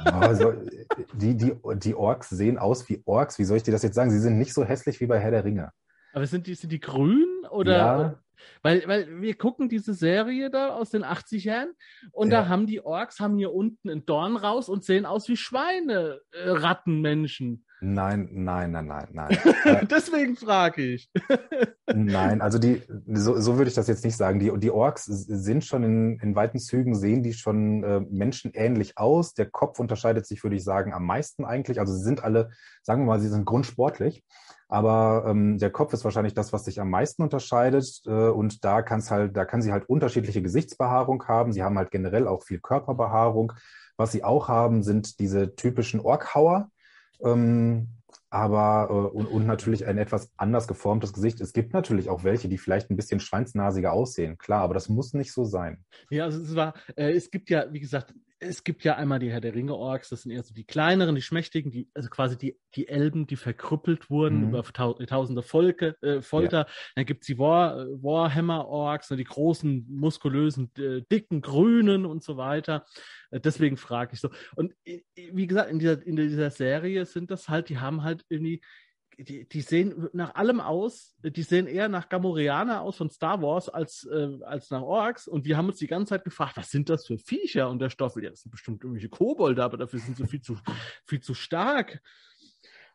also, 0.06 0.54
die, 1.13 1.36
die, 1.36 1.54
die 1.76 1.95
Orks 1.95 2.30
sehen 2.30 2.58
aus 2.58 2.88
wie 2.88 3.04
Orks. 3.06 3.38
Wie 3.39 3.43
soll 3.43 3.58
ich 3.58 3.63
dir 3.63 3.71
das 3.71 3.84
jetzt 3.84 3.95
sagen? 3.95 4.10
Sie 4.10 4.19
sind 4.19 4.38
nicht 4.38 4.54
so 4.54 4.63
hässlich 4.63 5.02
wie 5.02 5.08
bei 5.08 5.19
Herr 5.19 5.32
der 5.32 5.43
Ringe. 5.43 5.71
Aber 6.13 6.26
sind 6.28 6.47
die, 6.47 6.56
sind 6.56 6.71
die 6.71 6.80
grün 6.80 7.33
oder? 7.54 7.76
Ja. 7.78 8.20
Weil, 8.62 8.84
weil 8.88 9.22
wir 9.22 9.36
gucken 9.36 9.70
diese 9.70 9.94
Serie 9.94 10.50
da 10.50 10.70
aus 10.70 10.89
den 10.89 11.04
80ern 11.06 11.68
und 12.12 12.32
Ja. 12.32 12.42
da 12.42 12.48
haben 12.50 12.68
die 12.68 12.84
Orks 12.84 13.20
haben 13.20 13.38
hier 13.38 13.54
unten 13.54 13.89
einen 13.89 14.06
Dorn 14.06 14.36
raus 14.36 14.68
und 14.68 14.84
sehen 14.84 15.06
aus 15.06 15.30
wie 15.30 15.38
Schweine, 15.38 16.20
äh, 16.32 16.50
Rattenmenschen. 16.50 17.66
Nein, 17.80 18.30
nein, 18.32 18.72
nein, 18.72 18.88
nein, 18.88 19.08
nein. 19.12 19.38
Äh, 19.66 19.86
Deswegen 19.86 20.36
frage 20.38 20.82
ich. 20.84 21.10
Nein, 21.94 22.42
also 22.42 22.58
die, 22.58 22.82
so, 23.08 23.38
so 23.39 23.58
würde 23.58 23.68
ich 23.68 23.76
das 23.76 23.88
jetzt 23.88 24.06
nicht 24.06 24.16
sagen. 24.16 24.39
Die, 24.39 24.52
die 24.58 24.72
Orks 24.72 25.04
sind 25.04 25.66
schon 25.66 25.84
in, 25.84 26.20
in 26.22 26.34
weiten 26.34 26.60
Zügen, 26.60 26.96
sehen 26.96 27.24
die 27.24 27.34
schon 27.34 27.84
äh, 27.84 28.00
menschenähnlich 28.10 28.98
aus. 28.98 29.34
Der 29.34 29.50
Kopf 29.50 29.80
unterscheidet 29.80 30.26
sich, 30.26 30.44
würde 30.44 30.56
ich 30.56 30.63
sagen, 30.63 30.94
am 30.94 31.06
meisten 31.06 31.44
eigentlich. 31.44 31.82
Also 31.82 31.94
sie 31.94 32.04
sind 32.04 32.24
alle, 32.24 32.52
sagen 32.84 33.02
wir 33.02 33.08
mal, 33.08 33.20
sie 33.20 33.28
sind 33.28 33.44
grundsportlich. 33.44 34.24
Aber 34.74 35.26
ähm, 35.28 35.60
der 35.60 35.70
Kopf 35.70 35.94
ist 35.94 36.04
wahrscheinlich 36.04 36.34
das, 36.34 36.52
was 36.52 36.66
sich 36.66 36.82
am 36.82 36.90
meisten 36.90 37.22
unterscheidet. 37.22 38.02
Äh, 38.08 38.10
und 38.10 38.66
da 38.66 38.82
kann's 38.82 39.12
halt, 39.12 39.38
da 39.38 39.46
kann 39.46 39.62
sie 39.62 39.72
halt 39.72 39.88
unterschiedliche 39.88 40.42
Gesichtsbehaarung 40.42 41.28
haben. 41.28 41.54
Sie 41.54 41.62
haben 41.62 41.78
halt 41.78 41.92
generell 41.92 42.28
auch 42.28 42.42
viel 42.42 42.60
Körperbehaarung. 42.60 43.54
Was 43.98 44.12
sie 44.12 44.24
auch 44.24 44.48
haben, 44.48 44.82
sind 44.82 45.20
diese 45.20 45.56
typischen 45.56 46.00
Orkhauer. 46.00 46.72
Ähm, 47.24 47.90
aber 48.32 48.88
äh, 48.90 49.16
und, 49.16 49.28
und 49.28 49.46
natürlich 49.46 49.86
ein 49.86 50.00
etwas 50.00 50.32
anders 50.38 50.68
geformtes 50.68 51.14
Gesicht. 51.14 51.40
Es 51.40 51.54
gibt 51.54 51.72
natürlich 51.74 52.10
auch 52.10 52.24
welche, 52.24 52.50
die 52.50 52.58
vielleicht 52.58 52.90
ein 52.90 52.96
bisschen 52.96 53.20
schweinsnasiger 53.20 53.94
aussehen, 53.94 54.40
klar, 54.40 54.64
aber 54.64 54.74
das 54.74 54.90
muss 54.90 55.14
nicht 55.14 55.34
so 55.34 55.46
sein. 55.46 55.86
Ja, 56.10 56.24
also 56.24 56.42
es 56.42 56.56
war, 56.56 56.74
äh, 56.96 57.12
es 57.12 57.30
gibt 57.30 57.52
ja, 57.52 57.72
wie 57.72 57.80
gesagt, 57.80 58.16
es 58.44 58.64
gibt 58.64 58.84
ja 58.84 58.96
einmal 58.96 59.20
die 59.20 59.32
Herr 59.32 59.42
der 59.42 59.56
Ringe 59.56 59.76
Orks, 59.76 60.10
das 60.10 60.24
sind 60.24 60.32
eher 60.32 60.44
so 60.44 60.54
die 60.54 60.66
kleineren, 60.66 61.16
die 61.16 61.22
schmächtigen, 61.22 61.72
die, 61.72 61.90
also 61.94 62.10
quasi 62.10 62.38
die, 62.38 62.60
die 62.76 62.88
Elben, 62.88 63.28
die 63.28 63.36
verkrüppelt 63.36 64.10
wurden 64.10 64.42
Mhm. 64.42 64.48
über 64.50 64.64
tau 64.64 64.94
tausende 64.94 65.42
Volke, 65.42 65.96
äh, 66.02 66.22
Folter. 66.22 66.68
Dann 66.96 67.06
gibt's 67.06 67.28
die 67.28 67.40
War, 67.40 67.80
äh, 67.80 67.86
Warhammer 68.04 68.68
Orks, 68.68 69.10
ne, 69.10 69.18
die 69.18 69.24
großen, 69.24 69.86
muskulösen, 69.90 70.72
dicken, 71.12 71.42
grünen 71.42 72.06
und 72.06 72.24
so 72.24 72.38
weiter. 72.38 72.86
Äh, 73.32 73.40
deswegen 73.40 73.78
frage 73.78 74.14
ich 74.14 74.20
so. 74.20 74.30
Und 74.56 74.74
wie 75.16 75.48
gesagt, 75.48 75.70
in 75.72 75.80
dieser, 75.80 76.06
in 76.06 76.16
dieser 76.16 76.52
Serie 76.52 77.06
sind 77.06 77.32
das 77.32 77.50
halt, 77.50 77.70
die 77.70 77.80
haben 77.80 78.04
halt 78.04 78.26
irgendwie 78.30 78.62
die, 79.19 79.47
die 79.47 79.62
sehen 79.62 80.10
nach 80.13 80.36
allem 80.36 80.60
aus, 80.60 81.15
die 81.23 81.43
sehen 81.43 81.67
eher 81.67 81.88
nach 81.89 82.10
Gamorreaner 82.10 82.82
aus 82.82 82.97
von 82.97 83.10
Star 83.10 83.41
Wars 83.41 83.69
als, 83.69 84.06
äh, 84.12 84.39
als 84.43 84.69
nach 84.69 84.82
Orks. 84.82 85.28
Und 85.28 85.45
wir 85.45 85.58
haben 85.58 85.67
uns 85.67 85.78
die 85.78 85.88
ganze 85.88 86.12
Zeit 86.12 86.23
gefragt, 86.23 86.58
was 86.58 86.69
sind 86.71 86.89
das 86.89 87.06
für 87.06 87.17
Viecher? 87.17 87.69
Und 87.69 87.80
der 87.80 87.89
Stoffel, 87.89 88.23
ja, 88.23 88.30
das 88.30 88.41
sind 88.41 88.52
bestimmt 88.52 88.84
irgendwelche 88.84 89.10
Kobolde, 89.10 89.63
aber 89.63 89.78
dafür 89.78 89.99
sind 89.99 90.17
sie 90.17 90.28
viel 90.28 90.41
zu, 90.41 90.58
viel 91.06 91.21
zu 91.21 91.34
stark. 91.34 92.02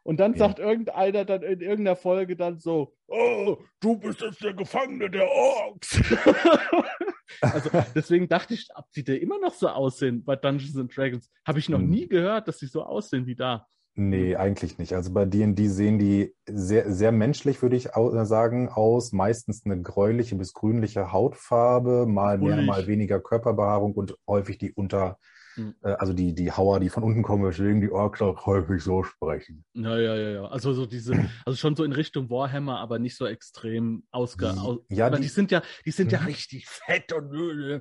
Und 0.04 0.18
dann 0.20 0.33
Ja. 0.33 0.38
sagt 0.38 0.59
irgendeiner 0.59 1.24
dann 1.24 1.42
in 1.42 1.61
irgendeiner 1.61 1.96
Folge 1.96 2.35
dann 2.37 2.59
so, 2.59 2.94
oh, 3.09 3.59
du 3.81 3.96
bist 3.98 4.20
jetzt 4.22 4.42
der 4.42 4.54
Gefangene 4.54 5.11
der 5.11 5.28
Orks. 5.28 6.00
also 7.42 7.70
deswegen 7.94 8.28
dachte 8.28 8.54
ich, 8.54 8.68
ob 8.74 8.90
die 8.92 9.04
da 9.04 9.12
immer 9.12 9.38
noch 9.38 9.52
so 9.54 9.68
aussehen 9.68 10.24
bei 10.24 10.37
Dungeons 10.37 10.76
and 10.78 10.96
Dragons. 10.96 11.31
Habe 11.46 11.59
ich 11.59 11.68
noch 11.68 11.81
Hm. 11.81 11.90
nie 11.90 12.09
gehört, 12.09 12.48
dass 12.48 12.59
die 12.59 12.66
so 12.66 12.83
aussehen 12.83 13.26
wie 13.26 13.35
da. 13.35 13.66
Nee, 13.99 14.37
eigentlich 14.37 14.79
nicht. 14.79 14.95
Also 14.95 15.13
bei 15.13 15.25
D&D 15.25 15.67
sehen 15.69 15.99
die 15.99 16.33
sehr, 16.47 16.93
sehr 16.93 17.11
menschlich, 17.11 17.61
würde 17.63 17.75
ich 17.75 17.97
äh, 17.97 18.25
sagen, 18.25 18.69
aus. 18.69 19.13
Meistens 19.13 19.65
eine 19.65 19.83
gräuliche 19.83 20.37
bis 20.37 20.53
grünliche 20.53 21.11
Hautfarbe, 21.13 22.07
mal 22.07 22.39
mehr, 22.39 22.63
mal 22.63 22.87
weniger 22.87 23.19
Körperbehaarung 23.21 23.95
und 23.95 24.15
häufig 24.27 24.57
die 24.59 24.73
unter, 24.73 25.19
Hm. 25.57 25.75
äh, 25.83 25.89
also 25.95 26.13
die, 26.13 26.33
die 26.33 26.53
Hauer, 26.53 26.79
die 26.79 26.91
von 26.91 27.03
unten 27.03 27.25
kommen, 27.25 27.45
weswegen 27.45 27.81
die 27.81 27.91
Orks 27.91 28.23
auch 28.23 28.47
häufig 28.47 28.81
so 28.85 29.03
sprechen. 29.03 29.65
Ja, 29.75 29.99
ja, 29.99 30.15
ja, 30.15 30.31
ja. 30.31 30.45
Also 30.45 30.73
so 30.75 30.87
diese, 30.87 31.15
also 31.45 31.57
schon 31.57 31.75
so 31.75 31.83
in 31.83 31.91
Richtung 31.93 32.31
Warhammer, 32.31 32.79
aber 32.79 33.01
nicht 33.01 33.17
so 33.17 33.27
extrem 33.27 34.05
ausge. 34.13 34.53
Die- 34.55 34.61
Aus, 34.61 34.79
ja, 34.91 35.11
die, 35.11 35.23
die- 35.23 35.27
sind 35.29 35.51
ja, 35.51 35.61
die 35.85 35.91
sind 35.91 36.13
ja 36.13 36.21
Mhm. 36.21 36.27
richtig 36.27 36.69
fett 36.69 37.13
und 37.13 37.35
äh, 37.35 37.81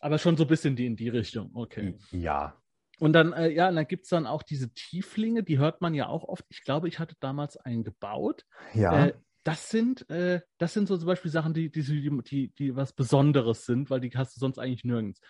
aber 0.00 0.18
schon 0.18 0.36
so 0.36 0.44
ein 0.44 0.48
bisschen 0.48 0.76
die 0.76 0.84
in 0.84 0.96
die 0.96 1.08
Richtung. 1.08 1.50
Okay. 1.54 1.94
Ja. 2.10 2.54
Und 2.98 3.12
dann, 3.12 3.32
äh, 3.32 3.48
ja, 3.50 3.68
und 3.68 3.76
dann 3.76 3.86
gibt's 3.86 4.08
dann 4.08 4.26
auch 4.26 4.42
diese 4.42 4.72
Tieflinge, 4.74 5.42
die 5.42 5.58
hört 5.58 5.80
man 5.80 5.94
ja 5.94 6.08
auch 6.08 6.24
oft. 6.24 6.44
Ich 6.48 6.62
glaube, 6.64 6.88
ich 6.88 6.98
hatte 6.98 7.14
damals 7.20 7.56
einen 7.56 7.84
gebaut. 7.84 8.44
Ja. 8.74 9.06
Äh, 9.06 9.14
das 9.44 9.70
sind, 9.70 10.08
äh, 10.10 10.40
das 10.58 10.74
sind 10.74 10.88
so 10.88 10.96
zum 10.96 11.06
Beispiel 11.06 11.30
Sachen, 11.30 11.54
die, 11.54 11.70
die, 11.70 11.82
die, 11.82 12.52
die, 12.54 12.76
was 12.76 12.92
Besonderes 12.92 13.64
sind, 13.64 13.88
weil 13.88 14.00
die 14.00 14.10
hast 14.10 14.36
du 14.36 14.40
sonst 14.40 14.58
eigentlich 14.58 14.84
nirgends. 14.84 15.20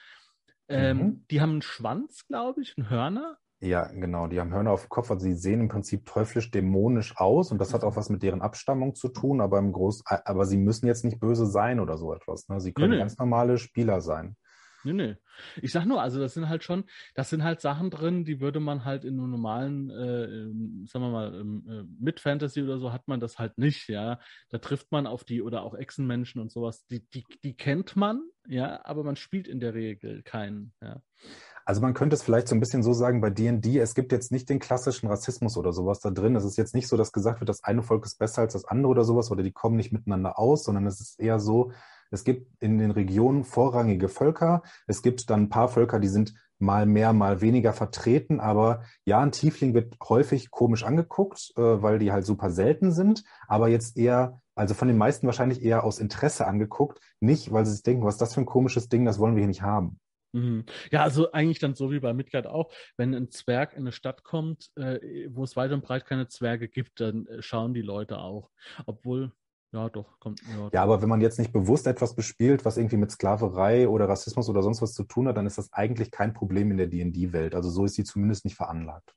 Ähm, 0.68 0.98
Mhm. 0.98 1.24
Die 1.30 1.40
haben 1.40 1.52
einen 1.52 1.62
Schwanz, 1.62 2.26
glaube 2.26 2.62
ich, 2.62 2.74
einen 2.76 2.90
Hörner. 2.90 3.38
Ja, 3.60 3.86
genau. 3.88 4.28
Die 4.28 4.38
haben 4.38 4.52
Hörner 4.52 4.70
auf 4.70 4.82
dem 4.82 4.88
Kopf, 4.88 5.10
also 5.10 5.24
sie 5.24 5.34
sehen 5.34 5.60
im 5.60 5.68
Prinzip 5.68 6.06
teuflisch 6.06 6.50
dämonisch 6.50 7.16
aus 7.16 7.50
und 7.50 7.58
das 7.58 7.74
hat 7.74 7.82
auch 7.82 7.96
was 7.96 8.08
mit 8.08 8.22
deren 8.22 8.40
Abstammung 8.40 8.94
zu 8.94 9.08
tun, 9.08 9.40
aber 9.40 9.58
im 9.58 9.72
Groß, 9.72 10.04
aber 10.06 10.46
sie 10.46 10.58
müssen 10.58 10.86
jetzt 10.86 11.04
nicht 11.04 11.18
böse 11.18 11.46
sein 11.46 11.80
oder 11.80 11.96
so 11.96 12.14
etwas. 12.14 12.48
Ne? 12.48 12.60
Sie 12.60 12.72
können 12.72 12.92
nee. 12.92 12.98
ganz 12.98 13.18
normale 13.18 13.58
Spieler 13.58 14.00
sein. 14.00 14.36
Nee, 14.84 14.92
nee. 14.92 15.16
Ich 15.60 15.72
sag 15.72 15.86
nur, 15.86 16.00
also 16.00 16.20
das 16.20 16.34
sind 16.34 16.48
halt 16.48 16.62
schon, 16.62 16.84
das 17.14 17.30
sind 17.30 17.42
halt 17.42 17.60
Sachen 17.60 17.90
drin, 17.90 18.24
die 18.24 18.40
würde 18.40 18.60
man 18.60 18.84
halt 18.84 19.04
in 19.04 19.18
einem 19.18 19.30
normalen, 19.30 19.90
äh, 19.90 20.24
ähm, 20.24 20.86
sagen 20.86 21.04
wir 21.04 21.10
mal, 21.10 21.34
ähm, 21.34 21.64
äh, 21.68 21.82
mit 22.02 22.20
Fantasy 22.20 22.62
oder 22.62 22.78
so 22.78 22.92
hat 22.92 23.08
man 23.08 23.20
das 23.20 23.38
halt 23.38 23.58
nicht, 23.58 23.88
ja. 23.88 24.20
Da 24.50 24.58
trifft 24.58 24.92
man 24.92 25.06
auf 25.06 25.24
die 25.24 25.42
oder 25.42 25.62
auch 25.62 25.74
Echsenmenschen 25.74 26.40
und 26.40 26.52
sowas, 26.52 26.86
die, 26.86 27.08
die, 27.10 27.24
die 27.42 27.56
kennt 27.56 27.96
man, 27.96 28.22
ja, 28.46 28.84
aber 28.84 29.04
man 29.04 29.16
spielt 29.16 29.48
in 29.48 29.60
der 29.60 29.74
Regel 29.74 30.22
keinen, 30.22 30.72
ja. 30.80 31.02
Also 31.64 31.82
man 31.82 31.92
könnte 31.92 32.14
es 32.14 32.22
vielleicht 32.22 32.48
so 32.48 32.54
ein 32.54 32.60
bisschen 32.60 32.82
so 32.82 32.94
sagen, 32.94 33.20
bei 33.20 33.28
D&D, 33.28 33.78
es 33.78 33.94
gibt 33.94 34.10
jetzt 34.10 34.32
nicht 34.32 34.48
den 34.48 34.58
klassischen 34.58 35.06
Rassismus 35.06 35.58
oder 35.58 35.74
sowas 35.74 36.00
da 36.00 36.10
drin. 36.10 36.34
Es 36.34 36.46
ist 36.46 36.56
jetzt 36.56 36.74
nicht 36.74 36.88
so, 36.88 36.96
dass 36.96 37.12
gesagt 37.12 37.40
wird, 37.40 37.50
das 37.50 37.62
eine 37.62 37.82
Volk 37.82 38.06
ist 38.06 38.18
besser 38.18 38.40
als 38.40 38.54
das 38.54 38.64
andere 38.64 38.90
oder 38.90 39.04
sowas 39.04 39.30
oder 39.30 39.42
die 39.42 39.52
kommen 39.52 39.76
nicht 39.76 39.92
miteinander 39.92 40.38
aus, 40.38 40.64
sondern 40.64 40.86
es 40.86 40.98
ist 40.98 41.20
eher 41.20 41.38
so, 41.38 41.72
es 42.10 42.24
gibt 42.24 42.50
in 42.60 42.78
den 42.78 42.90
Regionen 42.90 43.44
vorrangige 43.44 44.08
Völker. 44.08 44.62
Es 44.86 45.02
gibt 45.02 45.30
dann 45.30 45.42
ein 45.42 45.48
paar 45.48 45.68
Völker, 45.68 46.00
die 46.00 46.08
sind 46.08 46.34
mal 46.58 46.86
mehr, 46.86 47.12
mal 47.12 47.40
weniger 47.40 47.72
vertreten. 47.72 48.40
Aber 48.40 48.82
ja, 49.04 49.20
ein 49.20 49.32
Tiefling 49.32 49.74
wird 49.74 49.96
häufig 50.08 50.50
komisch 50.50 50.84
angeguckt, 50.84 51.52
äh, 51.56 51.60
weil 51.60 51.98
die 51.98 52.12
halt 52.12 52.26
super 52.26 52.50
selten 52.50 52.92
sind. 52.92 53.24
Aber 53.46 53.68
jetzt 53.68 53.96
eher, 53.96 54.40
also 54.54 54.74
von 54.74 54.88
den 54.88 54.98
meisten 54.98 55.26
wahrscheinlich 55.26 55.62
eher 55.62 55.84
aus 55.84 55.98
Interesse 55.98 56.46
angeguckt. 56.46 57.00
Nicht, 57.20 57.52
weil 57.52 57.64
sie 57.64 57.72
sich 57.72 57.82
denken, 57.82 58.04
was 58.04 58.14
ist 58.14 58.22
das 58.22 58.34
für 58.34 58.40
ein 58.40 58.46
komisches 58.46 58.88
Ding, 58.88 59.04
das 59.04 59.18
wollen 59.18 59.34
wir 59.34 59.40
hier 59.40 59.48
nicht 59.48 59.62
haben. 59.62 60.00
Mhm. 60.32 60.64
Ja, 60.90 61.02
also 61.02 61.32
eigentlich 61.32 61.58
dann 61.58 61.74
so 61.74 61.90
wie 61.90 62.00
bei 62.00 62.12
Midgard 62.12 62.46
auch, 62.46 62.70
wenn 62.96 63.14
ein 63.14 63.30
Zwerg 63.30 63.72
in 63.72 63.80
eine 63.80 63.92
Stadt 63.92 64.24
kommt, 64.24 64.70
äh, 64.76 65.28
wo 65.30 65.44
es 65.44 65.56
weit 65.56 65.72
und 65.72 65.82
breit 65.82 66.04
keine 66.04 66.28
Zwerge 66.28 66.68
gibt, 66.68 67.00
dann 67.00 67.26
äh, 67.26 67.40
schauen 67.40 67.72
die 67.72 67.82
Leute 67.82 68.18
auch. 68.18 68.50
Obwohl, 68.84 69.32
ja 69.72 69.88
doch, 69.88 70.18
kommt. 70.20 70.40
Ja, 70.42 70.70
Ja, 70.72 70.82
aber 70.82 71.02
wenn 71.02 71.08
man 71.08 71.20
jetzt 71.20 71.38
nicht 71.38 71.52
bewusst 71.52 71.86
etwas 71.86 72.14
bespielt, 72.14 72.64
was 72.64 72.76
irgendwie 72.76 72.96
mit 72.96 73.10
Sklaverei 73.10 73.88
oder 73.88 74.08
Rassismus 74.08 74.48
oder 74.48 74.62
sonst 74.62 74.82
was 74.82 74.94
zu 74.94 75.04
tun 75.04 75.28
hat, 75.28 75.36
dann 75.36 75.46
ist 75.46 75.58
das 75.58 75.72
eigentlich 75.72 76.10
kein 76.10 76.32
Problem 76.32 76.70
in 76.70 76.76
der 76.76 76.86
D&D-Welt. 76.86 77.54
Also 77.54 77.70
so 77.70 77.84
ist 77.84 77.94
sie 77.94 78.04
zumindest 78.04 78.44
nicht 78.44 78.56
veranlagt. 78.56 79.14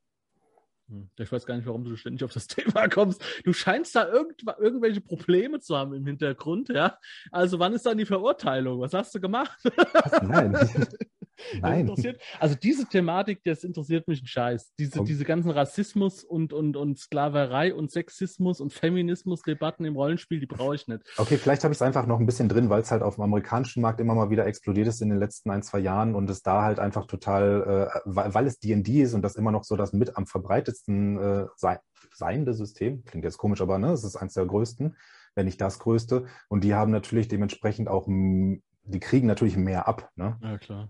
Hm. 0.89 1.09
Ich 1.17 1.31
weiß 1.31 1.45
gar 1.45 1.55
nicht, 1.55 1.65
warum 1.65 1.85
du 1.85 1.95
ständig 1.95 2.23
auf 2.23 2.33
das 2.33 2.47
Thema 2.47 2.87
kommst. 2.89 3.23
Du 3.45 3.53
scheinst 3.53 3.95
da 3.95 4.07
irgend, 4.07 4.43
irgendwelche 4.59 5.01
Probleme 5.01 5.59
zu 5.59 5.75
haben 5.77 5.93
im 5.93 6.05
Hintergrund, 6.05 6.69
ja. 6.69 6.97
Also 7.31 7.59
wann 7.59 7.73
ist 7.73 7.85
dann 7.85 7.97
die 7.97 8.05
Verurteilung? 8.05 8.81
Was 8.81 8.93
hast 8.93 9.15
du 9.15 9.21
gemacht? 9.21 9.59
Was? 9.63 10.21
Nein. 10.21 10.55
Nein. 11.61 11.81
interessiert, 11.81 12.21
also 12.39 12.55
diese 12.55 12.85
Thematik, 12.87 13.43
das 13.43 13.63
interessiert 13.63 14.07
mich 14.07 14.21
ein 14.21 14.27
Scheiß. 14.27 14.73
Diese, 14.79 14.99
Okay. 14.99 15.07
diese 15.07 15.23
ganzen 15.23 15.51
Rassismus 15.51 16.23
und, 16.23 16.53
und, 16.53 16.77
und 16.77 16.99
Sklaverei 16.99 17.73
und 17.73 17.91
Sexismus 17.91 18.59
und 18.59 18.73
Feminismus-Debatten 18.73 19.85
im 19.85 19.95
Rollenspiel, 19.95 20.39
die 20.39 20.45
brauche 20.45 20.75
ich 20.75 20.87
nicht. 20.87 21.01
Okay, 21.17 21.37
vielleicht 21.37 21.63
habe 21.63 21.71
ich 21.71 21.77
es 21.77 21.81
einfach 21.81 22.05
noch 22.05 22.19
ein 22.19 22.25
bisschen 22.25 22.49
drin, 22.49 22.69
weil 22.69 22.81
es 22.81 22.91
halt 22.91 23.01
auf 23.01 23.15
dem 23.15 23.23
amerikanischen 23.23 23.81
Markt 23.81 23.99
immer 23.99 24.15
mal 24.15 24.29
wieder 24.29 24.45
explodiert 24.45 24.87
ist 24.87 25.01
in 25.01 25.09
den 25.09 25.17
letzten 25.17 25.49
ein, 25.49 25.63
zwei 25.63 25.79
Jahren 25.79 26.15
und 26.15 26.29
es 26.29 26.43
da 26.43 26.63
halt 26.63 26.79
einfach 26.79 27.05
total, 27.05 27.89
äh, 27.93 27.99
weil, 28.05 28.33
weil 28.33 28.47
es 28.47 28.59
D&D 28.59 29.01
ist 29.01 29.13
und 29.13 29.21
das 29.21 29.35
immer 29.35 29.51
noch 29.51 29.63
so 29.63 29.75
das 29.75 29.93
mit 29.93 30.17
am 30.17 30.25
verbreitetsten 30.25 31.17
äh, 31.17 31.47
sei, 31.55 31.79
seiende 32.13 32.53
System, 32.53 33.03
klingt 33.05 33.23
jetzt 33.25 33.37
komisch, 33.37 33.61
aber 33.61 33.77
ne, 33.77 33.91
es 33.91 34.03
ist 34.03 34.15
eins 34.15 34.33
der 34.33 34.45
größten, 34.45 34.95
wenn 35.35 35.45
nicht 35.45 35.61
das 35.61 35.79
größte 35.79 36.25
und 36.49 36.63
die 36.63 36.73
haben 36.73 36.91
natürlich 36.91 37.27
dementsprechend 37.27 37.87
auch, 37.87 38.07
die 38.07 38.99
kriegen 38.99 39.27
natürlich 39.27 39.57
mehr 39.57 39.87
ab, 39.87 40.09
ne? 40.15 40.37
Ja, 40.41 40.57
klar. 40.57 40.89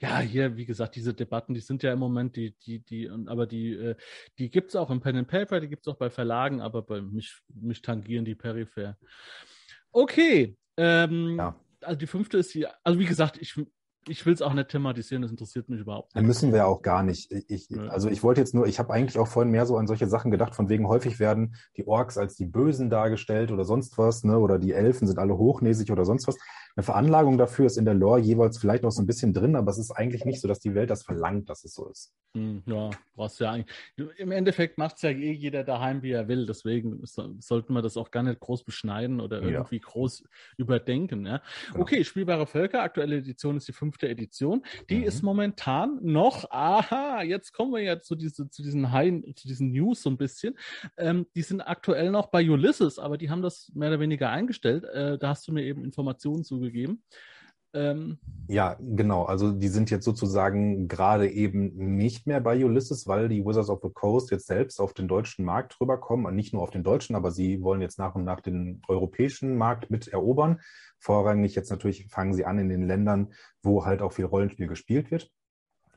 Ja, 0.00 0.18
hier, 0.20 0.56
wie 0.56 0.64
gesagt, 0.66 0.96
diese 0.96 1.14
Debatten, 1.14 1.54
die 1.54 1.60
sind 1.60 1.82
ja 1.82 1.92
im 1.92 1.98
Moment, 1.98 2.36
die, 2.36 2.56
die, 2.66 2.80
die, 2.80 3.10
aber 3.26 3.46
die, 3.46 3.72
äh, 3.74 3.94
die 4.38 4.50
gibt 4.50 4.70
es 4.70 4.76
auch 4.76 4.90
im 4.90 5.00
Pen 5.00 5.16
and 5.16 5.28
Paper, 5.28 5.60
die 5.60 5.68
gibt 5.68 5.86
es 5.86 5.92
auch 5.92 5.98
bei 5.98 6.10
Verlagen, 6.10 6.60
aber 6.60 6.82
bei 6.82 7.00
mich, 7.00 7.38
mich 7.54 7.82
tangieren 7.82 8.24
die 8.24 8.34
peripher. 8.34 8.96
Okay, 9.92 10.56
ähm, 10.76 11.36
Ja. 11.38 11.54
also 11.82 11.98
die 11.98 12.06
fünfte 12.06 12.38
ist 12.38 12.54
die, 12.54 12.66
also 12.84 12.98
wie 12.98 13.04
gesagt, 13.06 13.38
ich, 13.40 13.54
ich 14.08 14.24
will 14.24 14.32
es 14.32 14.40
auch 14.40 14.54
nicht 14.54 14.68
thematisieren, 14.70 15.20
das 15.22 15.30
interessiert 15.30 15.68
mich 15.68 15.80
überhaupt 15.80 16.14
Dann 16.16 16.22
nicht. 16.22 16.28
müssen 16.28 16.52
wir 16.52 16.66
auch 16.66 16.80
gar 16.80 17.02
nicht. 17.02 17.30
Ich, 17.48 17.68
also 17.90 18.08
ich 18.08 18.22
wollte 18.22 18.40
jetzt 18.40 18.54
nur, 18.54 18.66
ich 18.66 18.78
habe 18.78 18.92
eigentlich 18.92 19.18
auch 19.18 19.26
vorhin 19.28 19.50
mehr 19.50 19.66
so 19.66 19.76
an 19.76 19.86
solche 19.86 20.06
Sachen 20.06 20.30
gedacht, 20.30 20.54
von 20.54 20.68
wegen 20.68 20.88
häufig 20.88 21.18
werden 21.20 21.54
die 21.76 21.86
Orks 21.86 22.16
als 22.16 22.34
die 22.34 22.46
Bösen 22.46 22.88
dargestellt 22.88 23.50
oder 23.52 23.64
sonst 23.64 23.98
was, 23.98 24.24
ne? 24.24 24.38
Oder 24.38 24.58
die 24.58 24.72
Elfen 24.72 25.06
sind 25.06 25.18
alle 25.18 25.36
hochnäsig 25.36 25.90
oder 25.92 26.04
sonst 26.06 26.26
was. 26.28 26.36
Eine 26.76 26.84
Veranlagung 26.84 27.38
dafür 27.38 27.66
ist 27.66 27.76
in 27.76 27.84
der 27.84 27.94
Lore 27.94 28.20
jeweils 28.20 28.58
vielleicht 28.58 28.82
noch 28.82 28.90
so 28.90 29.02
ein 29.02 29.06
bisschen 29.06 29.32
drin, 29.32 29.56
aber 29.56 29.70
es 29.70 29.78
ist 29.78 29.90
eigentlich 29.90 30.24
nicht 30.24 30.40
so, 30.40 30.48
dass 30.48 30.60
die 30.60 30.74
Welt 30.74 30.90
das 30.90 31.02
verlangt, 31.02 31.48
dass 31.48 31.64
es 31.64 31.74
so 31.74 31.88
ist. 31.88 32.12
Hm, 32.36 32.62
ja, 32.66 32.90
brauchst 33.14 33.40
ja 33.40 33.50
eigentlich. 33.50 33.76
Im 34.18 34.30
Endeffekt 34.30 34.78
macht 34.78 34.96
es 34.96 35.02
ja 35.02 35.10
eh 35.10 35.32
jeder 35.32 35.64
daheim, 35.64 36.02
wie 36.02 36.12
er 36.12 36.28
will. 36.28 36.46
Deswegen 36.46 37.04
so, 37.04 37.34
sollten 37.40 37.72
wir 37.72 37.82
das 37.82 37.96
auch 37.96 38.12
gar 38.12 38.22
nicht 38.22 38.38
groß 38.38 38.62
beschneiden 38.64 39.20
oder 39.20 39.42
irgendwie 39.42 39.76
ja. 39.76 39.82
groß 39.82 40.24
überdenken. 40.56 41.26
Ja? 41.26 41.42
Genau. 41.66 41.80
Okay, 41.80 42.04
Spielbare 42.04 42.46
Völker, 42.46 42.82
aktuelle 42.82 43.16
Edition 43.16 43.56
ist 43.56 43.66
die 43.66 43.72
fünfte 43.72 44.08
Edition. 44.08 44.62
Die 44.88 44.98
mhm. 44.98 45.04
ist 45.04 45.22
momentan 45.22 45.98
noch, 46.02 46.48
aha, 46.50 47.22
jetzt 47.22 47.52
kommen 47.52 47.72
wir 47.72 47.82
ja 47.82 48.00
zu, 48.00 48.14
diese, 48.14 48.48
zu 48.48 48.62
diesen 48.62 48.92
High, 48.92 49.24
zu 49.34 49.48
diesen 49.48 49.72
News 49.72 50.02
so 50.02 50.10
ein 50.10 50.16
bisschen. 50.16 50.56
Ähm, 50.96 51.26
die 51.34 51.42
sind 51.42 51.60
aktuell 51.60 52.12
noch 52.12 52.28
bei 52.28 52.48
Ulysses, 52.48 53.00
aber 53.00 53.18
die 53.18 53.28
haben 53.28 53.42
das 53.42 53.72
mehr 53.74 53.88
oder 53.88 54.00
weniger 54.00 54.30
eingestellt. 54.30 54.84
Äh, 54.84 55.18
da 55.18 55.30
hast 55.30 55.48
du 55.48 55.52
mir 55.52 55.64
eben 55.64 55.84
Informationen 55.84 56.44
zugegeben. 56.60 57.02
Ähm, 57.72 58.18
ja, 58.48 58.76
genau. 58.80 59.24
Also 59.24 59.52
die 59.52 59.68
sind 59.68 59.90
jetzt 59.90 60.04
sozusagen 60.04 60.88
gerade 60.88 61.30
eben 61.30 61.96
nicht 61.96 62.26
mehr 62.26 62.40
bei 62.40 62.64
Ulysses, 62.64 63.06
weil 63.06 63.28
die 63.28 63.44
Wizards 63.44 63.70
of 63.70 63.80
the 63.82 63.90
Coast 63.92 64.32
jetzt 64.32 64.48
selbst 64.48 64.80
auf 64.80 64.92
den 64.92 65.06
deutschen 65.06 65.44
Markt 65.44 65.80
rüberkommen. 65.80 66.34
Nicht 66.34 66.52
nur 66.52 66.62
auf 66.62 66.70
den 66.70 66.82
deutschen, 66.82 67.14
aber 67.14 67.30
sie 67.30 67.62
wollen 67.62 67.80
jetzt 67.80 67.98
nach 67.98 68.16
und 68.16 68.24
nach 68.24 68.40
den 68.40 68.82
europäischen 68.88 69.56
Markt 69.56 69.90
mit 69.90 70.08
erobern. 70.08 70.60
Vorrangig 70.98 71.54
jetzt 71.54 71.70
natürlich 71.70 72.08
fangen 72.08 72.34
sie 72.34 72.44
an 72.44 72.58
in 72.58 72.68
den 72.68 72.82
Ländern, 72.82 73.32
wo 73.62 73.84
halt 73.84 74.02
auch 74.02 74.12
viel 74.12 74.24
Rollenspiel 74.24 74.66
gespielt 74.66 75.12
wird. 75.12 75.30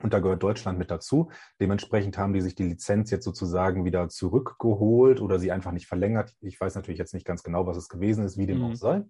Und 0.03 0.14
da 0.14 0.20
gehört 0.20 0.43
Deutschland 0.43 0.78
mit 0.78 0.91
dazu. 0.91 1.32
Dementsprechend 1.59 2.18
haben 2.18 2.34
die 2.34 2.41
sich 2.41 2.55
die 2.55 2.66
Lizenz 2.66 3.09
jetzt 3.09 3.24
sozusagen 3.24 3.86
wieder 3.86 4.09
zurückgeholt 4.09 5.22
oder 5.22 5.39
sie 5.39 5.51
einfach 5.51 5.72
nicht 5.72 5.88
verlängert. 5.88 6.36
Ich 6.41 6.59
weiß 6.59 6.76
natürlich 6.76 6.99
jetzt 6.99 7.14
nicht 7.14 7.26
ganz 7.26 7.41
genau, 7.41 7.66
was 7.66 7.78
es 7.78 7.89
gewesen 7.89 8.26
ist, 8.26 8.38
wie 8.38 8.45
dem 8.45 8.59
mhm. 8.59 8.66
auch 8.66 8.76
sei. 8.76 9.03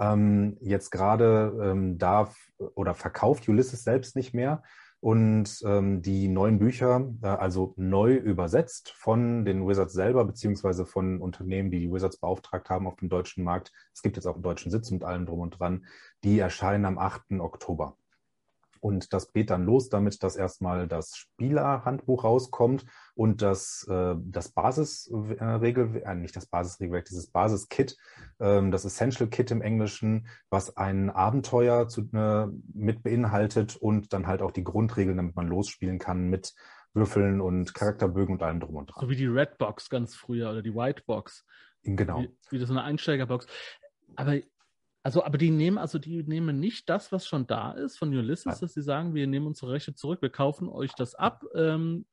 Ähm, 0.00 0.56
jetzt 0.60 0.90
gerade 0.90 1.52
ähm, 1.62 1.98
darf 1.98 2.36
oder 2.74 2.94
verkauft 2.94 3.48
Ulysses 3.48 3.84
selbst 3.84 4.16
nicht 4.16 4.34
mehr. 4.34 4.62
Und 5.00 5.62
ähm, 5.64 6.02
die 6.02 6.28
neuen 6.28 6.58
Bücher, 6.58 7.10
äh, 7.22 7.26
also 7.26 7.74
neu 7.76 8.14
übersetzt 8.14 8.90
von 8.90 9.44
den 9.44 9.66
Wizards 9.66 9.94
selber, 9.94 10.24
beziehungsweise 10.26 10.84
von 10.84 11.20
Unternehmen, 11.20 11.70
die 11.70 11.80
die 11.80 11.92
Wizards 11.92 12.18
beauftragt 12.18 12.68
haben 12.68 12.86
auf 12.86 12.96
dem 12.96 13.08
deutschen 13.08 13.44
Markt. 13.44 13.72
Es 13.94 14.02
gibt 14.02 14.16
jetzt 14.16 14.26
auch 14.26 14.34
einen 14.34 14.42
deutschen 14.42 14.70
Sitz 14.70 14.90
mit 14.90 15.04
allem 15.04 15.24
drum 15.24 15.40
und 15.40 15.58
dran. 15.58 15.86
Die 16.24 16.38
erscheinen 16.38 16.84
am 16.84 16.98
8. 16.98 17.40
Oktober. 17.40 17.96
Und 18.80 19.12
das 19.12 19.32
geht 19.32 19.50
dann 19.50 19.64
los 19.64 19.88
damit, 19.90 20.22
dass 20.22 20.36
erstmal 20.36 20.88
das 20.88 21.14
Spielerhandbuch 21.14 22.24
rauskommt 22.24 22.86
und 23.14 23.42
das, 23.42 23.86
äh, 23.88 24.14
das 24.18 24.50
Basisregel, 24.52 26.02
äh, 26.04 26.14
nicht 26.14 26.34
das 26.34 26.46
Basisregelwerk, 26.46 27.04
dieses 27.04 27.30
Basiskit, 27.30 27.96
äh, 28.38 28.70
das 28.70 28.84
Essential 28.84 29.28
Kit 29.28 29.50
im 29.50 29.62
Englischen, 29.62 30.26
was 30.48 30.76
ein 30.76 31.10
Abenteuer 31.10 31.88
zu, 31.88 32.08
äh, 32.12 32.46
mit 32.72 33.02
beinhaltet 33.02 33.76
und 33.76 34.12
dann 34.12 34.26
halt 34.26 34.42
auch 34.42 34.50
die 34.50 34.64
Grundregeln, 34.64 35.18
damit 35.18 35.36
man 35.36 35.46
losspielen 35.46 35.98
kann 35.98 36.28
mit 36.28 36.54
Würfeln 36.94 37.40
und 37.40 37.74
Charakterbögen 37.74 38.34
und 38.34 38.42
allem 38.42 38.60
drum 38.60 38.76
und 38.76 38.86
dran. 38.86 39.00
So 39.00 39.10
wie 39.10 39.16
die 39.16 39.26
Red 39.26 39.58
Box 39.58 39.90
ganz 39.90 40.16
früher 40.16 40.50
oder 40.50 40.62
die 40.62 40.74
White 40.74 41.02
Box. 41.06 41.44
Genau. 41.82 42.20
Wie, 42.20 42.30
wie 42.50 42.64
so 42.64 42.72
eine 42.72 42.82
Einsteigerbox. 42.82 43.46
Aber 44.16 44.36
also, 45.02 45.24
aber 45.24 45.38
die 45.38 45.50
nehmen, 45.50 45.78
also 45.78 45.98
die 45.98 46.22
nehmen 46.22 46.60
nicht 46.60 46.88
das, 46.88 47.10
was 47.10 47.26
schon 47.26 47.46
da 47.46 47.72
ist 47.72 47.98
von 47.98 48.14
Ulysses, 48.14 48.60
dass 48.60 48.74
sie 48.74 48.82
sagen, 48.82 49.14
wir 49.14 49.26
nehmen 49.26 49.46
unsere 49.46 49.72
Rechte 49.72 49.94
zurück, 49.94 50.20
wir 50.20 50.30
kaufen 50.30 50.68
euch 50.68 50.92
das 50.92 51.14
ab. 51.14 51.42
Ähm, 51.54 52.04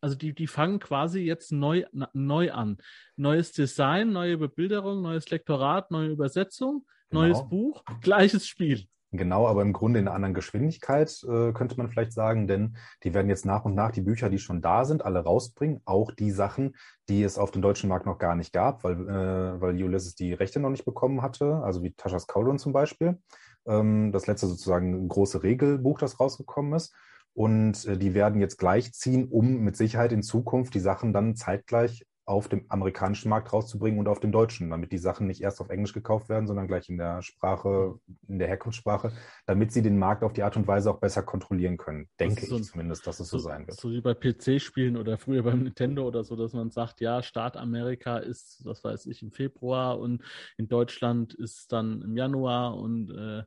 also 0.00 0.14
die, 0.14 0.32
die 0.32 0.46
fangen 0.46 0.78
quasi 0.78 1.20
jetzt 1.20 1.50
neu, 1.50 1.84
na, 1.90 2.08
neu 2.12 2.52
an. 2.52 2.78
Neues 3.16 3.50
Design, 3.52 4.12
neue 4.12 4.36
Bebilderung, 4.36 5.02
neues 5.02 5.28
Lektorat, 5.30 5.90
neue 5.90 6.10
Übersetzung, 6.10 6.86
genau. 7.10 7.22
neues 7.22 7.48
Buch, 7.48 7.82
gleiches 8.00 8.46
Spiel. 8.46 8.86
Genau, 9.16 9.46
aber 9.46 9.62
im 9.62 9.72
Grunde 9.72 9.98
in 9.98 10.06
einer 10.06 10.14
anderen 10.14 10.34
Geschwindigkeit, 10.34 11.24
äh, 11.24 11.52
könnte 11.52 11.76
man 11.76 11.88
vielleicht 11.88 12.12
sagen, 12.12 12.46
denn 12.46 12.76
die 13.02 13.14
werden 13.14 13.28
jetzt 13.28 13.46
nach 13.46 13.64
und 13.64 13.74
nach 13.74 13.90
die 13.90 14.00
Bücher, 14.00 14.28
die 14.28 14.38
schon 14.38 14.60
da 14.62 14.84
sind, 14.84 15.04
alle 15.04 15.20
rausbringen. 15.20 15.80
Auch 15.84 16.12
die 16.12 16.30
Sachen, 16.30 16.76
die 17.08 17.22
es 17.22 17.38
auf 17.38 17.50
dem 17.50 17.62
deutschen 17.62 17.88
Markt 17.88 18.06
noch 18.06 18.18
gar 18.18 18.34
nicht 18.34 18.52
gab, 18.52 18.84
weil, 18.84 19.08
äh, 19.08 19.60
weil 19.60 19.82
Ulysses 19.82 20.14
die 20.14 20.32
Rechte 20.32 20.60
noch 20.60 20.70
nicht 20.70 20.84
bekommen 20.84 21.22
hatte, 21.22 21.56
also 21.62 21.82
wie 21.82 21.92
Taschas 21.92 22.26
Cauldron 22.26 22.58
zum 22.58 22.72
Beispiel. 22.72 23.18
Ähm, 23.66 24.12
das 24.12 24.26
letzte 24.26 24.46
sozusagen 24.46 25.08
große 25.08 25.42
Regelbuch, 25.42 25.98
das 25.98 26.20
rausgekommen 26.20 26.74
ist. 26.74 26.94
Und 27.34 27.84
äh, 27.84 27.98
die 27.98 28.14
werden 28.14 28.40
jetzt 28.40 28.58
gleichziehen, 28.58 29.28
um 29.28 29.58
mit 29.58 29.76
Sicherheit 29.76 30.12
in 30.12 30.22
Zukunft 30.22 30.74
die 30.74 30.80
Sachen 30.80 31.12
dann 31.12 31.36
zeitgleich 31.36 32.06
auf 32.26 32.48
dem 32.48 32.66
amerikanischen 32.68 33.28
Markt 33.28 33.52
rauszubringen 33.52 34.00
und 34.00 34.08
auf 34.08 34.18
dem 34.18 34.32
deutschen, 34.32 34.70
damit 34.70 34.90
die 34.90 34.98
Sachen 34.98 35.28
nicht 35.28 35.40
erst 35.40 35.60
auf 35.60 35.70
Englisch 35.70 35.92
gekauft 35.92 36.28
werden, 36.28 36.48
sondern 36.48 36.66
gleich 36.66 36.88
in 36.88 36.98
der 36.98 37.22
Sprache, 37.22 38.00
in 38.26 38.40
der 38.40 38.48
Herkunftssprache, 38.48 39.12
damit 39.46 39.70
sie 39.70 39.80
den 39.80 39.96
Markt 39.96 40.24
auf 40.24 40.32
die 40.32 40.42
Art 40.42 40.56
und 40.56 40.66
Weise 40.66 40.90
auch 40.90 40.98
besser 40.98 41.22
kontrollieren 41.22 41.76
können. 41.76 42.08
Denke 42.18 42.42
ich 42.42 42.48
so, 42.48 42.58
zumindest, 42.58 43.06
dass 43.06 43.20
es 43.20 43.28
so, 43.28 43.38
so, 43.38 43.48
sein 43.48 43.68
wird. 43.68 43.78
So 43.78 43.90
wie 43.90 44.00
bei 44.00 44.14
PC-Spielen 44.14 44.96
oder 44.96 45.18
früher 45.18 45.44
beim 45.44 45.62
Nintendo 45.62 46.04
oder 46.04 46.24
so, 46.24 46.34
dass 46.34 46.52
man 46.52 46.70
sagt, 46.70 47.00
ja, 47.00 47.22
Start 47.22 47.56
Amerika 47.56 48.18
ist, 48.18 48.64
was 48.64 48.82
weiß 48.82 49.06
ich, 49.06 49.22
im 49.22 49.30
Februar 49.30 50.00
und 50.00 50.20
in 50.56 50.66
Deutschland 50.66 51.32
ist 51.32 51.70
dann 51.70 52.02
im 52.02 52.16
Januar 52.16 52.76
und 52.76 53.10
äh, 53.10 53.44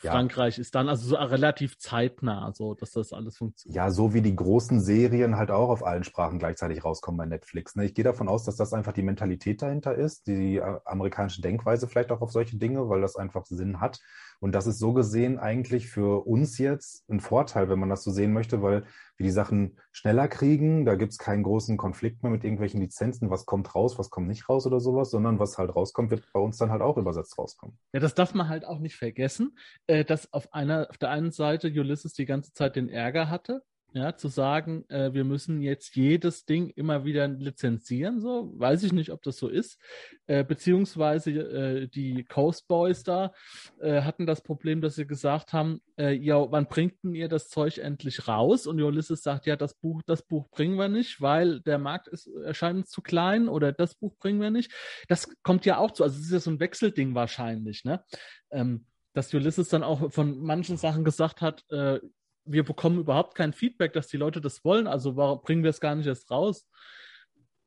Frankreich 0.00 0.56
ja. 0.56 0.62
ist 0.62 0.74
dann 0.74 0.88
also 0.88 1.08
so 1.08 1.16
relativ 1.16 1.78
zeitnah, 1.78 2.52
so 2.54 2.74
dass 2.74 2.92
das 2.92 3.12
alles 3.12 3.36
funktioniert. 3.36 3.76
Ja, 3.76 3.90
so 3.90 4.14
wie 4.14 4.22
die 4.22 4.34
großen 4.34 4.80
Serien 4.80 5.36
halt 5.36 5.50
auch 5.50 5.68
auf 5.68 5.84
allen 5.84 6.04
Sprachen 6.04 6.38
gleichzeitig 6.38 6.84
rauskommen 6.84 7.18
bei 7.18 7.26
Netflix. 7.26 7.76
Ne? 7.76 7.84
Ich 7.84 7.94
gehe 7.94 8.04
davon 8.04 8.28
aus, 8.28 8.44
dass 8.44 8.56
das 8.56 8.72
einfach 8.72 8.92
die 8.92 9.02
Mentalität 9.02 9.62
dahinter 9.62 9.94
ist, 9.94 10.26
die 10.26 10.56
äh, 10.56 10.80
amerikanische 10.84 11.42
Denkweise 11.42 11.86
vielleicht 11.86 12.12
auch 12.12 12.20
auf 12.20 12.32
solche 12.32 12.56
Dinge, 12.56 12.88
weil 12.88 13.00
das 13.00 13.16
einfach 13.16 13.44
Sinn 13.46 13.80
hat. 13.80 14.00
Und 14.40 14.54
das 14.54 14.66
ist 14.66 14.78
so 14.78 14.94
gesehen 14.94 15.38
eigentlich 15.38 15.88
für 15.88 16.26
uns 16.26 16.56
jetzt 16.58 17.08
ein 17.10 17.20
Vorteil, 17.20 17.68
wenn 17.68 17.78
man 17.78 17.90
das 17.90 18.02
so 18.02 18.10
sehen 18.10 18.32
möchte, 18.32 18.62
weil 18.62 18.84
wir 19.20 19.24
die 19.24 19.30
Sachen 19.30 19.76
schneller 19.92 20.26
kriegen. 20.26 20.84
Da 20.84 20.96
gibt 20.96 21.12
es 21.12 21.18
keinen 21.18 21.42
großen 21.42 21.76
Konflikt 21.76 22.22
mehr 22.22 22.32
mit 22.32 22.42
irgendwelchen 22.42 22.80
Lizenzen, 22.80 23.30
was 23.30 23.46
kommt 23.46 23.74
raus, 23.74 23.98
was 23.98 24.10
kommt 24.10 24.26
nicht 24.26 24.48
raus 24.48 24.66
oder 24.66 24.80
sowas, 24.80 25.10
sondern 25.10 25.38
was 25.38 25.58
halt 25.58 25.74
rauskommt, 25.76 26.10
wird 26.10 26.24
bei 26.32 26.40
uns 26.40 26.56
dann 26.56 26.70
halt 26.70 26.82
auch 26.82 26.96
übersetzt 26.96 27.38
rauskommen. 27.38 27.78
Ja, 27.92 28.00
das 28.00 28.14
darf 28.14 28.34
man 28.34 28.48
halt 28.48 28.64
auch 28.64 28.80
nicht 28.80 28.96
vergessen, 28.96 29.56
äh, 29.86 30.04
dass 30.04 30.32
auf 30.32 30.52
einer, 30.52 30.88
auf 30.90 30.98
der 30.98 31.10
einen 31.10 31.30
Seite 31.30 31.68
Ulysses 31.68 32.14
die 32.14 32.26
ganze 32.26 32.52
Zeit 32.52 32.74
den 32.74 32.88
Ärger 32.88 33.30
hatte, 33.30 33.62
ja, 33.92 34.16
zu 34.16 34.28
sagen, 34.28 34.84
äh, 34.88 35.12
wir 35.12 35.24
müssen 35.24 35.60
jetzt 35.60 35.96
jedes 35.96 36.44
Ding 36.44 36.70
immer 36.70 37.04
wieder 37.04 37.26
lizenzieren, 37.26 38.20
so, 38.20 38.52
weiß 38.56 38.84
ich 38.84 38.92
nicht, 38.92 39.10
ob 39.10 39.22
das 39.22 39.36
so 39.36 39.48
ist, 39.48 39.78
äh, 40.26 40.44
beziehungsweise 40.44 41.30
äh, 41.30 41.88
die 41.88 42.24
Coast 42.24 42.68
Boys 42.68 43.02
da 43.02 43.32
äh, 43.80 44.02
hatten 44.02 44.26
das 44.26 44.42
Problem, 44.42 44.80
dass 44.80 44.94
sie 44.94 45.06
gesagt 45.06 45.52
haben, 45.52 45.80
äh, 45.98 46.12
ja, 46.12 46.50
wann 46.50 46.66
bringt 46.66 47.02
denn 47.02 47.14
ihr 47.14 47.28
das 47.28 47.48
Zeug 47.48 47.78
endlich 47.78 48.28
raus? 48.28 48.66
Und 48.66 48.80
Ulysses 48.80 49.22
sagt, 49.22 49.46
ja, 49.46 49.56
das 49.56 49.74
Buch, 49.74 50.02
das 50.06 50.22
Buch 50.22 50.48
bringen 50.50 50.76
wir 50.76 50.88
nicht, 50.88 51.20
weil 51.20 51.60
der 51.60 51.78
Markt 51.78 52.08
ist, 52.08 52.28
erscheint 52.28 52.88
zu 52.88 53.02
klein 53.02 53.48
oder 53.48 53.72
das 53.72 53.96
Buch 53.96 54.16
bringen 54.18 54.40
wir 54.40 54.50
nicht. 54.50 54.72
Das 55.08 55.28
kommt 55.42 55.66
ja 55.66 55.78
auch 55.78 55.90
zu, 55.90 56.04
also 56.04 56.16
es 56.16 56.26
ist 56.26 56.32
ja 56.32 56.40
so 56.40 56.50
ein 56.50 56.60
Wechselding 56.60 57.14
wahrscheinlich, 57.14 57.84
ne? 57.84 58.04
Ähm, 58.50 58.86
dass 59.12 59.34
Ulysses 59.34 59.68
dann 59.68 59.82
auch 59.82 60.12
von 60.12 60.38
manchen 60.38 60.76
Sachen 60.76 61.04
gesagt 61.04 61.40
hat, 61.40 61.64
äh, 61.70 61.98
wir 62.44 62.64
bekommen 62.64 62.98
überhaupt 62.98 63.34
kein 63.34 63.52
Feedback, 63.52 63.92
dass 63.92 64.08
die 64.08 64.16
Leute 64.16 64.40
das 64.40 64.64
wollen, 64.64 64.86
also 64.86 65.16
warum 65.16 65.42
bringen 65.42 65.62
wir 65.62 65.70
es 65.70 65.80
gar 65.80 65.94
nicht 65.94 66.06
erst 66.06 66.30
raus? 66.30 66.68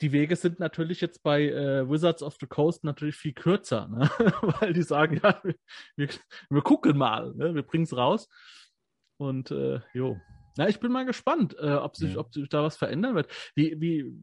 Die 0.01 0.11
Wege 0.11 0.36
sind 0.36 0.59
natürlich 0.59 0.99
jetzt 0.99 1.24
bei 1.24 1.43
äh, 1.43 1.89
Wizards 1.89 2.24
of 2.24 2.36
the 2.39 2.47
Coast 2.47 2.84
natürlich 2.84 3.15
viel 3.15 3.34
kürzer, 3.34 3.88
ne? 3.88 4.09
weil 4.59 4.74
die 4.74 4.84
sagen, 4.84 5.21
ja, 5.24 5.41
wir, 5.95 6.09
wir 6.49 6.61
gucken 6.61 6.97
mal, 6.97 7.34
ne? 7.36 7.55
wir 7.55 7.63
bringen 7.63 7.86
es 7.86 7.95
raus. 7.95 8.28
Und 9.17 9.51
äh, 9.51 9.80
jo. 9.93 10.19
Na, 10.57 10.67
ich 10.67 10.80
bin 10.80 10.91
mal 10.91 11.05
gespannt, 11.05 11.55
äh, 11.57 11.74
ob, 11.74 11.95
sich, 11.95 12.13
ja. 12.13 12.19
ob 12.19 12.34
sich 12.34 12.49
da 12.49 12.63
was 12.63 12.76
verändern 12.76 13.15
wird. 13.15 13.32
Wie, 13.55 13.80
wie, 13.80 14.13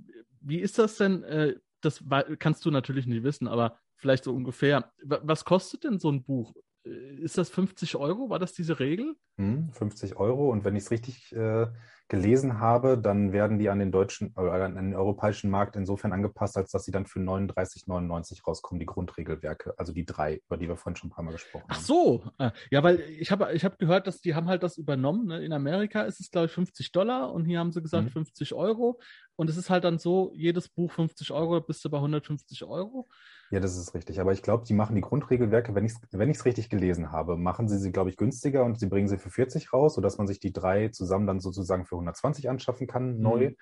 wie 0.41 0.59
ist 0.59 0.79
das 0.79 0.97
denn? 0.97 1.23
Äh, 1.25 1.57
das 1.81 2.05
kannst 2.39 2.65
du 2.67 2.71
natürlich 2.71 3.07
nicht 3.07 3.23
wissen, 3.23 3.49
aber 3.49 3.79
vielleicht 3.97 4.25
so 4.25 4.35
ungefähr. 4.35 4.93
Was 5.03 5.45
kostet 5.45 5.85
denn 5.85 5.99
so 5.99 6.11
ein 6.11 6.23
Buch? 6.23 6.53
Äh, 6.85 7.17
ist 7.17 7.39
das 7.39 7.51
50 7.51 7.97
Euro? 7.97 8.31
War 8.31 8.39
das 8.39 8.53
diese 8.53 8.81
Regel? 8.81 9.15
50 9.37 10.11
hm, 10.11 10.17
Euro. 10.17 10.51
Und 10.51 10.65
wenn 10.65 10.77
ich 10.77 10.85
es 10.85 10.91
richtig 10.91 11.33
äh, 11.33 11.67
gelesen 12.09 12.59
habe, 12.59 12.99
dann 12.99 13.33
werden 13.33 13.59
die 13.59 13.71
an 13.71 13.79
den 13.79 13.93
deutschen 13.93 14.35
oder 14.37 14.65
an 14.65 14.75
den 14.75 14.95
europäischen 14.95 15.49
Markt 15.49 15.77
insofern 15.77 16.13
angepasst, 16.13 16.57
als 16.57 16.71
dass 16.71 16.85
sie 16.85 16.91
dann 16.91 17.07
für 17.07 17.21
39,99 17.21 18.45
rauskommen, 18.45 18.81
die 18.81 18.87
Grundregelwerke, 18.87 19.75
also 19.79 19.93
die 19.93 20.05
drei, 20.05 20.43
über 20.47 20.57
die 20.57 20.69
wir 20.69 20.77
vorhin 20.77 20.97
schon 20.97 21.09
ein 21.09 21.13
paar 21.13 21.25
Mal 21.25 21.33
gesprochen 21.33 21.63
haben. 21.63 21.71
Ach 21.73 21.81
so, 21.81 22.25
äh, 22.39 22.51
ja, 22.71 22.83
weil 22.83 23.01
ich 23.01 23.31
habe 23.31 23.53
ich 23.55 23.65
hab 23.65 23.79
gehört, 23.79 24.07
dass 24.07 24.21
die 24.21 24.35
haben 24.35 24.49
halt 24.49 24.63
das 24.63 24.77
übernommen. 24.77 25.29
Ne? 25.29 25.45
In 25.45 25.53
Amerika 25.53 26.03
ist 26.03 26.21
es, 26.21 26.31
glaube 26.31 26.47
ich, 26.47 26.53
50 26.53 26.93
Dollar 26.93 27.33
und 27.33 27.45
hier 27.45 27.61
haben 27.61 27.73
sie 27.73 27.81
gesagt 27.81 28.07
mhm. 28.07 28.11
50 28.11 28.55
Euro. 28.55 29.01
Und 29.37 29.49
es 29.49 29.57
ist 29.57 29.71
halt 29.71 29.85
dann 29.85 29.99
so, 29.99 30.33
jedes 30.35 30.69
Buch 30.69 30.91
50 30.93 31.31
Euro, 31.31 31.61
bist 31.61 31.85
du 31.85 31.91
bei 31.91 31.99
150 31.99 32.65
Euro. 32.65 33.09
Ja, 33.51 33.59
das 33.59 33.77
ist 33.77 33.95
richtig. 33.95 34.21
Aber 34.21 34.33
ich 34.33 34.43
glaube, 34.43 34.65
die 34.65 34.75
machen 34.75 34.95
die 34.95 35.03
Grundregelwerke, 35.03 35.75
wenn 35.75 35.85
ich 35.85 35.93
es 35.93 36.01
wenn 36.13 36.31
richtig 36.31 36.71
gelesen 36.71 37.11
habe, 37.11 37.37
machen 37.37 37.69
sie 37.69 37.79
sie, 37.79 37.91
glaube 37.91 38.11
ich, 38.11 38.17
günstiger 38.17 38.65
und 38.65 38.79
sie 38.79 38.87
bringen 38.87 39.09
sie 39.09 39.19
für 39.19 39.31
40 39.31 39.73
raus, 39.73 39.95
sodass 39.95 40.19
man 40.19 40.27
sich 40.27 40.39
die 40.39 40.53
drei 40.53 40.89
zusammen 40.89 41.27
dann 41.27 41.41
sozusagen 41.41 41.85
für 41.85 41.97
120 41.97 42.49
anschaffen 42.49 42.87
kann, 42.87 43.19
neu. 43.19 43.51
Mhm 43.51 43.57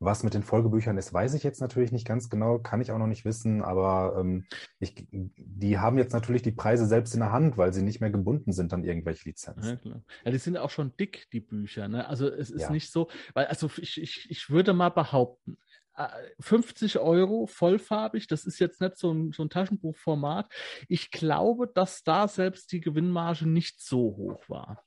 Was 0.00 0.24
mit 0.24 0.34
den 0.34 0.42
Folgebüchern 0.42 0.98
ist, 0.98 1.14
weiß 1.14 1.34
ich 1.34 1.44
jetzt 1.44 1.60
natürlich 1.60 1.92
nicht 1.92 2.06
ganz 2.06 2.28
genau, 2.28 2.58
kann 2.58 2.80
ich 2.80 2.90
auch 2.90 2.98
noch 2.98 3.06
nicht 3.06 3.24
wissen, 3.24 3.62
aber 3.62 4.16
ähm, 4.18 4.44
ich, 4.80 5.06
die 5.12 5.78
haben 5.78 5.98
jetzt 5.98 6.12
natürlich 6.12 6.42
die 6.42 6.52
Preise 6.52 6.86
selbst 6.86 7.14
in 7.14 7.20
der 7.20 7.30
Hand, 7.30 7.56
weil 7.56 7.72
sie 7.72 7.82
nicht 7.82 8.00
mehr 8.00 8.10
gebunden 8.10 8.52
sind 8.52 8.74
an 8.74 8.82
irgendwelche 8.84 9.28
Lizenzen. 9.28 9.80
Ja, 9.84 10.00
ja 10.24 10.30
die 10.32 10.38
sind 10.38 10.56
auch 10.56 10.70
schon 10.70 10.96
dick, 10.96 11.28
die 11.32 11.40
Bücher. 11.40 11.86
Ne? 11.86 12.08
Also 12.08 12.28
es 12.28 12.50
ist 12.50 12.62
ja. 12.62 12.70
nicht 12.70 12.90
so, 12.90 13.08
weil, 13.34 13.46
also 13.46 13.70
ich, 13.76 14.02
ich, 14.02 14.26
ich 14.28 14.50
würde 14.50 14.74
mal 14.74 14.90
behaupten, 14.90 15.58
50 16.40 16.96
äh, 16.96 16.98
Euro 16.98 17.46
vollfarbig, 17.46 18.26
das 18.26 18.44
ist 18.44 18.58
jetzt 18.58 18.80
nicht 18.80 18.96
so 18.96 19.12
ein, 19.12 19.32
so 19.32 19.42
ein 19.42 19.50
Taschenbuchformat. 19.50 20.48
Ich 20.88 21.10
glaube, 21.10 21.70
dass 21.72 22.02
da 22.02 22.28
selbst 22.28 22.72
die 22.72 22.80
Gewinnmarge 22.80 23.48
nicht 23.48 23.80
so 23.80 24.16
hoch 24.16 24.48
war. 24.48 24.82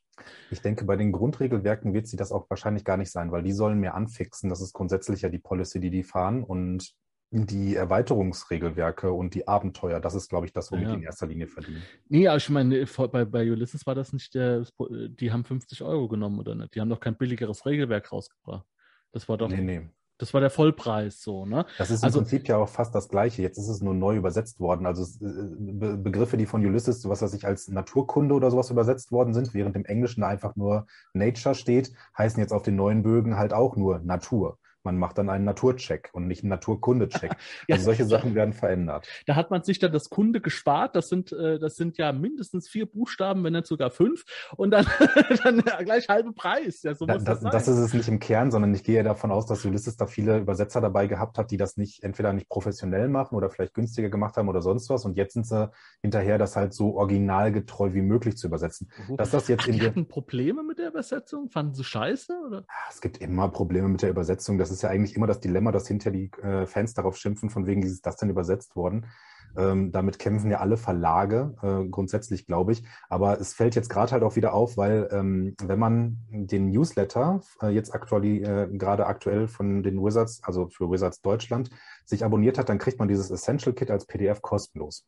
Ich 0.50 0.62
denke, 0.62 0.86
bei 0.86 0.96
den 0.96 1.12
Grundregelwerken 1.12 1.94
wird 1.94 2.08
sie 2.08 2.18
das 2.18 2.32
auch 2.32 2.50
wahrscheinlich 2.50 2.84
gar 2.84 2.98
nicht 2.98 3.12
sein, 3.12 3.32
weil 3.32 3.44
die 3.44 3.52
sollen 3.52 3.80
mehr 3.80 3.94
anfixen. 3.94 4.50
Das 4.50 4.62
ist 4.62 4.74
grundsätzlich 4.74 5.22
ja 5.22 5.30
die 5.30 5.38
Policy, 5.38 5.80
die 5.80 5.92
die 5.92 6.04
fahren. 6.04 6.44
Und 6.44 6.94
die 7.30 7.76
Erweiterungsregelwerke 7.76 9.12
und 9.12 9.36
die 9.36 9.48
Abenteuer, 9.48 10.00
das 10.00 10.16
ist, 10.16 10.30
glaube 10.30 10.46
ich, 10.46 10.54
das, 10.54 10.72
womit 10.72 10.86
ja. 10.86 10.92
die 10.92 10.98
in 10.98 11.04
erster 11.04 11.28
Linie 11.28 11.48
verdienen. 11.48 11.84
Nee, 12.08 12.28
aber 12.28 12.38
ich 12.38 12.50
meine, 12.50 12.86
bei, 12.86 13.26
bei 13.26 13.52
Ulysses 13.52 13.86
war 13.86 13.96
das 13.96 14.14
nicht 14.14 14.34
der, 14.34 14.66
die 14.80 15.32
haben 15.32 15.44
50 15.44 15.82
Euro 15.84 16.08
genommen 16.08 16.40
oder 16.40 16.56
nicht? 16.56 16.74
Die 16.74 16.82
haben 16.82 16.90
doch 16.90 17.02
kein 17.02 17.18
billigeres 17.18 17.66
Regelwerk 17.66 18.12
rausgebracht. 18.12 18.66
Das 19.12 19.28
war 19.28 19.38
doch. 19.38 19.50
Nee, 19.50 19.62
nee. 19.62 19.90
Das 20.20 20.34
war 20.34 20.42
der 20.42 20.50
Vollpreis 20.50 21.22
so, 21.22 21.46
ne? 21.46 21.66
Das 21.78 21.92
ist 21.92 22.02
im 22.02 22.06
also, 22.06 22.20
Prinzip 22.20 22.48
ja 22.48 22.58
auch 22.58 22.70
fast 22.70 22.96
das 22.96 23.08
Gleiche. 23.08 23.42
Jetzt 23.44 23.58
ist 23.58 23.68
es 23.68 23.82
nur 23.82 23.94
neu 23.94 24.16
übersetzt 24.16 24.60
worden. 24.60 24.86
Also 24.86 25.06
Be 25.20 25.98
Begriffe, 25.98 26.38
die 26.38 26.48
von 26.48 26.66
Ulysses, 26.66 27.08
was 27.08 27.22
weiß 27.22 27.34
ich, 27.34 27.46
als 27.46 27.68
Naturkunde 27.68 28.34
oder 28.34 28.50
sowas 28.50 28.72
übersetzt 28.72 29.12
worden 29.12 29.34
sind, 29.34 29.54
während 29.54 29.76
im 29.76 29.86
Englischen 29.86 30.24
einfach 30.24 30.56
nur 30.56 30.88
Nature 31.14 31.54
steht, 31.54 31.92
heißen 32.18 32.40
jetzt 32.40 32.52
auf 32.52 32.64
den 32.64 32.76
neuen 32.76 33.04
Bögen 33.04 33.38
halt 33.38 33.54
auch 33.54 33.76
nur 33.76 34.00
Natur. 34.00 34.58
Man 34.88 34.98
macht 34.98 35.18
dann 35.18 35.30
einen 35.30 35.44
Naturcheck 35.44 36.10
und 36.14 36.28
nicht 36.28 36.44
einen 36.44 36.50
Naturkundecheck. 36.50 37.32
ja, 37.68 37.76
also 37.76 37.84
solche 37.84 38.06
Sachen 38.06 38.36
werden 38.36 38.54
verändert. 38.54 39.06
Da 39.26 39.36
hat 39.36 39.52
man 39.52 39.64
sich 39.64 39.80
dann 39.80 39.92
das 39.92 40.10
Kunde 40.10 40.40
gespart. 40.40 40.96
Das 40.96 41.10
sind, 41.10 41.34
äh, 41.34 41.60
das 41.60 41.76
sind 41.76 41.98
ja 41.98 42.14
mindestens 42.14 42.70
vier 42.70 42.86
Buchstaben, 42.86 43.44
wenn 43.44 43.52
nicht 43.52 43.68
sogar 43.68 43.92
fünf. 43.92 44.24
Und 44.56 44.72
dann, 44.72 44.86
dann 45.44 45.60
gleich 45.60 46.08
halbe 46.08 46.32
Preis. 46.32 46.84
Ja, 46.84 46.96
so 46.96 47.06
da, 47.06 47.18
das, 47.18 47.42
das, 47.42 47.52
das, 47.52 47.68
ist 47.68 47.78
es 47.78 47.94
nicht 47.94 48.08
im 48.08 48.20
Kern, 48.20 48.50
sondern 48.50 48.74
ich 48.74 48.86
gehe 48.86 49.04
davon 49.04 49.30
aus, 49.30 49.46
dass 49.46 49.66
Ulysses 49.66 49.98
da 49.98 50.08
viele 50.08 50.38
Übersetzer 50.38 50.80
dabei 50.80 51.08
gehabt 51.08 51.38
hat, 51.38 51.52
die 51.52 51.58
das 51.58 51.76
nicht 51.76 52.04
entweder 52.04 52.32
nicht 52.32 52.48
professionell 52.48 53.10
machen 53.10 53.36
oder 53.36 53.50
vielleicht 53.50 53.74
günstiger 53.74 54.10
gemacht 54.10 54.38
haben 54.38 54.48
oder 54.48 54.62
sonst 54.62 54.90
was. 54.90 55.04
Und 55.04 55.18
jetzt 55.18 55.34
sind 55.34 55.46
sie 55.46 55.70
hinterher, 56.02 56.38
das 56.38 56.56
halt 56.56 56.74
so 56.74 56.96
originalgetreu 56.96 57.94
wie 57.94 58.02
möglich 58.02 58.38
zu 58.38 58.48
übersetzen. 58.48 58.90
Uh, 59.10 59.18
dass 59.18 59.32
das 59.32 59.50
jetzt 59.50 59.64
Ach, 59.64 59.68
in 59.68 59.74
die 59.74 59.86
hatten 59.86 60.08
Probleme 60.08 60.64
mit 60.64 60.80
der 60.80 60.88
Übersetzung? 60.88 61.50
Fanden 61.50 61.74
sie 61.74 61.84
scheiße? 61.84 62.34
Oder? 62.48 62.66
Es 62.90 63.02
gibt 63.02 63.18
immer 63.18 63.50
Probleme 63.50 63.90
mit 63.90 64.02
der 64.02 64.10
Übersetzung. 64.10 64.58
Das 64.58 64.72
ist 64.72 64.77
ist 64.78 64.84
ja 64.84 64.90
eigentlich 64.90 65.16
immer 65.16 65.28
das 65.28 65.40
Dilemma, 65.40 65.72
dass 65.72 65.88
hinter 65.88 66.12
die 66.12 66.32
äh, 66.42 66.66
Fans 66.68 66.94
darauf 66.94 67.18
schimpfen, 67.18 67.50
von 67.50 67.66
wegen, 67.66 67.84
wie 67.84 67.88
ist 67.88 68.06
das 68.06 68.18
denn 68.18 68.30
übersetzt 68.30 68.76
worden? 68.76 69.08
Ähm, 69.56 69.92
damit 69.92 70.20
kämpfen 70.20 70.52
ja 70.52 70.60
alle 70.60 70.78
Verlage, 70.78 71.56
äh, 71.64 71.90
grundsätzlich 71.90 72.46
glaube 72.46 72.74
ich. 72.74 72.84
Aber 73.10 73.40
es 73.40 73.54
fällt 73.54 73.76
jetzt 73.76 73.90
gerade 73.90 74.12
halt 74.12 74.24
auch 74.24 74.36
wieder 74.36 74.54
auf, 74.54 74.78
weil 74.78 75.10
ähm, 75.12 75.56
wenn 75.64 75.80
man 75.80 76.18
den 76.30 76.70
Newsletter 76.70 77.42
äh, 77.62 77.70
jetzt 77.70 77.94
aktuell, 77.96 78.26
äh, 78.26 78.78
gerade 78.78 79.08
aktuell 79.08 79.48
von 79.48 79.82
den 79.82 80.04
Wizards, 80.04 80.44
also 80.44 80.68
für 80.68 80.92
Wizards 80.92 81.22
Deutschland, 81.22 81.72
sich 82.06 82.24
abonniert 82.24 82.60
hat, 82.60 82.70
dann 82.70 82.78
kriegt 82.78 83.00
man 83.00 83.08
dieses 83.08 83.32
Essential 83.32 83.74
Kit 83.74 83.90
als 83.90 84.06
PDF 84.06 84.42
kostenlos. 84.42 85.08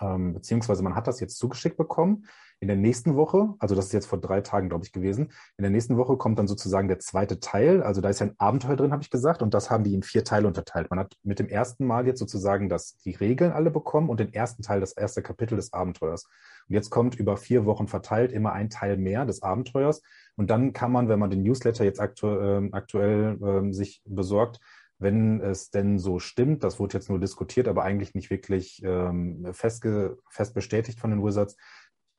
Ähm, 0.00 0.34
beziehungsweise 0.34 0.82
man 0.82 0.94
hat 0.94 1.06
das 1.08 1.20
jetzt 1.20 1.36
zugeschickt 1.36 1.76
bekommen. 1.76 2.26
In 2.58 2.68
der 2.68 2.76
nächsten 2.76 3.16
Woche, 3.16 3.54
also 3.58 3.74
das 3.74 3.86
ist 3.86 3.92
jetzt 3.92 4.06
vor 4.06 4.18
drei 4.18 4.40
Tagen, 4.40 4.70
glaube 4.70 4.84
ich, 4.84 4.92
gewesen, 4.92 5.30
in 5.58 5.62
der 5.62 5.70
nächsten 5.70 5.98
Woche 5.98 6.16
kommt 6.16 6.38
dann 6.38 6.48
sozusagen 6.48 6.88
der 6.88 6.98
zweite 6.98 7.38
Teil. 7.38 7.82
Also 7.82 8.00
da 8.00 8.08
ist 8.08 8.20
ja 8.20 8.26
ein 8.26 8.34
Abenteuer 8.38 8.76
drin, 8.76 8.92
habe 8.92 9.02
ich 9.02 9.10
gesagt, 9.10 9.42
und 9.42 9.52
das 9.52 9.70
haben 9.70 9.84
die 9.84 9.94
in 9.94 10.02
vier 10.02 10.24
Teile 10.24 10.46
unterteilt. 10.46 10.88
Man 10.88 10.98
hat 10.98 11.16
mit 11.22 11.38
dem 11.38 11.48
ersten 11.48 11.86
Mal 11.86 12.06
jetzt 12.06 12.18
sozusagen 12.18 12.70
das, 12.70 12.96
die 12.98 13.12
Regeln 13.12 13.52
alle 13.52 13.70
bekommen 13.70 14.08
und 14.08 14.20
den 14.20 14.32
ersten 14.32 14.62
Teil, 14.62 14.80
das 14.80 14.92
erste 14.92 15.20
Kapitel 15.22 15.56
des 15.56 15.74
Abenteuers. 15.74 16.24
Und 16.68 16.74
jetzt 16.74 16.90
kommt 16.90 17.14
über 17.16 17.36
vier 17.36 17.66
Wochen 17.66 17.88
verteilt 17.88 18.32
immer 18.32 18.52
ein 18.52 18.70
Teil 18.70 18.96
mehr 18.96 19.26
des 19.26 19.42
Abenteuers. 19.42 20.02
Und 20.36 20.50
dann 20.50 20.72
kann 20.72 20.92
man, 20.92 21.08
wenn 21.08 21.18
man 21.18 21.30
den 21.30 21.42
Newsletter 21.42 21.84
jetzt 21.84 22.00
aktu 22.00 22.28
äh, 22.28 22.68
aktuell 22.72 23.38
äh, 23.42 23.72
sich 23.72 24.02
besorgt, 24.06 24.60
wenn 24.98 25.40
es 25.40 25.70
denn 25.70 25.98
so 25.98 26.18
stimmt, 26.18 26.64
das 26.64 26.78
wurde 26.78 26.94
jetzt 26.94 27.10
nur 27.10 27.20
diskutiert, 27.20 27.68
aber 27.68 27.84
eigentlich 27.84 28.14
nicht 28.14 28.30
wirklich 28.30 28.82
ähm, 28.82 29.46
festge 29.52 30.16
fest 30.30 30.54
bestätigt 30.54 30.98
von 31.00 31.10
den 31.10 31.22
Wizards, 31.22 31.56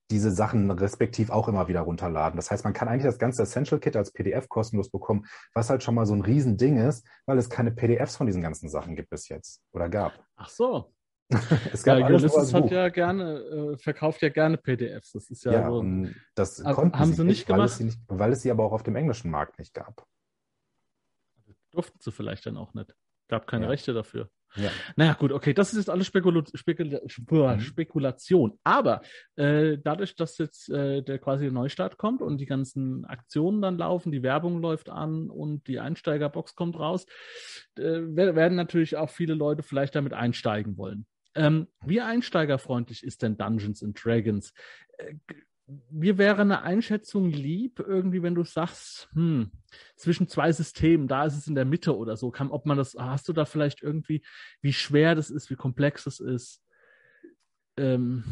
diese 0.10 0.32
Sachen 0.32 0.72
respektiv 0.72 1.30
auch 1.30 1.47
immer 1.47 1.68
wieder 1.68 1.82
runterladen. 1.82 2.38
Das 2.38 2.49
heißt, 2.51 2.64
man 2.64 2.74
kann 2.74 2.88
eigentlich 2.88 3.03
das 3.03 3.20
ganze 3.20 3.43
Essential 3.43 3.80
Kit 3.80 3.95
als 3.95 4.12
PDF 4.12 4.47
kostenlos 4.47 4.89
bekommen, 4.89 5.26
was 5.53 5.70
halt 5.70 5.84
schon 5.84 5.95
mal 5.95 6.05
so 6.05 6.14
ein 6.14 6.22
Riesending 6.22 6.78
ist, 6.78 7.05
weil 7.26 7.38
es 7.38 7.49
keine 7.49 7.72
PDFs 7.72 8.16
von 8.16 8.28
diesen 8.28 8.41
ganzen 8.41 8.70
Sachen 8.70 8.95
gibt 8.95 9.10
bis 9.10 9.28
jetzt 9.30 9.62
oder 9.74 9.89
gab. 9.89 10.14
Ach 10.36 10.49
so. 10.49 10.93
es 11.74 11.84
gab 11.84 11.99
ja, 11.99 12.05
alles 12.05 12.24
Ulysses 12.24 12.53
hat 12.53 12.72
ja 12.72 12.88
gerne, 12.88 13.39
äh, 13.39 13.78
verkauft 13.78 14.22
ja 14.22 14.30
gerne 14.30 14.58
PDFs. 14.58 15.12
Das 15.12 15.30
ist 15.30 15.43
ja, 15.43 15.51
ja 15.51 15.70
so. 15.70 15.84
Das 16.36 16.64
konnten 16.64 16.97
haben 16.97 17.14
sie 17.14 17.24
nicht, 17.24 17.39
nicht 17.39 17.47
gemacht. 17.47 17.60
Weil 17.60 17.66
es, 17.66 17.80
nicht, 17.82 17.99
weil 18.08 18.32
es 18.32 18.41
sie 18.41 18.51
aber 18.51 18.64
auch 18.64 18.72
auf 18.72 18.84
dem 18.84 18.95
englischen 18.95 19.30
Markt 19.30 19.60
nicht 19.60 19.74
gab. 19.74 20.05
Durften 21.72 21.99
sie 21.99 22.14
vielleicht 22.14 22.45
dann 22.45 22.55
auch 22.55 22.74
nicht. 22.74 22.95
Gab 23.28 23.45
keine 23.45 23.66
ja. 23.66 23.72
Rechte 23.72 23.93
dafür. 23.93 24.30
Ja. 24.56 24.72
Naja, 24.95 25.14
gut, 25.14 25.32
okay, 25.32 25.54
das 25.54 25.72
ist 25.72 25.78
jetzt 25.78 25.89
alles 25.89 26.08
Spekula 26.08 26.43
Spekula 26.54 27.56
mhm. 27.56 27.60
Spekulation. 27.60 28.60
Aber 28.64 29.02
äh, 29.36 29.78
dadurch, 29.84 30.16
dass 30.16 30.38
jetzt 30.38 30.70
äh, 30.70 31.02
der 31.04 31.20
quasi 31.20 31.52
Neustart 31.52 31.98
kommt 31.98 32.22
und 32.22 32.39
die 32.39 32.45
ganzen 32.45 33.06
Aktionen 33.06 33.62
dann 33.62 33.78
laufen, 33.78 34.12
die 34.12 34.24
Werbung 34.24 34.62
läuft 34.62 34.89
an 34.89 35.30
und 35.30 35.68
die 35.68 35.80
Einsteigerbox 35.80 36.56
kommt 36.56 36.80
raus, 36.80 37.06
äh, 37.78 37.82
werden 37.82 38.56
natürlich 38.56 38.95
auch 38.95 39.10
viele 39.10 39.34
Leute 39.34 39.64
vielleicht 39.64 39.95
damit 39.95 40.14
einsteigen 40.14 40.78
wollen. 40.78 41.06
Ähm, 41.36 41.68
wie 41.86 42.02
einsteigerfreundlich 42.02 43.04
ist 43.04 43.22
denn 43.22 43.38
Dungeons 43.38 43.84
and 43.84 44.04
Dragons? 44.04 44.54
Mir 45.89 46.18
wäre 46.18 46.41
eine 46.41 46.61
Einschätzung 46.61 47.30
lieb, 47.30 47.80
irgendwie, 47.80 48.24
wenn 48.24 48.36
du 48.36 48.45
sagst, 48.45 49.09
hm, 49.13 49.51
zwischen 49.97 50.30
zwei 50.30 50.51
Systemen, 50.53 51.09
da 51.09 51.26
ist 51.26 51.38
es 51.38 51.47
in 51.47 51.55
der 51.55 51.65
Mitte 51.65 51.97
oder 51.97 52.15
so, 52.15 52.32
kann, 52.32 52.51
ob 52.51 52.65
man 52.65 52.78
das, 52.78 52.95
hast 52.97 53.28
du 53.28 53.34
da 53.34 53.43
vielleicht 53.43 53.84
irgendwie, 53.84 54.24
wie 54.61 54.72
schwer 54.72 55.13
das 55.13 55.30
ist, 55.30 55.49
wie 55.49 55.55
komplex 55.55 56.05
es 56.05 56.22
ist, 56.22 56.63
ähm, 57.76 58.24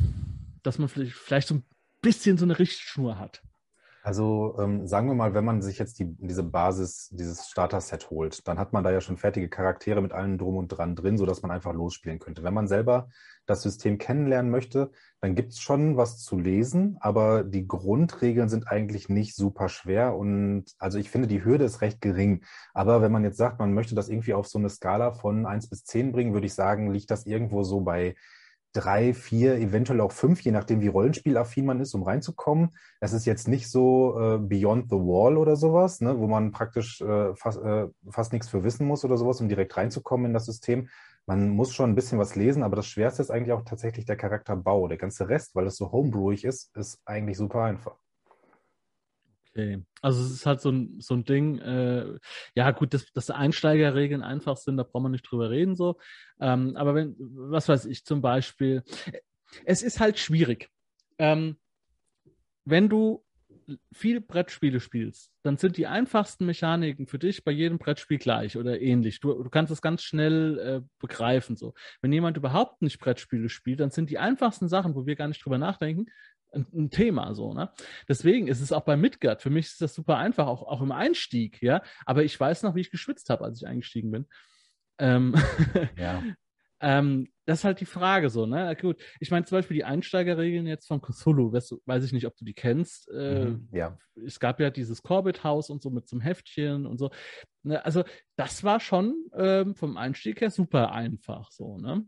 dass 0.63 0.79
man 0.79 0.87
vielleicht, 0.87 1.13
vielleicht 1.13 1.47
so 1.49 1.55
ein 1.55 1.65
bisschen 2.01 2.37
so 2.37 2.45
eine 2.45 2.57
Richtschnur 2.57 3.19
hat. 3.19 3.41
Also 4.05 4.55
ähm, 4.59 4.85
sagen 4.85 5.07
wir 5.07 5.15
mal, 5.15 5.33
wenn 5.33 5.45
man 5.45 5.63
sich 5.63 5.79
jetzt 5.79 5.97
die, 5.97 6.05
diese 6.19 6.43
Basis, 6.43 7.09
dieses 7.11 7.47
Starter-Set 7.47 8.11
holt, 8.11 8.47
dann 8.47 8.59
hat 8.59 8.71
man 8.71 8.83
da 8.83 8.91
ja 8.91 9.01
schon 9.01 9.17
fertige 9.17 9.49
Charaktere 9.49 9.99
mit 9.99 10.11
allem 10.13 10.37
drum 10.37 10.57
und 10.57 10.67
dran 10.67 10.95
drin, 10.95 11.17
sodass 11.17 11.41
man 11.41 11.49
einfach 11.49 11.73
losspielen 11.73 12.19
könnte. 12.19 12.43
Wenn 12.43 12.53
man 12.53 12.67
selber 12.67 13.09
das 13.47 13.63
System 13.63 13.97
kennenlernen 13.97 14.51
möchte, 14.51 14.91
dann 15.21 15.33
gibt 15.33 15.53
es 15.53 15.59
schon 15.59 15.97
was 15.97 16.19
zu 16.19 16.37
lesen, 16.37 16.97
aber 16.99 17.43
die 17.43 17.67
Grundregeln 17.67 18.47
sind 18.47 18.67
eigentlich 18.67 19.09
nicht 19.09 19.35
super 19.35 19.69
schwer 19.69 20.15
und 20.15 20.65
also 20.77 20.99
ich 20.99 21.09
finde, 21.09 21.27
die 21.27 21.43
Hürde 21.43 21.65
ist 21.65 21.81
recht 21.81 21.99
gering. 21.99 22.43
Aber 22.75 23.01
wenn 23.01 23.11
man 23.11 23.23
jetzt 23.23 23.37
sagt, 23.37 23.57
man 23.57 23.73
möchte 23.73 23.95
das 23.95 24.09
irgendwie 24.09 24.35
auf 24.35 24.47
so 24.47 24.59
eine 24.59 24.69
Skala 24.69 25.13
von 25.13 25.47
eins 25.47 25.67
bis 25.67 25.83
zehn 25.83 26.11
bringen, 26.11 26.33
würde 26.35 26.45
ich 26.45 26.53
sagen, 26.53 26.91
liegt 26.91 27.09
das 27.09 27.25
irgendwo 27.25 27.63
so 27.63 27.81
bei 27.81 28.13
drei, 28.75 29.13
vier, 29.13 29.55
eventuell 29.55 30.01
auch 30.01 30.11
fünf, 30.11 30.41
je 30.41 30.51
nachdem, 30.51 30.81
wie 30.81 30.87
rollenspielaffin 30.87 31.65
man 31.65 31.79
ist, 31.79 31.93
um 31.93 32.03
reinzukommen. 32.03 32.75
Es 32.99 33.13
ist 33.13 33.25
jetzt 33.25 33.47
nicht 33.47 33.69
so 33.69 34.19
äh, 34.19 34.37
Beyond 34.37 34.89
the 34.89 34.97
Wall 34.97 35.37
oder 35.37 35.55
sowas, 35.55 36.01
ne, 36.01 36.19
wo 36.19 36.27
man 36.27 36.51
praktisch 36.51 37.01
äh, 37.01 37.33
fast, 37.35 37.61
äh, 37.61 37.87
fast 38.09 38.33
nichts 38.33 38.49
für 38.49 38.63
wissen 38.63 38.85
muss 38.85 39.05
oder 39.05 39.17
sowas, 39.17 39.39
um 39.39 39.47
direkt 39.47 39.75
reinzukommen 39.77 40.27
in 40.27 40.33
das 40.33 40.45
System. 40.45 40.89
Man 41.25 41.49
muss 41.49 41.73
schon 41.73 41.89
ein 41.89 41.95
bisschen 41.95 42.19
was 42.19 42.35
lesen, 42.35 42.63
aber 42.63 42.75
das 42.75 42.87
Schwerste 42.87 43.21
ist 43.21 43.31
eigentlich 43.31 43.53
auch 43.53 43.63
tatsächlich 43.63 44.05
der 44.05 44.17
Charakterbau. 44.17 44.87
Der 44.87 44.97
ganze 44.97 45.29
Rest, 45.29 45.55
weil 45.55 45.65
es 45.67 45.77
so 45.77 45.91
homebrewig 45.91 46.43
ist, 46.43 46.75
ist 46.75 47.01
eigentlich 47.05 47.37
super 47.37 47.63
einfach. 47.63 47.95
Okay. 49.55 49.81
Also 50.01 50.21
es 50.21 50.31
ist 50.31 50.45
halt 50.45 50.59
so 50.59 50.69
ein, 50.69 50.99
so 50.99 51.13
ein 51.13 51.23
Ding, 51.23 51.59
äh, 51.59 52.19
ja 52.55 52.71
gut, 52.71 52.93
dass, 52.93 53.09
dass 53.13 53.29
Einsteigerregeln 53.29 54.21
einfach 54.21 54.57
sind, 54.57 54.75
da 54.75 54.83
braucht 54.83 55.03
man 55.03 55.13
nicht 55.13 55.23
drüber 55.23 55.49
reden 55.49 55.77
so. 55.77 55.97
Ähm, 56.41 56.75
aber 56.75 56.93
wenn, 56.93 57.15
was 57.17 57.69
weiß 57.69 57.85
ich, 57.85 58.03
zum 58.03 58.21
Beispiel, 58.21 58.83
es 59.63 59.81
ist 59.81 60.01
halt 60.01 60.19
schwierig. 60.19 60.69
Ähm, 61.19 61.57
wenn 62.65 62.89
du 62.89 63.23
viel 63.93 64.21
Brettspiele 64.21 64.79
spielst, 64.79 65.31
dann 65.41 65.57
sind 65.57 65.77
die 65.77 65.87
einfachsten 65.87 66.45
Mechaniken 66.45 67.07
für 67.07 67.17
dich 67.17 67.43
bei 67.43 67.51
jedem 67.51 67.77
Brettspiel 67.77 68.17
gleich 68.17 68.57
oder 68.57 68.81
ähnlich. 68.81 69.21
Du, 69.21 69.41
du 69.41 69.49
kannst 69.49 69.71
es 69.71 69.81
ganz 69.81 70.03
schnell 70.03 70.59
äh, 70.59 70.81
begreifen. 70.99 71.55
So. 71.55 71.73
Wenn 72.01 72.11
jemand 72.11 72.37
überhaupt 72.37 72.81
nicht 72.81 72.99
Brettspiele 72.99 73.49
spielt, 73.49 73.79
dann 73.79 73.89
sind 73.89 74.09
die 74.09 74.19
einfachsten 74.19 74.67
Sachen, 74.67 74.95
wo 74.95 75.05
wir 75.05 75.15
gar 75.15 75.27
nicht 75.27 75.43
drüber 75.43 75.57
nachdenken, 75.57 76.07
ein, 76.55 76.89
Thema 76.89 77.33
so, 77.33 77.53
ne? 77.53 77.71
Deswegen 78.07 78.47
ist 78.47 78.61
es 78.61 78.71
auch 78.71 78.83
bei 78.83 78.95
Midgard, 78.97 79.41
für 79.41 79.49
mich 79.49 79.67
ist 79.67 79.81
das 79.81 79.93
super 79.93 80.17
einfach, 80.17 80.47
auch, 80.47 80.63
auch 80.63 80.81
im 80.81 80.91
Einstieg, 80.91 81.61
ja. 81.61 81.81
Aber 82.05 82.23
ich 82.23 82.39
weiß 82.39 82.63
noch, 82.63 82.75
wie 82.75 82.81
ich 82.81 82.91
geschwitzt 82.91 83.29
habe, 83.29 83.43
als 83.43 83.61
ich 83.61 83.67
eingestiegen 83.67 84.11
bin. 84.11 84.25
Ähm, 84.97 85.35
ja. 85.97 86.23
Ähm, 86.81 87.29
das 87.45 87.59
ist 87.59 87.63
halt 87.63 87.79
die 87.79 87.85
Frage 87.85 88.29
so, 88.29 88.45
ne? 88.45 88.75
Gut, 88.79 89.01
ich 89.19 89.31
meine 89.31 89.45
zum 89.45 89.57
Beispiel 89.57 89.75
die 89.75 89.83
Einsteigerregeln 89.85 90.67
jetzt 90.67 90.87
von 90.87 91.01
Cthulhu, 91.01 91.53
weißt, 91.53 91.75
weiß 91.85 92.03
ich 92.03 92.11
nicht, 92.11 92.27
ob 92.27 92.35
du 92.35 92.45
die 92.45 92.53
kennst. 92.53 93.09
Äh, 93.09 93.45
Mhm, 93.45 93.69
ja. 93.71 93.97
Es 94.25 94.39
gab 94.39 94.59
ja 94.59 94.69
dieses 94.69 95.01
Corbett-Haus 95.01 95.69
und 95.69 95.81
so 95.81 95.89
mit 95.89 96.07
so 96.07 96.15
einem 96.15 96.21
Heftchen 96.21 96.85
und 96.85 96.97
so. 96.97 97.11
Ne? 97.63 97.83
Also 97.85 98.03
das 98.35 98.63
war 98.63 98.79
schon 98.79 99.15
ähm, 99.35 99.75
vom 99.75 99.97
Einstieg 99.97 100.41
her 100.41 100.49
super 100.49 100.91
einfach 100.91 101.51
so, 101.51 101.77
ne? 101.77 102.05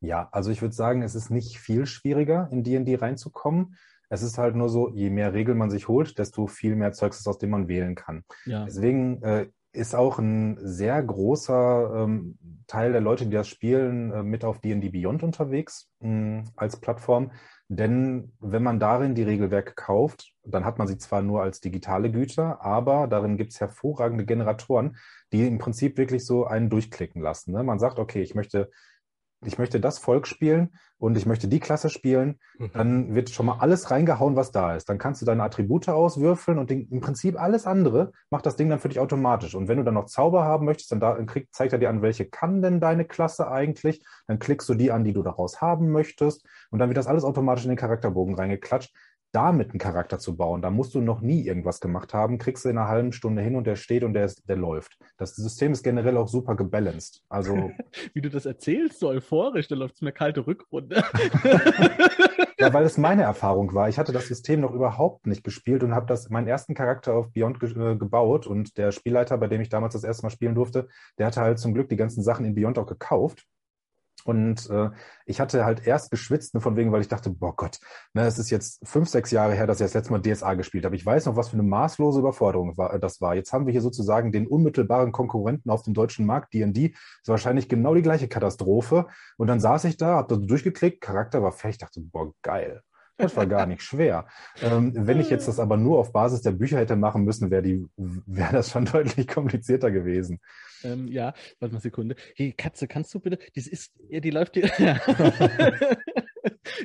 Ja, 0.00 0.28
also 0.32 0.50
ich 0.50 0.62
würde 0.62 0.74
sagen, 0.74 1.02
es 1.02 1.14
ist 1.14 1.30
nicht 1.30 1.58
viel 1.58 1.86
schwieriger, 1.86 2.48
in 2.50 2.64
D&D 2.64 2.96
reinzukommen. 2.96 3.76
Es 4.08 4.22
ist 4.22 4.38
halt 4.38 4.56
nur 4.56 4.68
so, 4.68 4.88
je 4.90 5.10
mehr 5.10 5.34
Regeln 5.34 5.58
man 5.58 5.70
sich 5.70 5.88
holt, 5.88 6.18
desto 6.18 6.46
viel 6.46 6.74
mehr 6.74 6.92
Zeugs 6.92 7.20
ist, 7.20 7.28
aus 7.28 7.38
dem 7.38 7.50
man 7.50 7.68
wählen 7.68 7.94
kann. 7.94 8.24
Ja. 8.44 8.64
Deswegen 8.64 9.22
äh, 9.22 9.46
ist 9.72 9.94
auch 9.94 10.18
ein 10.18 10.58
sehr 10.60 11.00
großer 11.00 11.92
ähm, 11.94 12.38
Teil 12.66 12.92
der 12.92 13.00
Leute, 13.00 13.26
die 13.26 13.36
das 13.36 13.46
spielen, 13.46 14.10
äh, 14.10 14.22
mit 14.22 14.44
auf 14.44 14.60
D&D 14.60 14.88
Beyond 14.88 15.22
unterwegs 15.22 15.88
mh, 16.00 16.44
als 16.56 16.80
Plattform. 16.80 17.30
Denn 17.68 18.32
wenn 18.40 18.64
man 18.64 18.80
darin 18.80 19.14
die 19.14 19.22
Regelwerke 19.22 19.74
kauft, 19.74 20.32
dann 20.42 20.64
hat 20.64 20.78
man 20.78 20.88
sie 20.88 20.98
zwar 20.98 21.22
nur 21.22 21.42
als 21.42 21.60
digitale 21.60 22.10
Güter, 22.10 22.60
aber 22.62 23.06
darin 23.06 23.36
gibt 23.36 23.52
es 23.52 23.60
hervorragende 23.60 24.24
Generatoren, 24.24 24.96
die 25.32 25.46
im 25.46 25.58
Prinzip 25.58 25.96
wirklich 25.96 26.26
so 26.26 26.46
einen 26.46 26.68
durchklicken 26.68 27.22
lassen. 27.22 27.52
Ne? 27.52 27.62
Man 27.62 27.78
sagt, 27.78 28.00
okay, 28.00 28.22
ich 28.22 28.34
möchte 28.34 28.70
ich 29.44 29.58
möchte 29.58 29.80
das 29.80 29.98
Volk 29.98 30.26
spielen 30.26 30.70
und 30.98 31.16
ich 31.16 31.24
möchte 31.24 31.48
die 31.48 31.60
Klasse 31.60 31.88
spielen, 31.88 32.38
dann 32.74 33.14
wird 33.14 33.30
schon 33.30 33.46
mal 33.46 33.56
alles 33.58 33.90
reingehauen, 33.90 34.36
was 34.36 34.52
da 34.52 34.76
ist. 34.76 34.88
Dann 34.90 34.98
kannst 34.98 35.22
du 35.22 35.26
deine 35.26 35.42
Attribute 35.42 35.88
auswürfeln 35.88 36.58
und 36.58 36.68
den, 36.68 36.88
im 36.90 37.00
Prinzip 37.00 37.40
alles 37.40 37.66
andere 37.66 38.12
macht 38.28 38.44
das 38.44 38.56
Ding 38.56 38.68
dann 38.68 38.80
für 38.80 38.90
dich 38.90 39.00
automatisch. 39.00 39.54
Und 39.54 39.68
wenn 39.68 39.78
du 39.78 39.84
dann 39.84 39.94
noch 39.94 40.06
Zauber 40.06 40.44
haben 40.44 40.66
möchtest, 40.66 40.92
dann 40.92 41.00
da, 41.00 41.14
krieg, 41.24 41.48
zeigt 41.52 41.72
er 41.72 41.78
dir 41.78 41.88
an, 41.88 42.02
welche 42.02 42.26
kann 42.26 42.60
denn 42.60 42.80
deine 42.80 43.06
Klasse 43.06 43.50
eigentlich. 43.50 44.04
Dann 44.26 44.38
klickst 44.38 44.68
du 44.68 44.74
die 44.74 44.92
an, 44.92 45.04
die 45.04 45.14
du 45.14 45.22
daraus 45.22 45.62
haben 45.62 45.90
möchtest. 45.90 46.46
Und 46.70 46.78
dann 46.78 46.90
wird 46.90 46.98
das 46.98 47.06
alles 47.06 47.24
automatisch 47.24 47.64
in 47.64 47.70
den 47.70 47.78
Charakterbogen 47.78 48.34
reingeklatscht. 48.34 48.94
Damit 49.32 49.70
einen 49.70 49.78
Charakter 49.78 50.18
zu 50.18 50.36
bauen, 50.36 50.62
da 50.62 50.70
musst 50.70 50.94
du 50.94 51.00
noch 51.00 51.20
nie 51.20 51.46
irgendwas 51.46 51.80
gemacht 51.80 52.14
haben, 52.14 52.38
kriegst 52.38 52.64
du 52.64 52.68
in 52.68 52.78
einer 52.78 52.88
halben 52.88 53.12
Stunde 53.12 53.42
hin 53.42 53.56
und 53.56 53.66
der 53.66 53.76
steht 53.76 54.02
und 54.04 54.14
der, 54.14 54.24
ist, 54.24 54.48
der 54.48 54.56
läuft. 54.56 54.98
Das 55.18 55.36
System 55.36 55.72
ist 55.72 55.82
generell 55.82 56.16
auch 56.16 56.28
super 56.28 56.56
gebalanced. 56.56 57.22
Also 57.28 57.70
Wie 58.14 58.20
du 58.20 58.30
das 58.30 58.46
erzählst, 58.46 59.00
so 59.00 59.08
euphorisch, 59.08 59.68
da 59.68 59.76
läuft 59.76 59.96
es 59.96 60.02
mir 60.02 60.12
kalte 60.12 60.46
Rückrunde. 60.46 61.04
Ja, 62.60 62.74
weil 62.74 62.84
es 62.84 62.98
meine 62.98 63.22
Erfahrung 63.22 63.72
war. 63.74 63.88
Ich 63.88 63.98
hatte 63.98 64.12
das 64.12 64.28
System 64.28 64.60
noch 64.60 64.72
überhaupt 64.72 65.26
nicht 65.26 65.42
gespielt 65.42 65.82
und 65.82 65.94
habe 65.94 66.06
das 66.06 66.28
meinen 66.28 66.46
ersten 66.46 66.74
Charakter 66.74 67.14
auf 67.14 67.32
Beyond 67.32 67.58
ge 67.58 67.70
äh, 67.70 67.96
gebaut 67.96 68.46
und 68.46 68.76
der 68.76 68.92
Spielleiter, 68.92 69.38
bei 69.38 69.48
dem 69.48 69.62
ich 69.62 69.70
damals 69.70 69.94
das 69.94 70.04
erste 70.04 70.24
Mal 70.24 70.30
spielen 70.30 70.54
durfte, 70.54 70.86
der 71.18 71.26
hatte 71.26 71.40
halt 71.40 71.58
zum 71.58 71.72
Glück 71.72 71.88
die 71.88 71.96
ganzen 71.96 72.22
Sachen 72.22 72.44
in 72.44 72.54
Beyond 72.54 72.78
auch 72.78 72.86
gekauft. 72.86 73.46
Und 74.24 74.68
äh, 74.70 74.90
ich 75.26 75.40
hatte 75.40 75.64
halt 75.64 75.86
erst 75.86 76.10
geschwitzt, 76.10 76.54
ne, 76.54 76.60
von 76.60 76.76
wegen, 76.76 76.92
weil 76.92 77.00
ich 77.00 77.08
dachte, 77.08 77.30
boah 77.30 77.54
Gott, 77.54 77.78
ne, 78.14 78.26
es 78.26 78.38
ist 78.38 78.50
jetzt 78.50 78.86
fünf, 78.86 79.08
sechs 79.08 79.30
Jahre 79.30 79.54
her, 79.54 79.66
dass 79.66 79.80
ich 79.80 79.84
das 79.84 79.94
letzte 79.94 80.12
Mal 80.12 80.20
DSA 80.20 80.54
gespielt 80.54 80.84
habe. 80.84 80.96
Ich 80.96 81.04
weiß 81.06 81.26
noch, 81.26 81.36
was 81.36 81.48
für 81.48 81.54
eine 81.54 81.62
maßlose 81.62 82.20
Überforderung 82.20 82.76
war, 82.76 82.98
das 82.98 83.20
war. 83.20 83.34
Jetzt 83.34 83.52
haben 83.52 83.66
wir 83.66 83.72
hier 83.72 83.82
sozusagen 83.82 84.32
den 84.32 84.46
unmittelbaren 84.46 85.12
Konkurrenten 85.12 85.70
auf 85.70 85.82
dem 85.82 85.94
deutschen 85.94 86.26
Markt, 86.26 86.54
D&D. 86.54 86.86
Ist 86.86 87.28
wahrscheinlich 87.28 87.68
genau 87.68 87.94
die 87.94 88.02
gleiche 88.02 88.28
Katastrophe. 88.28 89.06
Und 89.36 89.46
dann 89.46 89.60
saß 89.60 89.84
ich 89.84 89.96
da, 89.96 90.16
hab 90.16 90.28
da 90.28 90.36
durchgeklickt, 90.36 91.00
Charakter 91.00 91.42
war 91.42 91.52
fertig, 91.52 91.78
dachte, 91.78 92.00
boah, 92.00 92.32
geil. 92.42 92.82
Das 93.20 93.36
war 93.36 93.46
gar 93.46 93.66
nicht 93.66 93.82
schwer. 93.82 94.26
Ähm, 94.62 94.92
wenn 94.94 95.20
ich 95.20 95.30
jetzt 95.30 95.48
das 95.48 95.58
aber 95.58 95.76
nur 95.76 95.98
auf 95.98 96.12
Basis 96.12 96.42
der 96.42 96.52
Bücher 96.52 96.78
hätte 96.78 96.96
machen 96.96 97.24
müssen, 97.24 97.50
wäre 97.50 97.64
wäre 97.96 98.52
das 98.52 98.70
schon 98.70 98.84
deutlich 98.92 99.28
komplizierter 99.28 99.90
gewesen. 99.90 100.40
ähm, 100.82 101.08
ja, 101.08 101.34
warte 101.58 101.74
mal 101.74 101.80
Sekunde. 101.80 102.16
Hey, 102.34 102.52
Katze, 102.52 102.88
kannst 102.88 103.14
du 103.14 103.20
bitte, 103.20 103.38
das 103.54 103.66
ist, 103.66 103.92
ja, 104.08 104.20
die 104.20 104.30
läuft 104.30 104.54
hier. 104.54 104.70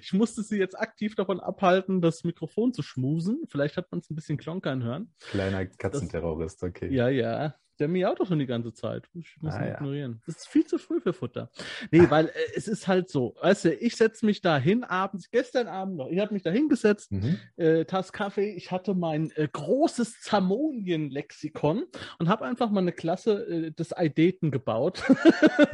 ich 0.01 0.13
musste 0.13 0.43
sie 0.43 0.57
jetzt 0.57 0.77
aktiv 0.77 1.15
davon 1.15 1.39
abhalten, 1.39 2.01
das 2.01 2.23
Mikrofon 2.23 2.73
zu 2.73 2.81
schmusen. 2.81 3.43
Vielleicht 3.49 3.77
hat 3.77 3.91
man 3.91 3.99
es 3.99 4.09
ein 4.09 4.15
bisschen 4.15 4.37
klonkern 4.37 4.83
hören. 4.83 5.13
Kleiner 5.19 5.65
Katzenterrorist, 5.65 6.63
okay. 6.63 6.93
Ja, 6.93 7.09
ja. 7.09 7.55
Der 7.79 7.87
miaut 7.87 8.19
doch 8.19 8.27
schon 8.27 8.39
die 8.39 8.45
ganze 8.45 8.73
Zeit. 8.73 9.09
Ich 9.13 9.35
muss 9.41 9.53
Ah, 9.53 9.61
ihn 9.61 9.67
ja. 9.67 9.73
ignorieren. 9.75 10.21
Das 10.25 10.37
ist 10.37 10.47
viel 10.47 10.65
zu 10.65 10.77
früh 10.77 11.01
für 11.01 11.13
Futter. 11.13 11.49
Nee, 11.91 12.09
weil 12.09 12.27
äh, 12.27 12.31
es 12.55 12.67
ist 12.67 12.87
halt 12.87 13.09
so. 13.09 13.35
Weißt 13.41 13.65
du, 13.65 13.73
ich 13.73 13.95
setze 13.95 14.25
mich 14.25 14.41
da 14.41 14.57
hin 14.57 14.83
abends, 14.83 15.29
gestern 15.31 15.67
Abend 15.67 15.97
noch, 15.97 16.07
ich 16.09 16.19
habe 16.19 16.33
mich 16.33 16.43
da 16.43 16.51
hingesetzt, 16.51 17.11
Mhm. 17.11 17.37
äh, 17.57 17.85
Tass 17.85 18.13
Kaffee, 18.13 18.51
ich 18.55 18.71
hatte 18.71 18.93
mein 18.93 19.31
äh, 19.31 19.47
großes 19.51 20.21
Zamonien-Lexikon 20.21 21.83
und 22.19 22.29
habe 22.29 22.45
einfach 22.45 22.69
mal 22.69 22.79
eine 22.81 22.91
Klasse 22.93 23.45
äh, 23.47 23.71
des 23.71 23.95
Eideten 23.95 24.51
gebaut. 24.51 25.03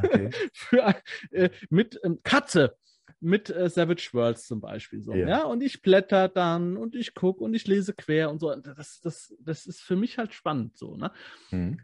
Okay. 0.04 0.30
Für, 0.54 0.96
äh, 1.32 1.50
mit 1.70 2.00
ähm, 2.04 2.20
Katze. 2.24 2.76
Mit 3.24 3.52
äh, 3.52 3.70
Savage 3.70 4.10
Worlds 4.14 4.48
zum 4.48 4.62
Beispiel 4.62 5.02
so. 5.04 5.14
Ja. 5.14 5.28
Ja. 5.28 5.44
und 5.44 5.62
ich 5.62 5.84
blätter 5.84 6.28
dann 6.28 6.76
und 6.76 6.96
ich 6.96 7.14
gucke 7.14 7.44
und 7.44 7.54
ich 7.54 7.68
lese 7.68 7.94
quer 7.94 8.32
und 8.32 8.40
so. 8.40 8.56
Das, 8.56 9.00
das, 9.02 9.36
das 9.40 9.68
ist 9.68 9.82
für 9.82 9.96
mich 9.96 10.18
halt 10.18 10.34
spannend 10.34 10.76
so, 10.76 10.96
ne? 10.96 11.12
Mhm. 11.52 11.80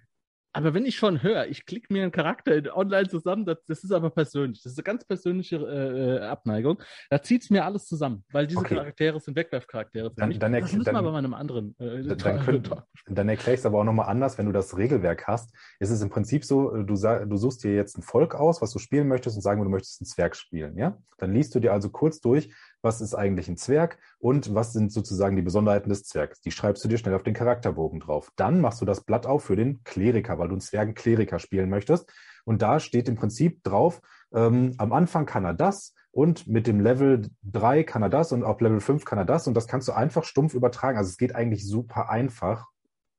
Aber 0.54 0.74
wenn 0.74 0.86
ich 0.86 0.96
schon 0.96 1.22
höre, 1.22 1.46
ich 1.48 1.66
klicke 1.66 1.94
mir 1.94 2.02
einen 2.04 2.12
Charakter 2.12 2.56
in- 2.56 2.70
online 2.70 3.08
zusammen, 3.10 3.46
das, 3.46 3.58
das 3.68 3.84
ist 3.84 3.92
aber 3.92 4.10
persönlich. 4.10 4.64
Das 4.64 4.72
ist 4.72 4.80
eine 4.80 4.84
ganz 4.86 5.06
persönliche 5.06 5.58
äh, 5.58 6.16
äh, 6.18 6.20
Abneigung. 6.22 6.82
Da 7.10 7.22
zieht 7.22 7.44
es 7.44 7.50
mir 7.50 7.64
alles 7.66 7.86
zusammen, 7.86 8.24
weil 8.32 8.48
diese 8.48 8.60
Okay. 8.62 8.76
Charaktere 8.76 9.20
sind 9.20 9.36
Wegwerfcharaktere 9.36 10.12
Dann- 10.16 10.30
mich. 10.30 10.40
dann 10.40 10.54
das 10.54 10.62
müssen 10.64 10.80
wir 10.80 10.84
dann- 10.86 10.96
aber 10.96 11.12
bei 11.12 11.18
einem 11.20 11.34
anderen. 11.36 11.76
Äh, 11.80 12.02
Dann, 12.04 12.18
Talk- 12.18 12.84
dann 13.08 13.30
erkläre 13.30 13.54
ich 13.54 13.60
es 13.60 13.66
aber 13.66 13.80
auch 13.80 13.84
nochmal 13.84 14.08
anders, 14.10 14.38
wenn 14.38 14.46
du 14.48 14.52
das 14.52 14.76
Regelwerk 14.78 15.28
hast. 15.28 15.54
Ist 15.80 15.92
es 15.92 16.02
im 16.02 16.10
Prinzip 16.10 16.44
so, 16.44 16.74
äh, 16.76 16.84
du, 16.86 16.96
du 16.96 17.38
suchst 17.38 17.64
dir 17.64 17.76
jetzt 17.76 17.98
ein 17.98 18.02
Volk 18.02 18.34
aus, 18.34 18.62
was 18.62 18.72
du 18.72 18.80
spielen 18.80 19.08
möchtest 19.08 19.36
und 19.36 19.42
sagen 19.44 19.60
wir, 19.60 19.66
du 19.66 19.70
möchtest 19.72 20.02
einen 20.02 20.08
Zwerg 20.08 20.36
spielen. 20.36 20.78
Ja? 20.78 20.98
Dann 21.20 21.34
liest 21.34 21.54
du 21.54 21.60
dir 21.60 21.74
also 21.74 21.90
kurz 21.90 22.20
durch, 22.20 22.52
was 22.82 23.02
ist 23.02 23.16
eigentlich 23.16 23.48
ein 23.48 23.58
Zwerg 23.58 23.98
und 24.20 24.54
was 24.54 24.74
sind 24.74 24.92
sozusagen 24.92 25.36
die 25.36 25.42
Besonderheiten 25.42 25.90
des 25.90 26.04
Zwergs. 26.04 26.42
Die 26.42 26.52
schreibst 26.52 26.84
du 26.84 26.88
dir 26.88 26.98
schnell 26.98 27.16
auf 27.16 27.24
den 27.24 27.34
Charakterbogen 27.34 28.00
drauf. 28.00 28.32
Dann 28.36 28.62
machst 28.62 28.82
du 28.82 28.86
das 28.86 29.02
Blatt 29.02 29.26
auf 29.26 29.44
für 29.44 29.56
den 29.56 29.84
Kleriker, 29.84 30.40
weil 30.40 30.48
du 30.48 30.54
einen 30.54 30.62
Zwergen-Kleriker 30.62 31.40
spielen 31.40 31.70
möchtest. 31.70 32.12
Und 32.46 32.62
da 32.62 32.80
steht 32.80 33.10
im 33.10 33.16
Prinzip 33.16 33.64
drauf, 33.64 34.02
ähm, 34.34 34.74
am 34.78 34.94
Anfang 34.94 35.26
kann 35.26 35.46
er 35.46 35.54
das 35.54 35.94
und 36.12 36.48
mit 36.48 36.68
dem 36.68 36.80
Level 36.80 37.30
3 37.44 37.84
kann 37.84 38.02
er 38.02 38.10
das 38.10 38.32
und 38.32 38.44
auf 38.44 38.62
Level 38.62 38.80
5 38.80 39.06
kann 39.06 39.20
er 39.20 39.26
das 39.26 39.48
und 39.48 39.54
das 39.54 39.68
kannst 39.68 39.88
du 39.88 39.92
einfach 39.92 40.24
stumpf 40.24 40.54
übertragen. 40.54 40.98
Also 40.98 41.10
es 41.10 41.18
geht 41.18 41.36
eigentlich 41.36 41.68
super 41.68 42.10
einfach, 42.10 42.68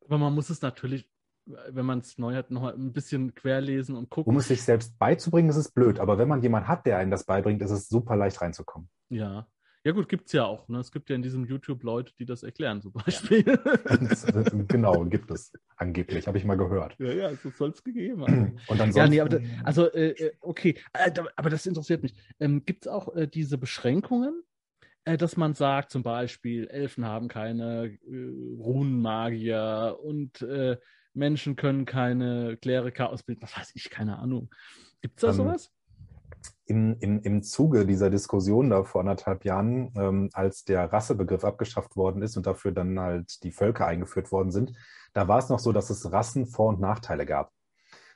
Aber 0.07 0.19
man 0.19 0.35
muss 0.35 0.51
es 0.51 0.63
natürlich, 0.63 1.09
wenn 1.71 1.87
man 1.87 2.01
es 2.01 2.19
neu 2.19 2.35
hat, 2.35 2.51
noch 2.51 2.73
ein 2.73 2.93
bisschen 2.93 3.35
querlesen 3.35 3.97
und 3.97 4.11
gucken. 4.11 4.33
um 4.33 4.39
es 4.39 4.49
sich 4.49 4.63
selbst 4.63 4.99
beizubringen, 4.99 5.51
ist 5.51 5.57
es 5.57 5.71
blöd. 5.71 5.99
Aber 6.01 6.19
wenn 6.19 6.29
man 6.29 6.43
jemanden 6.43 6.69
hat, 6.69 6.87
der 6.87 6.99
einem 6.99 7.11
das 7.11 7.25
beibringt, 7.25 7.63
ist 7.63 7.71
es 7.71 7.89
super 7.89 8.17
leicht 8.17 8.41
reinzukommen. 8.41 8.89
Ja. 9.09 9.49
Ja, 9.85 9.93
gut, 9.93 10.09
gibt's 10.09 10.33
ja 10.33 10.45
auch. 10.45 10.69
Ne? 10.69 10.81
Es 10.81 10.91
gibt 10.91 11.09
ja 11.09 11.17
in 11.17 11.23
diesem 11.23 11.47
YouTube 11.47 11.83
Leute, 11.83 12.13
die 12.19 12.27
das 12.27 12.43
erklären, 12.43 12.83
zum 12.83 12.93
Beispiel. 12.93 13.45
Das, 13.85 14.27
das, 14.27 14.53
genau, 14.67 15.05
gibt 15.05 15.31
es 15.31 15.53
angeblich, 15.77 16.27
habe 16.27 16.37
ich 16.37 16.45
mal 16.45 16.57
gehört. 16.57 16.97
ja, 16.99 17.13
ja, 17.13 17.35
so 17.37 17.51
soll 17.51 17.71
es 17.71 17.83
gegeben 17.83 18.23
haben. 18.23 18.59
Und 18.67 18.81
ansonsten, 18.81 18.99
Ja, 18.99 19.09
nee, 19.09 19.21
aber 19.21 19.31
da, 19.31 19.39
also, 19.65 19.91
äh, 19.93 20.11
äh, 20.11 20.33
okay, 20.41 20.77
äh, 20.93 21.11
aber 21.37 21.49
das 21.49 21.65
interessiert 21.67 22.03
mich. 22.03 22.15
Ähm, 22.39 22.65
Gibt 22.67 22.87
es 22.87 22.93
auch 22.93 23.15
äh, 23.15 23.27
diese 23.29 23.57
Beschränkungen, 23.57 24.43
äh, 25.05 25.17
dass 25.17 25.37
man 25.37 25.55
sagt, 25.55 25.91
zum 25.91 26.03
Beispiel, 26.03 26.67
Elfen 26.69 27.07
haben 27.07 27.29
keine 27.29 27.87
äh, 27.87 28.59
Runenmagier 28.59 29.97
und 30.03 30.43
äh, 30.43 30.77
Menschen 31.19 31.57
können 31.57 31.85
keine 31.85 32.57
Kleriker 32.57 33.11
ausbilden? 33.11 33.43
Was 33.43 33.57
weiß 33.57 33.73
ich, 33.75 33.91
keine 33.91 34.19
Ahnung. 34.19 34.51
Gibt 35.01 35.19
es 35.19 35.23
da 35.23 35.29
Ähm, 35.29 35.35
sowas? 35.35 35.71
im, 36.67 36.97
im, 37.01 37.21
im 37.23 37.43
Zuge 37.43 37.87
dieser 37.87 38.11
Diskussion 38.11 38.71
da 38.71 38.85
vor 38.85 39.01
anderthalb 39.01 39.45
Jahren, 39.45 39.91
ähm, 39.97 40.31
als 40.35 40.65
der 40.65 40.93
Rassebegriff 40.93 41.45
abgeschafft 41.45 41.97
worden 41.97 42.23
ist 42.23 42.37
und 42.37 42.47
dafür 42.47 42.73
dann 42.73 43.01
halt 43.01 43.43
die 43.43 43.53
Völker 43.53 43.87
eingeführt 43.87 44.31
worden 44.31 44.51
sind, 44.51 44.73
da 45.15 45.29
war 45.29 45.39
es 45.39 45.49
noch 45.49 45.59
so, 45.59 45.73
dass 45.73 45.91
es 45.91 46.13
Rassen 46.13 46.47
Vor- 46.47 46.69
und 46.69 46.81
Nachteile 46.81 47.25
gab. 47.25 47.53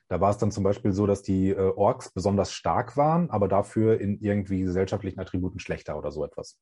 Da 0.09 0.21
war 0.21 0.31
es 0.31 0.37
dann 0.37 0.51
zum 0.51 0.65
Beispiel 0.65 0.93
so, 0.93 1.07
dass 1.07 1.23
die 1.23 1.51
äh, 1.51 1.73
Orks 1.75 2.11
besonders 2.11 2.53
stark 2.53 2.99
waren, 2.99 3.31
aber 3.31 3.49
dafür 3.49 3.99
in 3.99 4.21
irgendwie 4.21 4.61
gesellschaftlichen 4.61 5.19
Attributen 5.19 5.59
schlechter 5.59 5.97
oder 5.97 6.13
so 6.13 6.23
etwas. 6.23 6.59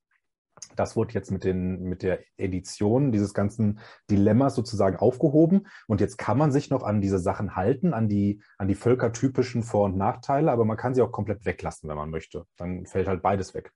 Das 0.76 0.96
wurde 0.96 1.14
jetzt 1.14 1.30
mit, 1.30 1.44
den, 1.44 1.82
mit 1.82 2.02
der 2.02 2.20
Edition 2.36 3.12
dieses 3.12 3.34
ganzen 3.34 3.80
Dilemmas 4.10 4.54
sozusagen 4.54 4.96
aufgehoben. 4.96 5.66
Und 5.86 6.00
jetzt 6.00 6.16
kann 6.18 6.38
man 6.38 6.52
sich 6.52 6.70
noch 6.70 6.82
an 6.82 7.00
diese 7.00 7.18
Sachen 7.18 7.56
halten, 7.56 7.92
an 7.92 8.08
die, 8.08 8.42
an 8.58 8.68
die 8.68 8.74
völkertypischen 8.74 9.62
Vor- 9.62 9.86
und 9.86 9.96
Nachteile, 9.96 10.50
aber 10.50 10.64
man 10.64 10.76
kann 10.76 10.94
sie 10.94 11.02
auch 11.02 11.12
komplett 11.12 11.44
weglassen, 11.44 11.88
wenn 11.88 11.96
man 11.96 12.10
möchte. 12.10 12.44
Dann 12.56 12.86
fällt 12.86 13.08
halt 13.08 13.22
beides 13.22 13.54
weg. 13.54 13.72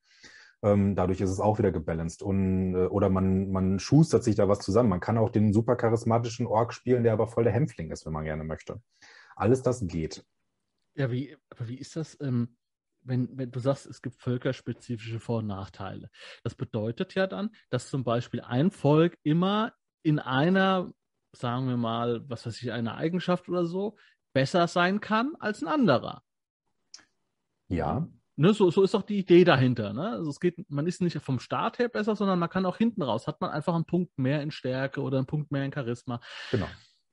Ähm, 0.62 0.96
dadurch 0.96 1.20
ist 1.20 1.30
es 1.30 1.40
auch 1.40 1.58
wieder 1.58 1.72
gebalanced. 1.72 2.22
Und, 2.22 2.74
äh, 2.74 2.86
oder 2.86 3.10
man, 3.10 3.50
man 3.50 3.78
schustert 3.78 4.24
sich 4.24 4.34
da 4.34 4.48
was 4.48 4.60
zusammen. 4.60 4.88
Man 4.88 5.00
kann 5.00 5.18
auch 5.18 5.28
den 5.28 5.52
super 5.52 5.76
charismatischen 5.76 6.46
Ork 6.46 6.72
spielen, 6.72 7.04
der 7.04 7.12
aber 7.12 7.26
voll 7.26 7.44
der 7.44 7.52
Hämpfling 7.52 7.90
ist, 7.90 8.06
wenn 8.06 8.14
man 8.14 8.24
gerne 8.24 8.44
möchte. 8.44 8.80
Alles 9.36 9.62
das 9.62 9.86
geht. 9.86 10.24
Ja, 10.94 11.10
wie, 11.10 11.36
aber 11.50 11.68
wie 11.68 11.76
ist 11.76 11.96
das, 11.96 12.16
ähm, 12.20 12.56
wenn, 13.04 13.28
wenn 13.36 13.50
du 13.50 13.60
sagst, 13.60 13.86
es 13.86 14.02
gibt 14.02 14.20
völkerspezifische 14.20 15.20
Vor- 15.20 15.38
und 15.38 15.46
Nachteile? 15.46 16.10
Das 16.42 16.54
bedeutet 16.54 17.14
ja 17.14 17.26
dann, 17.26 17.50
dass 17.70 17.88
zum 17.88 18.04
Beispiel 18.04 18.40
ein 18.40 18.70
Volk 18.70 19.18
immer 19.22 19.72
in 20.02 20.18
einer, 20.18 20.92
sagen 21.32 21.68
wir 21.68 21.76
mal, 21.76 22.28
was 22.28 22.46
weiß 22.46 22.60
ich, 22.62 22.72
einer 22.72 22.96
Eigenschaft 22.96 23.48
oder 23.48 23.66
so, 23.66 23.96
besser 24.32 24.66
sein 24.66 25.00
kann 25.00 25.34
als 25.38 25.62
ein 25.62 25.68
anderer. 25.68 26.22
Ja. 27.68 28.08
Ne, 28.36 28.52
so, 28.52 28.70
so 28.70 28.82
ist 28.82 28.94
doch 28.94 29.02
die 29.02 29.18
Idee 29.18 29.44
dahinter. 29.44 29.92
Ne? 29.92 30.10
Also 30.10 30.30
es 30.30 30.40
geht, 30.40 30.68
man 30.68 30.88
ist 30.88 31.00
nicht 31.00 31.16
vom 31.18 31.38
Start 31.38 31.78
her 31.78 31.88
besser, 31.88 32.16
sondern 32.16 32.38
man 32.38 32.50
kann 32.50 32.66
auch 32.66 32.78
hinten 32.78 33.02
raus. 33.02 33.28
Hat 33.28 33.40
man 33.40 33.50
einfach 33.50 33.74
einen 33.74 33.84
Punkt 33.84 34.18
mehr 34.18 34.42
in 34.42 34.50
Stärke 34.50 35.00
oder 35.02 35.18
einen 35.18 35.26
Punkt 35.26 35.52
mehr 35.52 35.64
in 35.64 35.72
Charisma. 35.72 36.20
Genau. 36.50 36.66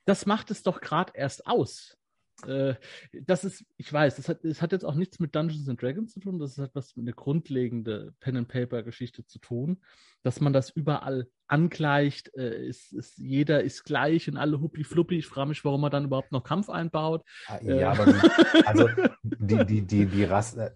Das 0.05 0.25
macht 0.25 0.49
es 0.49 0.63
doch 0.63 0.81
gerade 0.81 1.13
erst 1.15 1.45
aus. 1.45 1.95
Äh, 2.43 2.75
das 3.13 3.43
ist, 3.43 3.65
ich 3.77 3.91
weiß, 3.91 4.15
das 4.15 4.29
hat, 4.29 4.43
das 4.43 4.61
hat 4.61 4.71
jetzt 4.71 4.85
auch 4.85 4.95
nichts 4.95 5.19
mit 5.19 5.35
Dungeons 5.35 5.69
and 5.69 5.81
Dragons 5.81 6.13
zu 6.13 6.19
tun, 6.19 6.39
das 6.39 6.57
hat 6.57 6.75
was 6.75 6.95
mit 6.95 7.05
einer 7.05 7.15
grundlegenden 7.15 8.15
Pen-and-Paper-Geschichte 8.19 9.25
zu 9.25 9.39
tun, 9.39 9.81
dass 10.23 10.41
man 10.41 10.53
das 10.53 10.69
überall 10.69 11.27
angleicht, 11.51 12.33
äh, 12.35 12.67
ist, 12.67 12.93
ist, 12.93 13.17
jeder 13.17 13.61
ist 13.63 13.83
gleich 13.83 14.29
und 14.29 14.37
alle 14.37 14.61
huppi-fluppi. 14.61 15.17
Ich 15.17 15.27
frage 15.27 15.49
mich, 15.49 15.65
warum 15.65 15.81
man 15.81 15.91
dann 15.91 16.05
überhaupt 16.05 16.31
noch 16.31 16.43
Kampf 16.43 16.69
einbaut. 16.69 17.23
Ah, 17.47 17.59
ja, 17.61 17.75
äh. 17.75 17.83
aber 17.83 18.05
die, 18.05 18.65
also 18.65 18.89
die, 19.23 19.65
die, 19.65 19.81
die, 19.81 20.05
die 20.05 20.23
Rassen, 20.23 20.59
äh, 20.59 20.71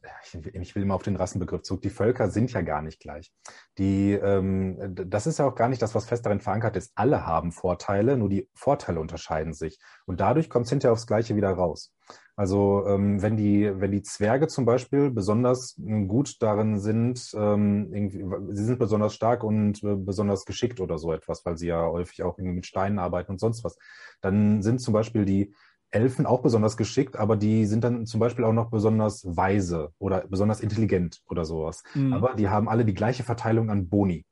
ich 0.53 0.75
will 0.75 0.83
immer 0.83 0.95
auf 0.95 1.03
den 1.03 1.15
Rassenbegriff 1.15 1.61
zurück, 1.61 1.81
die 1.81 1.89
Völker 1.89 2.29
sind 2.29 2.51
ja 2.51 2.61
gar 2.61 2.81
nicht 2.81 2.99
gleich. 2.99 3.31
Die, 3.77 4.11
ähm, 4.13 4.77
das 4.93 5.27
ist 5.27 5.39
ja 5.39 5.45
auch 5.45 5.55
gar 5.55 5.69
nicht 5.69 5.81
das, 5.81 5.95
was 5.95 6.05
fest 6.05 6.25
darin 6.25 6.41
verankert 6.41 6.75
ist. 6.75 6.91
Alle 6.95 7.25
haben 7.25 7.51
Vorteile, 7.51 8.17
nur 8.17 8.29
die 8.29 8.49
Vorteile 8.53 8.99
unterscheiden 8.99 9.53
sich. 9.53 9.79
Und 10.05 10.19
dadurch 10.19 10.49
kommt 10.49 10.65
es 10.65 10.71
hinterher 10.71 10.93
aufs 10.93 11.07
Gleiche 11.07 11.35
wieder 11.35 11.51
raus. 11.51 11.93
Also 12.35 12.83
ähm, 12.87 13.21
wenn, 13.21 13.37
die, 13.37 13.71
wenn 13.79 13.91
die 13.91 14.01
Zwerge 14.01 14.47
zum 14.47 14.65
Beispiel 14.65 15.09
besonders 15.09 15.75
gut 16.07 16.41
darin 16.41 16.79
sind, 16.79 17.31
ähm, 17.33 18.09
sie 18.51 18.63
sind 18.63 18.77
besonders 18.77 19.15
stark 19.15 19.43
und 19.43 19.81
äh, 19.83 19.95
besonders 19.95 20.45
geschickt 20.45 20.81
oder 20.81 20.97
so 20.97 21.13
etwas, 21.13 21.45
weil 21.45 21.57
sie 21.57 21.67
ja 21.67 21.85
häufig 21.85 22.23
auch 22.23 22.37
irgendwie 22.37 22.55
mit 22.55 22.65
Steinen 22.65 22.99
arbeiten 22.99 23.31
und 23.31 23.39
sonst 23.39 23.63
was, 23.63 23.77
dann 24.21 24.61
sind 24.61 24.81
zum 24.81 24.93
Beispiel 24.93 25.23
die 25.23 25.53
Elfen 25.91 26.25
auch 26.25 26.41
besonders 26.41 26.75
geschickt, 26.75 27.15
aber 27.15 27.37
die 27.37 27.65
sind 27.65 27.85
dann 27.85 28.05
zum 28.05 28.19
Beispiel 28.19 28.43
auch 28.43 28.51
noch 28.51 28.69
besonders 28.69 29.23
weise 29.25 29.91
oder 29.97 30.25
besonders 30.27 30.59
intelligent 30.59 31.21
oder 31.29 31.45
sowas. 31.45 31.83
Mhm. 31.93 32.11
Aber 32.11 32.33
die 32.33 32.49
haben 32.49 32.67
alle 32.67 32.83
die 32.83 32.93
gleiche 32.93 33.23
Verteilung 33.23 33.69
an 33.69 33.87
Boni. 33.87 34.25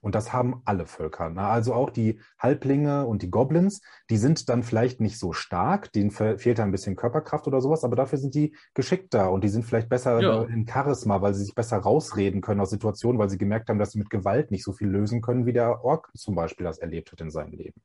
Und 0.00 0.14
das 0.14 0.32
haben 0.32 0.62
alle 0.64 0.86
Völker. 0.86 1.30
Ne? 1.30 1.42
Also 1.42 1.74
auch 1.74 1.90
die 1.90 2.20
Halblinge 2.38 3.06
und 3.06 3.22
die 3.22 3.30
Goblins, 3.30 3.80
die 4.08 4.18
sind 4.18 4.48
dann 4.48 4.62
vielleicht 4.62 5.00
nicht 5.00 5.18
so 5.18 5.32
stark, 5.32 5.92
denen 5.92 6.10
fehlt 6.10 6.58
da 6.58 6.62
ein 6.62 6.70
bisschen 6.70 6.96
Körperkraft 6.96 7.46
oder 7.46 7.60
sowas, 7.60 7.82
aber 7.82 7.96
dafür 7.96 8.18
sind 8.18 8.34
die 8.34 8.54
geschickter 8.74 9.32
und 9.32 9.42
die 9.42 9.48
sind 9.48 9.64
vielleicht 9.64 9.88
besser 9.88 10.20
ja. 10.20 10.42
in 10.44 10.66
Charisma, 10.68 11.22
weil 11.22 11.34
sie 11.34 11.44
sich 11.44 11.54
besser 11.54 11.78
rausreden 11.78 12.40
können 12.40 12.60
aus 12.60 12.70
Situationen, 12.70 13.18
weil 13.18 13.30
sie 13.30 13.38
gemerkt 13.38 13.68
haben, 13.68 13.78
dass 13.78 13.92
sie 13.92 13.98
mit 13.98 14.10
Gewalt 14.10 14.50
nicht 14.50 14.64
so 14.64 14.72
viel 14.72 14.88
lösen 14.88 15.22
können, 15.22 15.46
wie 15.46 15.52
der 15.52 15.84
Ork 15.84 16.10
zum 16.14 16.34
Beispiel 16.34 16.64
das 16.64 16.78
erlebt 16.78 17.10
hat 17.10 17.20
in 17.20 17.30
seinem 17.30 17.52
Leben. 17.52 17.80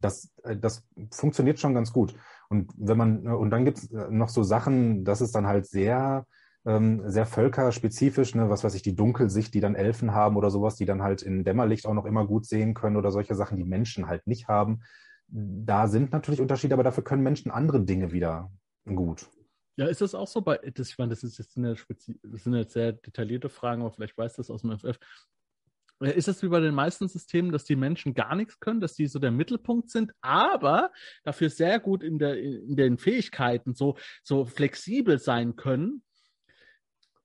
Das, 0.00 0.30
äh, 0.44 0.56
das 0.56 0.84
funktioniert 1.10 1.58
schon 1.58 1.74
ganz 1.74 1.92
gut. 1.92 2.14
Und 2.48 2.70
wenn 2.76 2.96
man, 2.96 3.26
und 3.26 3.50
dann 3.50 3.64
gibt 3.64 3.78
es 3.78 3.90
noch 3.90 4.28
so 4.28 4.42
Sachen, 4.42 5.04
das 5.04 5.20
ist 5.20 5.34
dann 5.34 5.46
halt 5.46 5.66
sehr 5.66 6.26
ähm, 6.66 7.02
sehr 7.08 7.26
völkerspezifisch, 7.26 8.34
ne, 8.34 8.50
was 8.50 8.64
weiß 8.64 8.74
ich, 8.74 8.82
die 8.82 8.96
Dunkelsicht, 8.96 9.54
die 9.54 9.60
dann 9.60 9.76
Elfen 9.76 10.12
haben 10.12 10.36
oder 10.36 10.50
sowas, 10.50 10.74
die 10.74 10.84
dann 10.84 11.02
halt 11.02 11.22
in 11.22 11.44
Dämmerlicht 11.44 11.86
auch 11.86 11.94
noch 11.94 12.04
immer 12.04 12.26
gut 12.26 12.44
sehen 12.44 12.74
können 12.74 12.96
oder 12.96 13.12
solche 13.12 13.36
Sachen, 13.36 13.56
die 13.56 13.64
Menschen 13.64 14.08
halt 14.08 14.26
nicht 14.26 14.48
haben. 14.48 14.80
Da 15.28 15.86
sind 15.86 16.12
natürlich 16.12 16.40
Unterschiede, 16.40 16.74
aber 16.74 16.82
dafür 16.82 17.04
können 17.04 17.22
Menschen 17.22 17.50
andere 17.50 17.80
Dinge 17.84 18.12
wieder 18.12 18.50
gut. 18.84 19.26
Ja, 19.76 19.86
ist 19.86 20.00
das 20.00 20.14
auch 20.14 20.26
so 20.26 20.40
bei, 20.40 20.56
das, 20.56 20.88
ich 20.88 20.98
meine, 20.98 21.10
das, 21.10 21.22
ist 21.22 21.38
jetzt 21.38 21.56
eine 21.56 21.76
Spezi 21.76 22.18
das 22.22 22.44
sind 22.44 22.54
jetzt 22.54 22.72
sehr 22.72 22.92
detaillierte 22.92 23.48
Fragen, 23.48 23.82
aber 23.82 23.92
vielleicht 23.92 24.16
weiß 24.16 24.34
das 24.34 24.50
aus 24.50 24.62
dem 24.62 24.76
FF. 24.76 24.98
Äh, 26.00 26.16
ist 26.16 26.28
es 26.28 26.42
wie 26.42 26.48
bei 26.48 26.60
den 26.60 26.74
meisten 26.74 27.06
Systemen, 27.08 27.52
dass 27.52 27.64
die 27.64 27.76
Menschen 27.76 28.14
gar 28.14 28.34
nichts 28.34 28.58
können, 28.58 28.80
dass 28.80 28.94
die 28.94 29.06
so 29.06 29.18
der 29.18 29.30
Mittelpunkt 29.30 29.90
sind, 29.90 30.12
aber 30.20 30.90
dafür 31.24 31.50
sehr 31.50 31.78
gut 31.78 32.02
in, 32.02 32.18
der, 32.18 32.38
in 32.40 32.76
den 32.76 32.98
Fähigkeiten 32.98 33.74
so, 33.74 33.96
so 34.22 34.46
flexibel 34.46 35.18
sein 35.18 35.56
können, 35.56 36.02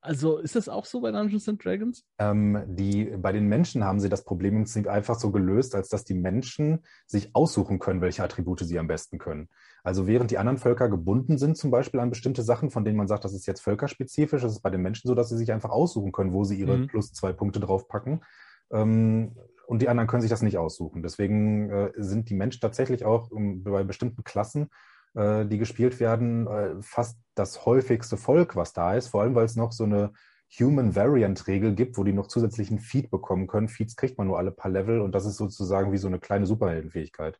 also 0.02 0.38
ist 0.38 0.56
das 0.56 0.68
auch 0.68 0.84
so 0.84 1.00
bei 1.00 1.12
Dungeons 1.12 1.48
and 1.48 1.64
Dragons? 1.64 2.04
Ähm, 2.18 2.60
die, 2.66 3.04
bei 3.04 3.30
den 3.30 3.46
Menschen 3.46 3.84
haben 3.84 4.00
sie 4.00 4.08
das 4.08 4.24
Problem 4.24 4.56
im 4.56 4.62
Prinzip 4.64 4.88
einfach 4.88 5.14
so 5.14 5.30
gelöst, 5.30 5.76
als 5.76 5.88
dass 5.88 6.04
die 6.04 6.14
Menschen 6.14 6.80
sich 7.06 7.34
aussuchen 7.34 7.78
können, 7.78 8.00
welche 8.00 8.24
Attribute 8.24 8.60
sie 8.60 8.80
am 8.80 8.88
besten 8.88 9.18
können. 9.18 9.48
Also 9.84 10.08
während 10.08 10.32
die 10.32 10.38
anderen 10.38 10.58
Völker 10.58 10.88
gebunden 10.88 11.38
sind, 11.38 11.56
zum 11.56 11.70
Beispiel 11.70 12.00
an 12.00 12.10
bestimmte 12.10 12.42
Sachen, 12.42 12.70
von 12.70 12.84
denen 12.84 12.96
man 12.96 13.06
sagt, 13.06 13.24
das 13.24 13.32
ist 13.32 13.46
jetzt 13.46 13.60
völkerspezifisch, 13.60 14.42
ist 14.42 14.52
es 14.52 14.60
bei 14.60 14.70
den 14.70 14.82
Menschen 14.82 15.06
so, 15.06 15.14
dass 15.14 15.28
sie 15.28 15.38
sich 15.38 15.52
einfach 15.52 15.70
aussuchen 15.70 16.10
können, 16.10 16.32
wo 16.32 16.42
sie 16.42 16.58
ihre 16.58 16.78
mhm. 16.78 16.86
plus 16.88 17.12
zwei 17.12 17.32
Punkte 17.32 17.60
draufpacken. 17.60 18.24
Ähm, 18.72 19.36
und 19.66 19.82
die 19.82 19.88
anderen 19.88 20.08
können 20.08 20.22
sich 20.22 20.30
das 20.30 20.42
nicht 20.42 20.58
aussuchen. 20.58 21.02
Deswegen 21.02 21.70
äh, 21.70 21.92
sind 21.96 22.28
die 22.28 22.34
Menschen 22.34 22.60
tatsächlich 22.60 23.04
auch 23.04 23.30
ähm, 23.30 23.62
bei 23.62 23.84
bestimmten 23.84 24.24
Klassen 24.24 24.68
äh, 25.14 25.44
die 25.46 25.58
gespielt 25.58 26.00
werden, 26.00 26.46
äh, 26.46 26.82
fast 26.82 27.18
das 27.34 27.66
häufigste 27.66 28.16
Volk, 28.16 28.56
was 28.56 28.72
da 28.72 28.94
ist, 28.94 29.08
vor 29.08 29.22
allem 29.22 29.34
weil 29.34 29.44
es 29.44 29.56
noch 29.56 29.72
so 29.72 29.84
eine 29.84 30.12
Human 30.58 30.94
Variant 30.94 31.46
Regel 31.46 31.74
gibt, 31.74 31.96
wo 31.96 32.04
die 32.04 32.12
noch 32.12 32.26
zusätzlichen 32.26 32.78
Feed 32.78 33.10
bekommen 33.10 33.46
können. 33.46 33.68
Feeds 33.68 33.96
kriegt 33.96 34.18
man 34.18 34.26
nur 34.26 34.38
alle 34.38 34.50
paar 34.50 34.70
Level 34.70 35.00
und 35.00 35.14
das 35.14 35.24
ist 35.24 35.36
sozusagen 35.36 35.92
wie 35.92 35.98
so 35.98 36.08
eine 36.08 36.18
kleine 36.18 36.46
Superheldenfähigkeit. 36.46 37.38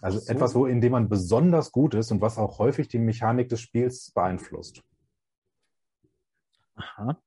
Also 0.00 0.18
so. 0.18 0.32
etwas, 0.32 0.54
wo 0.54 0.66
in 0.66 0.80
dem 0.80 0.92
man 0.92 1.08
besonders 1.08 1.72
gut 1.72 1.94
ist 1.94 2.12
und 2.12 2.20
was 2.20 2.38
auch 2.38 2.58
häufig 2.58 2.88
die 2.88 2.98
Mechanik 2.98 3.48
des 3.48 3.60
Spiels 3.60 4.12
beeinflusst. 4.12 4.82
Aha. 6.76 7.20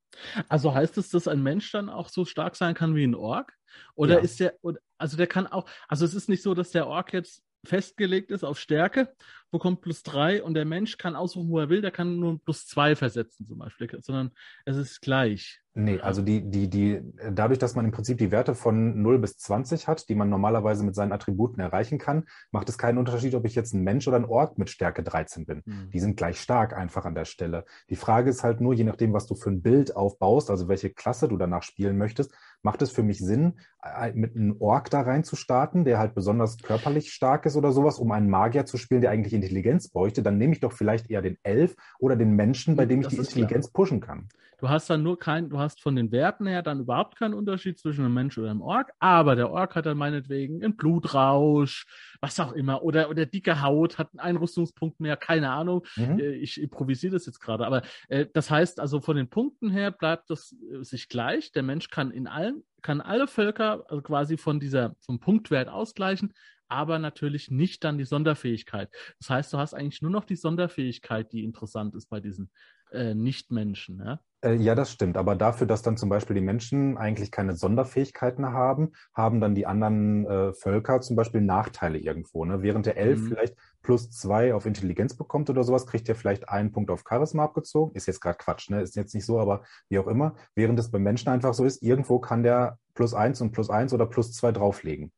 Also 0.47 0.73
heißt 0.73 0.97
es, 0.97 1.09
dass 1.09 1.27
ein 1.27 1.41
Mensch 1.41 1.71
dann 1.71 1.89
auch 1.89 2.09
so 2.09 2.25
stark 2.25 2.55
sein 2.55 2.75
kann 2.75 2.95
wie 2.95 3.03
ein 3.03 3.15
Ork? 3.15 3.53
Oder 3.95 4.15
ja. 4.15 4.19
ist 4.19 4.39
der, 4.39 4.55
also 4.97 5.17
der 5.17 5.27
kann 5.27 5.47
auch, 5.47 5.65
also 5.87 6.05
es 6.05 6.13
ist 6.13 6.29
nicht 6.29 6.43
so, 6.43 6.53
dass 6.53 6.71
der 6.71 6.87
Ork 6.87 7.13
jetzt 7.13 7.43
festgelegt 7.65 8.31
ist 8.31 8.43
auf 8.43 8.59
Stärke, 8.59 9.13
bekommt 9.51 9.81
plus 9.81 10.03
drei 10.03 10.43
und 10.43 10.53
der 10.53 10.65
Mensch 10.65 10.97
kann 10.97 11.15
aussuchen, 11.15 11.49
wo 11.49 11.59
er 11.59 11.69
will, 11.69 11.81
der 11.81 11.91
kann 11.91 12.19
nur 12.19 12.39
plus 12.43 12.67
zwei 12.67 12.95
versetzen 12.95 13.47
zum 13.47 13.59
Beispiel, 13.59 13.89
sondern 14.01 14.31
es 14.65 14.77
ist 14.77 15.01
gleich. 15.01 15.61
Nee, 15.75 15.99
also 16.01 16.21
die, 16.21 16.41
die, 16.41 16.69
die, 16.69 17.01
dadurch, 17.31 17.59
dass 17.59 17.75
man 17.75 17.85
im 17.85 17.91
Prinzip 17.91 18.17
die 18.17 18.31
Werte 18.31 18.53
von 18.53 19.01
0 19.01 19.19
bis 19.19 19.37
20 19.37 19.87
hat, 19.87 20.09
die 20.09 20.15
man 20.15 20.29
normalerweise 20.29 20.83
mit 20.83 20.93
seinen 20.93 21.13
Attributen 21.13 21.61
erreichen 21.61 21.99
kann, 21.99 22.25
macht 22.51 22.67
es 22.69 22.77
keinen 22.77 22.97
Unterschied, 22.97 23.33
ob 23.35 23.45
ich 23.45 23.55
jetzt 23.55 23.73
ein 23.73 23.83
Mensch 23.83 24.07
oder 24.07 24.17
ein 24.17 24.25
Ork 24.25 24.57
mit 24.57 24.69
Stärke 24.69 25.03
13 25.03 25.45
bin. 25.45 25.61
Mhm. 25.65 25.89
Die 25.91 25.99
sind 25.99 26.17
gleich 26.17 26.41
stark 26.41 26.75
einfach 26.75 27.05
an 27.05 27.15
der 27.15 27.25
Stelle. 27.25 27.65
Die 27.89 27.95
Frage 27.95 28.29
ist 28.29 28.43
halt 28.43 28.59
nur, 28.59 28.73
je 28.73 28.83
nachdem, 28.83 29.13
was 29.13 29.27
du 29.27 29.35
für 29.35 29.51
ein 29.51 29.61
Bild 29.61 29.95
aufbaust, 29.95 30.49
also 30.49 30.67
welche 30.67 30.89
Klasse 30.89 31.29
du 31.29 31.37
danach 31.37 31.63
spielen 31.63 31.97
möchtest, 31.97 32.33
macht 32.61 32.81
es 32.81 32.91
für 32.91 33.03
mich 33.03 33.19
Sinn, 33.19 33.53
mit 34.13 34.35
einem 34.35 34.57
Ork 34.59 34.89
da 34.89 35.01
rein 35.01 35.23
zu 35.23 35.35
starten, 35.35 35.85
der 35.85 35.99
halt 35.99 36.13
besonders 36.13 36.57
körperlich 36.57 37.11
stark 37.13 37.45
ist 37.45 37.55
oder 37.55 37.71
sowas, 37.71 37.99
um 37.99 38.11
einen 38.11 38.29
Magier 38.29 38.65
zu 38.65 38.77
spielen, 38.77 39.01
der 39.01 39.11
eigentlich 39.11 39.33
Intelligenz 39.33 39.89
bräuchte, 39.89 40.23
dann 40.23 40.37
nehme 40.37 40.53
ich 40.53 40.59
doch 40.59 40.73
vielleicht 40.73 41.09
eher 41.09 41.21
den 41.21 41.37
Elf 41.43 41.75
oder 41.99 42.15
den 42.15 42.31
Menschen, 42.31 42.75
bei 42.75 42.85
dem 42.85 43.01
ich 43.01 43.07
das 43.07 43.15
die 43.15 43.21
Intelligenz 43.21 43.67
klar. 43.67 43.73
pushen 43.73 43.99
kann. 44.01 44.27
Du 44.59 44.69
hast 44.69 44.89
dann 44.89 45.03
nur 45.03 45.17
kein, 45.17 45.49
du 45.49 45.57
hast 45.57 45.81
von 45.81 45.95
den 45.95 46.11
Werten 46.11 46.45
her 46.45 46.61
dann 46.61 46.81
überhaupt 46.81 47.17
keinen 47.17 47.33
Unterschied 47.33 47.79
zwischen 47.79 48.03
einem 48.03 48.13
Mensch 48.13 48.37
oder 48.37 48.51
einem 48.51 48.61
Ork, 48.61 48.91
aber 48.99 49.35
der 49.35 49.51
Ork 49.51 49.75
hat 49.75 49.85
dann 49.85 49.97
meinetwegen 49.97 50.63
einen 50.63 50.75
Blutrausch, 50.75 51.85
was 52.19 52.39
auch 52.39 52.51
immer, 52.51 52.83
oder, 52.83 53.09
oder 53.09 53.25
dicke 53.25 53.61
Haut, 53.61 53.97
hat 53.97 54.09
einen 54.11 54.19
Einrüstungspunkt 54.19 54.99
mehr, 54.99 55.15
keine 55.15 55.51
Ahnung. 55.51 55.85
Mhm. 55.95 56.19
Äh, 56.19 56.31
ich 56.35 56.61
improvisiere 56.61 57.13
das 57.13 57.25
jetzt 57.25 57.39
gerade, 57.39 57.65
aber 57.65 57.83
äh, 58.09 58.25
das 58.33 58.51
heißt 58.51 58.79
also 58.79 58.99
von 58.99 59.15
den 59.15 59.29
Punkten 59.29 59.69
her 59.69 59.91
bleibt 59.91 60.29
das 60.29 60.55
äh, 60.73 60.83
sich 60.83 61.07
gleich. 61.07 61.51
Der 61.51 61.63
Mensch 61.63 61.89
kann 61.89 62.11
in 62.11 62.27
allen, 62.27 62.63
kann 62.81 62.99
alle 63.01 63.27
Völker 63.27 63.85
also 63.87 64.01
quasi 64.01 64.37
von 64.37 64.59
dieser, 64.59 64.95
vom 64.99 65.19
Punktwert 65.19 65.69
ausgleichen, 65.69 66.33
aber 66.67 66.99
natürlich 66.99 67.49
nicht 67.49 67.83
dann 67.83 67.97
die 67.97 68.05
Sonderfähigkeit. 68.05 68.89
Das 69.19 69.29
heißt, 69.29 69.53
du 69.53 69.57
hast 69.57 69.73
eigentlich 69.73 70.01
nur 70.01 70.11
noch 70.11 70.25
die 70.25 70.35
Sonderfähigkeit, 70.35 71.31
die 71.31 71.43
interessant 71.43 71.95
ist 71.95 72.09
bei 72.09 72.19
diesen 72.19 72.51
äh, 72.91 73.13
Nichtmenschen. 73.15 73.99
Ja? 73.99 74.19
Äh, 74.41 74.53
ja, 74.53 74.73
das 74.73 74.91
stimmt. 74.91 75.17
Aber 75.17 75.35
dafür, 75.35 75.67
dass 75.67 75.81
dann 75.81 75.97
zum 75.97 76.09
Beispiel 76.09 76.35
die 76.35 76.41
Menschen 76.41 76.97
eigentlich 76.97 77.31
keine 77.31 77.55
Sonderfähigkeiten 77.55 78.53
haben, 78.53 78.93
haben 79.13 79.41
dann 79.41 79.53
die 79.53 79.65
anderen 79.65 80.25
äh, 80.25 80.53
Völker 80.53 81.01
zum 81.01 81.15
Beispiel 81.15 81.41
Nachteile 81.41 81.97
irgendwo. 81.97 82.45
Ne? 82.45 82.61
Während 82.61 82.85
der 82.85 82.97
Elf 82.97 83.19
mhm. 83.19 83.27
vielleicht 83.27 83.55
plus 83.81 84.09
zwei 84.11 84.53
auf 84.53 84.65
Intelligenz 84.65 85.15
bekommt 85.15 85.49
oder 85.49 85.63
sowas, 85.63 85.87
kriegt 85.87 86.07
er 86.07 86.15
vielleicht 86.15 86.47
einen 86.47 86.71
Punkt 86.71 86.89
auf 86.89 87.03
Charisma 87.07 87.43
abgezogen. 87.43 87.95
Ist 87.95 88.07
jetzt 88.07 88.21
gerade 88.21 88.37
Quatsch, 88.37 88.69
ne? 88.69 88.81
Ist 88.81 88.95
jetzt 88.95 89.13
nicht 89.13 89.25
so, 89.25 89.39
aber 89.39 89.63
wie 89.89 89.99
auch 89.99 90.07
immer. 90.07 90.35
Während 90.55 90.79
es 90.79 90.91
beim 90.91 91.03
Menschen 91.03 91.29
einfach 91.29 91.53
so 91.53 91.65
ist, 91.65 91.81
irgendwo 91.81 92.19
kann 92.19 92.43
der 92.43 92.77
plus 92.93 93.13
eins 93.13 93.41
und 93.41 93.51
plus 93.51 93.69
eins 93.69 93.93
oder 93.93 94.05
plus 94.05 94.33
zwei 94.33 94.51
drauflegen 94.51 95.11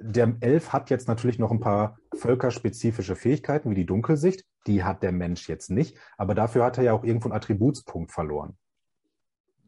der 0.00 0.36
Elf 0.40 0.72
hat 0.72 0.90
jetzt 0.90 1.08
natürlich 1.08 1.38
noch 1.38 1.50
ein 1.50 1.60
paar 1.60 1.98
völkerspezifische 2.14 3.16
Fähigkeiten, 3.16 3.70
wie 3.70 3.74
die 3.74 3.86
Dunkelsicht. 3.86 4.44
Die 4.66 4.84
hat 4.84 5.02
der 5.02 5.12
Mensch 5.12 5.48
jetzt 5.48 5.70
nicht. 5.70 5.96
Aber 6.16 6.34
dafür 6.34 6.64
hat 6.64 6.78
er 6.78 6.84
ja 6.84 6.92
auch 6.92 7.04
irgendwo 7.04 7.28
einen 7.28 7.36
Attributspunkt 7.36 8.12
verloren. 8.12 8.56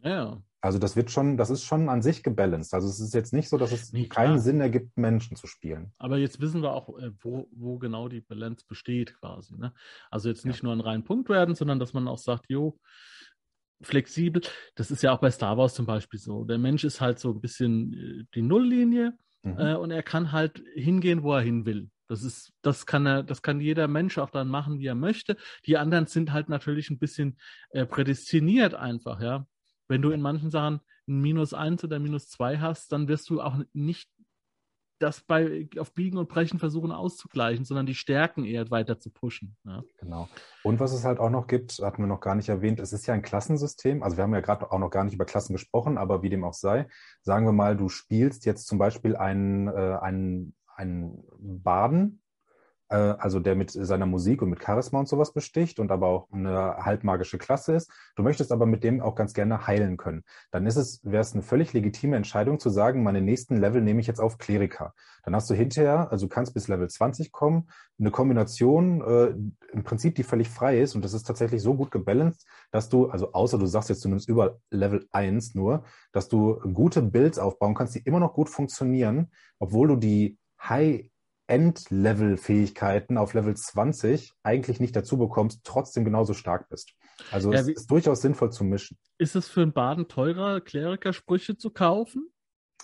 Ja. 0.02 0.40
Also 0.62 0.78
das 0.78 0.94
wird 0.94 1.10
schon, 1.10 1.38
das 1.38 1.48
ist 1.48 1.64
schon 1.64 1.88
an 1.88 2.02
sich 2.02 2.22
gebalanced. 2.22 2.74
Also 2.74 2.86
es 2.86 3.00
ist 3.00 3.14
jetzt 3.14 3.32
nicht 3.32 3.48
so, 3.48 3.56
dass 3.56 3.72
es 3.72 3.92
nee, 3.92 4.08
keinen 4.08 4.38
Sinn 4.38 4.60
ergibt, 4.60 4.96
Menschen 4.96 5.36
zu 5.36 5.46
spielen. 5.46 5.92
Aber 5.98 6.18
jetzt 6.18 6.40
wissen 6.40 6.62
wir 6.62 6.72
auch, 6.72 6.98
äh, 6.98 7.12
wo, 7.20 7.48
wo 7.50 7.78
genau 7.78 8.08
die 8.08 8.20
Balance 8.20 8.66
besteht 8.68 9.18
quasi. 9.18 9.56
Ne? 9.56 9.72
Also 10.10 10.28
jetzt 10.28 10.44
nicht 10.44 10.58
ja. 10.58 10.64
nur 10.64 10.74
ein 10.74 10.80
reinen 10.80 11.04
Punkt 11.04 11.30
werden, 11.30 11.54
sondern 11.54 11.78
dass 11.78 11.94
man 11.94 12.06
auch 12.08 12.18
sagt, 12.18 12.44
jo, 12.48 12.78
flexibel. 13.80 14.42
Das 14.74 14.90
ist 14.90 15.02
ja 15.02 15.12
auch 15.12 15.20
bei 15.20 15.30
Star 15.30 15.56
Wars 15.56 15.72
zum 15.72 15.86
Beispiel 15.86 16.20
so. 16.20 16.44
Der 16.44 16.58
Mensch 16.58 16.84
ist 16.84 17.00
halt 17.00 17.18
so 17.18 17.30
ein 17.30 17.40
bisschen 17.40 17.94
äh, 17.94 18.24
die 18.34 18.42
Nulllinie 18.42 19.16
Mhm. 19.43 19.59
Äh, 19.59 19.74
und 19.74 19.91
er 19.91 20.03
kann 20.03 20.32
halt 20.32 20.62
hingehen, 20.74 21.22
wo 21.22 21.34
er 21.34 21.41
hin 21.41 21.64
will. 21.66 21.91
Das 22.09 22.24
ist, 22.24 22.53
das 22.62 22.86
kann 22.86 23.07
er, 23.07 23.22
das 23.22 23.41
kann 23.41 23.61
jeder 23.61 23.86
Mensch 23.86 24.18
auch 24.18 24.30
dann 24.30 24.49
machen, 24.49 24.80
wie 24.80 24.86
er 24.86 24.95
möchte. 24.95 25.36
Die 25.66 25.76
anderen 25.76 26.07
sind 26.07 26.32
halt 26.32 26.49
natürlich 26.49 26.91
ein 26.91 26.99
bisschen 26.99 27.38
äh, 27.70 27.86
prädestiniert 27.86 28.74
einfach, 28.74 29.20
ja. 29.20 29.47
Wenn 29.86 30.03
du 30.03 30.11
in 30.11 30.20
manchen 30.20 30.51
Sachen 30.51 30.80
ein 31.09 31.20
Minus 31.20 31.55
eins 31.55 31.84
oder 31.84 31.99
Minus 31.99 32.28
zwei 32.28 32.59
hast, 32.59 32.93
dann 32.93 33.09
wirst 33.09 33.30
du 33.30 33.41
auch 33.41 33.59
nicht 33.72 34.11
das 35.01 35.20
bei 35.20 35.68
auf 35.78 35.92
Biegen 35.92 36.18
und 36.18 36.28
Brechen 36.28 36.59
versuchen 36.59 36.92
auszugleichen, 36.92 37.64
sondern 37.64 37.86
die 37.86 37.94
Stärken 37.94 38.44
eher 38.44 38.70
weiter 38.70 38.98
zu 39.01 39.11
pushen. 39.11 39.57
Ja. 39.64 39.82
Genau. 39.98 40.28
Und 40.62 40.78
was 40.78 40.92
es 40.92 41.05
halt 41.05 41.18
auch 41.18 41.30
noch 41.30 41.46
gibt, 41.46 41.78
hatten 41.78 42.03
wir 42.03 42.07
noch 42.07 42.20
gar 42.20 42.34
nicht 42.34 42.48
erwähnt, 42.48 42.80
es 42.80 42.92
ist 42.92 43.07
ja 43.07 43.14
ein 43.14 43.22
Klassensystem. 43.22 44.03
Also 44.03 44.16
wir 44.16 44.24
haben 44.24 44.34
ja 44.34 44.40
gerade 44.40 44.70
auch 44.70 44.78
noch 44.78 44.90
gar 44.90 45.05
nicht 45.05 45.14
über 45.14 45.24
Klassen 45.24 45.55
gesprochen, 45.55 45.98
aber 45.98 46.22
wie 46.22 46.30
dem 46.30 46.44
auch 46.44 46.55
sei, 46.55 46.86
sagen 47.22 47.46
wir 47.46 47.53
mal, 47.53 47.76
du 47.76 47.88
spielst 47.88 48.44
jetzt 48.44 48.66
zum 48.66 48.78
Beispiel 48.78 49.16
einen, 49.16 49.68
äh, 49.68 49.98
einen, 50.01 50.55
einen 50.76 51.24
Baden, 51.38 52.19
also 52.97 53.38
der 53.38 53.55
mit 53.55 53.70
seiner 53.70 54.07
Musik 54.07 54.43
und 54.43 54.51
mit 54.51 54.64
Charisma 54.64 54.99
und 54.99 55.09
sowas 55.09 55.32
besticht 55.32 55.78
und 55.78 55.93
aber 55.93 56.09
auch 56.09 56.28
eine 56.32 56.76
halbmagische 56.78 57.38
Klasse 57.38 57.74
ist. 57.74 57.91
Du 58.16 58.22
möchtest 58.22 58.51
aber 58.51 58.66
mit 58.66 58.82
dem 58.82 59.01
auch 59.01 59.14
ganz 59.14 59.32
gerne 59.32 59.66
heilen 59.66 59.97
können. 59.97 60.24
Dann 60.51 60.66
ist 60.66 60.76
es, 60.76 61.01
wäre 61.05 61.20
es 61.20 61.32
eine 61.32 61.43
völlig 61.43 61.72
legitime 61.72 62.16
Entscheidung 62.16 62.59
zu 62.59 62.68
sagen, 62.68 63.03
meine 63.03 63.20
nächsten 63.20 63.57
Level 63.57 63.80
nehme 63.80 64.01
ich 64.01 64.07
jetzt 64.07 64.20
auf 64.20 64.38
Kleriker. 64.38 64.93
Dann 65.22 65.34
hast 65.34 65.49
du 65.49 65.55
hinterher, 65.55 66.11
also 66.11 66.26
du 66.26 66.34
kannst 66.34 66.53
bis 66.55 66.68
Level 66.68 66.88
20 66.88 67.30
kommen, 67.30 67.68
eine 67.99 68.11
Kombination 68.11 69.03
äh, 69.03 69.34
im 69.72 69.84
Prinzip, 69.84 70.14
die 70.14 70.22
völlig 70.22 70.49
frei 70.49 70.80
ist 70.80 70.95
und 70.95 71.05
das 71.05 71.12
ist 71.12 71.24
tatsächlich 71.24 71.62
so 71.62 71.74
gut 71.74 71.91
gebalanced, 71.91 72.47
dass 72.72 72.88
du, 72.88 73.09
also 73.09 73.32
außer 73.32 73.59
du 73.59 73.66
sagst 73.66 73.91
jetzt, 73.91 74.05
du 74.05 74.09
nimmst 74.09 74.28
über 74.28 74.59
Level 74.70 75.07
1 75.12 75.55
nur, 75.55 75.84
dass 76.12 76.28
du 76.28 76.59
gute 76.72 77.03
Builds 77.03 77.38
aufbauen 77.38 77.74
kannst, 77.74 77.95
die 77.95 78.01
immer 78.01 78.20
noch 78.20 78.32
gut 78.32 78.49
funktionieren, 78.49 79.30
obwohl 79.59 79.88
du 79.88 79.97
die 79.97 80.38
High 80.62 81.09
Endlevel-Fähigkeiten 81.51 83.18
auf 83.18 83.34
Level 83.34 83.57
20 83.57 84.32
eigentlich 84.42 84.80
nicht 84.80 84.94
dazu 84.94 85.18
bekommst, 85.18 85.61
trotzdem 85.64 86.05
genauso 86.05 86.32
stark 86.32 86.68
bist. 86.68 86.94
Also 87.30 87.53
ja, 87.53 87.61
es 87.61 87.68
ist 87.68 87.90
durchaus 87.90 88.22
sinnvoll 88.22 88.51
zu 88.51 88.64
mischen. 88.64 88.96
Ist 89.18 89.36
es 89.36 89.48
für 89.48 89.62
einen 89.62 89.72
Baden 89.72 90.09
teurer, 90.09 90.61
Kleriker-Sprüche 90.61 91.57
zu 91.57 91.70
kaufen? 91.70 92.30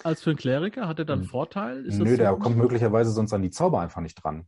Als 0.04 0.22
für 0.22 0.30
einen 0.30 0.38
Kleriker? 0.38 0.88
Hat 0.88 0.98
er 0.98 1.04
dann 1.04 1.20
hm. 1.20 1.26
Vorteil? 1.26 1.86
Ist 1.86 1.98
Nö, 1.98 2.10
so 2.10 2.16
der 2.16 2.34
kommt 2.34 2.56
möglicherweise 2.56 3.12
sonst 3.12 3.32
an 3.32 3.42
die 3.42 3.50
Zauber 3.50 3.80
einfach 3.80 4.02
nicht 4.02 4.22
dran. 4.22 4.46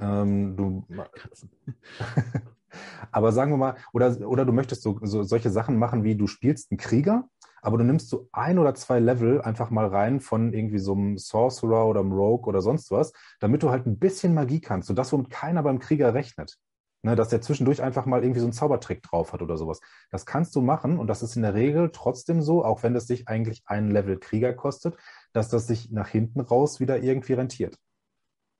Ähm, 0.00 0.56
du, 0.56 0.84
aber 3.12 3.32
sagen 3.32 3.52
wir 3.52 3.58
mal, 3.58 3.76
oder, 3.92 4.16
oder 4.26 4.44
du 4.44 4.52
möchtest 4.52 4.82
so, 4.82 4.98
so 5.02 5.22
solche 5.22 5.50
Sachen 5.50 5.76
machen, 5.76 6.02
wie 6.02 6.16
du 6.16 6.26
spielst 6.26 6.70
einen 6.70 6.78
Krieger 6.78 7.28
aber 7.62 7.78
du 7.78 7.84
nimmst 7.84 8.08
so 8.08 8.28
ein 8.32 8.58
oder 8.58 8.74
zwei 8.74 8.98
Level 8.98 9.40
einfach 9.42 9.70
mal 9.70 9.86
rein 9.86 10.20
von 10.20 10.52
irgendwie 10.52 10.78
so 10.78 10.92
einem 10.92 11.18
Sorcerer 11.18 11.86
oder 11.86 12.00
einem 12.00 12.12
Rogue 12.12 12.48
oder 12.48 12.62
sonst 12.62 12.90
was, 12.90 13.12
damit 13.40 13.62
du 13.62 13.70
halt 13.70 13.86
ein 13.86 13.98
bisschen 13.98 14.34
Magie 14.34 14.60
kannst. 14.60 14.88
So 14.88 14.94
das, 14.94 15.12
womit 15.12 15.30
keiner 15.30 15.62
beim 15.62 15.78
Krieger 15.78 16.14
rechnet. 16.14 16.56
Ne, 17.02 17.16
dass 17.16 17.30
der 17.30 17.40
zwischendurch 17.40 17.80
einfach 17.82 18.04
mal 18.04 18.22
irgendwie 18.22 18.40
so 18.40 18.46
einen 18.46 18.52
Zaubertrick 18.52 19.02
drauf 19.02 19.32
hat 19.32 19.40
oder 19.40 19.56
sowas. 19.56 19.80
Das 20.10 20.26
kannst 20.26 20.54
du 20.54 20.60
machen 20.60 20.98
und 20.98 21.06
das 21.06 21.22
ist 21.22 21.34
in 21.34 21.40
der 21.40 21.54
Regel 21.54 21.90
trotzdem 21.94 22.42
so, 22.42 22.62
auch 22.62 22.82
wenn 22.82 22.92
das 22.92 23.06
dich 23.06 23.26
eigentlich 23.26 23.62
ein 23.64 23.90
Level 23.90 24.18
Krieger 24.18 24.52
kostet, 24.52 24.98
dass 25.32 25.48
das 25.48 25.66
sich 25.66 25.90
nach 25.92 26.08
hinten 26.08 26.40
raus 26.40 26.78
wieder 26.78 27.02
irgendwie 27.02 27.32
rentiert. 27.32 27.78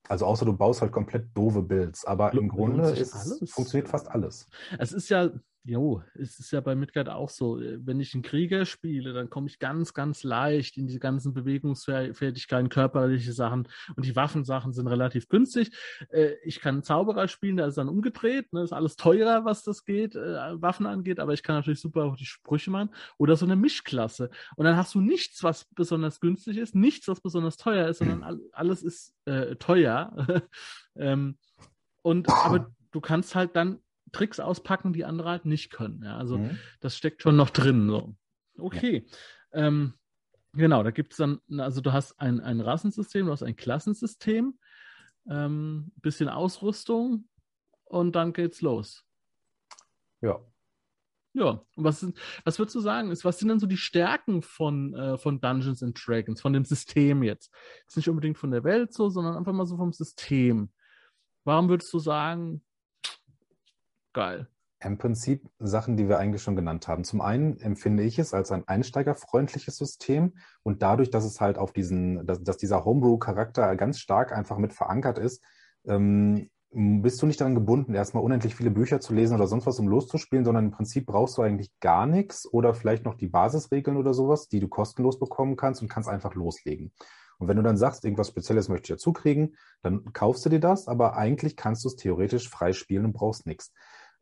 Also 0.09 0.25
außer 0.25 0.47
du 0.47 0.57
baust 0.57 0.81
halt 0.81 0.91
komplett 0.91 1.37
doofe 1.37 1.63
Builds, 1.63 2.07
aber 2.07 2.33
im 2.33 2.49
Grunde 2.49 2.91
ist, 2.91 3.51
funktioniert 3.51 3.89
fast 3.91 4.11
alles. 4.11 4.49
Es 4.79 4.93
ist 4.93 5.11
ja, 5.11 5.29
Jo, 5.63 6.03
es 6.15 6.41
ist 6.41 6.53
ja 6.53 6.63
bei 6.63 6.75
Midgard 6.75 7.11
auch 7.11 7.29
so. 7.29 7.61
Äh, 7.61 7.79
wenn 7.85 8.01
ich 8.01 8.15
einen 8.15 8.23
Krieger 8.23 8.65
spiele, 8.65 9.13
dann 9.13 9.29
komme 9.29 9.47
ich 9.47 9.59
ganz, 9.59 9.93
ganz 9.93 10.23
leicht 10.23 10.79
in 10.79 10.87
diese 10.87 11.01
ganzen 11.01 11.35
Bewegungsfertigkeiten, 11.35 12.71
körperliche 12.71 13.35
Sachen 13.35 13.69
und 13.95 14.07
die 14.07 14.17
Waffensachen 14.17 14.73
sind 14.73 14.87
relativ 14.87 15.29
günstig. 15.29 15.71
Äh, 16.09 16.33
ich 16.45 16.61
kann 16.61 16.77
einen 16.77 16.83
Zauberer 16.83 17.29
spielen, 17.29 17.59
da 17.59 17.67
ist 17.67 17.77
dann 17.77 17.91
umgedreht, 17.91 18.51
ne? 18.55 18.63
ist 18.63 18.73
alles 18.73 18.97
teurer, 18.97 19.45
was 19.45 19.63
das 19.63 19.85
geht, 19.85 20.15
äh, 20.17 20.63
Waffen 20.63 20.87
angeht, 20.87 21.21
aber 21.21 21.35
ich 21.35 21.43
kann 21.43 21.57
natürlich 21.57 21.81
super 21.81 22.05
auch 22.05 22.17
die 22.17 22.25
Sprüche 22.25 22.71
machen. 22.71 22.91
Oder 23.19 23.37
so 23.37 23.45
eine 23.45 23.57
Mischklasse. 23.57 24.31
Und 24.57 24.65
dann 24.65 24.77
hast 24.77 24.95
du 24.95 25.03
nichts, 25.03 25.43
was 25.43 25.67
besonders 25.75 26.21
günstig 26.21 26.57
ist, 26.57 26.75
nichts, 26.75 27.07
was 27.07 27.21
besonders 27.21 27.59
teuer 27.59 27.89
ist, 27.89 27.99
sondern 27.99 28.41
alles 28.53 28.83
ist 28.83 29.15
äh, 29.27 29.57
teuer. 29.57 30.43
ähm, 30.97 31.37
und 32.01 32.31
aber 32.31 32.73
du 32.93 33.01
kannst 33.03 33.35
halt 33.35 33.55
dann 33.57 33.81
Tricks 34.13 34.41
auspacken, 34.41 34.93
die 34.93 35.05
andere 35.05 35.29
halt 35.31 35.45
nicht 35.45 35.71
können. 35.71 36.03
Ja? 36.03 36.17
Also 36.17 36.39
mhm. 36.39 36.59
das 36.81 36.97
steckt 36.97 37.23
schon 37.23 37.37
noch 37.37 37.51
drin. 37.51 37.89
So. 37.89 38.15
Okay. 38.59 39.07
Ja. 39.53 39.67
Ähm, 39.67 39.95
genau, 40.53 40.83
da 40.83 40.91
gibt 40.91 41.13
es 41.13 41.19
dann, 41.19 41.41
also 41.59 41.81
du 41.81 41.93
hast 41.93 42.21
ein, 42.21 42.41
ein 42.41 42.61
Rassensystem, 42.61 43.27
du 43.27 43.33
hast 43.33 43.43
ein 43.43 43.57
Klassensystem, 43.57 44.59
ähm, 45.29 45.93
bisschen 45.97 46.29
Ausrüstung 46.29 47.29
und 47.85 48.15
dann 48.17 48.33
geht's 48.33 48.61
los. 48.61 49.05
Ja. 50.21 50.41
Ja, 51.33 51.65
und 51.77 51.85
was, 51.85 52.01
sind, 52.01 52.19
was 52.45 52.59
würdest 52.59 52.75
du 52.75 52.81
sagen, 52.81 53.13
ist, 53.13 53.25
was 53.25 53.39
sind 53.39 53.49
denn 53.49 53.61
so 53.61 53.69
die 53.69 53.77
Stärken 53.77 54.43
von, 54.43 54.95
äh, 54.95 55.17
von 55.17 55.41
Dungeons 55.41 55.81
and 55.81 55.97
Dragons, 56.05 56.41
von 56.41 56.53
dem 56.53 56.65
System 56.65 57.23
jetzt? 57.23 57.55
Ist 57.87 57.97
nicht 57.97 58.09
unbedingt 58.09 58.37
von 58.37 58.51
der 58.51 58.65
Welt 58.65 58.93
so, 58.93 59.09
sondern 59.11 59.37
einfach 59.37 59.53
mal 59.53 59.67
so 59.67 59.77
vom 59.77 59.93
System. 59.93 60.73
Warum 61.45 61.69
würdest 61.69 61.93
du 61.93 62.01
sagen, 62.01 62.65
geil. 64.13 64.49
Im 64.83 64.97
Prinzip 64.97 65.47
Sachen, 65.59 65.97
die 65.97 66.09
wir 66.09 66.19
eigentlich 66.19 66.43
schon 66.43 66.57
genannt 66.57 66.89
haben. 66.89 67.05
Zum 67.05 67.21
einen 67.21 67.59
empfinde 67.61 68.03
ich 68.03 68.19
es 68.19 68.33
als 68.33 68.51
ein 68.51 68.67
einsteigerfreundliches 68.67 69.77
System 69.77 70.35
und 70.63 70.83
dadurch, 70.83 71.11
dass 71.11 71.25
es 71.25 71.41
halt 71.41 71.59
auf 71.59 71.73
diesen, 71.73 72.27
dass, 72.27 72.43
dass 72.43 72.57
dieser 72.57 72.85
Homebrew-Charakter 72.85 73.77
ganz 73.77 73.99
stark 73.99 74.33
einfach 74.33 74.57
mit 74.57 74.73
verankert 74.73 75.19
ist, 75.19 75.45
ähm, 75.87 76.49
bist 76.73 77.21
du 77.21 77.27
nicht 77.27 77.41
daran 77.41 77.57
gebunden, 77.57 77.95
erstmal 77.95 78.23
unendlich 78.23 78.55
viele 78.55 78.71
Bücher 78.71 79.01
zu 79.01 79.13
lesen 79.13 79.35
oder 79.35 79.49
sonst 79.49 79.67
was, 79.67 79.81
um 79.81 79.89
loszuspielen, 79.89 80.45
sondern 80.45 80.67
im 80.67 80.71
Prinzip 80.71 81.05
brauchst 81.05 81.37
du 81.37 81.43
eigentlich 81.43 81.71
gar 81.81 82.07
nichts 82.07 82.47
oder 82.51 82.75
vielleicht 82.75 83.05
noch 83.05 83.17
die 83.17 83.27
Basisregeln 83.27 83.97
oder 83.97 84.15
sowas, 84.15 84.49
die 84.49 84.61
du 84.61 84.69
kostenlos 84.69 85.19
bekommen 85.19 85.57
kannst 85.57 85.83
und 85.83 85.89
kannst 85.89 86.09
einfach 86.09 86.35
loslegen. 86.35 86.93
Und 87.39 87.49
wenn 87.49 87.57
du 87.57 87.63
dann 87.63 87.77
sagst, 87.77 88.05
irgendwas 88.05 88.29
Spezielles 88.29 88.69
möchte 88.69 88.85
ich 88.85 88.99
dazu 88.99 89.13
kriegen, 89.13 89.57
dann 89.83 90.13
kaufst 90.13 90.45
du 90.45 90.49
dir 90.49 90.61
das, 90.61 90.87
aber 90.87 91.17
eigentlich 91.17 91.57
kannst 91.57 91.85
du 91.85 91.89
es 91.89 91.97
theoretisch 91.97 92.49
frei 92.49 92.73
spielen 92.73 93.07
und 93.07 93.15
brauchst 93.15 93.47
nichts. 93.47 93.73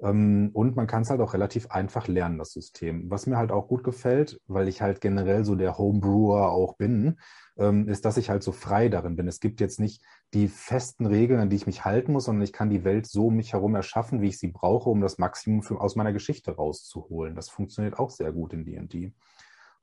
Ähm, 0.01 0.51
und 0.53 0.77
man 0.77 0.87
kann 0.87 1.03
es 1.03 1.11
halt 1.11 1.21
auch 1.21 1.35
relativ 1.35 1.71
einfach 1.71 2.07
lernen, 2.09 2.39
das 2.39 2.53
System. 2.53 3.11
Was 3.11 3.27
mir 3.27 3.37
halt 3.37 3.51
auch 3.51 3.69
gut 3.69 3.83
gefällt, 3.83 4.41
weil 4.47 4.69
ich 4.69 4.81
halt 4.81 5.01
generell 5.01 5.45
so 5.45 5.55
der 5.57 5.77
Homebrewer 5.77 6.51
auch 6.51 6.77
bin, 6.77 7.19
ähm, 7.57 7.89
ist, 7.89 8.05
dass 8.05 8.17
ich 8.17 8.31
halt 8.31 8.43
so 8.43 8.53
frei 8.53 8.89
darin 8.89 9.17
bin. 9.17 9.27
Es 9.27 9.41
gibt 9.41 9.61
jetzt 9.61 9.81
nicht 9.81 10.03
die 10.35 10.49
festen 10.49 11.07
Regeln, 11.07 11.41
an 11.41 11.51
die 11.51 11.57
ich 11.57 11.67
mich 11.67 11.85
halten 11.85 12.13
muss, 12.13 12.27
sondern 12.27 12.45
ich 12.45 12.53
kann 12.53 12.71
die 12.71 12.85
Welt 12.85 13.07
so 13.07 13.27
um 13.27 13.37
mich 13.37 13.53
herum 13.53 13.75
erschaffen, 13.75 14.21
wie 14.23 14.29
ich 14.29 14.39
sie 14.39 14.49
brauche, 14.49 14.89
um 14.89 15.01
das 15.01 15.19
Maximum 15.19 15.63
für, 15.63 15.81
aus 15.81 15.97
meiner 15.97 16.13
Geschichte 16.13 16.55
rauszuholen. 16.55 17.35
Das 17.35 17.49
funktioniert 17.49 17.99
auch 17.99 18.11
sehr 18.11 18.33
gut 18.33 18.53
in 18.53 18.65
D&D. 18.65 19.13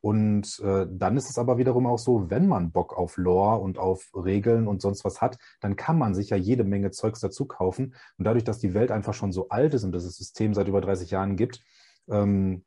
Und 0.06 0.60
äh, 0.60 0.86
dann 0.88 1.18
ist 1.18 1.32
es 1.32 1.40
aber 1.40 1.58
wiederum 1.58 1.88
auch 1.88 1.98
so, 1.98 2.30
wenn 2.30 2.48
man 2.48 2.72
Bock 2.72 2.96
auf 2.96 3.18
Lore 3.18 3.58
und 3.60 3.80
auf 3.80 4.12
Regeln 4.14 4.68
und 4.68 4.80
sonst 4.80 5.04
was 5.04 5.20
hat, 5.20 5.40
dann 5.62 5.78
kann 5.78 5.98
man 5.98 6.14
sich 6.14 6.30
ja 6.30 6.38
jede 6.38 6.64
Menge 6.64 6.92
Zeugs 6.92 7.22
dazu 7.22 7.48
kaufen. 7.48 7.96
Und 8.20 8.26
dadurch, 8.26 8.44
dass 8.44 8.60
die 8.60 8.76
Welt 8.76 8.92
einfach 8.92 9.16
schon 9.16 9.32
so 9.32 9.50
alt 9.50 9.74
ist 9.74 9.84
und 9.84 9.94
das 9.94 10.04
System 10.04 10.54
seit 10.54 10.68
über 10.68 10.80
30 10.80 11.10
Jahren 11.10 11.38
gibt, 11.38 11.64
ähm, 12.08 12.64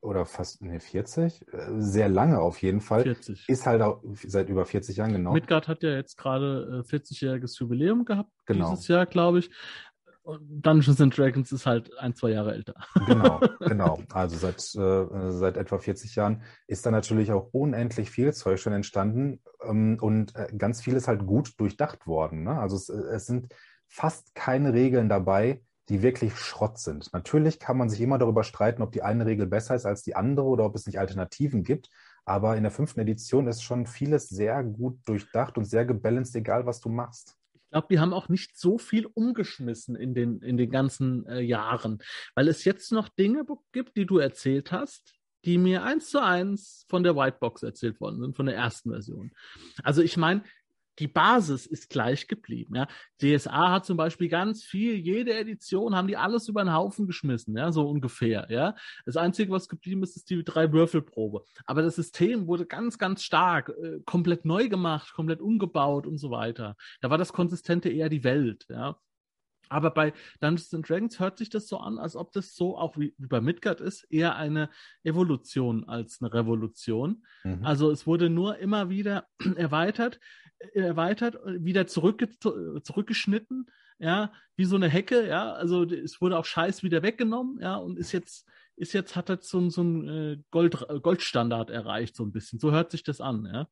oder 0.00 0.24
fast 0.24 0.62
nee, 0.62 0.80
40, 0.80 1.46
äh, 1.52 1.66
sehr 1.76 2.08
lange 2.08 2.40
auf 2.40 2.62
jeden 2.62 2.80
Fall, 2.80 3.02
40. 3.02 3.46
ist 3.46 3.66
halt 3.66 3.82
auch 3.82 4.02
seit 4.14 4.48
über 4.48 4.64
40 4.64 4.96
Jahren 4.96 5.12
genau. 5.12 5.34
Midgard 5.34 5.68
hat 5.68 5.82
ja 5.82 5.90
jetzt 5.90 6.16
gerade 6.16 6.84
äh, 6.88 6.90
40-jähriges 6.90 7.58
Jubiläum 7.60 8.06
gehabt 8.06 8.30
genau. 8.46 8.70
dieses 8.70 8.88
Jahr, 8.88 9.04
glaube 9.04 9.40
ich. 9.40 9.50
Dungeons 10.36 11.00
and 11.00 11.16
Dragons 11.16 11.52
ist 11.52 11.66
halt 11.66 11.96
ein, 11.98 12.14
zwei 12.14 12.30
Jahre 12.30 12.52
älter. 12.52 12.74
Genau, 13.06 13.40
genau. 13.60 13.98
Also 14.12 14.36
seit, 14.36 14.58
äh, 14.74 15.30
seit 15.32 15.56
etwa 15.56 15.78
40 15.78 16.14
Jahren 16.16 16.42
ist 16.66 16.84
da 16.84 16.90
natürlich 16.90 17.32
auch 17.32 17.48
unendlich 17.52 18.10
viel 18.10 18.32
Zeug 18.32 18.60
schon 18.60 18.72
entstanden 18.72 19.40
ähm, 19.62 19.98
und 20.00 20.34
äh, 20.36 20.48
ganz 20.56 20.82
viel 20.82 20.94
ist 20.94 21.08
halt 21.08 21.26
gut 21.26 21.58
durchdacht 21.58 22.06
worden. 22.06 22.44
Ne? 22.44 22.58
Also 22.58 22.76
es, 22.76 22.88
es 22.88 23.26
sind 23.26 23.54
fast 23.88 24.34
keine 24.34 24.72
Regeln 24.74 25.08
dabei, 25.08 25.62
die 25.88 26.02
wirklich 26.02 26.36
Schrott 26.36 26.78
sind. 26.78 27.12
Natürlich 27.14 27.58
kann 27.58 27.78
man 27.78 27.88
sich 27.88 28.00
immer 28.00 28.18
darüber 28.18 28.44
streiten, 28.44 28.82
ob 28.82 28.92
die 28.92 29.02
eine 29.02 29.24
Regel 29.24 29.46
besser 29.46 29.74
ist 29.74 29.86
als 29.86 30.02
die 30.02 30.14
andere 30.14 30.46
oder 30.46 30.64
ob 30.64 30.74
es 30.74 30.86
nicht 30.86 30.98
Alternativen 30.98 31.62
gibt. 31.62 31.88
Aber 32.26 32.56
in 32.56 32.62
der 32.62 32.72
fünften 32.72 33.00
Edition 33.00 33.46
ist 33.46 33.62
schon 33.62 33.86
vieles 33.86 34.28
sehr 34.28 34.62
gut 34.62 34.98
durchdacht 35.06 35.56
und 35.56 35.64
sehr 35.64 35.86
gebalanced, 35.86 36.36
egal 36.36 36.66
was 36.66 36.80
du 36.80 36.90
machst. 36.90 37.37
Ich 37.68 37.72
glaube, 37.72 37.88
die 37.90 38.00
haben 38.00 38.14
auch 38.14 38.30
nicht 38.30 38.56
so 38.56 38.78
viel 38.78 39.04
umgeschmissen 39.04 39.94
in 39.94 40.14
den, 40.14 40.40
in 40.40 40.56
den 40.56 40.70
ganzen 40.70 41.26
äh, 41.26 41.40
Jahren, 41.40 41.98
weil 42.34 42.48
es 42.48 42.64
jetzt 42.64 42.92
noch 42.92 43.10
Dinge 43.10 43.44
gibt, 43.72 43.94
die 43.98 44.06
du 44.06 44.16
erzählt 44.16 44.72
hast, 44.72 45.12
die 45.44 45.58
mir 45.58 45.84
eins 45.84 46.08
zu 46.08 46.22
eins 46.22 46.86
von 46.88 47.02
der 47.02 47.14
Whitebox 47.14 47.62
erzählt 47.62 48.00
worden 48.00 48.20
sind, 48.20 48.36
von 48.36 48.46
der 48.46 48.56
ersten 48.56 48.90
Version. 48.90 49.32
Also 49.82 50.00
ich 50.00 50.16
meine, 50.16 50.44
die 50.98 51.08
Basis 51.08 51.66
ist 51.66 51.90
gleich 51.90 52.28
geblieben. 52.28 52.74
Ja. 52.76 52.88
DSA 53.20 53.72
hat 53.72 53.86
zum 53.86 53.96
Beispiel 53.96 54.28
ganz 54.28 54.64
viel, 54.64 54.94
jede 54.94 55.34
Edition 55.34 55.94
haben 55.94 56.08
die 56.08 56.16
alles 56.16 56.48
über 56.48 56.62
den 56.62 56.72
Haufen 56.72 57.06
geschmissen, 57.06 57.56
ja, 57.56 57.72
so 57.72 57.88
ungefähr. 57.88 58.46
Ja. 58.50 58.74
Das 59.06 59.16
Einzige, 59.16 59.52
was 59.52 59.68
geblieben 59.68 60.02
ist, 60.02 60.16
ist 60.16 60.30
die 60.30 60.44
drei 60.44 60.72
Würfelprobe. 60.72 61.44
Aber 61.66 61.82
das 61.82 61.96
System 61.96 62.46
wurde 62.46 62.66
ganz, 62.66 62.98
ganz 62.98 63.22
stark, 63.22 63.70
äh, 63.70 64.00
komplett 64.04 64.44
neu 64.44 64.68
gemacht, 64.68 65.12
komplett 65.14 65.40
umgebaut 65.40 66.06
und 66.06 66.18
so 66.18 66.30
weiter. 66.30 66.76
Da 67.00 67.10
war 67.10 67.18
das 67.18 67.32
Konsistente 67.32 67.88
eher 67.88 68.08
die 68.08 68.24
Welt. 68.24 68.66
Ja. 68.68 68.98
Aber 69.68 69.90
bei 69.90 70.12
Dungeons 70.40 70.72
and 70.74 70.88
Dragons 70.88 71.20
hört 71.20 71.38
sich 71.38 71.50
das 71.50 71.68
so 71.68 71.78
an, 71.78 71.98
als 71.98 72.16
ob 72.16 72.32
das 72.32 72.54
so 72.54 72.76
auch 72.76 72.96
wie, 72.96 73.14
wie 73.18 73.26
bei 73.26 73.40
Midgard 73.40 73.80
ist, 73.80 74.04
eher 74.04 74.36
eine 74.36 74.70
Evolution 75.04 75.84
als 75.84 76.20
eine 76.20 76.32
Revolution. 76.32 77.24
Mhm. 77.44 77.64
Also 77.64 77.90
es 77.90 78.06
wurde 78.06 78.30
nur 78.30 78.58
immer 78.58 78.88
wieder 78.88 79.26
erweitert 79.56 80.20
erweitert, 80.74 81.38
wieder 81.46 81.86
zurückge 81.86 82.28
zurückgeschnitten, 82.38 83.66
ja, 83.98 84.32
wie 84.56 84.64
so 84.64 84.76
eine 84.76 84.88
Hecke, 84.88 85.26
ja, 85.26 85.52
also 85.52 85.84
es 85.84 86.20
wurde 86.20 86.38
auch 86.38 86.44
Scheiß 86.44 86.82
wieder 86.82 87.02
weggenommen, 87.02 87.58
ja, 87.60 87.76
und 87.76 87.98
ist 87.98 88.12
jetzt, 88.12 88.46
ist 88.76 88.92
jetzt, 88.92 89.16
hat 89.16 89.28
jetzt 89.28 89.48
so, 89.48 89.68
so 89.70 89.82
ein 89.82 90.08
äh, 90.08 90.36
Gold, 90.50 90.86
Goldstandard 91.02 91.70
erreicht, 91.70 92.14
so 92.14 92.24
ein 92.24 92.32
bisschen. 92.32 92.60
So 92.60 92.70
hört 92.70 92.92
sich 92.92 93.02
das 93.02 93.20
an, 93.20 93.48
ja. 93.52 93.68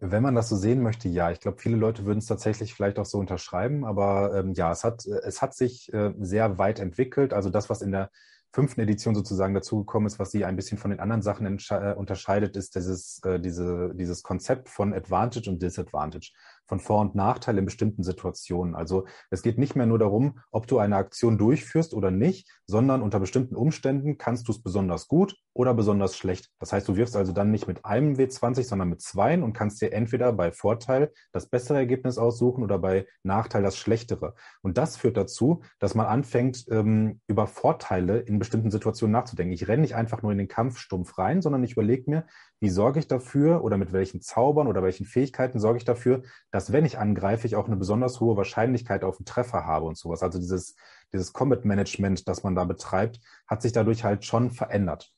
Wenn 0.00 0.22
man 0.22 0.34
das 0.36 0.48
so 0.48 0.56
sehen 0.56 0.80
möchte, 0.82 1.08
ja. 1.08 1.32
Ich 1.32 1.40
glaube, 1.40 1.58
viele 1.58 1.76
Leute 1.76 2.04
würden 2.04 2.18
es 2.18 2.26
tatsächlich 2.26 2.72
vielleicht 2.72 2.98
auch 2.98 3.04
so 3.04 3.18
unterschreiben, 3.18 3.84
aber 3.84 4.32
ähm, 4.34 4.52
ja, 4.54 4.70
es 4.70 4.84
hat, 4.84 5.04
es 5.06 5.42
hat 5.42 5.54
sich 5.54 5.92
äh, 5.92 6.14
sehr 6.20 6.56
weit 6.56 6.78
entwickelt. 6.78 7.32
Also 7.32 7.50
das, 7.50 7.68
was 7.68 7.82
in 7.82 7.90
der 7.90 8.10
fünften 8.52 8.80
Edition 8.80 9.14
sozusagen 9.14 9.54
dazugekommen 9.54 10.06
ist, 10.06 10.18
was 10.18 10.30
sie 10.30 10.44
ein 10.44 10.56
bisschen 10.56 10.78
von 10.78 10.90
den 10.90 11.00
anderen 11.00 11.22
Sachen 11.22 11.46
äh, 11.46 11.94
unterscheidet, 11.96 12.56
ist 12.56 12.74
dieses, 12.74 13.20
äh, 13.24 13.40
diese, 13.40 13.94
dieses 13.94 14.22
Konzept 14.22 14.68
von 14.68 14.92
Advantage 14.92 15.50
und 15.50 15.62
Disadvantage 15.62 16.32
von 16.72 16.80
Vor- 16.80 17.02
und 17.02 17.14
Nachteil 17.14 17.58
in 17.58 17.66
bestimmten 17.66 18.02
Situationen. 18.02 18.74
Also 18.74 19.04
es 19.28 19.42
geht 19.42 19.58
nicht 19.58 19.76
mehr 19.76 19.84
nur 19.84 19.98
darum, 19.98 20.38
ob 20.50 20.66
du 20.66 20.78
eine 20.78 20.96
Aktion 20.96 21.36
durchführst 21.36 21.92
oder 21.92 22.10
nicht, 22.10 22.48
sondern 22.64 23.02
unter 23.02 23.20
bestimmten 23.20 23.56
Umständen 23.56 24.16
kannst 24.16 24.48
du 24.48 24.52
es 24.52 24.62
besonders 24.62 25.06
gut 25.06 25.36
oder 25.52 25.74
besonders 25.74 26.16
schlecht. 26.16 26.48
Das 26.60 26.72
heißt, 26.72 26.88
du 26.88 26.96
wirfst 26.96 27.14
also 27.14 27.32
dann 27.32 27.50
nicht 27.50 27.68
mit 27.68 27.84
einem 27.84 28.14
W20, 28.14 28.64
sondern 28.64 28.88
mit 28.88 29.02
zweien 29.02 29.42
und 29.42 29.52
kannst 29.52 29.82
dir 29.82 29.92
entweder 29.92 30.32
bei 30.32 30.50
Vorteil 30.50 31.12
das 31.32 31.50
bessere 31.50 31.76
Ergebnis 31.76 32.16
aussuchen 32.16 32.64
oder 32.64 32.78
bei 32.78 33.06
Nachteil 33.22 33.62
das 33.62 33.76
schlechtere. 33.76 34.34
Und 34.62 34.78
das 34.78 34.96
führt 34.96 35.18
dazu, 35.18 35.60
dass 35.78 35.94
man 35.94 36.06
anfängt, 36.06 36.64
ähm, 36.70 37.20
über 37.26 37.48
Vorteile 37.48 38.20
in 38.20 38.38
bestimmten 38.38 38.70
Situationen 38.70 39.12
nachzudenken. 39.12 39.52
Ich 39.52 39.68
renne 39.68 39.82
nicht 39.82 39.94
einfach 39.94 40.22
nur 40.22 40.32
in 40.32 40.38
den 40.38 40.48
Kampf 40.48 40.78
stumpf 40.78 41.18
rein, 41.18 41.42
sondern 41.42 41.64
ich 41.64 41.72
überlege 41.72 42.10
mir, 42.10 42.26
wie 42.62 42.70
sorge 42.70 43.00
ich 43.00 43.08
dafür 43.08 43.64
oder 43.64 43.76
mit 43.76 43.92
welchen 43.92 44.20
Zaubern 44.20 44.68
oder 44.68 44.84
welchen 44.84 45.04
Fähigkeiten 45.04 45.58
sorge 45.58 45.78
ich 45.78 45.84
dafür, 45.84 46.22
dass 46.52 46.70
wenn 46.70 46.84
ich 46.84 46.96
angreife, 46.96 47.44
ich 47.44 47.56
auch 47.56 47.66
eine 47.66 47.74
besonders 47.74 48.20
hohe 48.20 48.36
Wahrscheinlichkeit 48.36 49.02
auf 49.02 49.18
einen 49.18 49.26
Treffer 49.26 49.66
habe 49.66 49.86
und 49.86 49.98
sowas. 49.98 50.22
Also 50.22 50.38
dieses, 50.38 50.76
dieses 51.12 51.32
Combat 51.32 51.64
Management, 51.64 52.28
das 52.28 52.44
man 52.44 52.54
da 52.54 52.64
betreibt, 52.64 53.20
hat 53.48 53.62
sich 53.62 53.72
dadurch 53.72 54.04
halt 54.04 54.24
schon 54.24 54.52
verändert. 54.52 55.12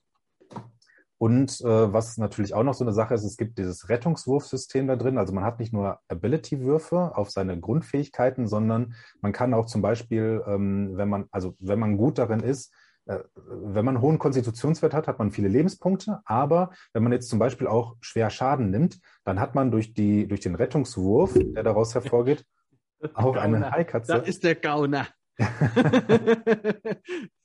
Und 1.18 1.60
äh, 1.60 1.92
was 1.92 2.16
natürlich 2.16 2.54
auch 2.54 2.62
noch 2.62 2.72
so 2.72 2.82
eine 2.82 2.94
Sache 2.94 3.12
ist, 3.12 3.24
es 3.24 3.36
gibt 3.36 3.58
dieses 3.58 3.90
Rettungswurfsystem 3.90 4.86
da 4.86 4.96
drin. 4.96 5.18
Also 5.18 5.34
man 5.34 5.44
hat 5.44 5.58
nicht 5.58 5.72
nur 5.72 6.00
Ability-Würfe 6.08 7.14
auf 7.14 7.30
seine 7.30 7.60
Grundfähigkeiten, 7.60 8.46
sondern 8.48 8.94
man 9.20 9.32
kann 9.32 9.52
auch 9.52 9.66
zum 9.66 9.82
Beispiel, 9.82 10.42
ähm, 10.46 10.92
wenn 10.96 11.10
man, 11.10 11.26
also 11.30 11.56
wenn 11.58 11.78
man 11.78 11.98
gut 11.98 12.16
darin 12.16 12.40
ist, 12.40 12.72
wenn 13.06 13.84
man 13.84 13.96
einen 13.96 14.02
hohen 14.02 14.18
Konstitutionswert 14.18 14.94
hat, 14.94 15.06
hat 15.08 15.18
man 15.18 15.30
viele 15.30 15.48
Lebenspunkte, 15.48 16.20
aber 16.24 16.70
wenn 16.92 17.02
man 17.02 17.12
jetzt 17.12 17.28
zum 17.28 17.38
Beispiel 17.38 17.66
auch 17.66 17.96
schwer 18.00 18.30
Schaden 18.30 18.70
nimmt, 18.70 18.98
dann 19.24 19.38
hat 19.40 19.54
man 19.54 19.70
durch, 19.70 19.92
die, 19.92 20.26
durch 20.26 20.40
den 20.40 20.54
Rettungswurf, 20.54 21.34
der 21.34 21.62
daraus 21.62 21.94
hervorgeht, 21.94 22.44
auch 23.12 23.36
eine 23.36 23.70
Heilkatze. 23.70 24.12
Da 24.12 24.18
ist 24.18 24.42
der 24.44 24.54
Gauner. 24.54 25.06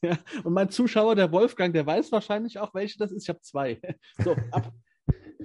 ja, 0.02 0.18
und 0.44 0.54
mein 0.54 0.70
Zuschauer, 0.70 1.16
der 1.16 1.32
Wolfgang, 1.32 1.74
der 1.74 1.86
weiß 1.86 2.12
wahrscheinlich 2.12 2.60
auch, 2.60 2.74
welche 2.74 3.00
das 3.00 3.12
ist. 3.12 3.24
Ich 3.24 3.30
habe 3.30 3.42
zwei. 3.42 3.82
So, 4.24 4.36
ab. 4.52 4.72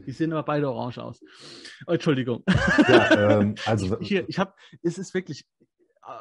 Die 0.07 0.13
sehen 0.13 0.33
aber 0.33 0.43
beide 0.43 0.71
orange 0.71 0.99
aus. 0.99 1.21
Oh, 1.87 1.93
Entschuldigung. 1.93 2.43
Ja, 2.89 3.41
ähm, 3.41 3.55
also 3.65 3.99
hier, 4.01 4.29
ich 4.29 4.39
habe, 4.39 4.53
es 4.83 4.99
ist 4.99 5.15
wirklich, 5.15 5.47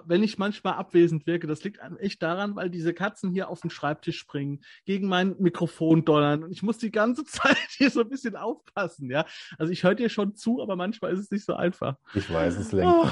wenn 0.06 0.24
ich 0.24 0.38
manchmal 0.38 0.74
abwesend 0.74 1.26
wirke, 1.28 1.48
das 1.48 1.64
liegt 1.64 1.80
echt 2.00 2.22
daran, 2.24 2.56
weil 2.56 2.70
diese 2.70 2.94
Katzen 2.94 3.32
hier 3.32 3.50
auf 3.50 3.62
den 3.62 3.70
Schreibtisch 3.70 4.18
springen, 4.18 4.62
gegen 4.86 5.08
mein 5.08 5.36
Mikrofon 5.40 6.06
donnern 6.06 6.44
und 6.44 6.52
ich 6.52 6.64
muss 6.64 6.78
die 6.78 6.92
ganze 6.92 7.24
Zeit 7.26 7.58
hier 7.70 7.90
so 7.90 8.02
ein 8.02 8.10
bisschen 8.10 8.36
aufpassen, 8.36 9.10
ja. 9.10 9.26
Also 9.58 9.72
ich 9.72 9.84
höre 9.84 9.96
dir 9.96 10.10
schon 10.10 10.36
zu, 10.36 10.62
aber 10.62 10.76
manchmal 10.76 11.14
ist 11.14 11.20
es 11.20 11.32
nicht 11.32 11.46
so 11.46 11.56
einfach. 11.56 11.98
Ich 12.14 12.32
weiß, 12.32 12.58
es 12.58 12.72
lenkt. 12.72 12.94
Oh. 12.94 13.10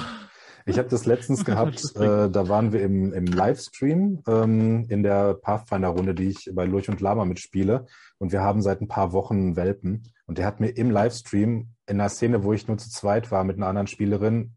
Ich 0.65 0.77
habe 0.77 0.89
das 0.89 1.05
letztens 1.05 1.43
gehabt, 1.45 1.95
äh, 1.95 2.29
da 2.29 2.47
waren 2.47 2.71
wir 2.71 2.81
im, 2.81 3.13
im 3.13 3.25
Livestream 3.25 4.21
ähm, 4.27 4.85
in 4.89 5.03
der 5.03 5.33
Pathfinder-Runde, 5.33 6.13
die 6.13 6.29
ich 6.29 6.51
bei 6.53 6.65
Lurch 6.65 6.89
und 6.89 7.01
Lama 7.01 7.25
mitspiele. 7.25 7.87
Und 8.19 8.31
wir 8.31 8.41
haben 8.41 8.61
seit 8.61 8.81
ein 8.81 8.87
paar 8.87 9.11
Wochen 9.11 9.55
Welpen. 9.55 10.03
Und 10.25 10.37
der 10.37 10.45
hat 10.45 10.59
mir 10.59 10.69
im 10.69 10.91
Livestream 10.91 11.69
in 11.87 11.99
einer 11.99 12.09
Szene, 12.09 12.43
wo 12.43 12.53
ich 12.53 12.67
nur 12.67 12.77
zu 12.77 12.89
zweit 12.89 13.31
war 13.31 13.43
mit 13.43 13.57
einer 13.57 13.67
anderen 13.67 13.87
Spielerin, 13.87 14.55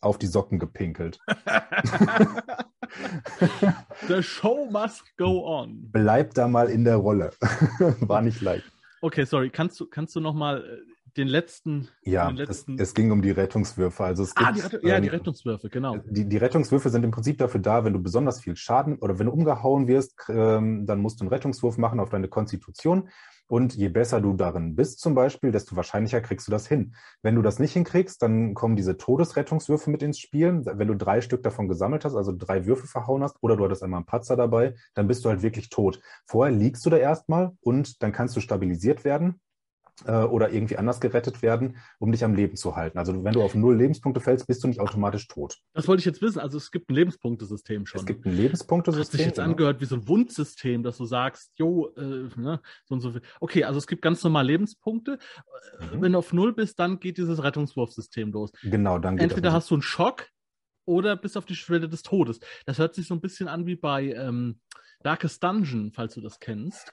auf 0.00 0.18
die 0.18 0.26
Socken 0.26 0.58
gepinkelt. 0.58 1.18
The 4.08 4.22
show 4.22 4.68
must 4.70 5.16
go 5.16 5.44
on. 5.46 5.88
Bleib 5.92 6.34
da 6.34 6.48
mal 6.48 6.68
in 6.68 6.84
der 6.84 6.96
Rolle. 6.96 7.32
War 8.00 8.22
nicht 8.22 8.40
leicht. 8.40 8.70
Okay, 9.00 9.24
sorry. 9.24 9.50
Kannst 9.50 9.78
du, 9.80 9.86
kannst 9.86 10.16
du 10.16 10.20
noch 10.20 10.34
mal 10.34 10.62
äh, 10.62 10.78
den 11.16 11.28
letzten. 11.28 11.88
Ja, 12.02 12.28
den 12.28 12.36
letzten... 12.36 12.74
Es, 12.74 12.88
es, 12.88 12.94
ging 12.94 13.10
um 13.10 13.22
die 13.22 13.30
Rettungswürfe. 13.30 14.04
Also 14.04 14.22
es 14.22 14.32
ah, 14.36 14.50
gibt, 14.50 14.82
die, 14.82 14.88
ja, 14.88 15.00
die 15.00 15.08
ähm, 15.08 15.14
Rettungswürfe, 15.14 15.68
genau. 15.68 15.98
Die, 16.06 16.28
die 16.28 16.36
Rettungswürfe 16.36 16.90
sind 16.90 17.04
im 17.04 17.10
Prinzip 17.10 17.38
dafür 17.38 17.60
da, 17.60 17.84
wenn 17.84 17.92
du 17.92 18.02
besonders 18.02 18.40
viel 18.40 18.56
Schaden 18.56 18.96
oder 18.98 19.18
wenn 19.18 19.26
du 19.26 19.32
umgehauen 19.32 19.86
wirst, 19.88 20.14
ähm, 20.28 20.86
dann 20.86 21.00
musst 21.00 21.20
du 21.20 21.24
einen 21.24 21.30
Rettungswurf 21.30 21.78
machen 21.78 22.00
auf 22.00 22.10
deine 22.10 22.28
Konstitution. 22.28 23.08
Und 23.48 23.74
je 23.74 23.88
besser 23.88 24.20
du 24.20 24.32
darin 24.34 24.74
bist 24.74 25.00
zum 25.00 25.14
Beispiel, 25.14 25.52
desto 25.52 25.76
wahrscheinlicher 25.76 26.20
kriegst 26.20 26.48
du 26.48 26.50
das 26.50 26.66
hin. 26.66 26.94
Wenn 27.22 27.36
du 27.36 27.42
das 27.42 27.58
nicht 27.58 27.72
hinkriegst, 27.72 28.20
dann 28.20 28.54
kommen 28.54 28.76
diese 28.76 28.96
Todesrettungswürfe 28.96 29.90
mit 29.90 30.02
ins 30.02 30.18
Spiel. 30.18 30.62
Wenn 30.64 30.88
du 30.88 30.96
drei 30.96 31.20
Stück 31.20 31.42
davon 31.42 31.68
gesammelt 31.68 32.04
hast, 32.04 32.16
also 32.16 32.32
drei 32.36 32.66
Würfe 32.66 32.86
verhauen 32.86 33.22
hast, 33.22 33.36
oder 33.40 33.56
du 33.56 33.64
hattest 33.64 33.82
einmal 33.82 33.98
einen 33.98 34.06
Patzer 34.06 34.36
dabei, 34.36 34.74
dann 34.94 35.06
bist 35.06 35.24
du 35.24 35.28
halt 35.28 35.42
wirklich 35.42 35.68
tot. 35.68 36.00
Vorher 36.26 36.54
liegst 36.54 36.84
du 36.84 36.90
da 36.90 36.96
erstmal 36.96 37.52
und 37.60 38.02
dann 38.02 38.12
kannst 38.12 38.36
du 38.36 38.40
stabilisiert 38.40 39.04
werden 39.04 39.40
oder 40.04 40.52
irgendwie 40.52 40.76
anders 40.76 41.00
gerettet 41.00 41.40
werden, 41.40 41.78
um 41.98 42.12
dich 42.12 42.22
am 42.22 42.34
Leben 42.34 42.56
zu 42.56 42.76
halten. 42.76 42.98
Also 42.98 43.24
wenn 43.24 43.32
du 43.32 43.42
auf 43.42 43.54
null 43.54 43.76
Lebenspunkte 43.76 44.20
fällst, 44.20 44.46
bist 44.46 44.62
du 44.62 44.68
nicht 44.68 44.80
automatisch 44.80 45.26
tot. 45.26 45.58
Das 45.72 45.88
wollte 45.88 46.00
ich 46.00 46.04
jetzt 46.04 46.20
wissen. 46.20 46.38
Also 46.38 46.58
es 46.58 46.70
gibt 46.70 46.90
ein 46.90 46.94
Lebenspunktesystem 46.94 47.86
schon. 47.86 48.00
Es 48.00 48.06
gibt 48.06 48.26
ein 48.26 48.36
Lebenspunktesystem. 48.36 49.00
Das 49.00 49.08
hat 49.08 49.16
sich 49.16 49.26
jetzt 49.26 49.36
genau. 49.36 49.48
angehört 49.48 49.80
wie 49.80 49.86
so 49.86 49.96
ein 49.96 50.06
Wundsystem, 50.06 50.82
dass 50.82 50.98
du 50.98 51.06
sagst, 51.06 51.52
jo, 51.56 51.94
äh, 51.96 52.28
ne, 52.36 52.60
so 52.84 52.94
und 52.94 53.00
so 53.00 53.12
viel. 53.12 53.22
Okay, 53.40 53.64
also 53.64 53.78
es 53.78 53.86
gibt 53.86 54.02
ganz 54.02 54.22
normal 54.22 54.46
Lebenspunkte. 54.46 55.18
Mhm. 55.80 56.02
Wenn 56.02 56.12
du 56.12 56.18
auf 56.18 56.32
null 56.32 56.52
bist, 56.52 56.78
dann 56.78 57.00
geht 57.00 57.16
dieses 57.16 57.42
Rettungswurfsystem 57.42 58.32
los. 58.32 58.52
Genau, 58.62 58.98
dann 58.98 59.16
geht 59.16 59.30
Entweder 59.30 59.52
hast 59.52 59.70
du 59.70 59.76
einen 59.76 59.82
Schock 59.82 60.28
oder 60.84 61.16
bist 61.16 61.36
auf 61.36 61.46
die 61.46 61.56
Schwelle 61.56 61.88
des 61.88 62.02
Todes. 62.02 62.40
Das 62.64 62.78
hört 62.78 62.94
sich 62.94 63.06
so 63.06 63.14
ein 63.14 63.20
bisschen 63.20 63.48
an 63.48 63.66
wie 63.66 63.76
bei 63.76 64.12
ähm, 64.12 64.60
Darkest 65.02 65.42
Dungeon, 65.42 65.92
falls 65.92 66.14
du 66.14 66.20
das 66.20 66.38
kennst. 66.38 66.92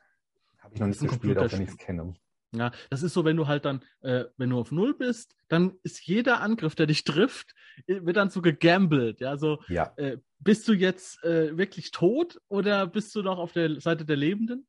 Habe 0.59 0.75
ich 0.75 0.79
noch 0.79 0.87
nicht 0.87 1.01
gespielt, 1.01 1.37
auch 1.37 1.51
wenn 1.51 1.63
ich 1.63 1.69
es 1.69 1.77
kenne. 1.77 2.13
Ja, 2.55 2.71
das 2.89 3.01
ist 3.01 3.13
so, 3.13 3.25
wenn 3.25 3.37
du 3.37 3.47
halt 3.47 3.65
dann, 3.65 3.83
äh, 4.01 4.25
wenn 4.37 4.51
du 4.51 4.59
auf 4.59 4.71
Null 4.71 4.93
bist, 4.93 5.35
dann 5.47 5.73
ist 5.83 6.05
jeder 6.05 6.41
Angriff, 6.41 6.75
der 6.75 6.85
dich 6.85 7.03
trifft, 7.03 7.55
wird 7.87 8.15
dann 8.15 8.29
so 8.29 8.41
gegambelt. 8.41 9.19
Ja, 9.21 9.37
so 9.37 9.59
ja. 9.67 9.91
Äh, 9.97 10.17
bist 10.39 10.67
du 10.67 10.73
jetzt 10.73 11.23
äh, 11.23 11.57
wirklich 11.57 11.91
tot 11.91 12.39
oder 12.49 12.85
bist 12.85 13.15
du 13.15 13.21
noch 13.21 13.39
auf 13.39 13.53
der 13.53 13.79
Seite 13.81 14.05
der 14.05 14.17
Lebenden? 14.17 14.67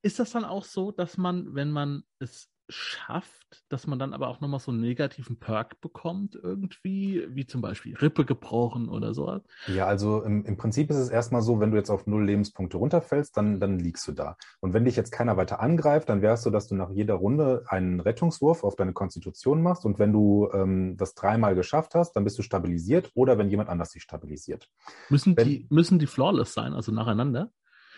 Ist 0.00 0.18
das 0.18 0.30
dann 0.30 0.44
auch 0.44 0.64
so, 0.64 0.90
dass 0.90 1.16
man, 1.16 1.54
wenn 1.54 1.70
man 1.70 2.02
es 2.18 2.51
schafft, 2.68 3.64
dass 3.68 3.86
man 3.86 3.98
dann 3.98 4.14
aber 4.14 4.28
auch 4.28 4.40
nochmal 4.40 4.60
so 4.60 4.70
einen 4.70 4.80
negativen 4.80 5.38
Perk 5.38 5.80
bekommt 5.80 6.38
irgendwie, 6.40 7.26
wie 7.30 7.46
zum 7.46 7.60
Beispiel 7.60 7.96
Rippe 7.96 8.24
gebrochen 8.24 8.88
oder 8.88 9.14
so. 9.14 9.40
Ja, 9.66 9.86
also 9.86 10.22
im, 10.22 10.44
im 10.44 10.56
Prinzip 10.56 10.90
ist 10.90 10.96
es 10.96 11.08
erstmal 11.08 11.42
so, 11.42 11.60
wenn 11.60 11.70
du 11.70 11.76
jetzt 11.76 11.90
auf 11.90 12.06
null 12.06 12.24
Lebenspunkte 12.24 12.76
runterfällst, 12.76 13.36
dann, 13.36 13.60
dann 13.60 13.78
liegst 13.78 14.06
du 14.08 14.12
da. 14.12 14.36
Und 14.60 14.72
wenn 14.72 14.84
dich 14.84 14.96
jetzt 14.96 15.10
keiner 15.10 15.36
weiter 15.36 15.60
angreift, 15.60 16.08
dann 16.08 16.22
es 16.22 16.42
so, 16.42 16.50
dass 16.50 16.68
du 16.68 16.74
nach 16.74 16.90
jeder 16.90 17.14
Runde 17.14 17.64
einen 17.66 18.00
Rettungswurf 18.00 18.64
auf 18.64 18.76
deine 18.76 18.92
Konstitution 18.92 19.62
machst 19.62 19.84
und 19.84 19.98
wenn 19.98 20.12
du 20.12 20.48
ähm, 20.52 20.96
das 20.96 21.14
dreimal 21.14 21.54
geschafft 21.54 21.94
hast, 21.94 22.12
dann 22.14 22.24
bist 22.24 22.38
du 22.38 22.42
stabilisiert 22.42 23.10
oder 23.14 23.38
wenn 23.38 23.50
jemand 23.50 23.68
anders 23.68 23.90
dich 23.90 24.02
stabilisiert. 24.02 24.68
Müssen, 25.08 25.36
wenn, 25.36 25.48
die, 25.48 25.66
müssen 25.68 25.98
die 25.98 26.06
flawless 26.06 26.54
sein, 26.54 26.72
also 26.72 26.92
nacheinander? 26.92 27.50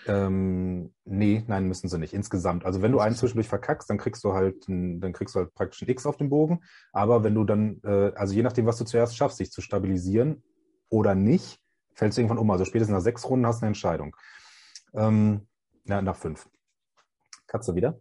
Ähm, 0.07 0.92
nee, 1.05 1.44
nein, 1.46 1.66
müssen 1.66 1.88
sie 1.88 1.98
nicht. 1.98 2.14
Insgesamt. 2.14 2.64
Also 2.64 2.82
wenn 2.82 2.92
du 2.92 3.00
einen 3.00 3.16
zwischendurch 3.16 3.48
verkackst, 3.48 3.88
dann 3.88 3.98
kriegst 3.98 4.22
du 4.24 4.32
halt, 4.32 4.68
ein, 4.68 5.00
dann 5.00 5.12
kriegst 5.12 5.34
du 5.34 5.40
halt 5.40 5.55
praktisch 5.55 5.82
ein 5.82 5.88
X 5.88 6.07
auf 6.07 6.16
dem 6.16 6.28
Bogen. 6.28 6.62
Aber 6.92 7.24
wenn 7.24 7.34
du 7.34 7.44
dann, 7.44 7.80
äh, 7.84 8.12
also 8.14 8.34
je 8.34 8.42
nachdem, 8.42 8.66
was 8.66 8.76
du 8.78 8.84
zuerst 8.84 9.16
schaffst, 9.16 9.40
dich 9.40 9.50
zu 9.50 9.61
stabilisieren 9.61 10.42
oder 10.88 11.14
nicht, 11.14 11.59
fällst 11.94 12.18
du 12.18 12.22
irgendwann 12.22 12.38
um. 12.38 12.50
Also 12.50 12.64
spätestens 12.64 12.94
nach 12.94 13.02
sechs 13.02 13.28
Runden 13.28 13.46
hast 13.46 13.61
du 13.61 13.64
eine 13.64 13.68
Entscheidung. 13.68 14.16
Ähm, 14.94 15.46
ja, 15.84 16.02
nach 16.02 16.16
fünf. 16.16 16.48
Katze 17.46 17.74
wieder. 17.74 17.98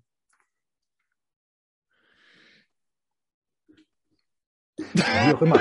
Wie 4.77 5.33
auch 5.33 5.41
immer. 5.41 5.59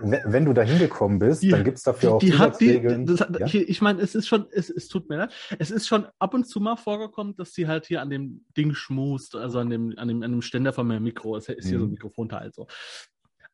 wenn, 0.00 0.20
wenn, 0.24 0.44
du 0.44 0.52
da 0.52 0.62
hingekommen 0.62 1.18
bist, 1.18 1.42
die, 1.42 1.48
dann 1.48 1.64
gibt 1.64 1.78
es 1.78 1.82
dafür 1.82 2.14
auch 2.14 2.18
die 2.20 2.38
hat 2.38 2.60
die, 2.60 2.80
das, 3.04 3.20
ja? 3.20 3.46
ich, 3.46 3.54
ich 3.54 3.82
meine, 3.82 4.00
es 4.00 4.14
ist 4.14 4.28
schon, 4.28 4.46
es, 4.52 4.70
es 4.70 4.86
tut 4.86 5.08
mir 5.08 5.16
leid, 5.16 5.32
es 5.58 5.72
ist 5.72 5.88
schon 5.88 6.06
ab 6.20 6.34
und 6.34 6.44
zu 6.44 6.60
mal 6.60 6.76
vorgekommen, 6.76 7.34
dass 7.36 7.52
sie 7.52 7.66
halt 7.66 7.86
hier 7.86 8.00
an 8.00 8.10
dem 8.10 8.44
Ding 8.56 8.74
schmust, 8.74 9.34
also 9.34 9.58
an 9.58 9.70
dem, 9.70 9.94
an 9.96 10.06
dem, 10.06 10.22
an 10.22 10.30
dem 10.30 10.42
Ständer 10.42 10.72
von 10.72 10.86
meinem 10.86 11.02
Mikro, 11.02 11.36
es 11.36 11.48
ist 11.48 11.66
hier 11.66 11.78
mhm. 11.78 11.80
so 11.80 11.86
ein 11.86 11.90
Mikrofonteil 11.90 12.52
so. 12.52 12.68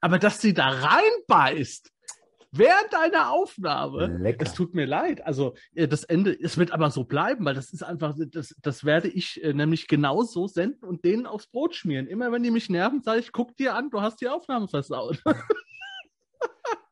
Aber 0.02 0.18
dass 0.18 0.40
sie 0.40 0.54
da 0.54 0.68
reinbeißt, 0.68 1.90
während 2.52 2.92
deiner 2.92 3.30
Aufnahme. 3.30 4.18
Lecker. 4.18 4.44
Es 4.44 4.54
tut 4.54 4.74
mir 4.74 4.86
leid. 4.86 5.24
Also 5.24 5.54
äh, 5.74 5.88
das 5.88 6.04
Ende, 6.04 6.36
es 6.38 6.58
wird 6.58 6.72
aber 6.72 6.90
so 6.90 7.04
bleiben, 7.04 7.44
weil 7.44 7.54
das 7.54 7.72
ist 7.72 7.82
einfach, 7.82 8.14
das, 8.30 8.54
das 8.60 8.84
werde 8.84 9.08
ich 9.08 9.42
äh, 9.42 9.52
nämlich 9.52 9.88
genauso 9.88 10.46
senden 10.46 10.88
und 10.88 11.04
denen 11.04 11.26
aufs 11.26 11.46
Brot 11.46 11.74
schmieren. 11.74 12.06
Immer 12.06 12.32
wenn 12.32 12.42
die 12.42 12.50
mich 12.50 12.70
nerven, 12.70 13.02
sage 13.02 13.20
ich, 13.20 13.32
guck 13.32 13.56
dir 13.56 13.74
an, 13.74 13.90
du 13.90 14.00
hast 14.00 14.20
die 14.20 14.28
Aufnahme 14.28 14.68
versaut. 14.68 15.22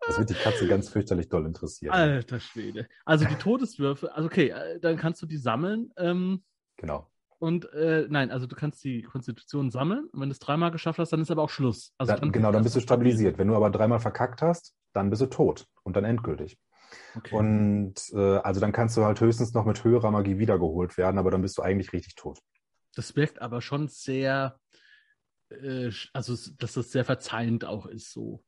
Das 0.07 0.19
wird 0.19 0.31
die 0.31 0.35
Katze 0.35 0.67
ganz 0.67 0.89
fürchterlich 0.89 1.29
doll 1.29 1.45
interessieren. 1.45 1.93
Alter 1.93 2.41
Schwede. 2.41 2.89
Also 3.05 3.27
die 3.27 3.35
Todeswürfe, 3.35 4.15
also 4.15 4.27
okay, 4.27 4.49
äh, 4.49 4.81
dann 4.81 4.97
kannst 4.97 5.21
du 5.21 5.27
die 5.27 5.37
sammeln. 5.37 5.93
Ähm, 5.99 6.43
genau. 6.79 7.11
Und 7.39 7.73
äh, 7.73 8.07
nein, 8.09 8.31
also 8.31 8.47
du 8.47 8.57
kannst 8.57 8.83
die 8.85 9.03
Konstitution 9.03 9.71
sammeln. 9.71 10.09
Und 10.11 10.21
wenn 10.21 10.29
du 10.29 10.33
es 10.33 10.39
dreimal 10.39 10.71
geschafft 10.71 10.99
hast, 10.99 11.13
dann 11.13 11.21
ist 11.21 11.31
aber 11.31 11.43
auch 11.43 11.51
Schluss. 11.51 11.93
Also 11.99 12.17
dann, 12.17 12.33
genau, 12.33 12.51
dann 12.51 12.65
bist 12.65 12.75
du 12.75 12.81
stabilisiert. 12.81 13.39
Wenn 13.39 13.49
du 13.49 13.55
aber 13.55 13.71
dreimal 13.71 14.01
verkackt 14.01 14.43
hast, 14.43 14.75
dann 14.99 15.11
bist 15.11 15.23
du 15.23 15.27
tot 15.27 15.67
und 15.83 15.97
dann 15.97 16.05
endgültig. 16.05 16.59
Okay. 17.17 17.35
Und 17.35 17.95
äh, 18.13 18.39
also 18.39 18.61
dann 18.61 18.73
kannst 18.73 18.97
du 18.97 19.05
halt 19.05 19.21
höchstens 19.21 19.55
noch 19.55 19.65
mit 19.65 19.85
höherer 19.85 20.11
Magie 20.11 20.39
wiedergeholt 20.39 20.97
werden, 20.97 21.19
aber 21.19 21.31
dann 21.31 21.43
bist 21.43 21.59
du 21.59 21.63
eigentlich 21.63 21.93
richtig 21.93 22.15
tot. 22.15 22.39
Das 22.95 23.15
wirkt 23.17 23.41
aber 23.41 23.61
schon 23.61 23.89
sehr, 23.89 24.59
äh, 25.51 25.91
also 26.13 26.37
dass 26.59 26.73
das 26.75 26.91
sehr 26.91 27.05
verzeihend 27.05 27.65
auch 27.65 27.87
ist 27.87 28.13
so. 28.13 28.43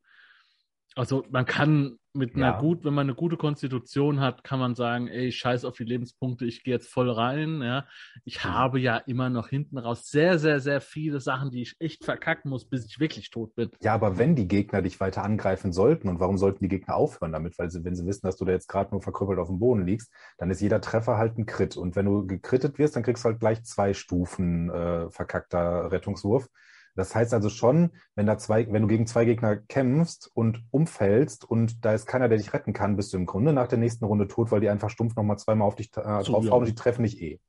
Also 0.97 1.25
man 1.31 1.47
kann 1.47 1.99
mit 2.13 2.35
einer 2.35 2.47
ja. 2.47 2.59
gut, 2.59 2.85
wenn 2.85 2.95
man 2.95 3.07
eine 3.07 3.15
gute 3.15 3.37
Konstitution 3.37 4.19
hat, 4.19 4.43
kann 4.43 4.59
man 4.59 4.75
sagen, 4.75 5.07
ey, 5.07 5.31
scheiß 5.31 5.65
auf 5.65 5.77
die 5.77 5.85
Lebenspunkte, 5.85 6.45
ich 6.45 6.65
gehe 6.65 6.75
jetzt 6.75 6.89
voll 6.89 7.09
rein. 7.09 7.63
Ja, 7.63 7.87
ich 8.25 8.45
mhm. 8.45 8.49
habe 8.49 8.81
ja 8.81 8.97
immer 8.97 9.31
noch 9.31 9.49
hinten 9.49 9.79
raus 9.79 10.11
sehr, 10.11 10.41
sehr, 10.41 10.59
sehr 10.59 10.81
viele 10.81 11.21
Sachen, 11.21 11.53
die 11.53 11.63
ich 11.63 11.77
echt 11.79 12.05
verkacken 12.05 12.51
muss, 12.51 12.69
bis 12.69 12.87
ich 12.87 12.99
wirklich 12.99 13.31
tot 13.31 13.55
bin. 13.55 13.71
Ja, 13.81 13.95
aber 13.95 14.19
wenn 14.19 14.35
die 14.35 14.49
Gegner 14.49 14.83
dich 14.83 14.99
weiter 14.99 15.23
angreifen 15.23 15.73
sollten 15.73 16.09
und 16.09 16.19
warum 16.19 16.37
sollten 16.37 16.65
die 16.65 16.69
Gegner 16.69 16.97
aufhören 16.97 17.33
damit? 17.33 17.57
Weil 17.59 17.71
sie, 17.71 17.85
wenn 17.85 17.95
sie 17.95 18.07
wissen, 18.07 18.27
dass 18.27 18.37
du 18.37 18.45
da 18.45 18.53
jetzt 18.53 18.69
gerade 18.69 18.91
nur 18.91 19.03
verkrüppelt 19.03 19.39
auf 19.39 19.49
dem 19.49 19.61
Boden 19.61 19.87
liegst, 19.87 20.13
dann 20.39 20.51
ist 20.51 20.61
jeder 20.61 20.81
Treffer 20.81 21.17
halt 21.17 21.39
ein 21.39 21.47
Crit. 21.47 21.77
Und 21.77 21.95
wenn 21.95 22.07
du 22.07 22.27
gekrittet 22.27 22.79
wirst, 22.79 22.97
dann 22.97 23.05
kriegst 23.05 23.25
du 23.25 23.29
halt 23.29 23.39
gleich 23.39 23.63
zwei 23.63 23.95
Stufen 23.95 24.69
äh, 24.71 25.09
verkackter 25.11 25.93
Rettungswurf. 25.93 26.49
Das 26.95 27.15
heißt 27.15 27.33
also 27.35 27.49
schon, 27.49 27.91
wenn, 28.15 28.27
da 28.27 28.39
zwei, 28.39 28.71
wenn 28.71 28.83
du 28.83 28.89
gegen 28.89 29.07
zwei 29.07 29.25
Gegner 29.25 29.57
kämpfst 29.57 30.31
und 30.35 30.65
umfällst 30.71 31.45
und 31.45 31.85
da 31.85 31.95
ist 31.95 32.07
keiner, 32.07 32.29
der 32.29 32.39
dich 32.39 32.53
retten 32.53 32.73
kann, 32.73 32.97
bist 32.97 33.13
du 33.13 33.17
im 33.17 33.27
Grunde 33.27 33.53
nach 33.53 33.69
der 33.69 33.79
nächsten 33.79 34.05
Runde 34.05 34.29
tot, 34.29 34.51
weil 34.51 34.61
die 34.61 34.69
einfach 34.69 34.91
stumpf 34.91 35.17
nochmal 35.17 35.39
zweimal 35.39 35.69
auf 35.69 35.77
dich 35.77 35.91
äh, 35.97 36.23
so, 36.23 36.33
draufhauen 36.33 36.45
ja. 36.45 36.53
und 36.53 36.69
die 36.69 36.75
treffen 36.75 37.03
dich 37.03 37.21
eh. 37.21 37.41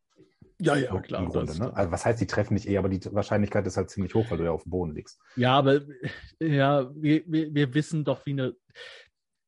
Ja, 0.60 0.76
ja, 0.76 0.92
so, 0.92 1.00
klar. 1.00 1.28
Grunde, 1.28 1.58
ne? 1.58 1.76
also, 1.76 1.92
was 1.92 2.06
heißt, 2.06 2.22
die 2.22 2.28
treffen 2.28 2.56
dich 2.56 2.70
eh, 2.70 2.78
aber 2.78 2.88
die 2.88 3.04
Wahrscheinlichkeit 3.12 3.66
ist 3.66 3.78
halt 3.78 3.90
ziemlich 3.90 4.14
hoch, 4.14 4.30
weil 4.30 4.38
du 4.38 4.44
ja 4.44 4.52
auf 4.52 4.62
dem 4.64 4.70
Boden 4.70 4.94
liegst. 4.94 5.20
Ja, 5.36 5.58
aber 5.58 5.82
ja, 6.40 6.92
wir, 6.94 7.24
wir, 7.26 7.54
wir 7.54 7.74
wissen 7.74 8.04
doch, 8.04 8.26
wie 8.28 8.32
eine 8.32 8.54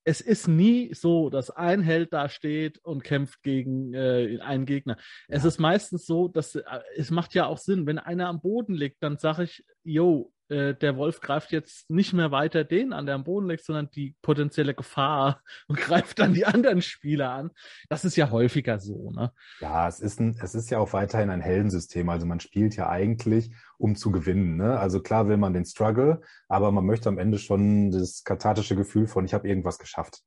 es 0.03 0.21
ist 0.21 0.47
nie 0.47 0.93
so, 0.93 1.29
dass 1.29 1.49
ein 1.49 1.81
Held 1.81 2.13
da 2.13 2.29
steht 2.29 2.79
und 2.79 3.03
kämpft 3.03 3.41
gegen 3.43 3.93
äh, 3.93 4.39
einen 4.41 4.65
Gegner. 4.65 4.97
Ja. 5.27 5.37
Es 5.37 5.45
ist 5.45 5.59
meistens 5.59 6.05
so, 6.05 6.27
dass 6.27 6.55
äh, 6.55 6.63
es 6.95 7.11
macht 7.11 7.33
ja 7.33 7.45
auch 7.45 7.57
Sinn, 7.57 7.85
wenn 7.85 7.99
einer 7.99 8.27
am 8.27 8.41
Boden 8.41 8.73
liegt, 8.73 9.01
dann 9.01 9.17
sage 9.17 9.43
ich, 9.43 9.65
yo, 9.83 10.31
äh, 10.53 10.75
der 10.75 10.95
Wolf 10.95 11.19
greift 11.19 11.51
jetzt 11.51 11.89
nicht 11.89 12.13
mehr 12.13 12.31
weiter 12.31 12.63
den 12.63 12.93
an, 12.93 13.05
der 13.05 13.15
am 13.15 13.23
Boden 13.23 13.49
liegt, 13.49 13.65
sondern 13.65 13.89
die 13.89 14.15
potenzielle 14.21 14.73
Gefahr 14.73 15.41
und 15.67 15.79
greift 15.79 16.19
dann 16.19 16.33
die 16.33 16.45
anderen 16.45 16.81
Spieler 16.81 17.31
an. 17.31 17.51
Das 17.89 18.05
ist 18.05 18.15
ja 18.15 18.29
häufiger 18.29 18.79
so, 18.79 19.11
ne? 19.11 19.31
Ja, 19.59 19.87
es 19.87 19.99
ist, 19.99 20.19
ein, 20.19 20.37
es 20.41 20.55
ist 20.55 20.69
ja 20.69 20.77
auch 20.77 20.93
weiterhin 20.93 21.29
ein 21.29 21.41
Heldensystem. 21.41 22.07
Also 22.09 22.25
man 22.25 22.39
spielt 22.39 22.75
ja 22.75 22.89
eigentlich, 22.89 23.51
um 23.77 23.95
zu 23.95 24.11
gewinnen. 24.11 24.55
Ne? 24.57 24.79
Also 24.79 25.01
klar 25.01 25.27
will 25.27 25.37
man 25.37 25.53
den 25.53 25.65
Struggle, 25.65 26.21
aber 26.47 26.71
man 26.71 26.85
möchte 26.85 27.09
am 27.09 27.17
Ende 27.17 27.39
schon 27.39 27.91
das 27.91 28.23
kathartische 28.23 28.75
Gefühl 28.75 29.07
von, 29.07 29.25
ich 29.25 29.33
habe 29.33 29.47
irgendwas 29.47 29.79
geschafft. 29.79 30.21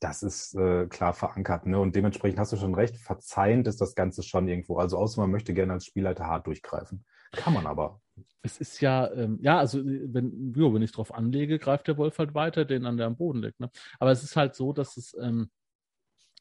Das 0.00 0.22
ist 0.22 0.54
äh, 0.54 0.86
klar 0.86 1.12
verankert. 1.12 1.66
Ne? 1.66 1.80
Und 1.80 1.96
dementsprechend 1.96 2.38
hast 2.38 2.52
du 2.52 2.56
schon 2.56 2.74
recht, 2.74 2.96
verzeihend 2.96 3.66
ist 3.66 3.80
das 3.80 3.96
Ganze 3.96 4.22
schon 4.22 4.46
irgendwo. 4.46 4.78
Also 4.78 4.96
außer 4.96 5.20
man 5.20 5.30
möchte 5.30 5.54
gerne 5.54 5.72
als 5.72 5.86
Spielleiter 5.86 6.26
hart 6.26 6.46
durchgreifen. 6.46 7.04
Kann 7.32 7.54
man 7.54 7.66
aber. 7.66 8.00
Es 8.42 8.58
ist 8.58 8.80
ja, 8.80 9.12
ähm, 9.12 9.38
ja, 9.42 9.58
also 9.58 9.84
wenn, 9.84 10.52
jo, 10.54 10.72
wenn 10.72 10.82
ich 10.82 10.92
drauf 10.92 11.12
anlege, 11.12 11.58
greift 11.58 11.88
der 11.88 11.98
Wolf 11.98 12.18
halt 12.18 12.34
weiter, 12.34 12.64
den 12.64 12.86
an 12.86 12.96
der 12.96 13.06
am 13.06 13.16
Boden 13.16 13.42
liegt. 13.42 13.60
Ne? 13.60 13.70
Aber 13.98 14.10
es 14.10 14.22
ist 14.22 14.36
halt 14.36 14.54
so, 14.54 14.72
dass 14.72 14.96
es, 14.96 15.14
ähm, 15.20 15.50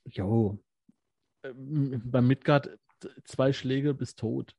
jo, 0.05 0.59
ähm, 1.43 2.01
beim 2.05 2.27
Midgard 2.27 2.77
zwei 3.25 3.53
Schläge 3.53 3.93
bis 3.93 4.15
tot, 4.15 4.55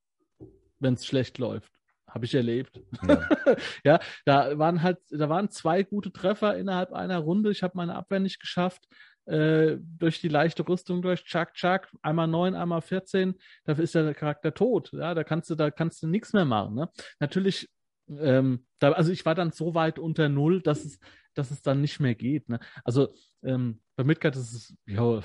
wenn 0.79 0.95
es 0.95 1.07
schlecht 1.07 1.39
läuft. 1.39 1.72
Habe 2.09 2.24
ich 2.24 2.35
erlebt. 2.35 2.81
Ja. 3.07 3.29
ja. 3.85 4.01
da 4.24 4.59
waren 4.59 4.83
halt, 4.83 4.99
da 5.11 5.29
waren 5.29 5.51
zwei 5.51 5.83
gute 5.83 6.11
Treffer 6.11 6.57
innerhalb 6.57 6.93
einer 6.93 7.18
Runde. 7.18 7.51
Ich 7.51 7.62
habe 7.62 7.76
meine 7.76 7.97
Abwehr 7.97 8.20
nicht 8.20 8.41
geschafft. 8.41 8.89
Äh, 9.29 9.76
durch 9.99 10.22
die 10.22 10.29
leichte 10.29 10.66
Rüstung 10.66 11.03
durch, 11.03 11.24
Chuck, 11.24 11.53
Chuck, 11.53 11.89
einmal 12.01 12.26
9, 12.26 12.55
einmal 12.55 12.81
14, 12.81 13.35
dafür 13.64 13.85
ist 13.85 13.95
der 13.95 14.14
Charakter 14.14 14.55
tot. 14.55 14.91
Ja, 14.93 15.14
da 15.14 15.22
kannst 15.22 15.51
du, 15.51 15.55
da 15.55 15.70
kannst 15.70 16.03
du 16.03 16.07
nichts 16.07 16.33
mehr 16.33 16.47
machen. 16.47 16.74
Ne? 16.74 16.89
Natürlich, 17.20 17.68
ähm, 18.09 18.66
da, 18.79 18.93
also 18.93 19.12
ich 19.12 19.26
war 19.26 19.35
dann 19.35 19.53
so 19.53 19.74
weit 19.74 19.99
unter 19.99 20.31
Null, 20.31 20.62
dass 20.62 20.87
es, 20.87 20.99
dass 21.35 21.51
es 21.51 21.61
dann 21.61 21.83
nicht 21.83 22.01
mehr 22.01 22.14
geht. 22.14 22.49
Ne? 22.49 22.59
Also 22.85 23.14
ähm, 23.43 23.83
bei 23.97 24.05
Midgard 24.05 24.35
ist 24.35 24.55
es, 24.55 24.76
ja, 24.87 25.20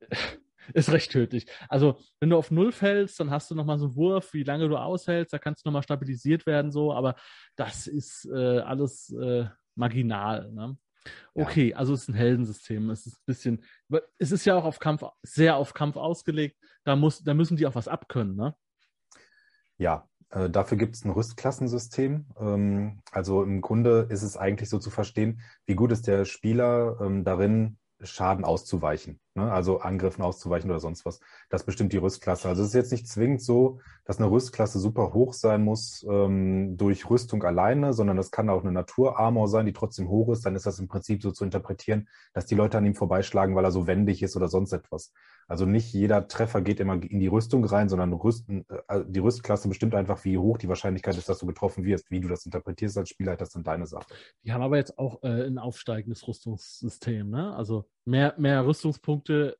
ist 0.74 0.90
recht 0.90 1.12
tödlich. 1.12 1.46
Also, 1.68 2.00
wenn 2.18 2.30
du 2.30 2.36
auf 2.36 2.50
Null 2.50 2.72
fällst, 2.72 3.20
dann 3.20 3.30
hast 3.30 3.50
du 3.50 3.54
nochmal 3.54 3.78
so 3.78 3.86
einen 3.86 3.96
Wurf, 3.96 4.34
wie 4.34 4.42
lange 4.42 4.68
du 4.68 4.76
aushältst, 4.76 5.32
da 5.32 5.38
kannst 5.38 5.64
du 5.64 5.68
nochmal 5.68 5.84
stabilisiert 5.84 6.44
werden, 6.44 6.72
so, 6.72 6.92
aber 6.92 7.14
das 7.54 7.86
ist 7.86 8.28
äh, 8.34 8.58
alles 8.58 9.10
äh, 9.12 9.46
marginal. 9.76 10.50
Ne? 10.52 10.76
Okay, 11.34 11.70
ja. 11.70 11.76
also 11.76 11.94
es 11.94 12.02
ist 12.02 12.08
ein 12.08 12.14
Heldensystem. 12.14 12.90
Es 12.90 13.06
ist 13.06 13.16
ein 13.18 13.26
bisschen, 13.26 13.64
es 14.18 14.32
ist 14.32 14.44
ja 14.44 14.56
auch 14.56 14.64
auf 14.64 14.78
Kampf, 14.78 15.02
sehr 15.22 15.56
auf 15.56 15.74
Kampf 15.74 15.96
ausgelegt. 15.96 16.56
Da, 16.84 16.96
muss, 16.96 17.22
da 17.22 17.34
müssen 17.34 17.56
die 17.56 17.66
auch 17.66 17.74
was 17.74 17.88
abkönnen, 17.88 18.36
ne? 18.36 18.54
Ja, 19.76 20.08
äh, 20.30 20.50
dafür 20.50 20.76
gibt 20.76 20.96
es 20.96 21.04
ein 21.04 21.10
Rüstklassensystem. 21.10 22.26
Ähm, 22.38 23.00
also 23.12 23.42
im 23.42 23.60
Grunde 23.60 24.06
ist 24.10 24.22
es 24.22 24.36
eigentlich 24.36 24.68
so 24.68 24.78
zu 24.78 24.90
verstehen, 24.90 25.40
wie 25.66 25.74
gut 25.74 25.92
ist 25.92 26.06
der 26.06 26.24
Spieler 26.24 26.98
ähm, 27.00 27.24
darin, 27.24 27.78
Schaden 28.02 28.44
auszuweichen, 28.44 29.18
ne? 29.34 29.50
also 29.50 29.80
Angriffen 29.80 30.22
auszuweichen 30.22 30.70
oder 30.70 30.78
sonst 30.78 31.04
was. 31.04 31.20
Das 31.50 31.64
bestimmt 31.64 31.92
die 31.92 31.96
Rüstklasse. 31.96 32.48
Also 32.48 32.62
es 32.62 32.68
ist 32.68 32.74
jetzt 32.74 32.92
nicht 32.92 33.08
zwingend 33.08 33.42
so, 33.42 33.80
dass 34.04 34.18
eine 34.18 34.30
Rüstklasse 34.30 34.78
super 34.78 35.12
hoch 35.12 35.32
sein 35.32 35.64
muss 35.64 36.06
ähm, 36.08 36.76
durch 36.76 37.10
Rüstung 37.10 37.42
alleine, 37.42 37.92
sondern 37.92 38.16
das 38.16 38.30
kann 38.30 38.50
auch 38.50 38.62
eine 38.62 38.72
Naturarmor 38.72 39.48
sein, 39.48 39.66
die 39.66 39.72
trotzdem 39.72 40.08
hoch 40.08 40.28
ist. 40.30 40.46
Dann 40.46 40.54
ist 40.54 40.66
das 40.66 40.78
im 40.78 40.86
Prinzip 40.86 41.22
so 41.22 41.32
zu 41.32 41.44
interpretieren, 41.44 42.08
dass 42.32 42.46
die 42.46 42.54
Leute 42.54 42.78
an 42.78 42.86
ihm 42.86 42.94
vorbeischlagen, 42.94 43.56
weil 43.56 43.64
er 43.64 43.72
so 43.72 43.86
wendig 43.86 44.22
ist 44.22 44.36
oder 44.36 44.48
sonst 44.48 44.72
etwas. 44.72 45.12
Also 45.48 45.64
nicht 45.64 45.94
jeder 45.94 46.28
Treffer 46.28 46.60
geht 46.60 46.78
immer 46.78 47.02
in 47.02 47.20
die 47.20 47.26
Rüstung 47.26 47.64
rein, 47.64 47.88
sondern 47.88 48.12
Rüsten, 48.12 48.66
äh, 48.88 49.02
die 49.06 49.20
Rüstklasse 49.20 49.68
bestimmt 49.68 49.94
einfach, 49.94 50.22
wie 50.24 50.36
hoch 50.36 50.58
die 50.58 50.68
Wahrscheinlichkeit 50.68 51.16
ist, 51.16 51.28
dass 51.28 51.38
du 51.38 51.46
getroffen 51.46 51.84
wirst. 51.84 52.10
Wie 52.10 52.20
du 52.20 52.28
das 52.28 52.44
interpretierst 52.44 52.98
als 52.98 53.08
Spieler, 53.08 53.34
das 53.34 53.48
ist 53.48 53.54
dann 53.56 53.64
deine 53.64 53.86
Sache. 53.86 54.06
Die 54.44 54.52
haben 54.52 54.62
aber 54.62 54.76
jetzt 54.76 54.98
auch 54.98 55.22
äh, 55.22 55.46
ein 55.46 55.58
aufsteigendes 55.58 56.28
Rüstungssystem, 56.28 57.30
ne? 57.30 57.56
Also 57.56 57.88
mehr, 58.04 58.34
mehr 58.36 58.64
Rüstungspunkte 58.66 59.56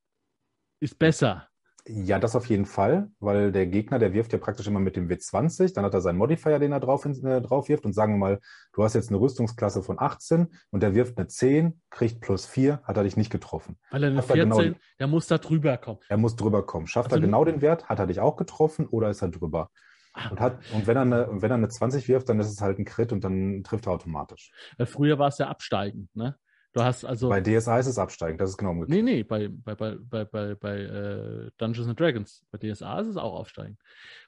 ist 0.80 0.98
besser. 0.98 1.48
Ja, 1.90 2.18
das 2.18 2.36
auf 2.36 2.46
jeden 2.46 2.66
Fall, 2.66 3.10
weil 3.18 3.50
der 3.50 3.66
Gegner, 3.66 3.98
der 3.98 4.12
wirft 4.12 4.32
ja 4.34 4.38
praktisch 4.38 4.66
immer 4.66 4.80
mit 4.80 4.94
dem 4.94 5.08
W20, 5.08 5.72
dann 5.74 5.84
hat 5.84 5.94
er 5.94 6.02
seinen 6.02 6.18
Modifier, 6.18 6.58
den 6.58 6.72
er 6.72 6.80
drauf, 6.80 7.06
äh, 7.06 7.40
drauf 7.40 7.68
wirft 7.68 7.86
und 7.86 7.94
sagen 7.94 8.14
wir 8.14 8.18
mal, 8.18 8.40
du 8.74 8.84
hast 8.84 8.94
jetzt 8.94 9.08
eine 9.08 9.18
Rüstungsklasse 9.18 9.82
von 9.82 9.98
18 9.98 10.48
und 10.70 10.82
der 10.82 10.94
wirft 10.94 11.16
eine 11.16 11.28
10, 11.28 11.80
kriegt 11.88 12.20
plus 12.20 12.44
4, 12.44 12.82
hat 12.84 12.96
er 12.98 13.04
dich 13.04 13.16
nicht 13.16 13.30
getroffen. 13.30 13.78
Weil 13.90 14.04
er 14.04 14.10
eine 14.10 14.22
14, 14.22 14.50
genau, 14.50 14.78
der 14.98 15.06
muss 15.06 15.28
da 15.28 15.38
drüber 15.38 15.78
kommen. 15.78 16.00
Er 16.08 16.18
muss 16.18 16.36
drüber 16.36 16.66
kommen. 16.66 16.86
Schafft 16.86 17.12
also, 17.12 17.22
er 17.22 17.26
genau 17.26 17.44
den 17.44 17.62
Wert, 17.62 17.88
hat 17.88 17.98
er 17.98 18.06
dich 18.06 18.20
auch 18.20 18.36
getroffen 18.36 18.86
oder 18.86 19.08
ist 19.08 19.22
er 19.22 19.28
drüber? 19.28 19.70
Ah. 20.12 20.28
Und, 20.30 20.40
hat, 20.40 20.58
und 20.74 20.86
wenn, 20.86 20.96
er 20.96 21.02
eine, 21.02 21.28
wenn 21.30 21.50
er 21.50 21.56
eine 21.56 21.68
20 21.68 22.06
wirft, 22.08 22.28
dann 22.28 22.38
ist 22.38 22.50
es 22.50 22.60
halt 22.60 22.78
ein 22.78 22.84
Crit 22.84 23.12
und 23.12 23.24
dann 23.24 23.62
trifft 23.62 23.86
er 23.86 23.92
automatisch. 23.92 24.50
Früher 24.84 25.18
war 25.18 25.28
es 25.28 25.38
ja 25.38 25.48
absteigend, 25.48 26.14
ne? 26.14 26.36
Du 26.78 26.84
hast 26.84 27.04
also. 27.04 27.28
Bei 27.28 27.40
DSA 27.40 27.80
ist 27.80 27.88
es 27.88 27.98
absteigend, 27.98 28.40
das 28.40 28.50
ist 28.50 28.56
genau 28.56 28.70
umgekehrt. 28.70 28.94
Nee, 28.94 29.02
nee, 29.02 29.22
bei, 29.24 29.48
bei, 29.48 29.74
bei, 29.74 30.24
bei, 30.24 30.54
bei, 30.54 30.78
äh, 30.78 31.50
Dungeons 31.58 31.88
and 31.88 31.98
Dragons. 31.98 32.46
Bei 32.52 32.58
DSA 32.58 33.00
ist 33.00 33.08
es 33.08 33.16
auch 33.16 33.34
aufsteigend. 33.34 33.80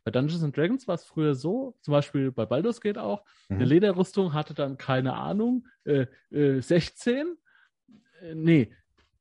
Bei 0.03 0.11
Dungeons 0.11 0.43
and 0.43 0.57
Dragons 0.57 0.89
war 0.89 0.97
es 0.97 1.05
früher 1.05 1.37
so, 1.37 1.77
zum 1.81 1.93
Beispiel 1.93 2.33
bei 2.33 2.47
Baldur's 2.47 2.81
Gate 2.81 2.99
auch, 2.99 3.25
mhm. 3.49 3.57
eine 3.57 3.65
Lederrüstung 3.67 4.33
hatte 4.33 4.55
dann, 4.55 4.79
keine 4.79 5.15
Ahnung, 5.15 5.69
äh, 5.85 6.07
äh, 6.33 6.61
16. 6.61 7.37
Äh, 8.21 8.35
nee, 8.35 8.73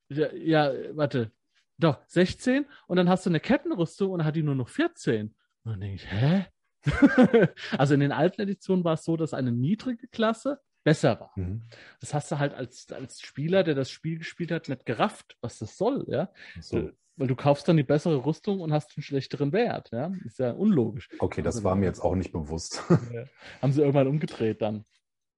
ja, 0.07 0.33
ja, 0.33 0.73
warte. 0.93 1.31
Doch, 1.77 1.99
16 2.07 2.65
und 2.87 2.97
dann 2.97 3.09
hast 3.09 3.27
du 3.27 3.29
eine 3.29 3.39
Kettenrüstung 3.39 4.09
und 4.09 4.19
dann 4.19 4.27
hat 4.27 4.35
die 4.35 4.43
nur 4.43 4.55
noch 4.55 4.69
14. 4.69 5.35
Und 5.65 5.71
dann 5.71 5.79
denke 5.79 5.95
ich, 5.97 6.11
hä? 6.11 6.47
also 7.77 7.93
in 7.93 7.99
den 7.99 8.11
alten 8.11 8.41
Editionen 8.41 8.83
war 8.83 8.93
es 8.93 9.03
so, 9.03 9.17
dass 9.17 9.35
eine 9.35 9.51
niedrige 9.51 10.07
Klasse 10.07 10.59
besser 10.83 11.19
war. 11.19 11.31
Mhm. 11.35 11.63
Das 11.99 12.13
hast 12.13 12.31
du 12.31 12.39
halt 12.39 12.53
als, 12.53 12.91
als 12.91 13.21
Spieler, 13.21 13.63
der 13.63 13.75
das 13.75 13.89
Spiel 13.89 14.17
gespielt 14.17 14.51
hat, 14.51 14.69
nicht 14.69 14.85
gerafft, 14.85 15.37
was 15.41 15.59
das 15.59 15.77
soll, 15.77 16.05
ja. 16.07 16.31
So. 16.61 16.89
Weil 17.15 17.27
du 17.27 17.35
kaufst 17.35 17.67
dann 17.67 17.75
die 17.75 17.83
bessere 17.83 18.25
Rüstung 18.25 18.61
und 18.61 18.71
hast 18.71 18.95
einen 18.95 19.03
schlechteren 19.03 19.51
Wert, 19.51 19.89
ja. 19.91 20.11
Ist 20.25 20.39
ja 20.39 20.51
unlogisch. 20.51 21.09
Okay, 21.19 21.41
das 21.41 21.57
also, 21.57 21.65
war 21.65 21.75
mir 21.75 21.85
jetzt 21.85 21.99
auch 21.99 22.15
nicht 22.15 22.31
bewusst. 22.31 22.81
Ja. 23.13 23.25
Haben 23.61 23.73
sie 23.73 23.81
irgendwann 23.81 24.07
umgedreht 24.07 24.61
dann. 24.61 24.85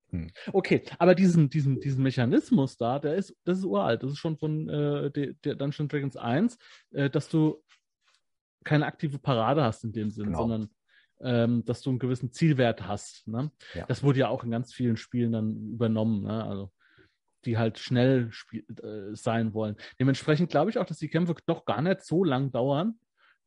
Hm. 0.09 0.29
Okay, 0.51 0.83
aber 0.99 1.15
diesen, 1.15 1.49
diesen, 1.49 1.79
diesen 1.79 2.03
Mechanismus 2.03 2.77
da, 2.77 2.99
der 2.99 3.15
ist, 3.15 3.35
das 3.45 3.59
ist 3.59 3.65
uralt. 3.65 4.03
Das 4.03 4.11
ist 4.11 4.17
schon 4.17 4.37
von 4.37 4.69
äh, 4.69 5.09
der, 5.09 5.33
der 5.33 5.55
Dungeons 5.55 5.89
Dragons 5.89 6.17
1, 6.17 6.57
äh, 6.91 7.09
dass 7.09 7.29
du 7.29 7.63
keine 8.63 8.85
aktive 8.85 9.19
Parade 9.19 9.63
hast 9.63 9.83
in 9.83 9.93
dem 9.93 10.11
Sinn, 10.11 10.25
genau. 10.25 10.39
sondern 10.39 10.69
ähm, 11.23 11.63
dass 11.65 11.81
du 11.81 11.89
einen 11.89 11.99
gewissen 11.99 12.31
Zielwert 12.31 12.87
hast. 12.87 13.27
Ne? 13.27 13.51
Ja. 13.73 13.85
Das 13.85 14.03
wurde 14.03 14.19
ja 14.19 14.27
auch 14.29 14.43
in 14.43 14.51
ganz 14.51 14.73
vielen 14.73 14.97
Spielen 14.97 15.31
dann 15.31 15.71
übernommen. 15.73 16.23
Ne? 16.23 16.43
Also 16.43 16.71
die 17.45 17.57
halt 17.57 17.79
schnell 17.79 18.31
äh, 18.53 19.15
sein 19.15 19.53
wollen. 19.53 19.75
Dementsprechend 19.99 20.51
glaube 20.51 20.69
ich 20.69 20.77
auch, 20.77 20.85
dass 20.85 20.99
die 20.99 21.09
Kämpfe 21.09 21.35
doch 21.45 21.65
gar 21.65 21.81
nicht 21.81 22.01
so 22.01 22.23
lang 22.23 22.51
dauern. 22.51 22.99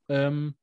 Ähm, 0.08 0.56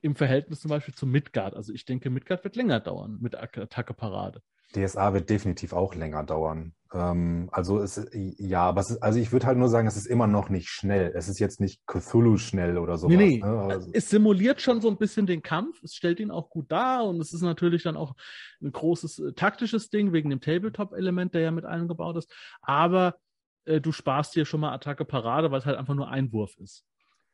Im 0.00 0.14
Verhältnis 0.14 0.60
zum 0.60 0.68
Beispiel 0.68 0.94
zu 0.94 1.06
Midgard. 1.06 1.54
Also 1.54 1.72
ich 1.72 1.84
denke, 1.84 2.10
Midgard 2.10 2.44
wird 2.44 2.56
länger 2.56 2.80
dauern 2.80 3.18
mit 3.20 3.34
Attacke 3.34 3.94
Parade. 3.94 4.42
DSA 4.74 5.14
wird 5.14 5.30
definitiv 5.30 5.72
auch 5.72 5.94
länger 5.94 6.24
dauern. 6.24 6.74
Ähm, 6.92 7.48
also 7.52 7.80
es, 7.80 8.06
ja, 8.12 8.62
aber 8.62 8.80
ist, 8.80 9.02
also 9.02 9.18
ich 9.18 9.32
würde 9.32 9.46
halt 9.46 9.58
nur 9.58 9.68
sagen, 9.68 9.86
es 9.86 9.96
ist 9.96 10.06
immer 10.06 10.26
noch 10.26 10.48
nicht 10.48 10.68
schnell. 10.68 11.12
Es 11.14 11.28
ist 11.28 11.38
jetzt 11.38 11.60
nicht 11.60 11.86
Cthulhu 11.86 12.36
schnell 12.38 12.78
oder 12.78 12.96
so. 12.98 13.08
Nee, 13.08 13.16
nee. 13.16 13.38
Ne? 13.38 13.46
Also, 13.46 13.90
es 13.92 14.10
simuliert 14.10 14.60
schon 14.60 14.80
so 14.80 14.88
ein 14.88 14.96
bisschen 14.96 15.26
den 15.26 15.42
Kampf. 15.42 15.82
Es 15.82 15.94
stellt 15.94 16.20
ihn 16.20 16.30
auch 16.30 16.50
gut 16.50 16.70
dar 16.70 17.06
und 17.06 17.20
es 17.20 17.32
ist 17.32 17.42
natürlich 17.42 17.82
dann 17.82 17.96
auch 17.96 18.14
ein 18.62 18.72
großes 18.72 19.18
äh, 19.18 19.32
taktisches 19.32 19.90
Ding 19.90 20.12
wegen 20.12 20.30
dem 20.30 20.40
Tabletop-Element, 20.40 21.34
der 21.34 21.42
ja 21.42 21.50
mit 21.50 21.64
eingebaut 21.64 22.16
ist. 22.16 22.32
Aber 22.62 23.16
äh, 23.64 23.80
du 23.80 23.92
sparst 23.92 24.34
dir 24.34 24.44
schon 24.44 24.60
mal 24.60 24.72
Attacke 24.72 25.04
Parade, 25.04 25.50
weil 25.50 25.60
es 25.60 25.66
halt 25.66 25.78
einfach 25.78 25.94
nur 25.94 26.08
ein 26.08 26.32
Wurf 26.32 26.56
ist. 26.58 26.84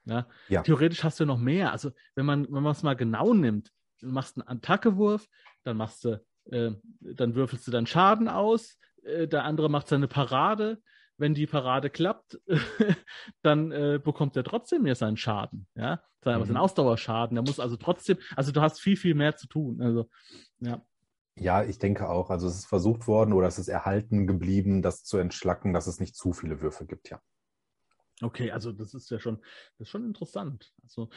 Ja? 0.04 0.26
ja? 0.48 0.62
Theoretisch 0.62 1.04
hast 1.04 1.20
du 1.20 1.26
noch 1.26 1.38
mehr. 1.38 1.72
Also 1.72 1.90
wenn 2.14 2.26
man 2.26 2.44
wenn 2.50 2.62
man 2.62 2.72
es 2.72 2.82
mal 2.82 2.94
genau 2.94 3.34
nimmt, 3.34 3.70
du 4.00 4.08
machst 4.08 4.36
einen 4.36 4.48
Attackewurf, 4.48 5.26
dann 5.64 5.76
machst 5.76 6.04
du 6.04 6.24
äh, 6.50 6.72
dann 7.00 7.34
würfelst 7.34 7.66
du 7.66 7.70
dann 7.70 7.86
Schaden 7.86 8.28
aus, 8.28 8.78
äh, 9.02 9.26
der 9.26 9.44
andere 9.44 9.68
macht 9.68 9.88
seine 9.88 10.08
Parade. 10.08 10.80
Wenn 11.16 11.32
die 11.32 11.46
Parade 11.46 11.90
klappt, 11.90 12.40
dann 13.42 13.70
äh, 13.70 14.00
bekommt 14.02 14.36
er 14.36 14.42
trotzdem 14.42 14.84
ja 14.84 14.96
seinen 14.96 15.16
Schaden, 15.16 15.68
ja, 15.76 16.02
sein, 16.24 16.40
mhm. 16.40 16.46
seinen 16.46 16.56
Ausdauerschaden. 16.56 17.36
Der 17.36 17.44
muss 17.44 17.60
also 17.60 17.76
trotzdem, 17.76 18.18
also 18.34 18.50
du 18.50 18.60
hast 18.60 18.80
viel, 18.80 18.96
viel 18.96 19.14
mehr 19.14 19.36
zu 19.36 19.46
tun. 19.46 19.80
Also, 19.80 20.08
ja. 20.58 20.82
Ja, 21.36 21.62
ich 21.62 21.78
denke 21.78 22.08
auch. 22.08 22.30
Also 22.30 22.48
es 22.48 22.56
ist 22.56 22.66
versucht 22.66 23.06
worden 23.06 23.32
oder 23.32 23.46
es 23.46 23.60
ist 23.60 23.68
erhalten 23.68 24.26
geblieben, 24.26 24.82
das 24.82 25.04
zu 25.04 25.18
entschlacken, 25.18 25.72
dass 25.72 25.86
es 25.86 26.00
nicht 26.00 26.16
zu 26.16 26.32
viele 26.32 26.60
Würfe 26.60 26.84
gibt, 26.84 27.10
ja. 27.10 27.20
Okay, 28.22 28.50
also 28.50 28.72
das 28.72 28.94
ist 28.94 29.10
ja 29.10 29.18
schon, 29.18 29.38
das 29.78 29.86
ist 29.86 29.90
schon 29.90 30.04
interessant. 30.06 30.72
Also 30.82 31.08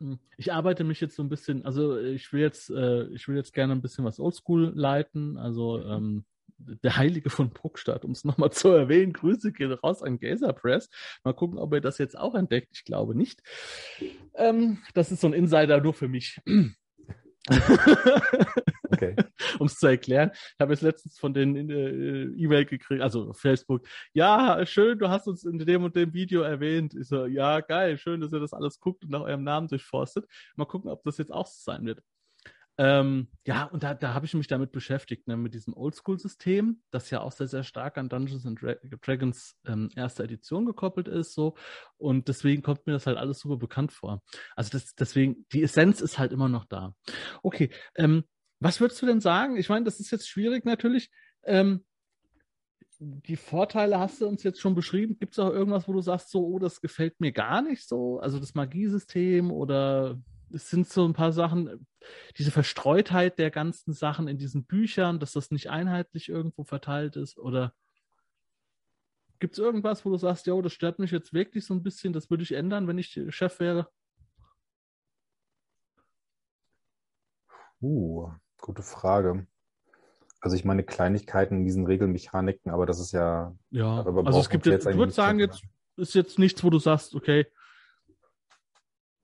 hm, 0.00 0.18
ich 0.36 0.52
arbeite 0.52 0.84
mich 0.84 1.00
jetzt 1.00 1.16
so 1.16 1.22
ein 1.22 1.28
bisschen, 1.28 1.64
also 1.64 1.98
ich 1.98 2.32
will 2.32 2.40
jetzt, 2.40 2.70
äh, 2.70 3.04
ich 3.08 3.28
will 3.28 3.36
jetzt 3.36 3.52
gerne 3.52 3.74
ein 3.74 3.82
bisschen 3.82 4.04
was 4.04 4.18
Oldschool 4.18 4.72
leiten. 4.74 5.36
Also 5.36 5.82
ähm, 5.84 6.24
der 6.58 6.96
Heilige 6.96 7.30
von 7.30 7.50
Bruckstadt, 7.50 8.04
um 8.04 8.12
es 8.12 8.24
nochmal 8.24 8.52
zu 8.52 8.68
erwähnen. 8.68 9.12
Grüße 9.12 9.52
gehen 9.52 9.72
raus 9.72 10.02
an 10.02 10.18
Gazer 10.18 10.52
Press. 10.52 10.90
Mal 11.24 11.34
gucken, 11.34 11.58
ob 11.58 11.72
er 11.72 11.80
das 11.80 11.98
jetzt 11.98 12.18
auch 12.18 12.34
entdeckt. 12.34 12.68
Ich 12.72 12.84
glaube 12.84 13.14
nicht. 13.14 13.42
Ähm, 14.34 14.78
das 14.94 15.12
ist 15.12 15.20
so 15.20 15.26
ein 15.28 15.32
Insider 15.32 15.80
nur 15.80 15.94
für 15.94 16.08
mich. 16.08 16.40
Okay. 18.92 19.16
um 19.58 19.66
es 19.66 19.76
zu 19.76 19.86
erklären. 19.86 20.30
Ich 20.32 20.60
habe 20.60 20.72
jetzt 20.72 20.82
letztens 20.82 21.18
von 21.18 21.34
den 21.34 21.70
äh, 21.70 22.24
E-Mail 22.36 22.64
gekriegt, 22.64 23.02
also 23.02 23.32
Facebook. 23.32 23.86
Ja, 24.12 24.64
schön, 24.66 24.98
du 24.98 25.08
hast 25.08 25.26
uns 25.26 25.44
in 25.44 25.58
dem 25.58 25.84
und 25.84 25.96
dem 25.96 26.12
Video 26.12 26.42
erwähnt. 26.42 26.94
Ich 26.94 27.08
so, 27.08 27.26
ja, 27.26 27.60
geil, 27.60 27.98
schön, 27.98 28.20
dass 28.20 28.32
ihr 28.32 28.40
das 28.40 28.52
alles 28.52 28.80
guckt 28.80 29.04
und 29.04 29.10
nach 29.10 29.22
eurem 29.22 29.44
Namen 29.44 29.68
durchforstet. 29.68 30.26
Mal 30.56 30.66
gucken, 30.66 30.90
ob 30.90 31.02
das 31.04 31.18
jetzt 31.18 31.32
auch 31.32 31.46
so 31.46 31.60
sein 31.62 31.84
wird. 31.86 32.02
Ähm, 32.80 33.28
ja, 33.46 33.64
und 33.64 33.82
da, 33.82 33.92
da 33.92 34.14
habe 34.14 34.24
ich 34.24 34.32
mich 34.32 34.46
damit 34.46 34.72
beschäftigt, 34.72 35.28
ne, 35.28 35.36
mit 35.36 35.52
diesem 35.52 35.74
Oldschool-System, 35.76 36.80
das 36.90 37.10
ja 37.10 37.20
auch 37.20 37.30
sehr, 37.30 37.46
sehr 37.46 37.62
stark 37.62 37.98
an 37.98 38.08
Dungeons 38.08 38.46
and 38.46 38.58
Dragons 39.02 39.54
ähm, 39.66 39.90
erste 39.96 40.24
Edition 40.24 40.64
gekoppelt 40.64 41.06
ist. 41.06 41.34
so 41.34 41.56
Und 41.98 42.28
deswegen 42.28 42.62
kommt 42.62 42.86
mir 42.86 42.94
das 42.94 43.06
halt 43.06 43.18
alles 43.18 43.40
super 43.40 43.58
bekannt 43.58 43.92
vor. 43.92 44.22
Also 44.56 44.70
das, 44.70 44.94
deswegen, 44.94 45.44
die 45.52 45.62
Essenz 45.62 46.00
ist 46.00 46.18
halt 46.18 46.32
immer 46.32 46.48
noch 46.48 46.64
da. 46.64 46.94
Okay, 47.42 47.68
ähm, 47.96 48.24
was 48.60 48.80
würdest 48.80 49.00
du 49.02 49.06
denn 49.06 49.20
sagen? 49.20 49.56
Ich 49.56 49.68
meine, 49.68 49.84
das 49.84 50.00
ist 50.00 50.10
jetzt 50.10 50.28
schwierig 50.28 50.64
natürlich. 50.64 51.10
Ähm, 51.44 51.84
die 53.00 53.36
Vorteile 53.36 53.98
hast 53.98 54.20
du 54.20 54.26
uns 54.26 54.42
jetzt 54.42 54.60
schon 54.60 54.74
beschrieben. 54.74 55.18
Gibt 55.18 55.32
es 55.32 55.38
auch 55.38 55.50
irgendwas, 55.50 55.88
wo 55.88 55.94
du 55.94 56.02
sagst, 56.02 56.30
so, 56.30 56.46
oh, 56.46 56.58
das 56.58 56.82
gefällt 56.82 57.18
mir 57.18 57.32
gar 57.32 57.62
nicht 57.62 57.88
so? 57.88 58.20
Also 58.20 58.38
das 58.38 58.54
Magiesystem 58.54 59.50
oder 59.50 60.20
es 60.52 60.68
sind 60.68 60.86
so 60.86 61.06
ein 61.06 61.14
paar 61.14 61.32
Sachen, 61.32 61.86
diese 62.36 62.50
Verstreutheit 62.50 63.38
der 63.38 63.50
ganzen 63.50 63.94
Sachen 63.94 64.28
in 64.28 64.36
diesen 64.36 64.64
Büchern, 64.64 65.18
dass 65.18 65.32
das 65.32 65.50
nicht 65.50 65.70
einheitlich 65.70 66.28
irgendwo 66.28 66.64
verteilt 66.64 67.16
ist? 67.16 67.38
Oder 67.38 67.72
gibt 69.38 69.54
es 69.54 69.58
irgendwas, 69.58 70.04
wo 70.04 70.10
du 70.10 70.18
sagst, 70.18 70.46
ja, 70.46 70.60
das 70.60 70.74
stört 70.74 70.98
mich 70.98 71.10
jetzt 71.10 71.32
wirklich 71.32 71.64
so 71.64 71.72
ein 71.72 71.82
bisschen, 71.82 72.12
das 72.12 72.28
würde 72.28 72.42
ich 72.42 72.52
ändern, 72.52 72.86
wenn 72.86 72.98
ich 72.98 73.18
Chef 73.30 73.60
wäre? 73.60 73.88
Uh, 77.82 78.30
gute 78.60 78.82
Frage. 78.82 79.46
Also 80.40 80.56
ich 80.56 80.64
meine 80.64 80.82
Kleinigkeiten 80.82 81.58
in 81.58 81.64
diesen 81.64 81.86
Regelmechaniken, 81.86 82.72
aber 82.72 82.86
das 82.86 82.98
ist 82.98 83.12
ja. 83.12 83.54
Ja, 83.70 84.02
also 84.02 84.40
es 84.40 84.48
gibt 84.48 84.66
jetzt, 84.66 84.86
ich 84.86 84.96
würde 84.96 85.12
sagen, 85.12 85.38
jetzt 85.38 85.62
ist 85.96 86.14
jetzt 86.14 86.38
nichts, 86.38 86.64
wo 86.64 86.70
du 86.70 86.78
sagst, 86.78 87.14
okay. 87.14 87.46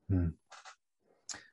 Hm. 0.09 0.37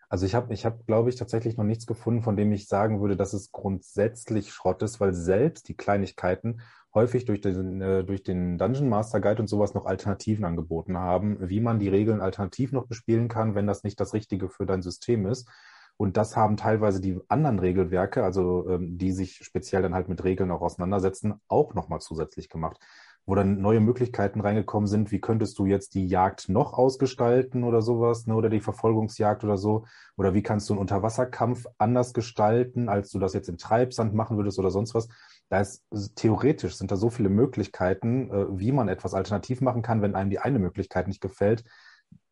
Also 0.09 0.27
ich 0.27 0.35
habe, 0.35 0.53
ich 0.53 0.63
hab, 0.63 0.85
glaube 0.85 1.09
ich, 1.09 1.15
tatsächlich 1.15 1.57
noch 1.57 1.63
nichts 1.63 1.87
gefunden, 1.87 2.21
von 2.21 2.35
dem 2.35 2.51
ich 2.51 2.67
sagen 2.67 3.01
würde, 3.01 3.17
dass 3.17 3.33
es 3.33 3.51
grundsätzlich 3.51 4.53
Schrott 4.53 4.83
ist, 4.83 4.99
weil 4.99 5.13
selbst 5.13 5.69
die 5.69 5.75
Kleinigkeiten 5.75 6.61
häufig 6.93 7.25
durch 7.25 7.41
den, 7.41 7.81
äh, 7.81 8.03
durch 8.03 8.21
den 8.21 8.59
Dungeon 8.59 8.89
Master 8.89 9.19
Guide 9.19 9.41
und 9.41 9.47
sowas 9.47 9.73
noch 9.73 9.85
Alternativen 9.85 10.45
angeboten 10.45 10.97
haben, 10.97 11.49
wie 11.49 11.61
man 11.61 11.79
die 11.79 11.89
Regeln 11.89 12.21
alternativ 12.21 12.71
noch 12.71 12.85
bespielen 12.85 13.27
kann, 13.27 13.55
wenn 13.55 13.65
das 13.65 13.83
nicht 13.83 13.99
das 13.99 14.13
Richtige 14.13 14.49
für 14.49 14.67
dein 14.67 14.83
System 14.83 15.25
ist. 15.25 15.49
Und 15.97 16.17
das 16.17 16.35
haben 16.35 16.57
teilweise 16.57 17.01
die 17.01 17.19
anderen 17.27 17.59
Regelwerke, 17.59 18.23
also 18.23 18.67
ähm, 18.69 18.97
die 18.97 19.11
sich 19.11 19.37
speziell 19.43 19.81
dann 19.81 19.93
halt 19.93 20.09
mit 20.09 20.23
Regeln 20.23 20.51
auch 20.51 20.61
auseinandersetzen, 20.61 21.35
auch 21.47 21.73
nochmal 21.73 22.01
zusätzlich 22.01 22.49
gemacht 22.49 22.79
wo 23.25 23.35
dann 23.35 23.61
neue 23.61 23.79
Möglichkeiten 23.79 24.41
reingekommen 24.41 24.87
sind. 24.87 25.11
Wie 25.11 25.21
könntest 25.21 25.57
du 25.57 25.65
jetzt 25.65 25.95
die 25.95 26.07
Jagd 26.07 26.49
noch 26.49 26.73
ausgestalten 26.73 27.63
oder 27.63 27.81
sowas, 27.81 28.27
ne? 28.27 28.35
oder 28.35 28.49
die 28.49 28.59
Verfolgungsjagd 28.59 29.43
oder 29.43 29.57
so? 29.57 29.85
Oder 30.17 30.33
wie 30.33 30.43
kannst 30.43 30.69
du 30.69 30.73
einen 30.73 30.81
Unterwasserkampf 30.81 31.65
anders 31.77 32.13
gestalten, 32.13 32.89
als 32.89 33.09
du 33.11 33.19
das 33.19 33.33
jetzt 33.33 33.47
im 33.47 33.57
Treibsand 33.57 34.13
machen 34.13 34.37
würdest 34.37 34.59
oder 34.59 34.71
sonst 34.71 34.93
was? 34.93 35.07
Da 35.49 35.61
ist 35.61 35.83
theoretisch 36.15 36.75
sind 36.75 36.91
da 36.91 36.95
so 36.97 37.09
viele 37.09 37.29
Möglichkeiten, 37.29 38.29
äh, 38.29 38.59
wie 38.59 38.71
man 38.71 38.89
etwas 38.89 39.13
alternativ 39.13 39.61
machen 39.61 39.81
kann, 39.81 40.01
wenn 40.01 40.15
einem 40.15 40.29
die 40.29 40.39
eine 40.39 40.59
Möglichkeit 40.59 41.07
nicht 41.07 41.21
gefällt, 41.21 41.63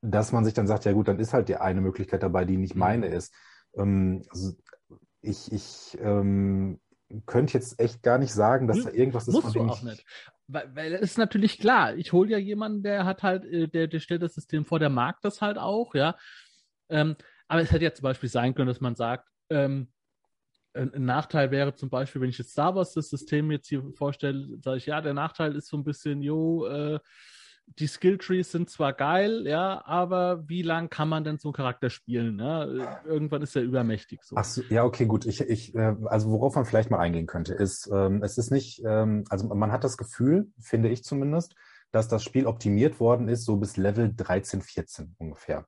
dass 0.01 0.31
man 0.31 0.43
sich 0.43 0.53
dann 0.53 0.67
sagt, 0.67 0.85
ja 0.85 0.91
gut, 0.91 1.07
dann 1.07 1.19
ist 1.19 1.33
halt 1.33 1.47
die 1.47 1.55
eine 1.55 1.81
Möglichkeit 1.81 2.23
dabei, 2.23 2.43
die 2.43 2.57
nicht 2.57 2.75
mhm. 2.75 2.79
meine 2.79 3.07
ist. 3.07 3.33
Ähm, 3.75 4.23
also 4.29 4.53
ich, 5.21 5.51
ich 5.51 5.97
ähm, 6.01 6.79
könnte 7.25 7.53
jetzt 7.53 7.79
echt 7.79 8.03
gar 8.03 8.17
nicht 8.17 8.33
sagen, 8.33 8.67
dass 8.67 8.77
hm, 8.77 8.83
da 8.85 8.91
irgendwas 8.91 9.27
ist, 9.27 9.33
Musst 9.33 9.55
du 9.55 9.61
auch 9.61 9.81
nicht. 9.81 10.05
Weil, 10.47 10.75
weil 10.75 10.93
es 10.95 11.01
ist 11.01 11.17
natürlich 11.17 11.59
klar, 11.59 11.95
ich 11.95 12.11
hole 12.11 12.29
ja 12.29 12.37
jemanden, 12.37 12.83
der 12.83 13.05
hat 13.05 13.23
halt, 13.23 13.45
äh, 13.45 13.67
der, 13.67 13.87
der 13.87 13.99
stellt 13.99 14.21
das 14.21 14.35
System 14.35 14.65
vor, 14.65 14.79
der 14.79 14.89
mag 14.89 15.21
das 15.21 15.41
halt 15.41 15.57
auch, 15.57 15.95
ja. 15.95 16.17
Ähm, 16.89 17.15
aber 17.47 17.61
es 17.61 17.71
hätte 17.71 17.85
ja 17.85 17.93
zum 17.93 18.03
Beispiel 18.03 18.29
sein 18.29 18.53
können, 18.53 18.67
dass 18.67 18.81
man 18.81 18.95
sagt, 18.95 19.27
ähm, 19.49 19.91
ein, 20.73 20.93
ein, 20.93 21.05
Nachteil 21.05 21.51
wäre 21.51 21.73
zum 21.73 21.89
Beispiel, 21.89 22.21
wenn 22.21 22.29
ich 22.29 22.37
jetzt 22.37 22.51
Star 22.51 22.75
Wars 22.75 22.93
das 22.93 23.09
System 23.09 23.51
jetzt 23.51 23.67
hier 23.67 23.83
vorstelle, 23.93 24.57
sage 24.61 24.77
ich, 24.77 24.85
ja, 24.85 25.01
der 25.01 25.13
Nachteil 25.13 25.55
ist 25.55 25.67
so 25.67 25.77
ein 25.77 25.83
bisschen, 25.83 26.21
jo, 26.21 26.65
äh, 26.65 26.99
die 27.79 27.87
Skilltrees 27.87 28.51
sind 28.51 28.69
zwar 28.69 28.93
geil, 28.93 29.45
ja, 29.47 29.83
aber 29.85 30.47
wie 30.47 30.61
lang 30.61 30.89
kann 30.89 31.09
man 31.09 31.23
denn 31.23 31.37
so 31.37 31.49
einen 31.49 31.53
Charakter 31.53 31.89
spielen? 31.89 32.35
Ne? 32.35 32.99
Irgendwann 33.05 33.41
ist 33.41 33.55
er 33.55 33.61
übermächtig. 33.61 34.23
So. 34.23 34.35
Ach 34.35 34.43
so, 34.43 34.61
ja, 34.69 34.83
okay, 34.83 35.05
gut. 35.05 35.25
Ich, 35.25 35.41
ich, 35.41 35.73
äh, 35.75 35.95
also 36.05 36.31
worauf 36.31 36.55
man 36.55 36.65
vielleicht 36.65 36.91
mal 36.91 36.99
eingehen 36.99 37.27
könnte, 37.27 37.53
ist, 37.53 37.89
ähm, 37.93 38.21
es 38.23 38.37
ist 38.37 38.51
nicht, 38.51 38.81
ähm, 38.85 39.23
also 39.29 39.47
man 39.47 39.71
hat 39.71 39.83
das 39.83 39.97
Gefühl, 39.97 40.51
finde 40.59 40.89
ich 40.89 41.03
zumindest, 41.03 41.55
dass 41.91 42.07
das 42.07 42.23
Spiel 42.23 42.45
optimiert 42.45 42.99
worden 42.99 43.27
ist, 43.27 43.45
so 43.45 43.57
bis 43.57 43.77
Level 43.77 44.13
13, 44.15 44.61
14 44.61 45.15
ungefähr. 45.17 45.65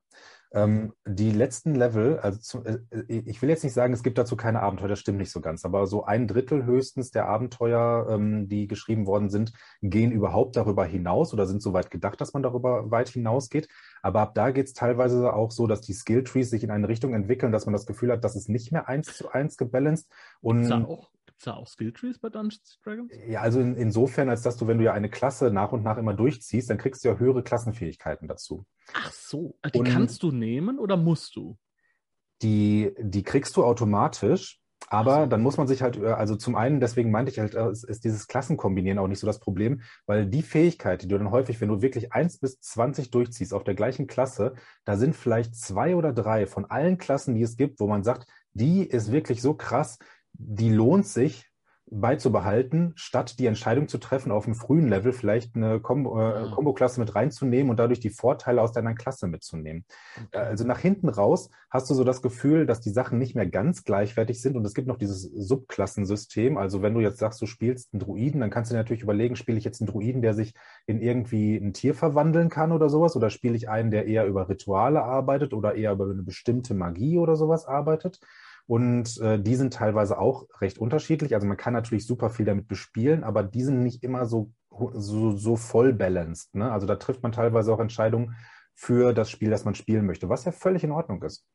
Ähm, 0.54 0.92
die 1.04 1.32
letzten 1.32 1.74
Level, 1.74 2.20
also 2.20 2.38
zu, 2.38 2.64
äh, 2.64 2.78
ich 3.08 3.42
will 3.42 3.48
jetzt 3.48 3.64
nicht 3.64 3.72
sagen, 3.72 3.92
es 3.92 4.04
gibt 4.04 4.18
dazu 4.18 4.36
keine 4.36 4.62
Abenteuer, 4.62 4.86
das 4.86 5.00
stimmt 5.00 5.18
nicht 5.18 5.32
so 5.32 5.40
ganz, 5.40 5.64
aber 5.64 5.88
so 5.88 6.04
ein 6.04 6.28
Drittel 6.28 6.64
höchstens 6.64 7.10
der 7.10 7.26
Abenteuer, 7.26 8.06
ähm, 8.08 8.48
die 8.48 8.68
geschrieben 8.68 9.06
worden 9.06 9.30
sind, 9.30 9.52
gehen 9.82 10.12
überhaupt 10.12 10.54
darüber 10.54 10.84
hinaus 10.84 11.32
oder 11.32 11.46
sind 11.46 11.60
so 11.60 11.72
weit 11.72 11.90
gedacht, 11.90 12.20
dass 12.20 12.34
man 12.34 12.44
darüber 12.44 12.88
weit 12.92 13.08
hinausgeht. 13.08 13.68
Aber 14.00 14.20
ab 14.20 14.34
da 14.36 14.52
geht 14.52 14.68
es 14.68 14.74
teilweise 14.74 15.34
auch 15.34 15.50
so, 15.50 15.66
dass 15.66 15.80
die 15.80 15.92
Skilltrees 15.92 16.50
sich 16.50 16.62
in 16.62 16.70
eine 16.70 16.88
Richtung 16.88 17.14
entwickeln, 17.14 17.50
dass 17.50 17.66
man 17.66 17.72
das 17.72 17.86
Gefühl 17.86 18.12
hat, 18.12 18.22
dass 18.22 18.36
es 18.36 18.48
nicht 18.48 18.70
mehr 18.70 18.88
eins 18.88 19.16
zu 19.16 19.30
eins 19.30 19.56
gebalanced. 19.56 20.08
Und 20.40 20.70
auch 20.70 21.08
Gibt 21.34 21.40
es 21.40 21.44
da 21.46 21.54
auch 21.54 21.66
Skilltrees 21.66 22.20
bei 22.20 22.28
Dungeons 22.30 22.78
Dragons? 22.84 23.12
Ja, 23.26 23.40
also 23.40 23.58
in, 23.58 23.74
insofern, 23.74 24.28
als 24.28 24.42
dass 24.42 24.56
du, 24.56 24.68
wenn 24.68 24.78
du 24.78 24.84
ja 24.84 24.92
eine 24.92 25.10
Klasse 25.10 25.50
nach 25.50 25.72
und 25.72 25.82
nach 25.82 25.96
immer 25.98 26.14
durchziehst, 26.14 26.70
dann 26.70 26.78
kriegst 26.78 27.04
du 27.04 27.08
ja 27.08 27.16
höhere 27.18 27.42
Klassenfähigkeiten 27.42 28.28
dazu. 28.28 28.64
Ach 28.92 29.10
so, 29.10 29.58
die 29.74 29.80
Und- 29.80 29.88
kannst 29.88 30.22
du 30.22 30.30
nehmen 30.30 30.78
oder 30.78 30.96
musst 30.96 31.34
du? 31.34 31.58
Die, 32.42 32.94
die 33.00 33.24
kriegst 33.24 33.56
du 33.56 33.64
automatisch, 33.64 34.60
aber 34.88 35.22
so. 35.22 35.26
dann 35.26 35.42
muss 35.42 35.56
man 35.56 35.66
sich 35.66 35.82
halt, 35.82 35.96
äh, 35.96 36.06
also 36.06 36.36
zum 36.36 36.54
einen, 36.54 36.78
deswegen 36.78 37.10
meinte 37.10 37.32
ich 37.32 37.40
halt, 37.40 37.54
äh, 37.54 37.68
ist, 37.70 37.82
ist 37.84 38.04
dieses 38.04 38.28
Klassenkombinieren 38.28 38.98
auch 39.00 39.08
nicht 39.08 39.18
so 39.18 39.26
das 39.26 39.40
Problem, 39.40 39.82
weil 40.06 40.26
die 40.26 40.42
Fähigkeit, 40.42 41.02
die 41.02 41.08
du 41.08 41.18
dann 41.18 41.32
häufig, 41.32 41.60
wenn 41.60 41.68
du 41.68 41.82
wirklich 41.82 42.12
1 42.12 42.38
bis 42.38 42.60
20 42.60 43.10
durchziehst 43.10 43.52
auf 43.54 43.64
der 43.64 43.74
gleichen 43.74 44.06
Klasse, 44.06 44.54
da 44.84 44.96
sind 44.96 45.16
vielleicht 45.16 45.56
zwei 45.56 45.96
oder 45.96 46.12
drei 46.12 46.46
von 46.46 46.64
allen 46.66 46.96
Klassen, 46.96 47.34
die 47.34 47.42
es 47.42 47.56
gibt, 47.56 47.80
wo 47.80 47.88
man 47.88 48.04
sagt, 48.04 48.28
die 48.52 48.84
ist 48.84 49.10
wirklich 49.10 49.42
so 49.42 49.54
krass, 49.54 49.98
die 50.34 50.70
lohnt 50.70 51.06
sich 51.06 51.50
beizubehalten, 51.90 52.92
statt 52.96 53.38
die 53.38 53.46
Entscheidung 53.46 53.88
zu 53.88 53.98
treffen, 53.98 54.32
auf 54.32 54.46
einem 54.46 54.54
frühen 54.54 54.88
Level 54.88 55.12
vielleicht 55.12 55.54
eine 55.54 55.80
Kombo, 55.80 56.18
äh. 56.18 56.50
Kombo-Klasse 56.50 56.98
mit 56.98 57.14
reinzunehmen 57.14 57.70
und 57.70 57.78
dadurch 57.78 58.00
die 58.00 58.10
Vorteile 58.10 58.62
aus 58.62 58.72
deiner 58.72 58.94
Klasse 58.94 59.28
mitzunehmen. 59.28 59.84
Äh, 60.32 60.38
Also 60.38 60.64
nach 60.64 60.78
hinten 60.78 61.08
raus 61.08 61.50
hast 61.70 61.90
du 61.90 61.94
so 61.94 62.02
das 62.02 62.22
Gefühl, 62.22 62.66
dass 62.66 62.80
die 62.80 62.90
Sachen 62.90 63.18
nicht 63.18 63.34
mehr 63.34 63.46
ganz 63.46 63.84
gleichwertig 63.84 64.40
sind 64.40 64.56
und 64.56 64.64
es 64.64 64.74
gibt 64.74 64.88
noch 64.88 64.96
dieses 64.96 65.22
Subklassensystem. 65.22 66.56
Also 66.56 66.82
wenn 66.82 66.94
du 66.94 67.00
jetzt 67.00 67.18
sagst, 67.18 67.40
du 67.42 67.46
spielst 67.46 67.92
einen 67.92 68.00
Druiden, 68.00 68.40
dann 68.40 68.50
kannst 68.50 68.70
du 68.70 68.74
dir 68.74 68.78
natürlich 68.80 69.02
überlegen, 69.02 69.36
spiele 69.36 69.58
ich 69.58 69.64
jetzt 69.64 69.80
einen 69.80 69.88
Druiden, 69.88 70.22
der 70.22 70.34
sich 70.34 70.54
in 70.86 71.00
irgendwie 71.00 71.56
ein 71.56 71.74
Tier 71.74 71.94
verwandeln 71.94 72.48
kann 72.48 72.72
oder 72.72 72.88
sowas, 72.88 73.14
oder 73.14 73.28
spiele 73.28 73.56
ich 73.56 73.68
einen, 73.68 73.90
der 73.90 74.06
eher 74.06 74.26
über 74.26 74.48
Rituale 74.48 75.02
arbeitet 75.02 75.52
oder 75.52 75.74
eher 75.74 75.92
über 75.92 76.04
eine 76.04 76.22
bestimmte 76.22 76.74
Magie 76.74 77.18
oder 77.18 77.36
sowas 77.36 77.66
arbeitet. 77.66 78.20
Und 78.66 79.18
äh, 79.20 79.38
die 79.38 79.56
sind 79.56 79.74
teilweise 79.74 80.18
auch 80.18 80.46
recht 80.60 80.78
unterschiedlich. 80.78 81.34
Also 81.34 81.46
man 81.46 81.56
kann 81.56 81.74
natürlich 81.74 82.06
super 82.06 82.30
viel 82.30 82.46
damit 82.46 82.66
bespielen, 82.66 83.22
aber 83.22 83.42
die 83.42 83.62
sind 83.62 83.82
nicht 83.82 84.02
immer 84.02 84.24
so, 84.26 84.52
so, 84.92 85.36
so 85.36 85.56
voll 85.56 85.92
balanced. 85.92 86.54
Ne? 86.54 86.70
Also 86.70 86.86
da 86.86 86.96
trifft 86.96 87.22
man 87.22 87.32
teilweise 87.32 87.72
auch 87.72 87.80
Entscheidungen 87.80 88.34
für 88.74 89.12
das 89.12 89.30
Spiel, 89.30 89.50
das 89.50 89.64
man 89.64 89.74
spielen 89.74 90.06
möchte, 90.06 90.28
was 90.28 90.44
ja 90.44 90.52
völlig 90.52 90.82
in 90.82 90.92
Ordnung 90.92 91.22
ist. 91.22 91.46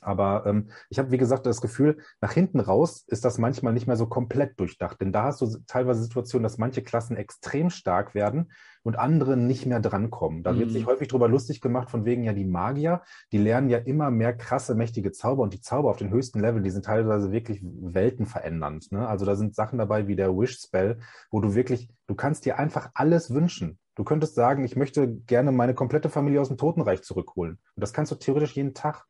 Aber 0.00 0.44
ähm, 0.46 0.70
ich 0.88 0.98
habe, 0.98 1.10
wie 1.10 1.18
gesagt, 1.18 1.46
das 1.46 1.60
Gefühl, 1.60 1.98
nach 2.20 2.32
hinten 2.32 2.60
raus 2.60 3.04
ist 3.06 3.24
das 3.24 3.38
manchmal 3.38 3.72
nicht 3.72 3.86
mehr 3.86 3.96
so 3.96 4.06
komplett 4.06 4.58
durchdacht. 4.58 5.00
Denn 5.00 5.12
da 5.12 5.24
hast 5.24 5.40
du 5.40 5.46
teilweise 5.66 6.02
Situationen, 6.02 6.42
dass 6.42 6.58
manche 6.58 6.82
Klassen 6.82 7.16
extrem 7.16 7.70
stark 7.70 8.14
werden 8.14 8.50
und 8.82 8.98
andere 8.98 9.36
nicht 9.36 9.66
mehr 9.66 9.80
drankommen. 9.80 10.42
Da 10.42 10.56
wird 10.58 10.68
Mhm. 10.68 10.72
sich 10.72 10.86
häufig 10.86 11.08
drüber 11.08 11.28
lustig 11.28 11.60
gemacht, 11.60 11.90
von 11.90 12.06
wegen 12.06 12.24
ja 12.24 12.32
die 12.32 12.46
Magier, 12.46 13.02
die 13.30 13.38
lernen 13.38 13.68
ja 13.68 13.78
immer 13.78 14.10
mehr 14.10 14.34
krasse, 14.34 14.74
mächtige 14.74 15.12
Zauber 15.12 15.42
und 15.42 15.52
die 15.52 15.60
Zauber 15.60 15.90
auf 15.90 15.98
den 15.98 16.10
höchsten 16.10 16.40
Level, 16.40 16.62
die 16.62 16.70
sind 16.70 16.86
teilweise 16.86 17.30
wirklich 17.30 17.60
weltenverändernd. 17.62 18.92
Ne? 18.92 19.06
Also 19.06 19.26
da 19.26 19.36
sind 19.36 19.54
Sachen 19.54 19.78
dabei 19.78 20.06
wie 20.08 20.16
der 20.16 20.36
Wish-Spell, 20.36 20.98
wo 21.30 21.40
du 21.40 21.54
wirklich, 21.54 21.90
du 22.06 22.14
kannst 22.14 22.44
dir 22.46 22.58
einfach 22.58 22.90
alles 22.94 23.32
wünschen. 23.34 23.78
Du 23.96 24.04
könntest 24.04 24.34
sagen, 24.34 24.64
ich 24.64 24.76
möchte 24.76 25.14
gerne 25.26 25.52
meine 25.52 25.74
komplette 25.74 26.08
Familie 26.08 26.40
aus 26.40 26.48
dem 26.48 26.56
Totenreich 26.56 27.02
zurückholen. 27.02 27.58
Und 27.76 27.80
das 27.82 27.92
kannst 27.92 28.10
du 28.12 28.16
theoretisch 28.16 28.56
jeden 28.56 28.72
Tag. 28.72 29.04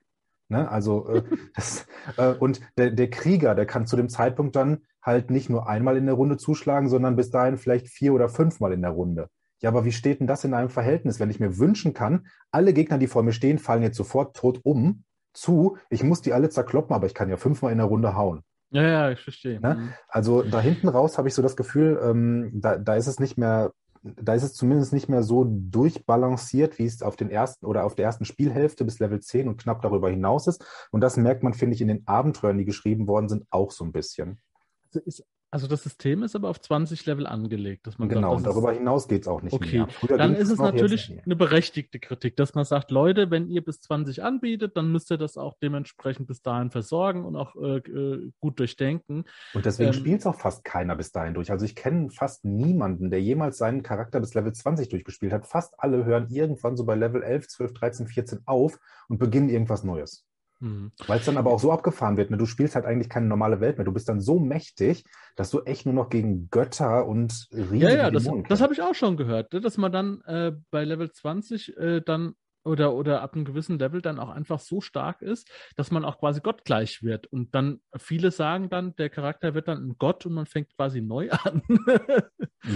Ne? 0.51 0.68
Also, 0.70 1.09
äh, 1.09 1.22
das, 1.55 1.86
äh, 2.16 2.32
und 2.35 2.60
der, 2.77 2.90
der 2.90 3.10
Krieger, 3.10 3.55
der 3.55 3.66
kann 3.66 3.86
zu 3.86 3.97
dem 3.97 4.09
Zeitpunkt 4.09 4.56
dann 4.56 4.82
halt 5.02 5.31
nicht 5.31 5.48
nur 5.48 5.68
einmal 5.68 5.97
in 5.97 6.06
der 6.06 6.14
Runde 6.14 6.36
zuschlagen, 6.36 6.89
sondern 6.89 7.16
bis 7.16 7.31
dahin 7.31 7.56
vielleicht 7.56 7.89
vier 7.89 8.12
oder 8.12 8.28
fünfmal 8.28 8.72
in 8.72 8.82
der 8.82 8.90
Runde. 8.90 9.28
Ja, 9.62 9.70
aber 9.70 9.85
wie 9.85 9.93
steht 9.93 10.20
denn 10.20 10.27
das 10.27 10.44
in 10.44 10.55
einem 10.55 10.70
Verhältnis, 10.70 11.20
wenn 11.20 11.31
ich 11.31 11.40
mir 11.40 11.59
wünschen 11.59 11.94
kann, 11.94 12.27
alle 12.51 12.72
Gegner, 12.72 12.98
die 12.98 13.06
vor 13.06 13.22
mir 13.22 13.32
stehen, 13.32 13.59
fallen 13.59 13.82
jetzt 13.82 13.97
sofort 13.97 14.36
tot 14.36 14.60
um, 14.64 15.05
zu, 15.32 15.77
ich 15.90 16.02
muss 16.02 16.22
die 16.22 16.32
alle 16.32 16.48
zerkloppen, 16.48 16.94
aber 16.94 17.06
ich 17.06 17.14
kann 17.14 17.28
ja 17.28 17.36
fünfmal 17.36 17.72
in 17.72 17.78
der 17.78 17.86
Runde 17.86 18.16
hauen. 18.16 18.43
Ja, 18.70 18.82
ja, 18.82 19.10
ich 19.10 19.20
verstehe. 19.20 19.60
Ne? 19.60 19.74
Mhm. 19.74 19.93
Also 20.09 20.43
da 20.43 20.60
hinten 20.60 20.89
raus 20.89 21.18
habe 21.18 21.28
ich 21.28 21.35
so 21.35 21.43
das 21.43 21.56
Gefühl, 21.56 22.01
ähm, 22.02 22.51
da, 22.55 22.78
da 22.78 22.94
ist 22.94 23.06
es 23.06 23.18
nicht 23.18 23.36
mehr, 23.36 23.72
da 24.02 24.35
ist 24.35 24.43
es 24.43 24.55
zumindest 24.55 24.93
nicht 24.93 25.09
mehr 25.09 25.22
so 25.22 25.47
durchbalanciert, 25.47 26.78
wie 26.78 26.86
es 26.86 27.02
auf 27.02 27.16
den 27.16 27.31
ersten 27.31 27.66
oder 27.66 27.85
auf 27.85 27.94
der 27.94 28.06
ersten 28.06 28.24
Spielhälfte 28.24 28.85
bis 28.85 28.98
Level 28.98 29.20
10 29.20 29.48
und 29.48 29.60
knapp 29.60 29.82
darüber 29.82 30.09
hinaus 30.09 30.47
ist. 30.47 30.64
Und 30.90 31.02
das 31.02 31.16
merkt 31.16 31.43
man, 31.43 31.52
finde 31.52 31.74
ich, 31.74 31.82
in 31.82 31.89
den 31.89 32.06
Abenteuern, 32.06 32.59
die 32.59 32.64
geschrieben 32.64 33.06
worden 33.06 33.28
sind, 33.28 33.47
auch 33.51 33.70
so 33.70 33.85
ein 33.85 33.93
bisschen. 33.93 34.40
Also, 34.86 35.01
ist, 35.01 35.24
also 35.51 35.66
das 35.66 35.82
System 35.82 36.22
ist 36.22 36.36
aber 36.36 36.48
auf 36.48 36.60
20 36.60 37.06
Level 37.06 37.27
angelegt, 37.27 37.86
dass 37.86 37.98
man 37.98 38.09
Genau, 38.09 38.32
und 38.32 38.39
sagt, 38.39 38.47
das 38.47 38.51
ist- 38.56 38.62
darüber 38.62 38.72
hinaus 38.78 39.09
geht 39.09 39.22
es 39.22 39.28
auch 39.28 39.43
nicht 39.43 39.52
Okay, 39.52 39.78
mehr. 39.78 39.89
Früher 39.89 40.16
Dann 40.16 40.35
ist 40.35 40.51
es 40.51 40.59
natürlich 40.59 41.20
eine 41.24 41.36
berechtigte 41.36 41.98
Kritik, 41.98 42.36
dass 42.36 42.55
man 42.55 42.64
sagt, 42.64 42.90
Leute, 42.90 43.31
wenn 43.31 43.48
ihr 43.48 43.62
bis 43.64 43.81
20 43.81 44.22
anbietet, 44.22 44.77
dann 44.77 44.93
müsst 44.93 45.10
ihr 45.10 45.18
das 45.18 45.36
auch 45.36 45.55
dementsprechend 45.62 46.27
bis 46.28 46.43
dahin 46.43 46.70
versorgen 46.70 47.24
und 47.24 47.36
auch 47.36 47.56
äh, 47.56 47.78
äh, 47.78 48.31
gut 48.40 48.59
durchdenken. 48.60 49.24
Und 49.55 49.66
deswegen 49.66 49.89
Ähm, 49.89 49.94
spielt 49.94 50.20
es 50.20 50.27
auch 50.27 50.36
fast 50.39 50.64
keiner 50.64 50.94
bis 50.97 51.12
dahin 51.12 51.35
durch. 51.35 51.51
Also 51.51 51.64
ich 51.64 51.74
kenne 51.74 52.10
fast 52.10 52.44
niemanden, 52.44 53.10
der 53.10 53.20
jemals 53.20 53.59
seinen 53.59 53.82
Charakter 53.82 54.20
bis 54.20 54.35
Level 54.35 54.52
20 54.52 54.89
durchgespielt 54.89 55.32
hat. 55.32 55.47
Fast 55.47 55.74
alle 55.78 56.05
hören 56.05 56.28
irgendwann 56.31 56.77
so 56.77 56.85
bei 56.85 56.94
Level 56.94 57.22
11, 57.22 57.48
12, 57.48 57.72
13, 57.74 58.06
14 58.06 58.40
auf 58.47 58.78
und 59.09 59.18
beginnen 59.18 59.48
irgendwas 59.48 59.85
Neues. 59.85 60.24
Hm. 60.60 60.92
Weil 61.06 61.18
es 61.18 61.24
dann 61.24 61.38
aber 61.38 61.50
auch 61.50 61.58
so 61.58 61.72
abgefahren 61.72 62.16
wird. 62.16 62.30
Ne? 62.30 62.36
Du 62.36 62.46
spielst 62.46 62.74
halt 62.74 62.84
eigentlich 62.84 63.08
keine 63.08 63.26
normale 63.26 63.60
Welt 63.60 63.78
mehr. 63.78 63.84
Du 63.84 63.92
bist 63.92 64.08
dann 64.08 64.20
so 64.20 64.38
mächtig, 64.38 65.04
dass 65.36 65.50
du 65.50 65.60
echt 65.62 65.86
nur 65.86 65.94
noch 65.94 66.10
gegen 66.10 66.48
Götter 66.50 67.06
und 67.06 67.48
riesige 67.52 67.78
Ja, 67.78 67.90
ja, 67.90 68.10
das, 68.10 68.28
das 68.48 68.60
habe 68.60 68.74
ich 68.74 68.82
auch 68.82 68.94
schon 68.94 69.16
gehört, 69.16 69.52
ne, 69.52 69.60
dass 69.60 69.78
man 69.78 69.90
dann 69.90 70.20
äh, 70.26 70.52
bei 70.70 70.84
Level 70.84 71.10
20 71.10 71.76
äh, 71.76 72.02
dann 72.04 72.34
oder, 72.64 72.94
oder 72.94 73.22
ab 73.22 73.34
einem 73.34 73.44
gewissen 73.44 73.78
Level 73.78 74.02
dann 74.02 74.18
auch 74.18 74.28
einfach 74.28 74.58
so 74.58 74.80
stark 74.80 75.22
ist, 75.22 75.50
dass 75.76 75.90
man 75.90 76.04
auch 76.04 76.18
quasi 76.18 76.40
gottgleich 76.40 77.02
wird. 77.02 77.26
Und 77.26 77.54
dann 77.54 77.80
viele 77.96 78.30
sagen 78.30 78.68
dann, 78.68 78.94
der 78.96 79.10
Charakter 79.10 79.54
wird 79.54 79.68
dann 79.68 79.78
ein 79.78 79.96
Gott 79.98 80.26
und 80.26 80.34
man 80.34 80.46
fängt 80.46 80.74
quasi 80.76 81.00
neu 81.00 81.30
an. 81.44 81.62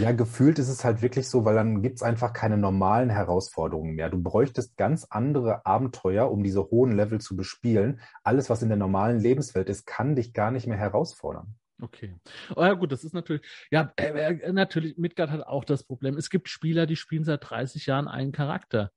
Ja, 0.00 0.12
gefühlt 0.12 0.58
ist 0.58 0.68
es 0.68 0.84
halt 0.84 1.02
wirklich 1.02 1.28
so, 1.28 1.44
weil 1.44 1.54
dann 1.54 1.82
gibt 1.82 1.96
es 1.96 2.02
einfach 2.02 2.32
keine 2.32 2.56
normalen 2.56 3.10
Herausforderungen 3.10 3.94
mehr. 3.94 4.08
Du 4.08 4.22
bräuchtest 4.22 4.76
ganz 4.76 5.06
andere 5.10 5.66
Abenteuer, 5.66 6.30
um 6.30 6.42
diese 6.42 6.70
hohen 6.70 6.92
Level 6.92 7.20
zu 7.20 7.36
bespielen. 7.36 8.00
Alles, 8.22 8.48
was 8.48 8.62
in 8.62 8.68
der 8.68 8.78
normalen 8.78 9.18
Lebenswelt 9.18 9.68
ist, 9.68 9.86
kann 9.86 10.16
dich 10.16 10.32
gar 10.32 10.50
nicht 10.50 10.66
mehr 10.66 10.78
herausfordern. 10.78 11.54
Okay. 11.80 12.14
Oh 12.54 12.62
ja, 12.62 12.72
gut, 12.74 12.92
das 12.92 13.04
ist 13.04 13.14
natürlich, 13.14 13.42
ja, 13.70 13.92
äh, 13.96 14.36
äh, 14.36 14.52
natürlich, 14.52 14.96
Midgard 14.96 15.30
hat 15.30 15.42
auch 15.42 15.64
das 15.64 15.84
Problem. 15.84 16.16
Es 16.16 16.30
gibt 16.30 16.48
Spieler, 16.48 16.86
die 16.86 16.96
spielen 16.96 17.24
seit 17.24 17.50
30 17.50 17.86
Jahren 17.86 18.08
einen 18.08 18.32
Charakter. 18.32 18.90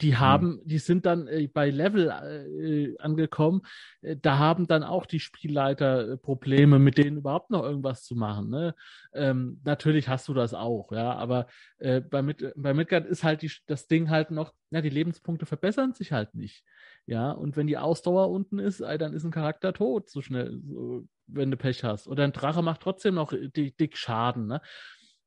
Die 0.00 0.16
haben, 0.16 0.60
die 0.64 0.78
sind 0.78 1.06
dann 1.06 1.26
äh, 1.26 1.48
bei 1.48 1.70
Level 1.70 2.08
äh, 2.08 2.96
angekommen, 2.98 3.62
äh, 4.02 4.16
da 4.16 4.38
haben 4.38 4.66
dann 4.66 4.84
auch 4.84 5.06
die 5.06 5.20
Spielleiter 5.20 6.12
äh, 6.12 6.16
Probleme, 6.16 6.78
mit 6.78 6.98
denen 6.98 7.18
überhaupt 7.18 7.50
noch 7.50 7.64
irgendwas 7.64 8.04
zu 8.04 8.14
machen. 8.14 8.48
Ne? 8.50 8.74
Ähm, 9.12 9.60
natürlich 9.64 10.08
hast 10.08 10.28
du 10.28 10.34
das 10.34 10.54
auch, 10.54 10.92
ja, 10.92 11.14
aber 11.14 11.46
äh, 11.78 12.00
bei, 12.00 12.22
Mid 12.22 12.52
bei 12.56 12.74
Midgard 12.74 13.06
ist 13.06 13.24
halt 13.24 13.42
die, 13.42 13.50
das 13.66 13.88
Ding 13.88 14.08
halt 14.08 14.30
noch, 14.30 14.52
ja, 14.70 14.80
die 14.80 14.90
Lebenspunkte 14.90 15.46
verbessern 15.46 15.94
sich 15.94 16.12
halt 16.12 16.34
nicht. 16.34 16.64
Ja, 17.06 17.30
und 17.30 17.56
wenn 17.56 17.66
die 17.66 17.78
Ausdauer 17.78 18.30
unten 18.30 18.58
ist, 18.58 18.80
dann 18.80 19.14
ist 19.14 19.24
ein 19.24 19.30
Charakter 19.30 19.72
tot, 19.72 20.10
so 20.10 20.20
schnell, 20.20 20.60
so, 20.66 21.08
wenn 21.26 21.50
du 21.50 21.56
Pech 21.56 21.82
hast. 21.82 22.06
Oder 22.06 22.24
ein 22.24 22.32
Drache 22.32 22.62
macht 22.62 22.82
trotzdem 22.82 23.14
noch 23.14 23.32
dick, 23.32 23.78
dick 23.78 23.96
Schaden, 23.96 24.46
ne? 24.46 24.60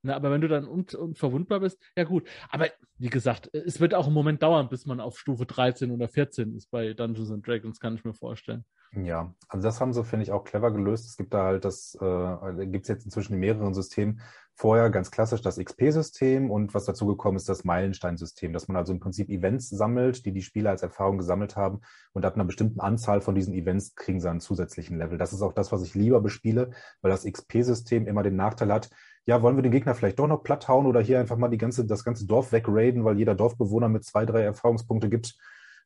Na, 0.04 0.16
aber 0.16 0.32
wenn 0.32 0.42
du 0.42 0.48
dann 0.48 0.68
un 0.68 0.86
unverwundbar 0.98 1.60
bist, 1.60 1.80
ja 1.96 2.04
gut. 2.04 2.28
Aber 2.50 2.68
wie 2.98 3.10
gesagt, 3.10 3.50
es 3.54 3.80
wird 3.80 3.94
auch 3.94 4.06
einen 4.06 4.14
Moment 4.14 4.42
dauern, 4.42 4.70
bis 4.70 4.86
man 4.86 5.00
auf 5.00 5.20
Stufe 5.20 5.46
13 5.46 5.92
oder 5.92 6.08
14 6.08 6.56
ist 6.56 6.72
bei 6.72 6.94
Dungeons 6.94 7.32
and 7.32 7.46
Dragons, 7.46 7.80
kann 7.80 7.96
ich 7.96 8.04
mir 8.04 8.14
vorstellen. 8.14 8.66
Ja, 8.94 9.34
also 9.48 9.66
das 9.66 9.80
haben 9.80 9.94
sie, 9.94 10.04
finde 10.04 10.24
ich, 10.24 10.32
auch 10.34 10.44
clever 10.44 10.72
gelöst. 10.72 11.08
Es 11.08 11.16
gibt 11.16 11.34
da 11.34 11.46
halt 11.46 11.64
das, 11.64 11.96
äh, 12.02 12.66
gibt 12.66 12.84
es 12.84 12.90
jetzt 12.90 13.06
inzwischen 13.06 13.34
in 13.34 13.40
mehreren 13.40 13.74
Systemen. 13.74 14.20
Vorher 14.54 14.90
ganz 14.90 15.12
klassisch 15.12 15.42
das 15.42 15.58
XP-System 15.58 16.52
und 16.52 16.74
was 16.74 16.86
dazu 16.86 17.08
gekommen 17.08 17.38
ist, 17.38 17.48
das 17.48 17.64
Meilenstein-System, 17.64 18.52
dass 18.52 18.68
man 18.68 18.76
also 18.76 18.92
im 18.92 19.00
Prinzip 19.00 19.30
Events 19.30 19.70
sammelt, 19.70 20.26
die 20.26 20.34
die 20.34 20.42
Spieler 20.42 20.72
als 20.72 20.84
Erfahrung 20.84 21.18
gesammelt 21.18 21.56
haben 21.56 21.80
und 22.12 22.26
ab 22.26 22.36
einer 22.36 22.44
bestimmten 22.44 22.82
Anzahl 22.82 23.22
von 23.22 23.34
diesen 23.34 23.54
Events 23.54 23.96
kriegen 23.96 24.20
sie 24.20 24.30
einen 24.30 24.42
zusätzlichen 24.42 24.98
Level. 24.98 25.18
Das 25.18 25.32
ist 25.32 25.42
auch 25.42 25.54
das, 25.54 25.72
was 25.72 25.84
ich 25.84 25.96
lieber 25.96 26.20
bespiele, 26.20 26.72
weil 27.02 27.12
das 27.12 27.24
XP-System 27.24 28.08
immer 28.08 28.24
den 28.24 28.36
Nachteil 28.36 28.74
hat, 28.74 28.90
ja, 29.26 29.42
wollen 29.42 29.56
wir 29.56 29.64
den 29.64 29.72
Gegner 29.72 29.96
vielleicht 29.96 30.20
doch 30.20 30.28
noch 30.28 30.44
platt 30.44 30.68
hauen 30.68 30.86
oder 30.86 31.02
hier 31.02 31.20
einfach 31.20 31.38
mal 31.38 31.50
die 31.50 31.58
ganze, 31.58 31.86
das 31.86 32.04
ganze 32.04 32.26
Dorf 32.26 32.52
wegraiden, 32.52 33.04
weil 33.06 33.18
jeder 33.18 33.36
Dorfbewohner 33.36 33.90
mit 33.90 34.04
zwei, 34.04 34.26
drei 34.26 34.42
Erfahrungspunkte 34.42 35.10
gibt. 35.10 35.38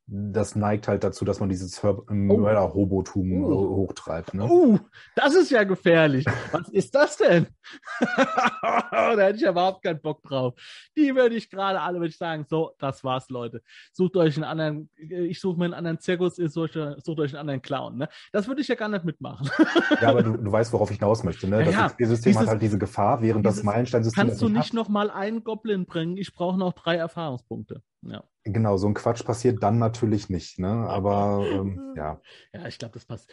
Das 0.08 0.56
neigt 0.56 0.88
halt 0.88 1.04
dazu, 1.04 1.26
dass 1.26 1.40
man 1.40 1.50
dieses 1.50 1.82
Mörder-Hobotum 1.82 3.44
Oh. 3.44 3.52
äh, 3.52 3.56
hochtreibt. 3.76 4.36
Ne? 4.36 4.44
Uh, 4.48 4.78
das 5.16 5.34
ist 5.34 5.50
ja 5.50 5.64
gefährlich. 5.64 6.26
Was 6.52 6.70
ist 6.70 6.94
das 6.94 7.18
denn? 7.18 7.48
da 8.16 9.18
hätte 9.18 9.36
ich 9.38 9.42
ja 9.42 9.50
überhaupt 9.52 9.84
keinen 9.84 10.00
Bock 10.02 10.22
drauf. 10.24 10.54
Die 10.96 11.16
würde 11.16 11.36
ich 11.36 11.50
gerade 11.50 11.82
alle, 11.82 11.96
würde 12.00 12.10
ich 12.10 12.18
sagen, 12.18 12.46
so, 12.48 12.74
das 12.78 13.04
war's, 13.04 13.30
Leute. 13.30 13.64
Sucht 13.94 14.16
euch 14.18 14.36
einen 14.36 14.44
anderen, 14.44 14.90
ich 14.98 15.40
suche 15.40 15.58
mir 15.58 15.66
einen 15.66 15.74
anderen 15.74 16.00
Zirkus, 16.00 16.38
ihr 16.38 16.50
sucht, 16.50 16.74
sucht 16.74 17.20
euch 17.20 17.32
einen 17.34 17.40
anderen 17.42 17.62
Clown. 17.64 17.98
Ne? 17.98 18.10
Das 18.32 18.48
würde 18.48 18.62
ich 18.62 18.68
ja 18.68 18.76
gar 18.76 18.90
nicht 18.90 19.06
mitmachen. 19.06 19.50
Ja, 20.02 20.10
aber 20.10 20.24
du, 20.24 20.38
du 20.38 20.52
weißt, 20.52 20.72
worauf 20.74 20.92
ich 20.92 20.98
hinaus 21.00 21.24
möchte. 21.24 21.48
Ne? 21.48 21.64
Das 21.64 21.74
ja. 21.74 21.88
XP-System 21.88 22.34
hat 22.36 22.42
Dieses- 22.42 22.50
halt 22.52 22.62
diese 22.62 22.78
Gefahr, 22.78 23.22
während 23.22 23.46
das 23.46 23.56
dieses- 23.56 23.66
Meilensteinsystem 23.66 24.20
Kannst 24.22 24.34
das 24.36 24.40
du 24.40 24.46
nicht 24.50 24.58
nicht 24.58 24.68
hat. 24.70 24.74
noch 24.74 24.90
mal 24.90 25.10
einen 25.10 25.44
Goblin 25.44 25.86
bringen? 25.86 26.18
Ich 26.18 26.34
brauche 26.34 26.58
noch 26.58 26.74
drei 26.74 26.96
Erfahrungspunkte. 26.96 27.82
Ja, 28.02 28.24
Genau, 28.48 28.78
so 28.78 28.88
ein 28.88 28.94
Quatsch 28.94 29.26
passiert 29.26 29.64
dann 29.64 29.80
natürlich 29.80 30.30
nicht. 30.30 30.60
Ne? 30.60 30.70
Aber 30.70 31.44
ähm, 31.52 31.82
ja. 31.98 32.22
ja 32.54 32.68
ich 32.68 32.78
glaube, 32.78 32.94
das 32.94 33.06
passt. 33.06 33.28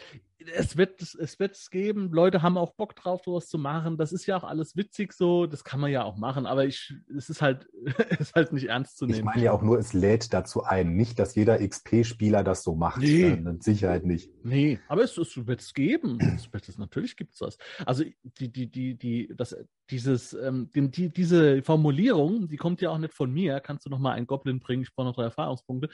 Es 0.55 0.77
wird 0.77 1.01
es 1.01 1.39
wird 1.39 1.55
es 1.55 1.69
geben. 1.69 2.11
Leute 2.11 2.41
haben 2.41 2.57
auch 2.57 2.73
Bock 2.73 2.95
drauf, 2.95 3.21
sowas 3.23 3.47
zu 3.47 3.57
machen. 3.57 3.97
Das 3.97 4.11
ist 4.11 4.25
ja 4.25 4.37
auch 4.37 4.43
alles 4.43 4.75
witzig 4.75 5.13
so. 5.13 5.45
Das 5.45 5.63
kann 5.63 5.79
man 5.79 5.91
ja 5.91 6.03
auch 6.03 6.17
machen. 6.17 6.45
Aber 6.45 6.65
ich, 6.65 6.93
es 7.15 7.29
ist 7.29 7.41
halt, 7.41 7.67
ist 8.19 8.35
halt 8.35 8.53
nicht 8.53 8.69
ernst 8.69 8.97
zu 8.97 9.05
nehmen. 9.05 9.19
Ich 9.19 9.23
meine 9.23 9.43
ja 9.43 9.51
auch 9.51 9.61
nur, 9.61 9.77
es 9.77 9.93
lädt 9.93 10.33
dazu 10.33 10.63
ein. 10.63 10.95
Nicht, 10.95 11.19
dass 11.19 11.35
jeder 11.35 11.59
XP-Spieler 11.65 12.43
das 12.43 12.63
so 12.63 12.75
macht. 12.75 13.01
Nee. 13.01 13.23
Äh, 13.23 13.37
mit 13.37 13.63
Sicherheit 13.63 14.05
nicht. 14.05 14.31
Nee, 14.43 14.79
aber 14.87 15.03
es, 15.03 15.17
es 15.17 15.47
wird 15.47 15.61
es 15.61 15.73
geben. 15.73 16.19
Es 16.35 16.51
wird 16.51 16.67
es, 16.67 16.77
natürlich 16.77 17.15
gibt 17.15 17.33
es 17.33 17.39
das. 17.39 17.57
Also 17.85 18.03
die, 18.23 18.51
die, 18.51 18.69
die, 18.69 18.95
die, 18.95 19.33
das, 19.35 19.55
dieses, 19.89 20.33
ähm, 20.33 20.69
die, 20.73 21.09
diese 21.09 21.61
Formulierung, 21.61 22.47
die 22.47 22.57
kommt 22.57 22.81
ja 22.81 22.89
auch 22.89 22.97
nicht 22.97 23.13
von 23.13 23.31
mir. 23.31 23.59
Kannst 23.59 23.85
du 23.85 23.89
noch 23.89 23.99
mal 23.99 24.13
einen 24.13 24.27
Goblin 24.27 24.59
bringen? 24.59 24.83
Ich 24.83 24.93
brauche 24.93 25.07
noch 25.07 25.15
drei 25.15 25.23
Erfahrungspunkte. 25.23 25.89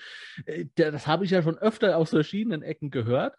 Äh, 0.46 0.66
das 0.76 1.08
habe 1.08 1.26
ich 1.26 1.32
ja 1.32 1.42
schon 1.42 1.58
öfter 1.58 1.98
aus 1.98 2.10
verschiedenen 2.10 2.62
Ecken 2.62 2.92
gehört 2.92 3.36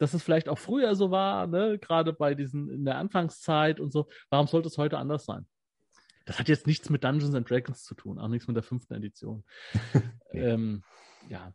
dass 0.00 0.14
es 0.14 0.22
vielleicht 0.22 0.48
auch 0.48 0.58
früher 0.58 0.94
so 0.94 1.10
war, 1.10 1.46
ne? 1.46 1.78
gerade 1.78 2.14
bei 2.14 2.34
diesen 2.34 2.70
in 2.70 2.84
der 2.86 2.96
Anfangszeit 2.96 3.80
und 3.80 3.92
so. 3.92 4.08
Warum 4.30 4.46
sollte 4.46 4.68
es 4.68 4.78
heute 4.78 4.96
anders 4.96 5.26
sein? 5.26 5.46
Das 6.24 6.38
hat 6.38 6.48
jetzt 6.48 6.66
nichts 6.66 6.88
mit 6.88 7.04
Dungeons 7.04 7.34
and 7.34 7.48
Dragons 7.48 7.84
zu 7.84 7.94
tun, 7.94 8.18
auch 8.18 8.28
nichts 8.28 8.48
mit 8.48 8.56
der 8.56 8.62
fünften 8.62 8.94
Edition. 8.94 9.44
ähm, 10.32 10.82
ja. 11.28 11.52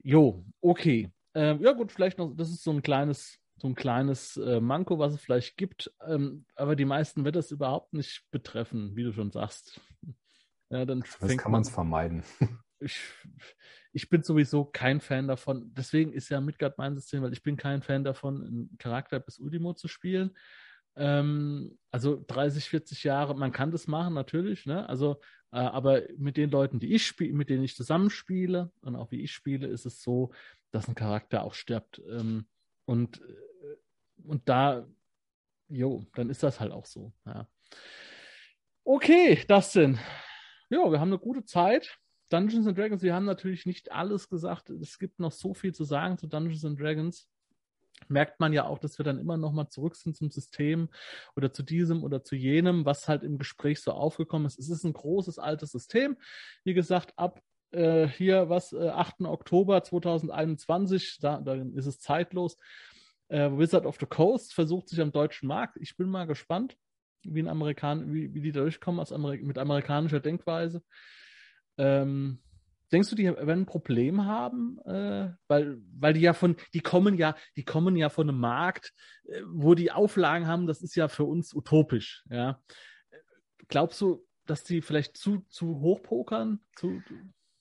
Jo, 0.00 0.44
okay. 0.60 1.10
Ähm, 1.34 1.60
ja, 1.60 1.72
gut, 1.72 1.90
vielleicht 1.90 2.18
noch, 2.18 2.36
das 2.36 2.50
ist 2.50 2.62
so 2.62 2.70
ein 2.70 2.82
kleines, 2.82 3.40
so 3.56 3.66
ein 3.66 3.74
kleines 3.74 4.36
äh, 4.36 4.60
Manko, 4.60 5.00
was 5.00 5.14
es 5.14 5.20
vielleicht 5.20 5.56
gibt. 5.56 5.92
Ähm, 6.06 6.46
aber 6.54 6.76
die 6.76 6.84
meisten 6.84 7.24
wird 7.24 7.34
das 7.34 7.50
überhaupt 7.50 7.92
nicht 7.94 8.26
betreffen, 8.30 8.94
wie 8.94 9.02
du 9.02 9.12
schon 9.12 9.32
sagst. 9.32 9.80
Ja, 10.70 10.84
dann 10.84 11.00
das 11.00 11.36
kann 11.36 11.52
man 11.52 11.62
es 11.62 11.70
vermeiden. 11.70 12.22
Ich, 12.78 13.00
ich 13.92 14.08
bin 14.08 14.22
sowieso 14.22 14.64
kein 14.64 15.00
Fan 15.00 15.28
davon. 15.28 15.72
Deswegen 15.74 16.12
ist 16.12 16.28
ja 16.28 16.40
Midgard 16.40 16.78
mein 16.78 16.94
System, 16.94 17.22
weil 17.22 17.32
ich 17.32 17.42
bin 17.42 17.56
kein 17.56 17.82
Fan 17.82 18.04
davon, 18.04 18.44
einen 18.44 18.78
Charakter 18.78 19.18
bis 19.20 19.38
Ultimo 19.38 19.74
zu 19.74 19.88
spielen. 19.88 20.36
Ähm, 20.96 21.78
also 21.90 22.22
30, 22.26 22.68
40 22.68 23.04
Jahre, 23.04 23.34
man 23.34 23.52
kann 23.52 23.70
das 23.70 23.86
machen, 23.86 24.14
natürlich, 24.14 24.66
ne? 24.66 24.88
Also, 24.88 25.20
äh, 25.52 25.58
aber 25.58 26.02
mit 26.16 26.36
den 26.36 26.50
Leuten, 26.50 26.80
die 26.80 26.94
ich 26.94 27.06
spiele, 27.06 27.34
mit 27.34 27.50
denen 27.50 27.64
ich 27.64 27.76
zusammenspiele 27.76 28.72
und 28.80 28.96
auch 28.96 29.10
wie 29.10 29.22
ich 29.22 29.32
spiele, 29.32 29.66
ist 29.66 29.84
es 29.84 30.02
so, 30.02 30.32
dass 30.70 30.88
ein 30.88 30.94
Charakter 30.94 31.42
auch 31.42 31.54
stirbt. 31.54 32.00
Ähm, 32.08 32.46
und, 32.86 33.20
äh, 33.20 33.76
und 34.24 34.48
da, 34.48 34.86
jo, 35.68 36.06
dann 36.14 36.30
ist 36.30 36.42
das 36.42 36.60
halt 36.60 36.72
auch 36.72 36.86
so. 36.86 37.12
Ja. 37.26 37.46
Okay, 38.84 39.44
das 39.48 39.72
sind. 39.72 39.98
Ja, 40.70 40.90
wir 40.90 41.00
haben 41.00 41.08
eine 41.08 41.18
gute 41.18 41.44
Zeit. 41.44 41.98
Dungeons 42.28 42.66
and 42.66 42.76
Dragons, 42.76 43.02
wir 43.02 43.14
haben 43.14 43.24
natürlich 43.24 43.66
nicht 43.66 43.92
alles 43.92 44.28
gesagt. 44.28 44.70
Es 44.70 44.98
gibt 44.98 45.20
noch 45.20 45.32
so 45.32 45.54
viel 45.54 45.74
zu 45.74 45.84
sagen 45.84 46.18
zu 46.18 46.26
Dungeons 46.26 46.64
and 46.64 46.80
Dragons. 46.80 47.28
Merkt 48.08 48.40
man 48.40 48.52
ja 48.52 48.64
auch, 48.64 48.78
dass 48.78 48.98
wir 48.98 49.04
dann 49.04 49.18
immer 49.18 49.36
noch 49.36 49.52
mal 49.52 49.68
zurück 49.68 49.96
sind 49.96 50.16
zum 50.16 50.30
System 50.30 50.90
oder 51.34 51.52
zu 51.52 51.62
diesem 51.62 52.02
oder 52.04 52.22
zu 52.22 52.36
jenem, 52.36 52.84
was 52.84 53.08
halt 53.08 53.22
im 53.22 53.38
Gespräch 53.38 53.80
so 53.80 53.92
aufgekommen 53.92 54.46
ist. 54.46 54.58
Es 54.58 54.68
ist 54.68 54.84
ein 54.84 54.92
großes 54.92 55.38
altes 55.38 55.70
System. 55.70 56.16
Wie 56.64 56.74
gesagt, 56.74 57.14
ab 57.16 57.40
äh, 57.70 58.06
hier 58.06 58.48
was 58.48 58.72
äh, 58.72 58.88
8. 58.88 59.22
Oktober 59.22 59.82
2021, 59.82 61.18
da, 61.20 61.40
da 61.40 61.54
ist 61.54 61.86
es 61.86 61.98
zeitlos. 61.98 62.58
Äh, 63.28 63.50
Wizard 63.50 63.86
of 63.86 63.96
the 63.98 64.06
Coast 64.06 64.54
versucht 64.54 64.88
sich 64.88 65.00
am 65.00 65.12
deutschen 65.12 65.48
Markt. 65.48 65.76
Ich 65.80 65.96
bin 65.96 66.08
mal 66.08 66.26
gespannt, 66.26 66.76
wie, 67.22 67.42
ein 67.42 67.48
Amerikan 67.48 68.12
wie, 68.12 68.32
wie 68.34 68.40
die 68.40 68.52
durchkommen 68.52 69.00
aus 69.00 69.12
Ameri 69.12 69.42
mit 69.42 69.58
amerikanischer 69.58 70.20
Denkweise. 70.20 70.82
Ähm, 71.78 72.40
denkst 72.92 73.10
du, 73.10 73.16
die 73.16 73.24
werden 73.24 73.62
ein 73.62 73.66
Problem 73.66 74.24
haben? 74.24 74.78
Äh, 74.84 75.30
weil, 75.48 75.78
weil 75.98 76.14
die 76.14 76.20
ja 76.20 76.32
von, 76.32 76.56
die 76.74 76.80
kommen 76.80 77.16
ja, 77.16 77.34
die 77.56 77.64
kommen 77.64 77.96
ja 77.96 78.08
von 78.08 78.28
einem 78.28 78.38
Markt, 78.38 78.92
äh, 79.24 79.42
wo 79.46 79.74
die 79.74 79.92
Auflagen 79.92 80.46
haben, 80.46 80.66
das 80.66 80.82
ist 80.82 80.96
ja 80.96 81.08
für 81.08 81.24
uns 81.24 81.54
utopisch, 81.54 82.24
ja. 82.30 82.60
Glaubst 83.68 84.00
du, 84.00 84.24
dass 84.46 84.62
die 84.62 84.80
vielleicht 84.80 85.16
zu, 85.16 85.44
zu 85.48 85.80
hoch 85.80 86.02
pokern? 86.02 86.60
Zu, 86.76 87.02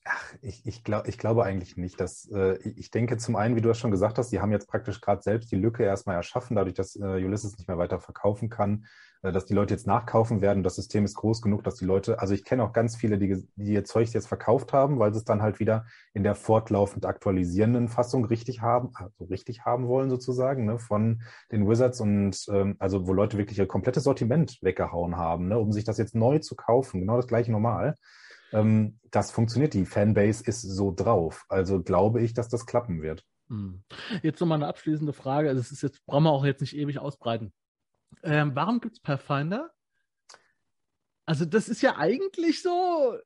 Ach, 0.08 0.36
ich, 0.44 0.64
ich, 0.68 0.84
glaub, 0.84 1.08
ich 1.08 1.18
glaube 1.18 1.44
eigentlich 1.44 1.78
nicht. 1.78 2.00
Dass, 2.00 2.30
äh, 2.32 2.58
ich 2.58 2.92
denke 2.92 3.18
zum 3.18 3.36
einen, 3.36 3.56
wie 3.56 3.62
du 3.62 3.72
es 3.72 3.80
schon 3.80 3.90
gesagt 3.90 4.20
hast, 4.20 4.32
die 4.32 4.40
haben 4.40 4.52
jetzt 4.52 4.68
praktisch 4.68 5.02
gerade 5.02 5.24
selbst 5.24 5.52
die 5.52 5.56
Lücke 5.56 5.84
erstmal 5.84 6.16
erschaffen, 6.16 6.56
dadurch, 6.56 6.76
dass 6.76 6.96
äh, 6.96 7.26
Ulysses 7.26 7.58
nicht 7.58 7.68
mehr 7.68 7.80
weiter 7.80 8.00
verkaufen 8.00 8.50
kann, 8.50 8.86
dass 9.32 9.46
die 9.46 9.54
Leute 9.54 9.74
jetzt 9.74 9.88
nachkaufen 9.88 10.42
werden. 10.42 10.64
Das 10.64 10.76
System 10.76 11.06
ist 11.06 11.16
groß 11.16 11.42
genug, 11.42 11.64
dass 11.64 11.76
die 11.76 11.86
Leute, 11.86 12.20
also 12.20 12.34
ich 12.34 12.44
kenne 12.44 12.64
auch 12.64 12.74
ganz 12.74 12.96
viele, 12.96 13.18
die, 13.18 13.48
die 13.56 13.74
ihr 13.74 13.84
Zeug 13.84 14.10
jetzt 14.10 14.28
verkauft 14.28 14.74
haben, 14.74 15.00
weil 15.00 15.14
sie 15.14 15.20
es 15.20 15.26
dann 15.26 15.42
halt 15.42 15.60
wieder 15.60 15.86
in 16.14 16.24
der 16.24 16.36
fortlaufend 16.36 17.06
aktualisierenden 17.06 17.88
Fassung 17.88 18.26
richtig 18.26 18.62
haben, 18.62 18.92
also 18.96 19.26
richtig 19.26 19.66
haben 19.66 19.88
wollen 19.88 20.10
sozusagen, 20.10 20.66
ne, 20.66 20.80
von 20.80 21.22
den 21.52 21.68
Wizards 21.68 22.02
und 22.02 22.46
ähm, 22.50 22.76
also 22.80 23.08
wo 23.08 23.14
Leute 23.14 23.38
wirklich 23.38 23.58
ihr 23.58 23.68
komplettes 23.68 24.04
Sortiment 24.04 24.58
weggehauen 24.62 25.18
haben, 25.18 25.48
ne, 25.48 25.60
um 25.60 25.72
sich 25.72 25.84
das 25.84 25.98
jetzt 25.98 26.16
neu 26.16 26.40
zu 26.40 26.56
kaufen, 26.56 27.02
genau 27.02 27.18
das 27.18 27.28
gleiche 27.28 27.52
normal. 27.52 27.96
Ähm, 28.52 29.00
das 29.12 29.32
funktioniert. 29.32 29.74
Die 29.74 29.86
Fanbase 29.86 30.44
ist 30.46 30.62
so 30.62 30.94
drauf. 30.96 31.46
Also 31.50 31.82
glaube 31.82 32.22
ich, 32.22 32.34
dass 32.34 32.50
das 32.50 32.66
klappen 32.66 33.02
wird. 33.02 33.24
Hm. 33.50 33.84
Jetzt 34.24 34.40
nochmal 34.40 34.58
eine 34.58 34.68
abschließende 34.68 35.14
Frage. 35.14 35.50
Also 35.50 35.62
es 35.62 35.72
ist 35.72 35.84
jetzt, 35.84 36.06
brauchen 36.06 36.24
wir 36.24 36.32
auch 36.32 36.46
jetzt 36.46 36.62
nicht 36.62 36.76
ewig 36.76 37.00
ausbreiten. 37.00 37.54
Ähm, 38.24 38.52
warum 38.56 38.80
gibt 38.80 38.96
es 38.96 39.02
Pathfinder? 39.02 39.72
Also 41.26 41.46
das 41.46 41.70
ist 41.70 41.82
ja 41.82 41.98
eigentlich 41.98 42.62
so, 42.62 43.18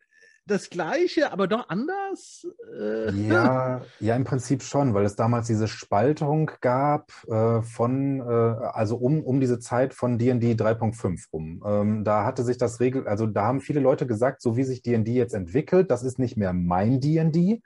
das 0.49 0.69
Gleiche, 0.69 1.31
aber 1.31 1.47
doch 1.47 1.69
anders? 1.69 2.47
Äh, 2.77 3.11
ja, 3.11 3.81
ja, 3.99 4.15
im 4.15 4.23
Prinzip 4.23 4.63
schon, 4.63 4.93
weil 4.93 5.05
es 5.05 5.15
damals 5.15 5.47
diese 5.47 5.67
Spaltung 5.67 6.51
gab 6.61 7.11
äh, 7.27 7.61
von, 7.61 8.19
äh, 8.19 8.23
also 8.23 8.97
um, 8.97 9.23
um 9.23 9.39
diese 9.39 9.59
Zeit 9.59 9.93
von 9.93 10.17
D&D 10.17 10.53
3.5 10.53 11.31
rum. 11.31 11.63
Ähm, 11.65 12.03
da 12.03 12.25
hatte 12.25 12.43
sich 12.43 12.57
das 12.57 12.79
Regel, 12.79 13.07
also 13.07 13.27
da 13.27 13.43
haben 13.45 13.61
viele 13.61 13.79
Leute 13.79 14.07
gesagt, 14.07 14.41
so 14.41 14.57
wie 14.57 14.63
sich 14.63 14.81
D&D 14.81 15.11
jetzt 15.13 15.33
entwickelt, 15.33 15.91
das 15.91 16.03
ist 16.03 16.19
nicht 16.19 16.35
mehr 16.35 16.53
mein 16.53 16.99
D&D, 16.99 17.61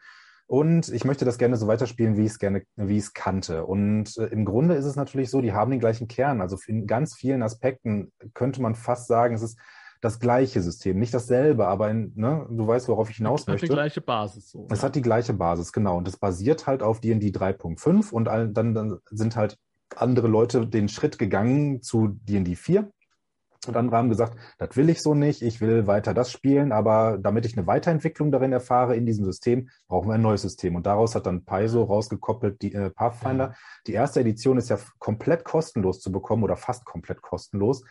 und 0.54 0.90
ich 0.90 1.04
möchte 1.04 1.26
das 1.26 1.40
gerne 1.40 1.58
so 1.58 1.66
weiterspielen, 1.66 2.16
wie 2.16 2.26
ich 2.26 2.34
es 2.34 2.38
gerne, 2.38 2.62
wie 2.76 2.98
ich 2.98 3.06
es 3.06 3.14
kannte. 3.16 3.66
Und 3.66 4.16
äh, 4.20 4.26
im 4.26 4.46
Grunde 4.46 4.76
ist 4.76 4.86
es 4.86 4.96
natürlich 4.96 5.32
so, 5.32 5.42
die 5.42 5.52
haben 5.52 5.72
den 5.72 5.80
gleichen 5.80 6.08
Kern. 6.08 6.42
Also 6.42 6.60
in 6.68 6.86
ganz 6.86 7.16
vielen 7.16 7.42
Aspekten 7.42 8.12
könnte 8.36 8.62
man 8.62 8.76
fast 8.76 9.08
sagen, 9.08 9.34
es 9.34 9.42
ist 9.42 9.58
das 10.00 10.20
gleiche 10.20 10.62
System. 10.62 11.00
Nicht 11.00 11.12
dasselbe, 11.12 11.66
aber 11.66 11.90
in, 11.90 12.14
ne, 12.14 12.46
du 12.52 12.68
weißt, 12.68 12.88
worauf 12.88 13.10
ich 13.10 13.18
hinaus 13.18 13.48
möchte. 13.48 13.66
Es 13.66 13.72
hat 13.72 13.72
die 13.72 13.74
gleiche 13.74 14.02
Basis. 14.02 14.52
So, 14.52 14.68
es 14.70 14.82
ja. 14.82 14.86
hat 14.86 14.96
die 14.96 15.02
gleiche 15.02 15.34
Basis, 15.34 15.74
genau. 15.74 15.98
Und 15.98 16.08
es 16.08 16.18
basiert 16.18 16.68
halt 16.68 16.84
auf 16.84 17.00
D&D 17.00 17.30
3.5 17.30 18.12
und 18.12 18.26
dann, 18.26 18.54
dann 18.54 19.00
sind 19.10 19.36
halt 19.36 19.58
andere 19.96 20.28
Leute 20.28 20.68
den 20.68 20.88
Schritt 20.88 21.18
gegangen 21.18 21.82
zu 21.82 22.10
D&D 22.10 22.54
4 22.54 22.92
und 23.68 23.78
andere 23.78 23.98
haben 23.98 24.10
gesagt, 24.10 24.38
das 24.58 24.76
will 24.76 24.90
ich 24.90 25.02
so 25.02 25.14
nicht, 25.14 25.42
ich 25.42 25.62
will 25.62 25.88
weiter 25.88 26.14
das 26.14 26.32
spielen, 26.32 26.72
aber 26.72 27.18
damit 27.22 27.46
ich 27.46 27.58
eine 27.58 27.68
Weiterentwicklung 27.68 28.32
darin 28.32 28.52
erfahre 28.52 28.96
in 28.96 29.06
diesem 29.06 29.26
System, 29.26 29.70
brauchen 29.88 30.10
wir 30.10 30.16
ein 30.16 30.22
neues 30.22 30.42
System. 30.42 30.76
Und 30.76 30.86
daraus 30.86 31.16
hat 31.16 31.26
dann 31.26 31.46
Paizo 31.46 31.84
rausgekoppelt, 31.84 32.62
die 32.62 32.74
äh, 32.74 32.90
Pathfinder. 32.90 33.50
Ja. 33.50 33.56
Die 33.88 33.94
erste 33.94 34.20
Edition 34.20 34.58
ist 34.58 34.70
ja 34.70 34.78
komplett 35.00 35.44
kostenlos 35.44 36.00
zu 36.00 36.12
bekommen 36.12 36.44
oder 36.44 36.56
fast 36.56 36.86
komplett 36.86 37.22
kostenlos. 37.22 37.84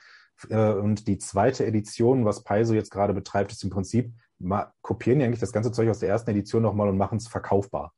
Äh, 0.49 0.73
und 0.73 1.09
die 1.09 1.19
zweite 1.19 1.67
Edition, 1.67 2.25
was 2.25 2.45
Paizo 2.45 2.75
jetzt 2.75 2.91
gerade 2.91 3.15
betreibt, 3.15 3.53
ist 3.53 3.65
im 3.65 3.71
Prinzip, 3.71 4.13
kopieren 4.83 5.21
die 5.21 5.25
eigentlich 5.25 5.41
das 5.41 5.53
ganze 5.53 5.73
Zeug 5.73 5.89
aus 5.89 6.01
der 6.01 6.09
ersten 6.09 6.31
Edition 6.31 6.63
nochmal 6.63 6.89
und 6.89 6.99
machen 6.99 7.19
es 7.19 7.29
verkaufbar. 7.29 7.93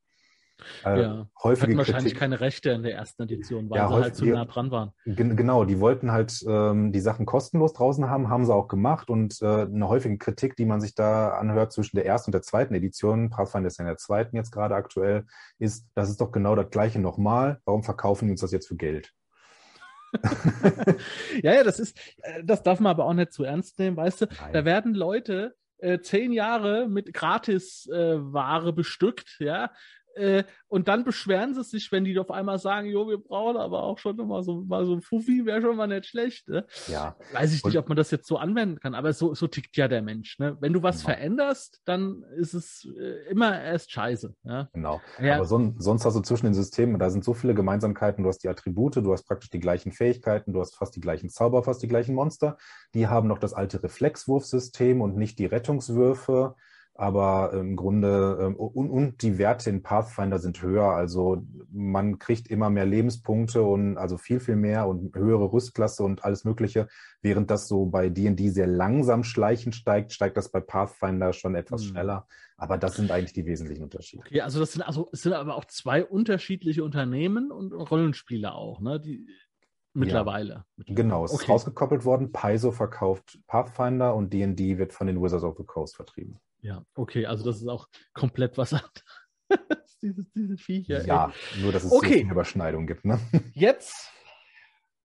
Äh, 0.85 1.03
ja, 1.03 1.29
häufige 1.43 1.67
hatten 1.67 1.79
wahrscheinlich 1.79 2.05
Kritik. 2.05 2.19
keine 2.19 2.41
Rechte 2.41 2.71
in 2.71 2.83
der 2.83 2.95
ersten 2.95 3.23
Edition, 3.25 3.69
weil 3.71 3.79
ja, 3.79 3.89
sie 3.89 3.95
halt 3.95 4.17
zu 4.17 4.25
nah 4.27 4.45
dran 4.45 4.71
waren. 4.71 4.93
Genau, 5.05 5.65
die 5.65 5.81
wollten 5.81 6.13
halt 6.13 6.45
ähm, 6.47 6.93
die 6.93 7.01
Sachen 7.01 7.27
kostenlos 7.27 7.73
draußen 7.73 8.09
haben, 8.09 8.29
haben 8.29 8.45
sie 8.45 8.55
auch 8.55 8.69
gemacht 8.69 9.11
und 9.11 9.41
äh, 9.43 9.63
eine 9.63 9.89
häufige 9.89 10.17
Kritik, 10.19 10.57
die 10.57 10.65
man 10.65 10.81
sich 10.81 10.95
da 10.95 11.31
anhört 11.31 11.73
zwischen 11.73 11.97
der 11.97 12.07
ersten 12.07 12.29
und 12.29 12.35
der 12.35 12.43
zweiten 12.43 12.75
Edition, 12.75 13.31
Pathfinder 13.31 13.69
ist 13.69 13.79
ja 13.79 13.85
in 13.85 13.89
der 13.89 13.97
zweiten 13.97 14.37
jetzt 14.37 14.53
gerade 14.53 14.75
aktuell, 14.75 15.27
ist, 15.59 15.87
das 15.95 16.09
ist 16.09 16.21
doch 16.21 16.33
genau 16.33 16.55
das 16.55 16.71
gleiche 16.71 17.01
nochmal, 17.01 17.61
warum 17.65 17.83
verkaufen 17.83 18.27
die 18.27 18.33
uns 18.33 18.41
das 18.41 18.53
jetzt 18.53 18.69
für 18.69 18.77
Geld? 18.77 19.13
ja, 21.43 21.55
ja, 21.55 21.65
das 21.65 21.81
ist, 21.81 21.99
äh, 22.23 22.45
das 22.45 22.63
darf 22.63 22.81
man 22.81 22.91
aber 22.91 23.07
auch 23.07 23.15
nicht 23.15 23.33
zu 23.33 23.45
ernst 23.45 23.79
nehmen, 23.79 23.97
weißt 23.97 24.23
du? 24.23 24.27
Nein. 24.27 24.53
Da 24.53 24.65
werden 24.65 24.95
Leute 24.95 25.55
äh, 25.79 26.01
zehn 26.01 26.33
Jahre 26.33 26.89
mit 26.89 27.13
Gratis-Ware 27.13 28.69
äh, 28.69 28.73
bestückt, 28.73 29.37
ja, 29.41 29.71
äh, 30.17 30.45
und 30.69 30.89
dann 30.89 31.05
beschweren 31.05 31.55
sie 31.55 31.63
sich, 31.63 31.91
wenn 31.93 32.05
die 32.05 32.19
auf 32.19 32.31
einmal 32.31 32.59
sagen, 32.59 32.89
jo, 32.89 33.09
wir 33.09 33.19
brauchen 33.19 33.57
aber 33.57 33.83
auch 33.83 33.99
schon 33.99 34.17
mal 34.17 34.43
so, 34.43 34.63
mal 34.63 34.85
so 34.85 34.95
ein 34.95 35.03
Fuffi, 35.03 35.45
wäre 35.47 35.61
schon 35.61 35.77
mal 35.77 35.87
nicht 35.87 36.07
schlecht. 36.07 36.49
Ne? 36.49 36.67
Ja. 36.89 37.17
Weiß 37.33 37.55
ich 37.55 37.65
nicht, 37.65 37.79
ob 37.79 37.89
man 37.89 37.97
das 37.97 38.11
jetzt 38.11 38.27
so 38.27 38.37
anwenden 38.37 38.81
kann, 38.81 38.95
aber 38.95 39.13
so, 39.13 39.35
so 39.35 39.47
tickt 39.47 39.77
ja 39.77 39.89
der 39.89 40.03
Mensch. 40.03 40.39
Ne? 40.39 40.57
Wenn 40.61 40.73
du 40.73 40.83
was 40.83 40.99
genau. 40.99 41.15
veränderst, 41.15 41.81
dann 41.85 42.25
ist 42.37 42.55
es 42.55 42.89
äh, 42.99 43.31
immer 43.31 43.61
erst 43.61 43.93
scheiße. 43.93 44.35
Ja? 44.45 44.69
Genau. 44.73 45.01
Ja. 45.21 45.37
Aber 45.37 45.45
so, 45.45 45.75
sonst 45.79 46.05
hast 46.05 46.15
du 46.15 46.21
zwischen 46.21 46.47
den 46.47 46.55
Systemen, 46.55 46.99
da 46.99 47.11
sind 47.11 47.25
so 47.25 47.35
viele 47.35 47.55
Gemeinsamkeiten. 47.55 48.25
Du 48.25 48.29
hast 48.29 48.39
die 48.39 48.49
Attribute, 48.49 48.97
du 48.97 49.13
hast 49.13 49.25
praktisch 49.25 49.51
die 49.51 49.61
gleichen 49.61 49.93
Fähigkeiten, 49.93 50.53
du 50.53 50.61
hast 50.61 50.77
fast 50.77 50.97
die 50.97 51.01
gleichen 51.01 51.29
Zauber, 51.29 51.63
fast 51.63 51.83
die 51.83 51.89
gleichen 51.89 52.15
Monster. 52.15 52.57
Die 52.95 53.09
haben 53.09 53.29
noch 53.29 53.39
das 53.39 53.55
alte 53.55 53.83
Reflexwurfsystem 53.83 55.01
und 55.01 55.17
nicht 55.17 55.39
die 55.39 55.47
Rettungswürfe. 55.47 56.55
Aber 56.97 57.53
im 57.55 57.75
Grunde 57.75 58.39
ähm, 58.41 58.57
und, 58.57 58.89
und 58.89 59.23
die 59.23 59.37
Werte 59.39 59.69
in 59.69 59.83
Pathfinder 59.83 60.39
sind 60.39 60.63
höher. 60.63 60.91
Also 60.91 61.45
man 61.73 62.21
kriegt 62.21 62.49
immer 62.49 62.71
mehr 62.71 62.87
Lebenspunkte 62.87 63.63
und 63.63 63.99
also 63.99 64.17
viel, 64.17 64.39
viel 64.39 64.55
mehr 64.55 64.87
und 64.87 65.15
höhere 65.17 65.53
Rüstklasse 65.53 66.05
und 66.05 66.25
alles 66.25 66.45
Mögliche. 66.45 66.87
Während 67.21 67.51
das 67.51 67.67
so 67.67 67.87
bei 67.87 68.11
D&D 68.11 68.49
sehr 68.51 68.69
langsam 68.69 69.25
schleichend 69.25 69.75
steigt, 69.75 70.13
steigt 70.13 70.37
das 70.37 70.51
bei 70.51 70.61
Pathfinder 70.61 71.33
schon 71.33 71.57
etwas 71.57 71.83
hm. 71.83 71.89
schneller. 71.89 72.29
Aber 72.57 72.79
das 72.79 72.95
sind 72.95 73.11
eigentlich 73.11 73.33
die 73.33 73.47
wesentlichen 73.47 73.83
Unterschiede. 73.83 74.23
Okay, 74.25 74.41
also 74.43 74.61
das 74.61 74.73
sind 74.73 74.83
also 74.83 75.09
es 75.13 75.23
sind 75.23 75.33
aber 75.33 75.57
auch 75.57 75.65
zwei 75.65 76.05
unterschiedliche 76.05 76.85
Unternehmen 76.85 77.51
und 77.51 77.73
Rollenspiele 77.73 78.55
auch, 78.55 78.81
ne? 78.81 79.01
Die 79.01 79.27
mittlerweile. 79.95 80.65
Ja, 80.77 80.95
genau, 80.95 81.25
es 81.25 81.33
okay. 81.33 81.43
ist 81.43 81.49
rausgekoppelt 81.49 82.05
worden. 82.05 82.31
Paizo 82.31 82.71
verkauft 82.71 83.41
Pathfinder 83.47 84.15
und 84.15 84.33
D&D 84.33 84.79
wird 84.79 84.93
von 84.93 85.07
den 85.07 85.21
Wizards 85.21 85.45
of 85.45 85.57
the 85.57 85.65
Coast 85.65 85.97
vertrieben. 85.97 86.39
Ja, 86.65 86.83
okay, 86.95 87.27
also 87.27 87.45
das 87.45 87.61
ist 87.61 87.69
auch 87.69 87.89
komplett 88.15 88.57
was 88.57 88.73
anderes. 89.51 89.99
dieses, 90.01 90.33
diese 90.33 90.57
Viecher. 90.57 91.05
Ja, 91.05 91.31
ey. 91.55 91.63
nur 91.63 91.73
dass 91.73 91.85
es 91.85 91.93
okay. 91.93 92.23
so 92.23 92.31
Überschneidung 92.31 92.87
gibt. 92.87 93.05
Ne? 93.05 93.21
Jetzt 93.53 94.11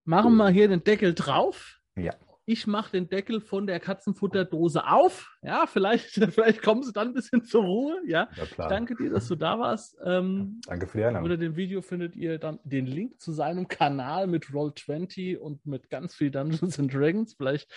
machen 0.05 0.37
wir 0.37 0.49
hier 0.49 0.69
den 0.69 0.83
Deckel 0.85 1.13
drauf. 1.13 1.79
Ja. 1.97 2.13
Ich 2.45 2.65
mache 2.65 2.93
den 2.93 3.09
Deckel 3.09 3.41
von 3.41 3.67
der 3.67 3.79
Katzenfutterdose 3.79 4.87
auf. 4.87 5.37
Ja, 5.43 5.67
vielleicht, 5.67 6.11
vielleicht 6.33 6.63
kommen 6.63 6.81
sie 6.81 6.93
dann 6.93 7.09
ein 7.09 7.13
bisschen 7.13 7.43
zur 7.43 7.63
Ruhe. 7.63 8.01
Ja, 8.07 8.29
ich 8.41 8.55
danke 8.55 8.95
dir, 8.95 9.11
dass 9.11 9.27
du 9.27 9.35
da 9.35 9.59
warst. 9.59 9.97
Ähm, 10.03 10.61
danke 10.65 10.87
für 10.87 10.97
die 10.97 11.03
Einladung. 11.03 11.25
Unter 11.25 11.37
dem 11.37 11.57
Video 11.57 11.81
findet 11.81 12.15
ihr 12.15 12.39
dann 12.39 12.57
den 12.63 12.87
Link 12.87 13.19
zu 13.19 13.33
seinem 13.33 13.67
Kanal 13.67 14.27
mit 14.27 14.45
Roll20 14.45 15.37
und 15.37 15.63
mit 15.65 15.89
ganz 15.89 16.15
viel 16.15 16.31
Dungeons 16.31 16.79
and 16.79 16.91
Dragons. 16.91 17.33
Vielleicht 17.33 17.69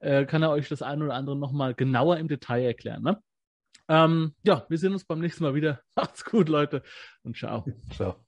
äh, 0.00 0.26
kann 0.26 0.42
er 0.42 0.50
euch 0.50 0.68
das 0.68 0.82
eine 0.82 1.04
oder 1.04 1.14
andere 1.14 1.36
nochmal 1.36 1.74
genauer 1.74 2.18
im 2.18 2.26
Detail 2.28 2.64
erklären. 2.64 3.04
Ne? 3.04 3.22
Ähm, 3.88 4.34
ja, 4.42 4.66
wir 4.68 4.78
sehen 4.78 4.92
uns 4.92 5.04
beim 5.04 5.20
nächsten 5.20 5.44
Mal 5.44 5.54
wieder. 5.54 5.80
Macht's 5.96 6.24
gut, 6.24 6.48
Leute, 6.48 6.82
und 7.22 7.36
ciao. 7.36 7.64
Ciao. 7.94 8.27